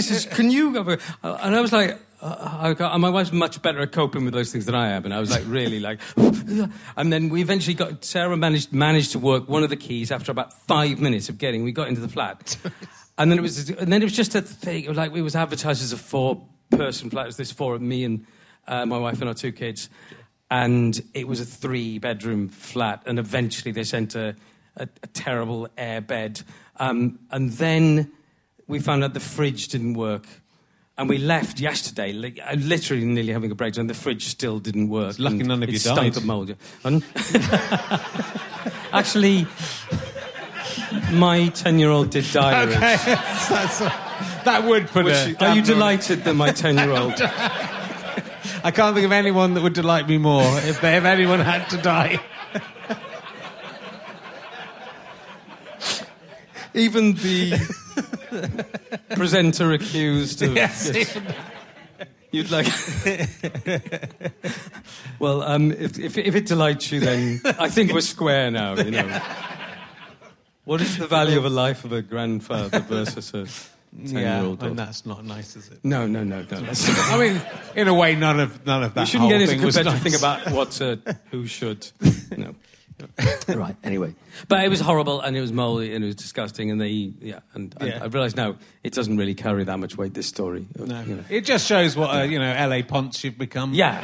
says, 0.02 0.28
"Can 0.32 0.52
you?" 0.52 0.76
Have 0.76 0.90
a, 0.90 1.00
and 1.24 1.56
I 1.56 1.60
was 1.60 1.74
like, 1.74 2.00
uh, 2.22 2.74
I 2.80 2.98
"My 2.98 3.10
wife's 3.10 3.32
much 3.32 3.62
better 3.62 3.80
at 3.80 3.92
coping 3.92 4.26
with 4.26 4.34
those 4.34 4.52
things 4.52 4.66
than 4.66 4.76
I 4.76 4.90
am." 4.90 5.06
And 5.06 5.14
I 5.14 5.20
was 5.20 5.32
like, 5.32 5.44
really 5.48 5.80
like, 5.80 6.00
and 6.98 7.14
then 7.14 7.30
we 7.30 7.42
eventually 7.42 7.74
got 7.74 8.04
Sarah 8.04 8.36
managed 8.36 8.74
managed 8.74 9.14
to 9.14 9.20
work 9.20 9.48
one 9.48 9.64
of 9.64 9.70
the 9.70 9.78
keys 9.78 10.12
after 10.12 10.32
about 10.32 10.54
five 10.68 11.00
minutes 11.00 11.30
of 11.30 11.38
getting. 11.38 11.64
We 11.64 11.72
got 11.72 11.88
into 11.88 12.02
the 12.02 12.10
flat, 12.10 12.58
and 13.18 13.32
then 13.32 13.40
it 13.40 13.42
was 13.42 13.70
and 13.70 13.92
then 13.92 14.02
it 14.02 14.06
was 14.06 14.16
just 14.16 14.36
a 14.36 14.42
thing. 14.42 14.84
It 14.84 14.90
was 14.90 14.98
like 14.98 15.14
it 15.14 15.22
was 15.22 15.36
advertised 15.36 15.82
as 15.82 15.94
a 15.94 15.98
four 15.98 16.46
person 16.72 17.10
flat. 17.10 17.24
It 17.24 17.28
was 17.28 17.38
this 17.38 17.52
four 17.52 17.76
of 17.76 17.82
me 17.82 18.04
and 18.04 18.26
uh, 18.68 18.86
my 18.86 18.98
wife 18.98 19.22
and 19.22 19.30
our 19.30 19.36
two 19.36 19.54
kids, 19.54 19.90
and 20.52 21.02
it 21.14 21.28
was 21.28 21.40
a 21.40 21.46
three 21.46 22.00
bedroom 22.00 22.50
flat. 22.50 23.02
And 23.06 23.18
eventually 23.18 23.72
they 23.72 23.86
sent 23.86 24.16
a 24.16 24.36
a, 24.76 24.90
a 25.04 25.08
terrible 25.08 25.70
air 25.78 26.02
bed, 26.02 26.42
um, 26.78 27.20
and 27.32 27.52
then 27.54 28.12
we 28.68 28.80
found 28.80 29.06
out 29.06 29.14
the 29.14 29.20
fridge 29.22 29.70
didn't 29.70 29.94
work. 29.94 30.28
And 31.00 31.08
we 31.08 31.18
left 31.18 31.62
yesterday, 31.62 32.12
li- 32.12 32.42
uh, 32.46 32.56
literally 32.56 33.06
nearly 33.06 33.32
having 33.32 33.50
a 33.52 33.56
breakdown. 33.56 33.88
The 33.88 33.94
fridge 33.94 34.26
still 34.26 34.60
didn't 34.60 34.90
work. 34.90 35.12
It's 35.12 35.20
lucky 35.20 35.38
none 35.44 35.64
of 35.64 35.70
it 35.70 35.72
you 35.72 35.80
stunk 35.80 35.98
died. 36.14 36.18
of 36.18 36.26
mold. 36.26 36.54
And- 36.84 37.06
Actually, 38.92 39.48
my 41.14 41.48
ten-year-old 41.56 42.10
did 42.10 42.26
die. 42.34 42.64
Okay. 42.64 42.80
That's- 43.06 43.80
that 44.44 44.66
would 44.66 44.88
put 44.88 45.06
Which- 45.06 45.16
a. 45.16 45.46
are 45.46 45.56
you 45.56 45.62
delighted 45.62 46.26
that 46.26 46.34
my 46.34 46.52
ten-year-old? 46.52 47.14
I 48.62 48.72
can't 48.72 48.94
think 48.94 49.06
of 49.06 49.14
anyone 49.14 49.54
that 49.54 49.62
would 49.64 49.72
delight 49.74 50.06
me 50.06 50.18
more 50.18 50.44
if, 50.60 50.82
they, 50.82 50.98
if 50.98 51.06
anyone 51.06 51.40
had 51.40 51.70
to 51.70 51.78
die. 51.78 52.20
Even 56.74 57.14
the 57.14 57.54
presenter 59.12 59.74
accused 59.74 60.42
of. 60.42 60.56
Yes, 60.56 60.92
yes. 60.94 61.18
You'd 62.32 62.52
like. 62.52 62.68
well, 65.20 65.42
um, 65.42 65.72
if, 65.72 65.98
if, 65.98 66.18
if 66.18 66.36
it 66.36 66.46
delights 66.46 66.92
you, 66.92 67.00
then 67.00 67.42
I 67.60 67.70
think 67.70 67.92
we're 67.92 68.02
square 68.02 68.52
now. 68.52 68.76
You 68.76 68.92
know. 68.92 69.22
What 70.70 70.82
is 70.82 71.00
the 71.00 71.08
value 71.08 71.40
of 71.40 71.46
a 71.46 71.50
life 71.50 71.84
of 71.84 71.94
a 71.94 72.04
grandfather 72.04 72.82
versus 72.82 73.34
a 73.34 73.48
ten-year-old? 74.08 74.62
and 74.62 74.78
that's 74.78 75.04
not 75.04 75.26
nice, 75.26 75.56
is 75.56 75.68
it? 75.70 75.80
No, 75.84 76.06
no, 76.06 76.24
no, 76.24 76.42
no. 76.42 76.44
That's, 76.44 76.88
I 77.12 77.18
mean, 77.18 77.42
in 77.76 77.88
a 77.88 77.94
way, 77.96 78.14
none 78.14 78.40
of 78.40 78.64
none 78.68 78.84
of 78.84 78.94
that. 78.94 79.02
we 79.02 79.06
shouldn't 79.08 79.22
whole 79.22 79.30
get 79.32 79.42
into 79.42 79.54
thing 79.56 79.66
was 79.66 79.76
competitive 79.76 80.04
nice. 80.04 80.14
thing 80.14 80.46
about 80.46 80.56
what 80.56 80.80
uh, 80.80 81.14
who 81.32 81.48
should. 81.48 81.88
No. 82.38 82.54
right. 83.48 83.76
Anyway, 83.84 84.14
but 84.48 84.64
it 84.64 84.70
was 84.70 84.80
horrible 84.80 85.22
and 85.22 85.36
it 85.38 85.42
was 85.42 85.52
moldy 85.52 85.94
and 85.94 86.04
it 86.04 86.08
was 86.08 86.16
disgusting 86.16 86.70
and 86.72 86.80
they 86.82 87.12
yeah 87.22 87.40
and 87.54 87.74
I, 87.80 87.86
Yeah. 87.86 88.00
I 88.04 88.06
realised 88.08 88.36
now 88.38 88.56
it 88.84 88.94
doesn't 88.94 89.18
really 89.18 89.36
carry 89.36 89.64
that 89.64 89.78
much 89.80 89.98
weight. 89.98 90.14
This 90.14 90.28
story. 90.28 90.66
No. 90.78 91.02
You 91.02 91.16
know. 91.16 91.24
It 91.30 91.46
just 91.46 91.66
shows 91.68 91.96
what 91.96 92.16
a 92.16 92.28
you 92.28 92.40
know 92.40 92.68
LA 92.68 92.82
ponce 92.84 93.24
you've 93.24 93.38
become. 93.38 93.74
Yeah. 93.74 94.04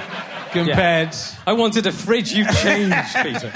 Compared. 0.52 1.10
Yeah. 1.10 1.36
I 1.48 1.54
wanted 1.54 1.86
a 1.88 1.92
fridge. 1.92 2.32
You 2.34 2.46
changed, 2.54 2.96
Peter. 3.22 3.52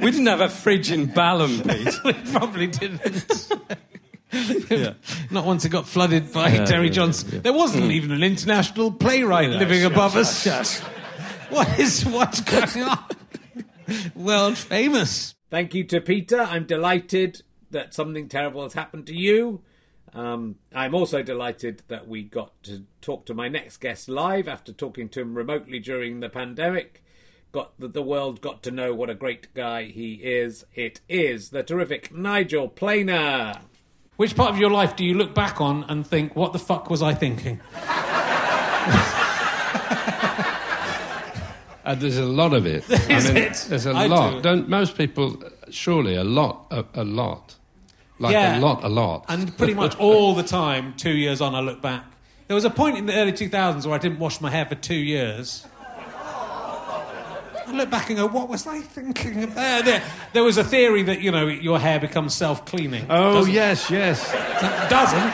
We 0.00 0.10
didn't 0.10 0.26
have 0.26 0.40
a 0.40 0.48
fridge 0.48 0.90
in 0.90 1.06
Balham, 1.08 1.62
Pete. 1.62 1.94
we 2.04 2.12
probably 2.32 2.66
didn't. 2.68 3.52
Yeah. 4.68 4.94
Not 5.30 5.46
once 5.46 5.64
it 5.64 5.70
got 5.70 5.86
flooded 5.88 6.32
by 6.32 6.48
Yeah, 6.50 6.64
Terry 6.66 6.86
yeah, 6.88 6.92
Johnson. 6.92 7.30
yeah. 7.32 7.38
There 7.40 7.52
wasn't 7.52 7.84
Mm. 7.84 7.92
even 7.92 8.10
an 8.10 8.22
international 8.22 8.90
playwright 8.92 9.50
Yes, 9.50 9.60
living 9.60 9.80
yes, 9.80 9.90
above 9.90 10.14
yes, 10.14 10.28
us. 10.28 10.46
yes. 10.46 10.80
What 11.48 11.78
is 11.78 12.04
what's 12.04 12.40
going 12.40 12.82
on? 12.82 12.98
World 14.14 14.58
famous. 14.58 15.34
Thank 15.50 15.74
you 15.74 15.84
to 15.84 16.00
Peter. 16.00 16.40
I'm 16.40 16.64
delighted 16.64 17.42
that 17.70 17.94
something 17.94 18.28
terrible 18.28 18.62
has 18.62 18.74
happened 18.74 19.06
to 19.06 19.14
you. 19.14 19.62
Um, 20.12 20.56
I'm 20.74 20.94
also 20.94 21.22
delighted 21.22 21.82
that 21.88 22.08
we 22.08 22.22
got 22.22 22.62
to 22.64 22.84
talk 23.00 23.26
to 23.26 23.34
my 23.34 23.48
next 23.48 23.78
guest 23.78 24.08
live 24.08 24.48
after 24.48 24.72
talking 24.72 25.08
to 25.10 25.20
him 25.20 25.34
remotely 25.34 25.78
during 25.78 26.20
the 26.20 26.28
pandemic. 26.28 27.04
Got 27.52 27.78
that 27.78 27.92
the 27.92 28.02
world 28.02 28.40
got 28.40 28.62
to 28.64 28.70
know 28.70 28.94
what 28.94 29.10
a 29.10 29.14
great 29.14 29.52
guy 29.54 29.84
he 29.84 30.14
is. 30.14 30.64
It 30.74 31.00
is 31.08 31.50
the 31.50 31.62
terrific 31.62 32.14
Nigel 32.14 32.68
Planer. 32.68 33.60
Which 34.16 34.34
part 34.34 34.50
of 34.50 34.58
your 34.58 34.70
life 34.70 34.96
do 34.96 35.04
you 35.04 35.14
look 35.14 35.34
back 35.34 35.60
on 35.60 35.84
and 35.84 36.06
think, 36.06 36.34
what 36.34 36.52
the 36.52 36.58
fuck 36.58 36.88
was 36.88 37.02
I 37.02 37.12
thinking? 37.12 37.60
Uh, 41.86 41.94
there's 41.94 42.18
a 42.18 42.24
lot 42.24 42.52
of 42.52 42.66
it. 42.66 42.84
Is 42.90 43.30
I 43.30 43.32
mean, 43.32 43.42
it? 43.44 43.66
There's 43.68 43.86
a 43.86 43.90
I 43.92 44.06
lot. 44.06 44.34
do. 44.34 44.40
Don't 44.42 44.68
most 44.68 44.96
people? 44.98 45.40
Surely 45.70 46.16
a 46.16 46.24
lot. 46.24 46.66
A, 46.70 46.84
a 46.94 47.04
lot. 47.04 47.54
Like 48.18 48.32
Yeah. 48.32 48.58
a 48.58 48.60
lot. 48.60 48.82
A 48.84 48.88
lot. 48.88 49.24
And 49.28 49.56
pretty 49.56 49.74
much 49.74 49.96
all 50.00 50.34
the 50.34 50.42
time, 50.42 50.94
two 50.96 51.12
years 51.16 51.40
on, 51.40 51.54
I 51.54 51.60
look 51.60 51.80
back. 51.80 52.04
There 52.48 52.54
was 52.54 52.64
a 52.64 52.70
point 52.70 52.98
in 52.98 53.06
the 53.06 53.14
early 53.14 53.32
2000s 53.32 53.86
where 53.86 53.94
I 53.94 53.98
didn't 53.98 54.18
wash 54.18 54.40
my 54.40 54.50
hair 54.50 54.66
for 54.66 54.74
two 54.74 54.94
years. 54.96 55.64
I 57.68 57.72
look 57.72 57.90
back 57.90 58.08
and 58.10 58.18
go, 58.18 58.26
what 58.26 58.48
was 58.48 58.66
I 58.66 58.80
thinking 58.80 59.42
of 59.42 59.54
there? 59.54 59.82
There, 59.82 60.02
there 60.32 60.44
was 60.44 60.56
a 60.56 60.62
theory 60.64 61.02
that, 61.04 61.20
you 61.20 61.30
know, 61.32 61.46
your 61.48 61.78
hair 61.80 61.98
becomes 61.98 62.32
self-cleaning. 62.34 63.06
Oh 63.10 63.34
Doesn't- 63.34 63.52
yes, 63.52 63.90
yes. 63.90 64.32
It 64.32 64.90
doesn't. 64.90 65.30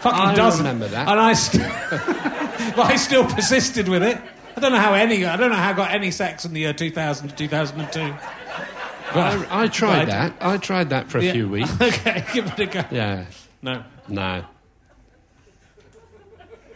Fucking 0.00 0.20
I 0.20 0.34
doesn't. 0.34 0.64
remember 0.64 0.88
that. 0.88 1.08
And 1.08 1.20
I, 1.20 1.32
st- 1.34 1.62
but 2.76 2.86
I 2.90 2.96
still 2.96 3.24
persisted 3.26 3.88
with 3.88 4.02
it. 4.02 4.18
I 4.56 4.60
don't 4.60 4.72
know 4.72 4.78
how 4.78 4.94
any. 4.94 5.24
I 5.24 5.36
don't 5.36 5.50
know 5.50 5.56
how 5.56 5.70
I 5.70 5.72
got 5.72 5.90
any 5.92 6.10
sex 6.10 6.44
in 6.44 6.52
the 6.54 6.60
year 6.60 6.72
2000 6.72 7.28
to 7.28 7.34
2002. 7.34 8.00
I, 8.00 9.46
I 9.64 9.68
tried 9.68 9.98
Right. 9.98 10.08
that. 10.08 10.34
I 10.40 10.56
tried 10.56 10.90
that 10.90 11.08
for 11.08 11.18
a 11.18 11.22
Yeah. 11.24 11.32
few 11.32 11.48
weeks. 11.48 11.70
okay, 11.80 12.24
give 12.32 12.46
it 12.46 12.58
a 12.58 12.66
go. 12.66 12.84
Yeah. 12.90 13.24
No. 13.62 13.82
No. 14.08 14.44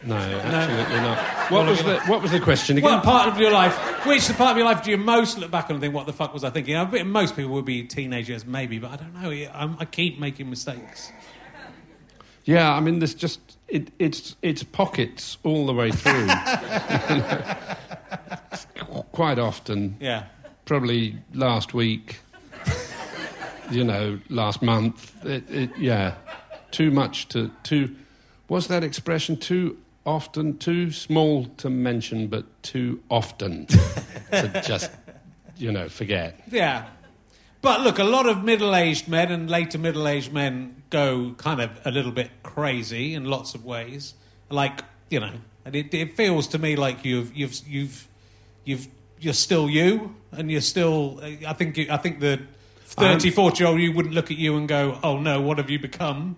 No, 0.01 0.15
absolutely 0.15 0.95
not. 1.01 1.51
What 1.51 1.65
was 1.67 1.83
the 1.83 1.99
What 2.01 2.21
was 2.21 2.31
the 2.31 2.39
question 2.39 2.77
again? 2.77 2.89
What 2.89 3.03
part 3.03 3.27
of 3.27 3.37
your 3.39 3.51
life? 3.51 3.75
Which 4.05 4.25
part 4.37 4.51
of 4.51 4.57
your 4.57 4.65
life 4.65 4.81
do 4.83 4.91
you 4.91 4.97
most 4.97 5.37
look 5.37 5.51
back 5.51 5.65
on 5.65 5.71
and 5.71 5.81
think, 5.81 5.93
"What 5.93 6.05
the 6.05 6.13
fuck 6.13 6.33
was 6.33 6.45
I 6.45 6.51
thinking?" 6.51 6.77
I 6.77 6.85
bet 6.85 7.05
most 7.05 7.35
people 7.35 7.51
would 7.51 7.65
be 7.65 7.83
teenagers, 7.83 8.45
maybe, 8.45 8.79
but 8.79 8.91
I 8.91 8.95
don't 8.95 9.21
know. 9.21 9.29
I'm, 9.29 9.71
um, 9.71 9.77
I 9.77 9.83
keep 9.83 10.17
making 10.17 10.49
mistakes. 10.49 11.11
Yeah, 12.45 12.73
I 12.73 12.79
mean, 12.79 12.99
there's 12.99 13.13
just 13.13 13.48
it, 13.69 13.91
it's 13.99 14.35
it's 14.41 14.63
pockets 14.63 15.37
all 15.43 15.65
the 15.65 15.73
way 15.73 15.91
through. 15.91 16.27
Quite 19.11 19.39
often. 19.39 19.97
Yeah. 19.99 20.25
Probably 20.65 21.17
last 21.33 21.73
week. 21.73 22.19
You 23.71 23.83
know, 23.83 24.19
last 24.29 24.61
month. 24.61 25.25
It, 25.25 25.43
it, 25.49 25.77
yeah, 25.77 26.15
too 26.71 26.91
much 26.91 27.27
to 27.29 27.51
too. 27.63 27.95
What's 28.47 28.67
that 28.67 28.83
expression? 28.83 29.37
Too 29.37 29.77
often, 30.05 30.57
too 30.57 30.91
small 30.91 31.45
to 31.57 31.69
mention, 31.69 32.27
but 32.27 32.45
too 32.63 33.01
often 33.09 33.67
to 34.31 34.61
just 34.65 34.91
you 35.57 35.71
know 35.71 35.87
forget. 35.87 36.41
Yeah. 36.49 36.87
But 37.61 37.81
look, 37.81 37.99
a 37.99 38.05
lot 38.05 38.25
of 38.25 38.43
middle 38.43 38.75
aged 38.75 39.07
men 39.07 39.31
and 39.31 39.49
later 39.49 39.77
middle 39.77 40.07
aged 40.07 40.31
men 40.31 40.78
go 40.89 41.33
kind 41.37 41.61
of 41.61 41.71
a 41.85 41.91
little 41.91 42.11
bit 42.11 42.31
crazy 42.43 43.13
in 43.13 43.25
lots 43.25 43.55
of 43.55 43.65
ways. 43.65 44.13
Like, 44.49 44.81
you 45.09 45.19
know, 45.19 45.33
and 45.65 45.75
it, 45.75 45.93
it 45.93 46.15
feels 46.15 46.47
to 46.47 46.59
me 46.59 46.75
like 46.75 47.05
you've, 47.05 47.35
you've, 47.35 47.59
you've, 47.67 48.07
you've, 48.63 48.87
you're 49.19 49.33
still 49.33 49.69
you, 49.69 50.15
and 50.31 50.51
you're 50.51 50.61
still, 50.61 51.19
I 51.45 51.53
think, 51.53 51.77
you, 51.77 51.87
I 51.89 51.97
think 51.97 52.19
the 52.19 52.41
30, 52.85 53.31
40 53.31 53.63
year 53.63 53.69
old 53.69 53.79
you 53.79 53.91
wouldn't 53.91 54.13
look 54.13 54.31
at 54.31 54.37
you 54.37 54.57
and 54.57 54.67
go, 54.67 54.97
oh 55.03 55.19
no, 55.19 55.41
what 55.41 55.57
have 55.57 55.69
you 55.69 55.79
become? 55.79 56.37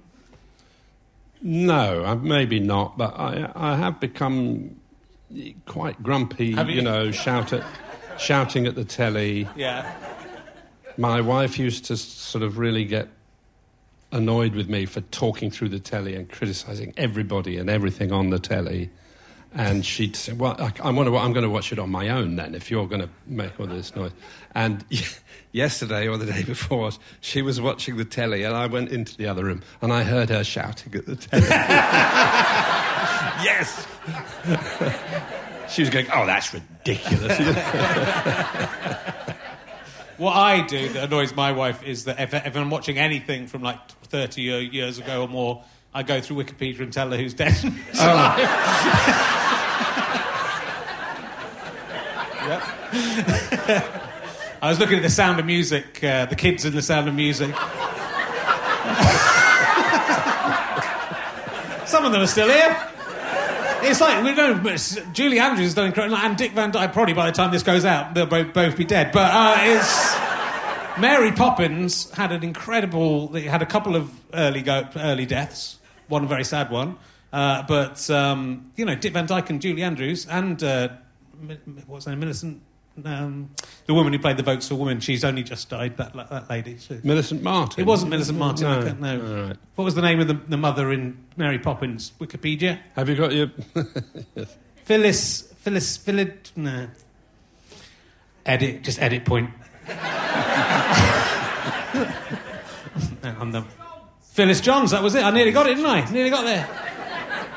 No, 1.42 2.06
uh, 2.06 2.16
maybe 2.16 2.60
not, 2.60 2.98
but 2.98 3.18
I, 3.18 3.52
I 3.56 3.76
have 3.76 4.00
become 4.00 4.76
quite 5.66 6.02
grumpy. 6.04 6.52
Have 6.54 6.70
you? 6.70 6.82
know, 6.82 7.12
shout 7.12 7.54
at, 7.54 7.64
shouting 8.20 8.68
at 8.68 8.76
the 8.76 8.86
telly. 8.86 9.48
Yeah. 9.56 9.96
My 10.98 11.22
wife 11.22 11.58
used 11.58 11.86
to 11.86 11.98
sort 11.98 12.44
of 12.44 12.58
really 12.58 12.86
get 12.86 13.08
annoyed 14.12 14.56
with 14.56 14.70
me 14.70 14.86
for 14.86 15.02
talking 15.02 15.52
through 15.52 15.70
the 15.70 15.80
telly 15.80 16.16
and 16.16 16.30
criticising 16.30 16.94
everybody 16.98 17.58
and 17.58 17.70
everything 17.70 18.12
on 18.12 18.30
the 18.30 18.40
telly. 18.40 18.90
And 19.54 19.86
she'd 19.86 20.16
say, 20.16 20.32
"Well, 20.32 20.56
I, 20.60 20.72
I 20.82 20.92
wonder 20.92 21.12
what 21.12 21.26
I'm 21.26 21.34
going 21.34 21.44
to 21.44 21.50
watch 21.50 21.74
it 21.74 21.80
on 21.80 21.90
my 21.90 22.08
own 22.08 22.38
then. 22.38 22.56
If 22.56 22.72
you're 22.72 22.88
going 22.88 23.02
to 23.02 23.10
make 23.28 23.60
all 23.60 23.68
this 23.68 23.94
noise." 23.96 24.14
And 24.56 24.86
yesterday 25.52 26.08
or 26.08 26.18
the 26.18 26.26
day 26.26 26.44
before, 26.44 26.92
she 27.20 27.42
was 27.42 27.60
watching 27.60 27.98
the 27.98 28.06
telly, 28.06 28.44
and 28.44 28.56
I 28.56 28.68
went 28.68 28.92
into 28.92 29.18
the 29.18 29.28
other 29.28 29.44
room 29.44 29.62
and 29.82 29.92
I 29.92 30.04
heard 30.04 30.30
her 30.30 30.46
shouting 30.46 30.96
at 30.96 31.06
the 31.06 31.18
telly. 31.18 31.44
yes. 33.44 33.86
she 35.74 35.82
was 35.82 35.90
going, 35.90 36.08
"Oh, 36.14 36.26
that's 36.26 36.54
ridiculous." 36.54 37.38
What 40.22 40.36
I 40.36 40.62
do 40.62 40.88
that 40.90 41.06
annoys 41.06 41.36
my 41.36 41.52
wife 41.52 41.82
is 41.82 42.04
that 42.04 42.20
if, 42.20 42.36
if 42.36 42.56
I'm 42.56 42.70
watching 42.70 43.00
anything 43.00 43.48
from 43.48 43.64
like 43.64 43.80
30 44.04 44.70
years 44.72 45.00
ago 45.00 45.24
or 45.24 45.28
more, 45.28 45.64
I 45.96 46.04
go 46.04 46.22
through 46.22 46.44
Wikipedia 46.44 46.82
and 46.82 46.94
tell 46.94 47.10
her 47.10 47.18
who's 47.18 47.34
dead. 47.34 47.56
and 47.64 47.74
who's 47.74 48.00
alive. 48.00 48.38
I 54.62 54.70
was 54.70 54.80
looking 54.80 54.98
at 54.98 55.02
the 55.02 55.10
Sound 55.10 55.40
of 55.40 55.48
Music, 55.48 56.04
uh, 56.04 56.28
the 56.28 56.36
kids 56.36 56.66
in 56.66 56.76
the 56.76 56.84
Sound 56.84 57.08
of 57.08 57.16
Music. 57.16 57.56
Some 61.88 62.06
of 62.06 62.12
them 62.12 62.22
are 62.22 62.28
still 62.28 62.48
here. 62.48 62.92
It's 63.84 64.00
like 64.00 64.24
we 64.24 64.34
know 64.34 64.54
Julie 65.12 65.40
Andrews 65.40 65.66
has 65.66 65.74
done 65.74 65.88
incredible, 65.88 66.16
and 66.16 66.38
Dick 66.38 66.52
Van 66.52 66.72
Dyke. 66.72 66.94
Probably 66.94 67.14
by 67.14 67.26
the 67.26 67.32
time 67.32 67.52
this 67.52 67.64
goes 67.64 67.84
out, 67.84 68.14
they'll 68.14 68.28
both, 68.28 68.54
both 68.54 68.78
be 68.78 68.86
dead. 68.86 69.12
But 69.12 69.32
uh, 69.34 69.56
it's 69.60 70.11
Mary 71.02 71.32
Poppins 71.32 72.10
had 72.12 72.32
an 72.32 72.44
incredible. 72.44 73.28
They 73.28 73.42
had 73.42 73.62
a 73.62 73.66
couple 73.66 73.96
of 73.96 74.12
early 74.34 74.62
go, 74.62 74.88
early 74.96 75.26
deaths. 75.26 75.80
One 76.08 76.28
very 76.28 76.44
sad 76.44 76.70
one. 76.72 76.98
Uh, 77.34 77.64
but 77.64 78.10
um, 78.10 78.72
you 78.76 78.86
know, 78.86 78.96
Dick 78.96 79.14
Van 79.14 79.26
Dyke 79.26 79.50
and 79.50 79.62
Julie 79.62 79.84
Andrews 79.84 80.26
and 80.28 80.62
uh, 80.64 80.90
what's 81.88 82.06
her 82.06 82.12
name, 82.12 82.20
Millicent. 82.20 82.62
Um, 83.06 83.50
the 83.86 83.94
woman 83.94 84.12
who 84.12 84.20
played 84.20 84.36
the 84.36 84.44
Votes 84.44 84.68
for 84.68 84.76
Women, 84.76 85.00
she's 85.00 85.24
only 85.24 85.44
just 85.44 85.70
died. 85.70 85.96
That, 85.96 86.14
that 86.14 86.50
lady. 86.50 86.78
She- 86.78 87.00
Millicent 87.04 87.42
Martin. 87.42 87.80
It 87.82 87.88
wasn't 87.88 88.12
Millicent 88.12 88.38
Martin. 88.38 88.66
I 88.68 88.80
No. 88.80 88.86
can't- 88.86 89.02
no. 89.02 89.22
All 89.22 89.48
right. 89.48 89.58
What 89.76 89.86
was 89.86 89.96
the 89.96 90.02
name 90.02 90.20
of 90.20 90.28
the, 90.28 90.34
the 90.34 90.58
mother 90.58 90.92
in 90.92 91.18
Mary 91.38 91.58
Poppins? 91.58 92.12
Wikipedia. 92.20 92.80
Have 92.98 93.08
you 93.08 93.16
got 93.16 93.32
your? 93.32 93.50
Phyllis. 94.84 95.44
Phyllis. 95.62 95.96
Phyllis. 95.98 96.52
No. 96.58 96.88
Edit. 98.46 98.84
Just 98.84 99.02
edit 99.02 99.24
point. 99.24 99.50
No, 103.42 103.46
I'm 103.46 103.52
the 103.52 103.64
Glynis 104.36 104.62
Johns. 104.62 104.92
That 104.92 105.02
was 105.02 105.16
it. 105.16 105.24
I 105.24 105.32
nearly 105.32 105.52
got 105.52 105.66
it, 105.66 105.76
didn't 105.76 105.90
I? 105.90 106.08
Nearly 106.12 106.30
got 106.30 106.46
there. 106.46 106.68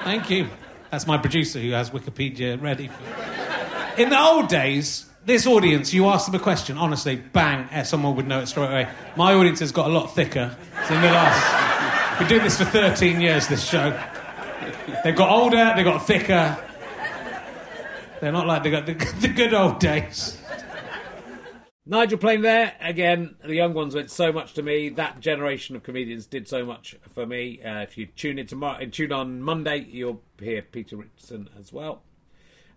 Thank 0.02 0.30
you. 0.30 0.48
That's 0.90 1.06
my 1.06 1.18
producer 1.18 1.60
who 1.60 1.72
has 1.72 1.90
Wikipedia 1.90 2.60
ready. 2.60 2.88
For... 2.88 4.00
In 4.00 4.08
the 4.08 4.18
old 4.18 4.48
days, 4.48 5.04
this 5.26 5.46
audience, 5.46 5.92
you 5.92 6.06
ask 6.06 6.24
them 6.24 6.34
a 6.36 6.42
question, 6.42 6.78
honestly, 6.78 7.16
bang, 7.16 7.68
eh, 7.70 7.82
someone 7.82 8.16
would 8.16 8.26
know 8.26 8.40
it 8.40 8.46
straight 8.46 8.70
away. 8.70 8.88
My 9.16 9.34
audience 9.34 9.60
has 9.60 9.72
got 9.72 9.90
a 9.90 9.92
lot 9.92 10.14
thicker 10.14 10.56
in 10.88 11.00
the 11.02 11.08
last. 11.08 12.18
We've 12.20 12.28
been 12.28 12.38
doing 12.38 12.44
this 12.44 12.56
for 12.56 12.64
13 12.64 13.20
years, 13.20 13.46
this 13.48 13.68
show. 13.68 13.90
They've 15.04 15.14
got 15.14 15.28
older, 15.30 15.74
they've 15.76 15.84
got 15.84 16.06
thicker. 16.06 16.56
They're 18.20 18.32
not 18.32 18.46
like 18.46 18.62
they 18.62 18.70
got 18.70 18.86
the, 18.86 18.94
the 19.20 19.28
good 19.28 19.52
old 19.52 19.80
days. 19.80 20.38
Nigel 21.86 22.16
Planer 22.16 22.42
there 22.42 22.76
again. 22.80 23.36
The 23.44 23.54
young 23.54 23.74
ones 23.74 23.94
meant 23.94 24.10
so 24.10 24.32
much 24.32 24.54
to 24.54 24.62
me. 24.62 24.88
That 24.88 25.20
generation 25.20 25.76
of 25.76 25.82
comedians 25.82 26.26
did 26.26 26.48
so 26.48 26.64
much 26.64 26.96
for 27.12 27.26
me. 27.26 27.60
Uh, 27.62 27.80
if 27.80 27.98
you 27.98 28.06
tune 28.06 28.38
in 28.38 28.46
tomorrow, 28.46 28.78
and 28.80 28.92
tune 28.92 29.12
on 29.12 29.42
Monday, 29.42 29.86
you'll 29.90 30.22
hear 30.40 30.62
Peter 30.62 30.96
Richardson 30.96 31.50
as 31.58 31.72
well. 31.72 32.02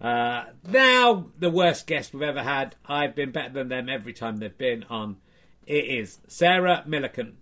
Uh, 0.01 0.45
now 0.67 1.27
the 1.39 1.49
worst 1.49 1.87
guest 1.87 2.13
we've 2.13 2.21
ever 2.21 2.43
had. 2.43 2.75
I've 2.85 3.15
been 3.15 3.31
better 3.31 3.53
than 3.53 3.69
them 3.69 3.87
every 3.87 4.13
time 4.13 4.37
they've 4.37 4.57
been 4.57 4.83
on. 4.89 5.17
It 5.65 5.85
is 5.85 6.19
Sarah 6.27 6.83
Millican. 6.85 7.33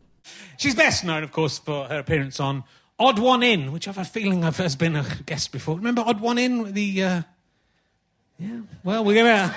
She's 0.58 0.76
best 0.76 1.04
known, 1.04 1.24
of 1.24 1.32
course, 1.32 1.58
for 1.58 1.86
her 1.86 2.00
appearance 2.00 2.40
on 2.40 2.64
Odd 3.00 3.18
One 3.20 3.42
In, 3.42 3.72
which 3.72 3.88
I've 3.88 3.98
a 3.98 4.06
feeling 4.06 4.44
I've 4.44 4.58
has 4.58 4.76
been 4.76 4.96
a 4.96 5.06
guest 5.26 5.52
before. 5.52 5.76
Remember 5.76 6.04
Odd 6.06 6.22
One 6.22 6.38
In? 6.38 6.74
The 6.74 7.04
uh... 7.04 7.22
yeah. 8.38 8.62
Well, 8.84 9.04
we're 9.04 9.16
gonna. 9.16 9.54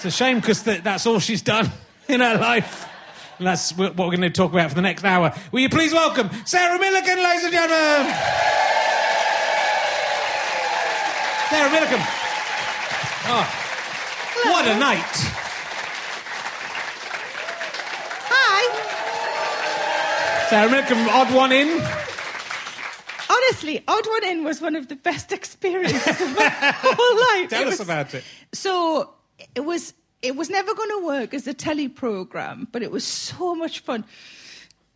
It's 0.00 0.06
a 0.06 0.10
shame 0.10 0.36
because 0.40 0.62
th- 0.62 0.82
that's 0.82 1.04
all 1.06 1.18
she's 1.18 1.42
done 1.42 1.70
in 2.08 2.20
her 2.20 2.38
life, 2.38 2.88
and 3.36 3.46
that's 3.46 3.76
what 3.76 3.96
we're 3.98 4.06
going 4.06 4.22
to 4.22 4.30
talk 4.30 4.50
about 4.50 4.70
for 4.70 4.74
the 4.74 4.80
next 4.80 5.04
hour. 5.04 5.34
Will 5.52 5.60
you 5.60 5.68
please 5.68 5.92
welcome 5.92 6.30
Sarah 6.46 6.78
Millican, 6.78 7.22
ladies 7.22 7.44
and 7.44 7.52
gentlemen? 7.52 8.14
Sarah 11.50 11.68
Millican. 11.68 12.00
Oh, 13.26 13.46
what 14.50 14.66
a 14.68 14.78
night! 14.78 15.04
Hi. 18.32 18.62
Sarah 20.48 20.70
Millican, 20.70 21.06
Odd 21.08 21.34
One 21.34 21.52
In. 21.52 21.68
Honestly, 23.28 23.84
Odd 23.86 24.06
One 24.06 24.24
In 24.24 24.44
was 24.44 24.62
one 24.62 24.76
of 24.76 24.88
the 24.88 24.96
best 24.96 25.30
experiences 25.38 26.20
of 26.22 26.34
my 26.36 26.48
whole 26.74 27.40
life. 27.40 27.50
Tell 27.50 27.60
It 27.62 27.66
us 27.66 27.72
was- 27.72 27.80
about 27.80 28.14
it. 28.14 28.24
So 28.54 29.12
it 29.54 29.64
was 29.64 29.94
it 30.22 30.36
was 30.36 30.50
never 30.50 30.74
going 30.74 30.90
to 30.90 31.06
work 31.06 31.32
as 31.34 31.46
a 31.46 31.54
telly 31.54 31.88
program, 31.88 32.68
but 32.72 32.82
it 32.82 32.90
was 32.90 33.04
so 33.04 33.54
much 33.54 33.80
fun. 33.80 34.04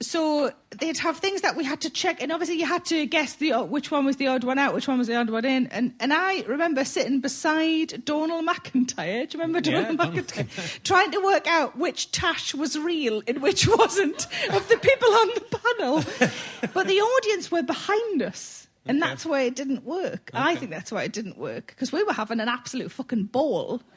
so 0.03 0.53
they'd 0.81 0.99
have 0.99 1.17
things 1.19 1.41
that 1.41 1.57
we 1.57 1.65
had 1.65 1.81
to 1.81 1.89
check, 1.89 2.23
and 2.23 2.31
obviously 2.31 2.59
you 2.59 2.67
had 2.67 2.85
to 2.85 3.07
guess 3.07 3.35
the 3.37 3.53
which 3.63 3.91
one 3.91 4.05
was 4.05 4.17
the 4.17 4.27
odd 4.27 4.45
one 4.45 4.59
out, 4.59 4.75
which 4.75 4.87
one 4.87 4.99
was 4.99 5.07
the 5.07 5.15
odd 5.17 5.31
one 5.31 5.45
in. 5.45 5.67
And 5.69 5.95
and 5.99 6.13
I 6.13 6.43
remember 6.43 6.85
sitting 6.85 7.21
beside 7.21 8.05
Donal 8.05 8.43
MacIntyre. 8.43 9.27
Do 9.27 9.39
you 9.39 9.43
remember 9.43 9.61
Donal 9.61 9.95
MacIntyre? 9.95 10.47
Trying 10.83 11.13
to 11.13 11.21
work 11.21 11.47
out 11.47 11.79
which 11.79 12.11
Tash 12.13 12.55
was 12.55 12.79
real 12.79 13.23
and 13.27 13.41
which 13.41 13.67
wasn't 13.67 14.27
of 14.51 14.69
the 14.69 14.77
people 14.77 15.09
on 15.09 15.29
the 15.35 15.59
panel. 15.59 16.05
but 16.75 16.87
the 16.87 17.01
audience 17.01 17.51
were 17.51 17.63
behind 17.63 18.21
us. 18.23 18.67
And 18.87 19.01
that's 19.01 19.25
why 19.25 19.43
it 19.43 19.57
didn't 19.57 19.85
work. 19.85 20.31
I 20.35 20.57
think 20.57 20.71
that's 20.71 20.93
why 20.93 21.05
it 21.05 21.13
didn't 21.13 21.39
work 21.39 21.69
because 21.69 21.93
we 21.93 22.03
were 22.03 22.13
having 22.13 22.41
an 22.41 22.49
absolute 22.49 22.91
fucking 22.91 23.25
ball. 23.25 23.83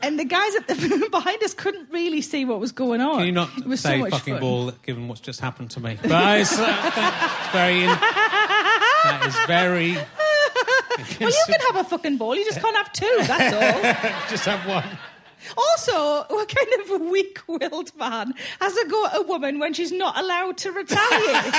And 0.00 0.16
the 0.16 0.24
guys 0.24 0.54
at 0.54 0.68
the 0.68 1.08
behind 1.10 1.42
us 1.42 1.54
couldn't 1.54 1.90
really 1.90 2.20
see 2.20 2.44
what 2.44 2.60
was 2.60 2.70
going 2.70 3.00
on. 3.00 3.16
Can 3.16 3.26
you 3.26 3.32
not 3.32 3.50
it 3.58 3.76
say 3.78 3.96
so 3.96 3.98
much 3.98 4.10
fucking 4.12 4.34
fun. 4.34 4.40
ball 4.40 4.70
given 4.84 5.08
what's 5.08 5.20
just 5.20 5.40
happened 5.40 5.72
to 5.72 5.80
me? 5.80 5.98
But 6.00 6.08
that's 6.08 6.54
very. 7.50 7.80
In, 7.82 7.88
that 7.88 9.24
is 9.26 9.34
very. 9.48 9.94
well, 9.94 11.30
you 11.30 11.44
can 11.46 11.60
have 11.72 11.84
a 11.84 11.88
fucking 11.88 12.16
ball. 12.16 12.36
You 12.36 12.44
just 12.44 12.60
can't 12.60 12.76
have 12.76 12.92
two. 12.92 13.16
That's 13.22 13.54
all. 13.54 14.30
just 14.30 14.44
have 14.44 14.64
one. 14.68 14.86
Also, 15.56 16.24
what 16.32 16.48
kind 16.48 16.80
of 16.80 17.00
a 17.00 17.04
weak-willed 17.04 17.96
man 17.96 18.34
has 18.60 18.76
a 18.76 18.86
go 18.88 19.06
at 19.06 19.16
a 19.16 19.22
woman 19.22 19.58
when 19.58 19.72
she's 19.72 19.90
not 19.90 20.16
allowed 20.18 20.58
to 20.58 20.70
retaliate? 20.70 21.54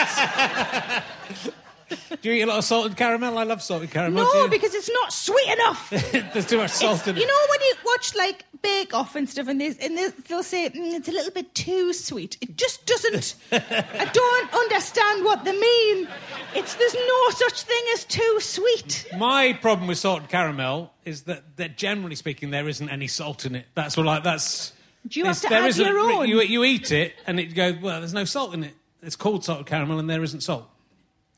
Do 2.21 2.29
you 2.29 2.33
eat 2.33 2.41
a 2.41 2.45
lot 2.47 2.57
of 2.57 2.63
salted 2.65 2.97
caramel? 2.97 3.37
I 3.37 3.43
love 3.43 3.61
salted 3.61 3.91
caramel. 3.91 4.23
no, 4.23 4.47
because 4.47 4.73
it's 4.75 4.89
not 4.89 5.11
sweet 5.13 5.47
enough. 5.49 5.89
There's 6.33 6.45
too 6.47 6.57
much 6.57 6.71
salt 6.71 7.01
It's- 7.01 7.07
in 7.07 7.15
you 7.17 7.27
know 7.27 7.45
when 7.49 7.59
you 7.61 7.73
watch 7.85 8.15
like 8.15 8.45
Bake 8.61 8.93
Off 8.93 9.15
and 9.15 9.29
stuff, 9.29 9.47
and, 9.47 9.61
and 9.61 9.97
they'll 10.27 10.43
say 10.43 10.69
mm, 10.69 10.93
it's 10.93 11.07
a 11.07 11.11
little 11.11 11.31
bit 11.31 11.53
too 11.55 11.93
sweet. 11.93 12.37
It 12.41 12.57
just 12.57 12.85
doesn't. 12.85 13.35
I 13.51 14.09
don't 14.11 14.53
understand 14.53 15.23
what 15.23 15.45
they 15.45 15.53
mean. 15.53 16.07
It's 16.55 16.75
there's 16.75 16.93
no 16.93 17.29
such 17.29 17.63
thing 17.63 17.83
as 17.93 18.03
too 18.05 18.37
sweet. 18.39 19.07
My 19.17 19.53
problem 19.53 19.87
with 19.87 19.97
salted 19.97 20.29
caramel 20.29 20.91
is 21.05 21.23
that, 21.23 21.55
that 21.57 21.77
generally 21.77 22.15
speaking, 22.15 22.51
there 22.51 22.67
isn't 22.67 22.89
any 22.89 23.07
salt 23.07 23.45
in 23.45 23.55
it. 23.55 23.65
That's 23.75 23.95
what 23.95 24.05
like 24.05 24.23
that's. 24.23 24.73
Do 25.07 25.19
you 25.21 25.25
have 25.25 25.39
to 25.41 25.47
there 25.47 25.63
add 25.63 25.77
your 25.77 25.97
own? 25.97 26.27
You, 26.27 26.41
you 26.41 26.63
eat 26.65 26.91
it 26.91 27.13
and 27.25 27.39
it 27.39 27.55
goes 27.55 27.75
well. 27.81 27.99
There's 28.01 28.13
no 28.13 28.25
salt 28.25 28.53
in 28.53 28.65
it. 28.65 28.73
It's 29.01 29.15
called 29.15 29.45
salted 29.45 29.65
caramel 29.67 29.99
and 29.99 30.09
there 30.09 30.21
isn't 30.23 30.41
salt. 30.41 30.69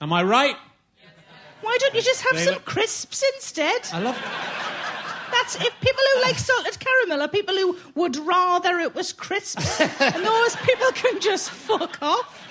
Am 0.01 0.11
I 0.11 0.23
right? 0.23 0.55
Why 1.61 1.77
don't 1.79 1.93
you 1.93 2.01
just 2.01 2.21
have 2.23 2.33
They 2.33 2.45
some 2.45 2.55
look- 2.55 2.65
crisps 2.65 3.23
instead? 3.35 3.87
I 3.93 3.99
love. 3.99 4.17
That's 5.31 5.55
if 5.55 5.79
people 5.79 6.03
who 6.15 6.21
like 6.23 6.37
salted 6.37 6.77
caramel 6.79 7.21
are 7.21 7.27
people 7.29 7.55
who 7.55 7.77
would 7.95 8.17
rather 8.17 8.79
it 8.79 8.93
was 8.95 9.13
crisps, 9.13 9.79
and 10.01 10.25
those 10.25 10.55
people 10.57 10.87
can 10.93 11.19
just 11.21 11.49
fuck 11.51 12.01
off. 12.01 12.47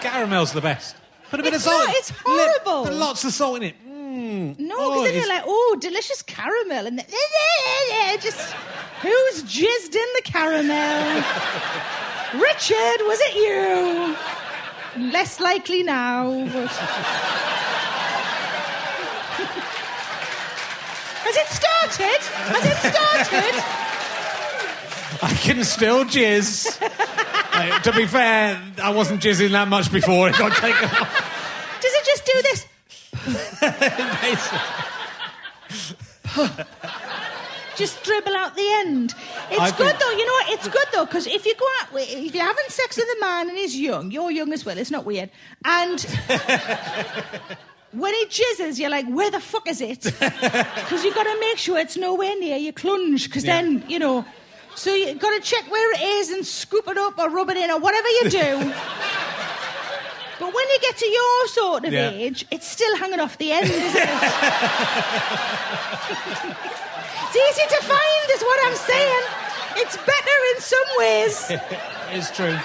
Caramel's 0.00 0.52
the 0.52 0.60
best. 0.60 0.96
Put 1.30 1.40
a 1.40 1.42
bit 1.42 1.54
It's 1.54 1.64
of 1.64 1.72
salt. 1.72 1.86
not, 1.88 1.96
it's 1.96 2.10
horrible. 2.24 2.84
Put 2.84 2.92
lots 2.94 3.24
of 3.24 3.32
salt 3.32 3.56
in 3.58 3.62
it. 3.62 3.74
Mm. 3.88 4.58
No, 4.58 4.74
Oh, 4.78 4.90
because 4.90 5.04
then 5.04 5.14
it's- 5.14 5.26
you're 5.26 5.34
like, 5.34 5.44
oh, 5.46 5.76
delicious 5.80 6.22
caramel, 6.22 6.86
and 6.86 6.98
then, 6.98 7.06
just 8.20 8.52
who's 9.00 9.42
jizzed 9.44 9.94
in 9.94 10.08
the 10.16 10.22
caramel? 10.24 11.24
Richard, 12.34 12.98
was 13.06 13.18
it 13.22 13.34
you? 13.36 14.16
Less 14.96 15.40
likely 15.40 15.82
now. 15.82 16.30
But... 16.52 16.70
Has 21.24 21.36
it 21.36 21.48
started? 21.48 22.20
Has 22.52 22.64
it 22.64 22.76
started? 22.92 23.54
I 25.22 25.34
can 25.34 25.64
still 25.64 26.04
jizz. 26.04 26.78
Uh, 26.80 27.78
to 27.80 27.92
be 27.92 28.06
fair, 28.06 28.60
I 28.82 28.90
wasn't 28.90 29.22
jizzing 29.22 29.50
that 29.50 29.68
much 29.68 29.90
before 29.90 30.28
it 30.28 30.36
got 30.36 30.56
taken 30.56 30.84
off. 30.84 31.78
Does 31.80 31.92
it 31.94 32.04
just 32.04 32.26
do 32.26 32.42
this? 32.42 32.66
just 37.76 38.02
dribble 38.04 38.34
out 38.34 38.54
the 38.56 38.66
end. 38.80 39.14
It's 39.50 39.60
I 39.60 39.70
good 39.76 39.96
though. 39.98 40.10
You 40.10 40.26
know 40.26 40.32
what? 40.32 40.48
It's 40.50 40.68
good 40.68 40.86
though 40.92 41.04
because 41.06 41.26
if 41.26 41.44
you 41.46 41.54
go 41.56 41.66
out, 41.82 41.92
with- 41.92 42.10
if 42.10 42.34
you're 42.34 42.44
having 42.44 42.64
sex 42.68 42.96
with 42.96 43.06
a 43.16 43.20
man 43.20 43.48
and 43.48 43.58
he's 43.58 43.76
young, 43.78 44.10
you're 44.10 44.30
young 44.30 44.52
as 44.52 44.64
well. 44.64 44.78
It's 44.78 44.90
not 44.90 45.04
weird. 45.04 45.30
And 45.64 46.00
when 47.92 48.12
he 48.14 48.26
jizzes, 48.26 48.78
you're 48.78 48.90
like, 48.90 49.06
where 49.06 49.30
the 49.30 49.40
fuck 49.40 49.68
is 49.68 49.80
it? 49.80 50.02
Because 50.20 51.04
you've 51.04 51.14
got 51.14 51.24
to 51.24 51.36
make 51.40 51.58
sure 51.58 51.78
it's 51.78 51.96
nowhere 51.96 52.38
near 52.38 52.56
your 52.56 52.72
clunge. 52.72 53.24
Because 53.24 53.44
Yeah. 53.44 53.60
then 53.62 53.84
you 53.88 53.98
know. 53.98 54.24
So 54.76 54.92
you've 54.92 55.20
got 55.20 55.30
to 55.36 55.40
check 55.40 55.70
where 55.70 55.92
it 55.94 56.00
is 56.02 56.30
and 56.30 56.44
scoop 56.44 56.88
it 56.88 56.98
up 56.98 57.16
or 57.16 57.30
rub 57.30 57.48
it 57.50 57.56
in 57.56 57.70
or 57.70 57.78
whatever 57.78 58.08
you 58.08 58.28
do. 58.30 58.72
When 60.64 60.72
you 60.72 60.80
get 60.80 60.96
to 60.96 61.06
your 61.06 61.46
sort 61.48 61.84
of 61.84 61.92
Yeah. 61.92 62.08
age, 62.10 62.46
it's 62.50 62.66
still 62.66 62.96
hanging 62.96 63.20
off 63.20 63.36
the 63.36 63.52
end, 63.52 63.66
isn't 63.66 63.76
it? 63.76 63.84
it's 67.20 67.36
easy 67.36 67.66
to 67.68 67.82
find, 67.82 68.30
is 68.30 68.40
what 68.42 68.66
I'm 68.66 68.74
saying. 68.76 69.22
It's 69.76 69.96
better 69.98 70.36
in 70.54 70.60
some 70.62 70.88
ways. 70.96 71.50
it's 72.12 72.30
true. 72.34 72.56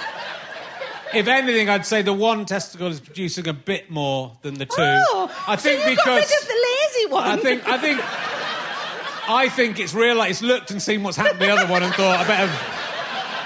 If 1.12 1.28
anything, 1.28 1.68
I'd 1.68 1.84
say 1.84 2.00
the 2.00 2.14
one 2.14 2.46
testicle 2.46 2.86
is 2.86 3.00
producing 3.00 3.46
a 3.48 3.52
bit 3.52 3.90
more 3.90 4.32
than 4.40 4.54
the 4.54 4.64
two. 4.64 4.76
Oh, 4.78 5.30
I 5.46 5.56
think 5.56 5.82
so 5.82 5.88
you 5.90 5.96
because 5.96 6.06
got 6.06 6.30
rid 6.30 6.42
of 6.42 6.48
the 6.48 6.66
lazy 6.70 7.06
one. 7.12 7.24
I 7.24 7.36
think 7.36 7.68
I 7.68 7.76
think 7.76 8.00
I 9.28 9.48
think 9.50 9.78
it's 9.78 9.92
realised 9.92 10.30
it's 10.30 10.42
looked 10.42 10.70
and 10.70 10.80
seen 10.80 11.02
what's 11.02 11.18
happened 11.18 11.40
to 11.40 11.46
the 11.46 11.52
other 11.52 11.66
one 11.70 11.82
and 11.82 11.92
thought 11.94 12.18
I 12.18 12.26
better 12.26 12.50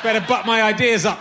better 0.05 0.21
butt 0.29 0.47
my 0.47 0.63
ideas 0.63 1.05
up. 1.07 1.19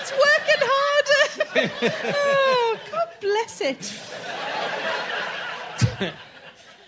it's 0.00 0.12
working 0.12 0.60
harder. 0.60 1.73
Oh, 2.04 2.78
God 2.90 3.08
bless 3.20 3.60
it. 3.60 3.92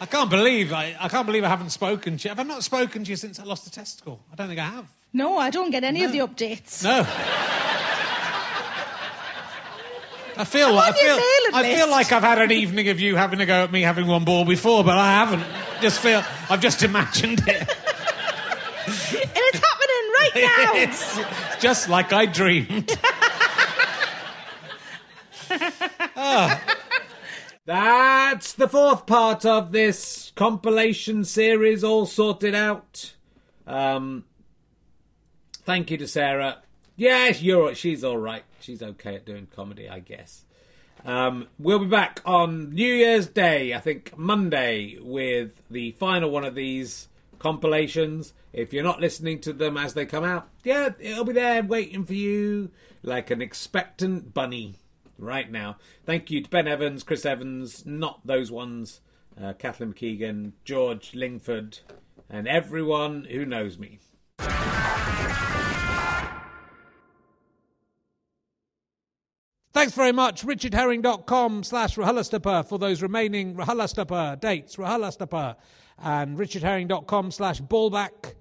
I 0.00 0.06
can't 0.06 0.28
believe 0.30 0.72
I, 0.72 0.94
I 1.00 1.08
can't 1.08 1.26
believe 1.26 1.44
I 1.44 1.48
haven't 1.48 1.70
spoken 1.70 2.18
to 2.18 2.24
you. 2.24 2.28
Have 2.28 2.38
I 2.38 2.42
not 2.42 2.62
spoken 2.62 3.04
to 3.04 3.10
you 3.10 3.16
since 3.16 3.40
I 3.40 3.44
lost 3.44 3.64
the 3.64 3.70
testicle? 3.70 4.20
I 4.32 4.36
don't 4.36 4.48
think 4.48 4.60
I 4.60 4.64
have. 4.64 4.86
No, 5.12 5.38
I 5.38 5.50
don't 5.50 5.70
get 5.70 5.84
any 5.84 6.04
of 6.04 6.12
the 6.12 6.18
updates. 6.18 6.84
No. 6.84 7.06
I 10.38 10.44
feel 10.44 10.70
like 10.74 10.94
I 10.94 10.98
feel, 10.98 11.18
I 11.54 11.74
feel 11.74 11.90
like 11.90 12.12
I've 12.12 12.22
had 12.22 12.38
an 12.38 12.52
evening 12.52 12.88
of 12.88 13.00
you 13.00 13.16
having 13.16 13.40
a 13.40 13.46
go 13.46 13.64
at 13.64 13.72
me 13.72 13.80
having 13.80 14.06
one 14.06 14.24
ball 14.24 14.44
before, 14.44 14.84
but 14.84 14.98
I 14.98 15.12
haven't. 15.12 15.42
Just 15.80 16.00
feel 16.00 16.22
I've 16.50 16.60
just 16.60 16.82
imagined 16.82 17.40
it. 17.46 17.48
And 17.48 19.30
it's 19.34 19.58
happening 19.58 20.06
right 20.20 20.32
now. 20.36 20.72
it's 20.74 21.62
just 21.62 21.88
like 21.88 22.12
I 22.12 22.26
dreamed. 22.26 22.90
That's 27.66 28.52
the 28.52 28.68
fourth 28.68 29.06
part 29.06 29.44
of 29.44 29.72
this 29.72 30.32
compilation 30.34 31.24
series, 31.24 31.84
all 31.84 32.06
sorted 32.06 32.54
out. 32.54 33.14
Um, 33.66 34.24
thank 35.64 35.90
you 35.90 35.96
to 35.98 36.08
Sarah. 36.08 36.58
Yes, 36.96 37.42
you're. 37.42 37.74
She's 37.74 38.02
all 38.02 38.18
right. 38.18 38.44
She's 38.60 38.82
okay 38.82 39.16
at 39.16 39.24
doing 39.24 39.46
comedy, 39.54 39.88
I 39.88 40.00
guess. 40.00 40.44
Um, 41.04 41.46
we'll 41.58 41.78
be 41.78 41.86
back 41.86 42.22
on 42.24 42.70
New 42.70 42.92
Year's 42.92 43.28
Day, 43.28 43.74
I 43.74 43.78
think 43.78 44.18
Monday, 44.18 44.98
with 45.00 45.62
the 45.70 45.92
final 45.92 46.30
one 46.30 46.44
of 46.44 46.56
these 46.56 47.08
compilations. 47.38 48.32
If 48.52 48.72
you're 48.72 48.82
not 48.82 49.00
listening 49.00 49.40
to 49.42 49.52
them 49.52 49.76
as 49.76 49.94
they 49.94 50.06
come 50.06 50.24
out, 50.24 50.48
yeah, 50.64 50.90
it'll 50.98 51.24
be 51.24 51.34
there 51.34 51.62
waiting 51.62 52.04
for 52.04 52.14
you 52.14 52.70
like 53.02 53.30
an 53.30 53.40
expectant 53.40 54.34
bunny 54.34 54.76
right 55.18 55.50
now. 55.50 55.76
Thank 56.04 56.30
you 56.30 56.42
to 56.42 56.50
Ben 56.50 56.68
Evans, 56.68 57.02
Chris 57.02 57.24
Evans, 57.24 57.84
not 57.86 58.26
those 58.26 58.50
ones, 58.50 59.00
uh, 59.40 59.52
Kathleen 59.54 59.92
McKeegan, 59.92 60.52
George 60.64 61.14
Lingford, 61.14 61.80
and 62.28 62.48
everyone 62.48 63.26
who 63.30 63.44
knows 63.44 63.78
me. 63.78 63.98
Thanks 69.72 69.92
very 69.92 70.12
much. 70.12 70.42
RichardHerring.com 70.42 71.62
slash 71.62 71.96
RHLSTP 71.96 72.66
for 72.66 72.78
those 72.78 73.02
remaining 73.02 73.56
RHLSTP 73.56 74.40
dates. 74.40 74.76
RHLSTP. 74.76 75.56
And 75.98 76.38
RichardHerring.com 76.38 77.30
slash 77.30 77.60
ballback 77.60 78.34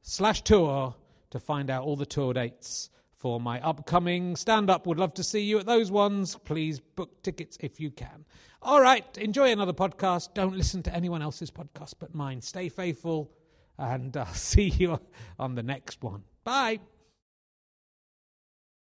slash 0.00 0.40
tour 0.40 0.94
to 1.30 1.38
find 1.38 1.68
out 1.68 1.84
all 1.84 1.96
the 1.96 2.06
tour 2.06 2.32
dates 2.32 2.88
for 3.20 3.38
my 3.38 3.60
upcoming 3.60 4.34
stand 4.34 4.70
up. 4.70 4.86
Would 4.86 4.98
love 4.98 5.12
to 5.14 5.22
see 5.22 5.42
you 5.42 5.58
at 5.58 5.66
those 5.66 5.90
ones. 5.90 6.36
Please 6.44 6.80
book 6.80 7.22
tickets 7.22 7.58
if 7.60 7.78
you 7.78 7.90
can. 7.90 8.24
All 8.62 8.80
right. 8.80 9.06
Enjoy 9.18 9.52
another 9.52 9.74
podcast. 9.74 10.32
Don't 10.32 10.56
listen 10.56 10.82
to 10.84 10.94
anyone 10.94 11.20
else's 11.20 11.50
podcast 11.50 11.94
but 12.00 12.14
mine. 12.14 12.40
Stay 12.40 12.70
faithful. 12.70 13.30
And 13.78 14.16
I'll 14.16 14.22
uh, 14.22 14.32
see 14.32 14.70
you 14.70 14.98
on 15.38 15.54
the 15.54 15.62
next 15.62 16.02
one. 16.02 16.24
Bye. 16.44 16.80